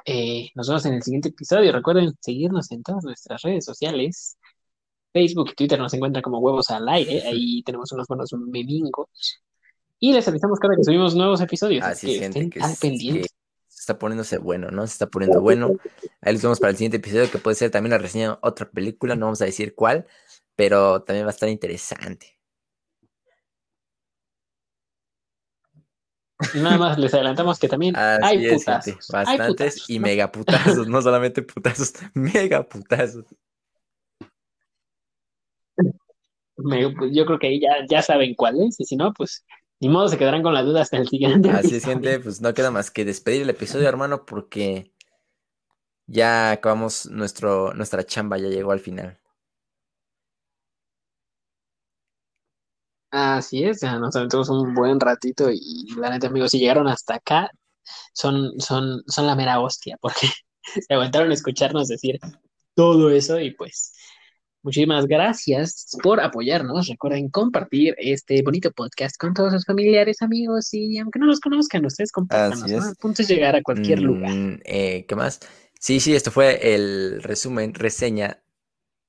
Eh, 0.06 0.50
nos 0.56 0.68
vemos 0.70 0.86
en 0.86 0.94
el 0.94 1.04
siguiente 1.04 1.30
episodio. 1.30 1.72
Recuerden 1.74 2.14
seguirnos 2.22 2.72
en 2.72 2.82
todas 2.82 3.04
nuestras 3.04 3.42
redes 3.42 3.66
sociales. 3.66 4.38
Facebook 5.12 5.50
y 5.52 5.56
Twitter 5.56 5.80
nos 5.80 5.94
encuentran 5.94 6.22
como 6.22 6.40
huevos 6.40 6.70
al 6.70 6.88
aire. 6.90 7.24
Ahí 7.28 7.64
tenemos 7.64 7.92
unos 7.92 8.08
buenos 8.08 8.32
memingos. 8.34 9.08
Y 10.00 10.14
les 10.14 10.28
avisamos 10.28 10.60
cada 10.60 10.72
vez 10.72 10.80
que 10.80 10.84
subimos 10.86 11.16
nuevos 11.16 11.42
episodios. 11.42 11.84
Así 11.86 12.20
que 12.20 12.26
estén 12.26 12.50
que 12.50 12.60
al 12.60 12.76
pendiente. 12.76 13.30
se 13.68 13.80
está 13.82 14.00
poniéndose 14.00 14.40
bueno, 14.40 14.72
¿no? 14.72 14.88
Se 14.88 14.94
está 14.94 15.08
poniendo 15.08 15.42
bueno. 15.42 15.72
Ahí 16.22 16.34
los 16.34 16.42
vemos 16.42 16.60
para 16.60 16.72
el 16.72 16.78
siguiente 16.78 16.98
episodio, 16.98 17.30
que 17.30 17.38
puede 17.38 17.56
ser 17.56 17.70
también 17.70 17.92
la 17.92 18.00
reseña 18.00 18.30
de 18.30 18.38
otra 18.42 18.70
película. 18.70 19.16
No 19.16 19.28
vamos 19.28 19.42
a 19.42 19.46
decir 19.46 19.76
cuál, 19.76 20.08
pero 20.56 21.04
también 21.04 21.26
va 21.26 21.30
a 21.30 21.34
estar 21.34 21.50
interesante. 21.50 22.42
Y 26.54 26.60
nada 26.60 26.78
más 26.78 26.98
les 26.98 27.14
adelantamos 27.14 27.60
que 27.60 27.68
también 27.68 27.96
hay 28.24 28.50
putazos. 28.50 29.08
bastantes 29.10 29.90
y 29.90 30.00
mega 30.00 30.32
putazos, 30.32 30.88
no 30.88 31.02
solamente 31.02 31.42
putazos, 31.42 31.94
mega 32.14 32.68
yo 37.12 37.26
creo 37.26 37.40
que 37.40 37.48
ahí 37.48 37.62
ya, 37.62 37.86
ya 37.90 38.02
saben 38.02 38.36
cuál 38.36 38.62
es, 38.62 38.80
y 38.80 38.86
si 38.86 38.96
no, 38.96 39.14
pues 39.14 39.46
ni 39.80 39.90
modo 39.90 40.08
se 40.08 40.18
quedarán 40.18 40.44
con 40.44 40.54
la 40.54 40.62
duda 40.62 40.82
hasta 40.82 40.98
el 40.98 41.08
siguiente. 41.08 41.50
Así 41.50 41.76
es, 41.76 41.86
gente, 41.86 42.20
pues 42.20 42.40
no 42.40 42.54
queda 42.54 42.70
más 42.72 42.92
que 42.92 43.04
despedir 43.04 43.42
el 43.42 43.50
episodio, 43.50 43.90
hermano, 43.90 44.26
porque 44.26 44.94
ya 46.06 46.52
acabamos 46.52 47.08
nuestro, 47.08 47.74
nuestra 47.74 48.06
chamba, 48.06 48.38
ya 48.38 48.48
llegó 48.48 48.72
al 48.72 48.80
final. 48.80 49.20
Así 53.10 53.64
es, 53.66 53.82
ya 53.82 54.00
nos 54.00 54.16
aventamos 54.16 54.50
un 54.50 54.74
buen 54.74 55.00
ratito 55.00 55.50
y 55.52 55.88
la 55.98 56.10
neta, 56.10 56.28
amigos, 56.28 56.52
si 56.52 56.60
llegaron 56.60 56.88
hasta 56.88 57.16
acá, 57.16 57.52
son, 58.14 58.60
son, 58.60 59.04
son 59.08 59.28
la 59.28 59.36
mera 59.36 59.60
hostia, 59.60 59.98
porque 60.00 60.28
se 60.64 60.94
aguantaron 60.94 61.32
a 61.32 61.34
escucharnos 61.34 61.88
decir 61.88 62.20
todo 62.76 63.10
eso 63.10 63.40
y 63.40 63.52
pues 63.52 63.94
Muchísimas 64.64 65.08
gracias 65.08 65.98
por 66.04 66.20
apoyarnos. 66.22 66.88
Recuerden 66.88 67.30
compartir 67.30 67.96
este 67.98 68.44
bonito 68.44 68.72
podcast 68.72 69.18
con 69.18 69.34
todos 69.34 69.54
sus 69.54 69.66
familiares, 69.66 70.22
amigos 70.22 70.72
y 70.74 71.00
aunque 71.00 71.18
no 71.18 71.26
los 71.26 71.40
conozcan, 71.40 71.84
ustedes 71.84 72.12
compartan. 72.12 72.70
El 72.70 72.96
punto 73.00 73.24
es 73.24 73.28
llegar 73.28 73.56
a 73.56 73.64
cualquier 73.64 74.02
mm, 74.02 74.04
lugar. 74.04 74.32
Eh, 74.66 75.06
¿Qué 75.08 75.16
más? 75.16 75.40
Sí, 75.80 76.00
sí, 76.00 76.14
esto 76.14 76.30
fue 76.30 76.76
el 76.76 77.24
resumen, 77.24 77.74
reseña, 77.74 78.44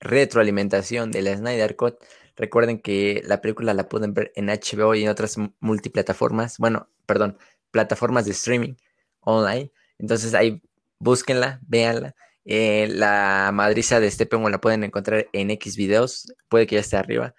retroalimentación 0.00 1.10
de 1.10 1.20
la 1.20 1.36
Snyder 1.36 1.76
Cut. 1.76 1.96
Recuerden 2.34 2.80
que 2.80 3.22
la 3.26 3.42
película 3.42 3.74
la 3.74 3.90
pueden 3.90 4.14
ver 4.14 4.32
en 4.36 4.46
HBO 4.46 4.94
y 4.94 5.02
en 5.02 5.10
otras 5.10 5.36
multiplataformas. 5.60 6.56
Bueno, 6.56 6.88
perdón, 7.04 7.36
plataformas 7.70 8.24
de 8.24 8.30
streaming 8.30 8.74
online. 9.20 9.70
Entonces 9.98 10.32
ahí 10.32 10.62
búsquenla, 10.98 11.60
véanla 11.66 12.14
eh, 12.44 12.88
la 12.88 13.50
madriza 13.52 14.00
de 14.00 14.08
este 14.08 14.28
la 14.50 14.60
pueden 14.60 14.84
encontrar 14.84 15.28
en 15.32 15.50
X 15.50 15.76
videos, 15.76 16.32
puede 16.48 16.66
que 16.66 16.76
ya 16.76 16.80
esté 16.80 16.96
arriba. 16.96 17.34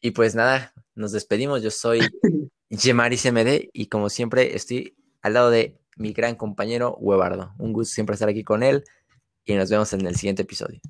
Y 0.00 0.12
pues 0.12 0.34
nada, 0.34 0.72
nos 0.94 1.12
despedimos. 1.12 1.62
Yo 1.62 1.70
soy 1.70 2.00
Gemaris 2.70 3.24
MD 3.32 3.70
y 3.72 3.86
como 3.86 4.08
siempre 4.08 4.54
estoy 4.56 4.96
al 5.22 5.34
lado 5.34 5.50
de 5.50 5.78
mi 5.96 6.12
gran 6.12 6.36
compañero 6.36 6.96
Huevardo. 7.00 7.54
Un 7.58 7.72
gusto 7.72 7.94
siempre 7.94 8.14
estar 8.14 8.28
aquí 8.28 8.44
con 8.44 8.62
él 8.62 8.84
y 9.44 9.54
nos 9.54 9.70
vemos 9.70 9.92
en 9.92 10.06
el 10.06 10.16
siguiente 10.16 10.42
episodio. 10.42 10.80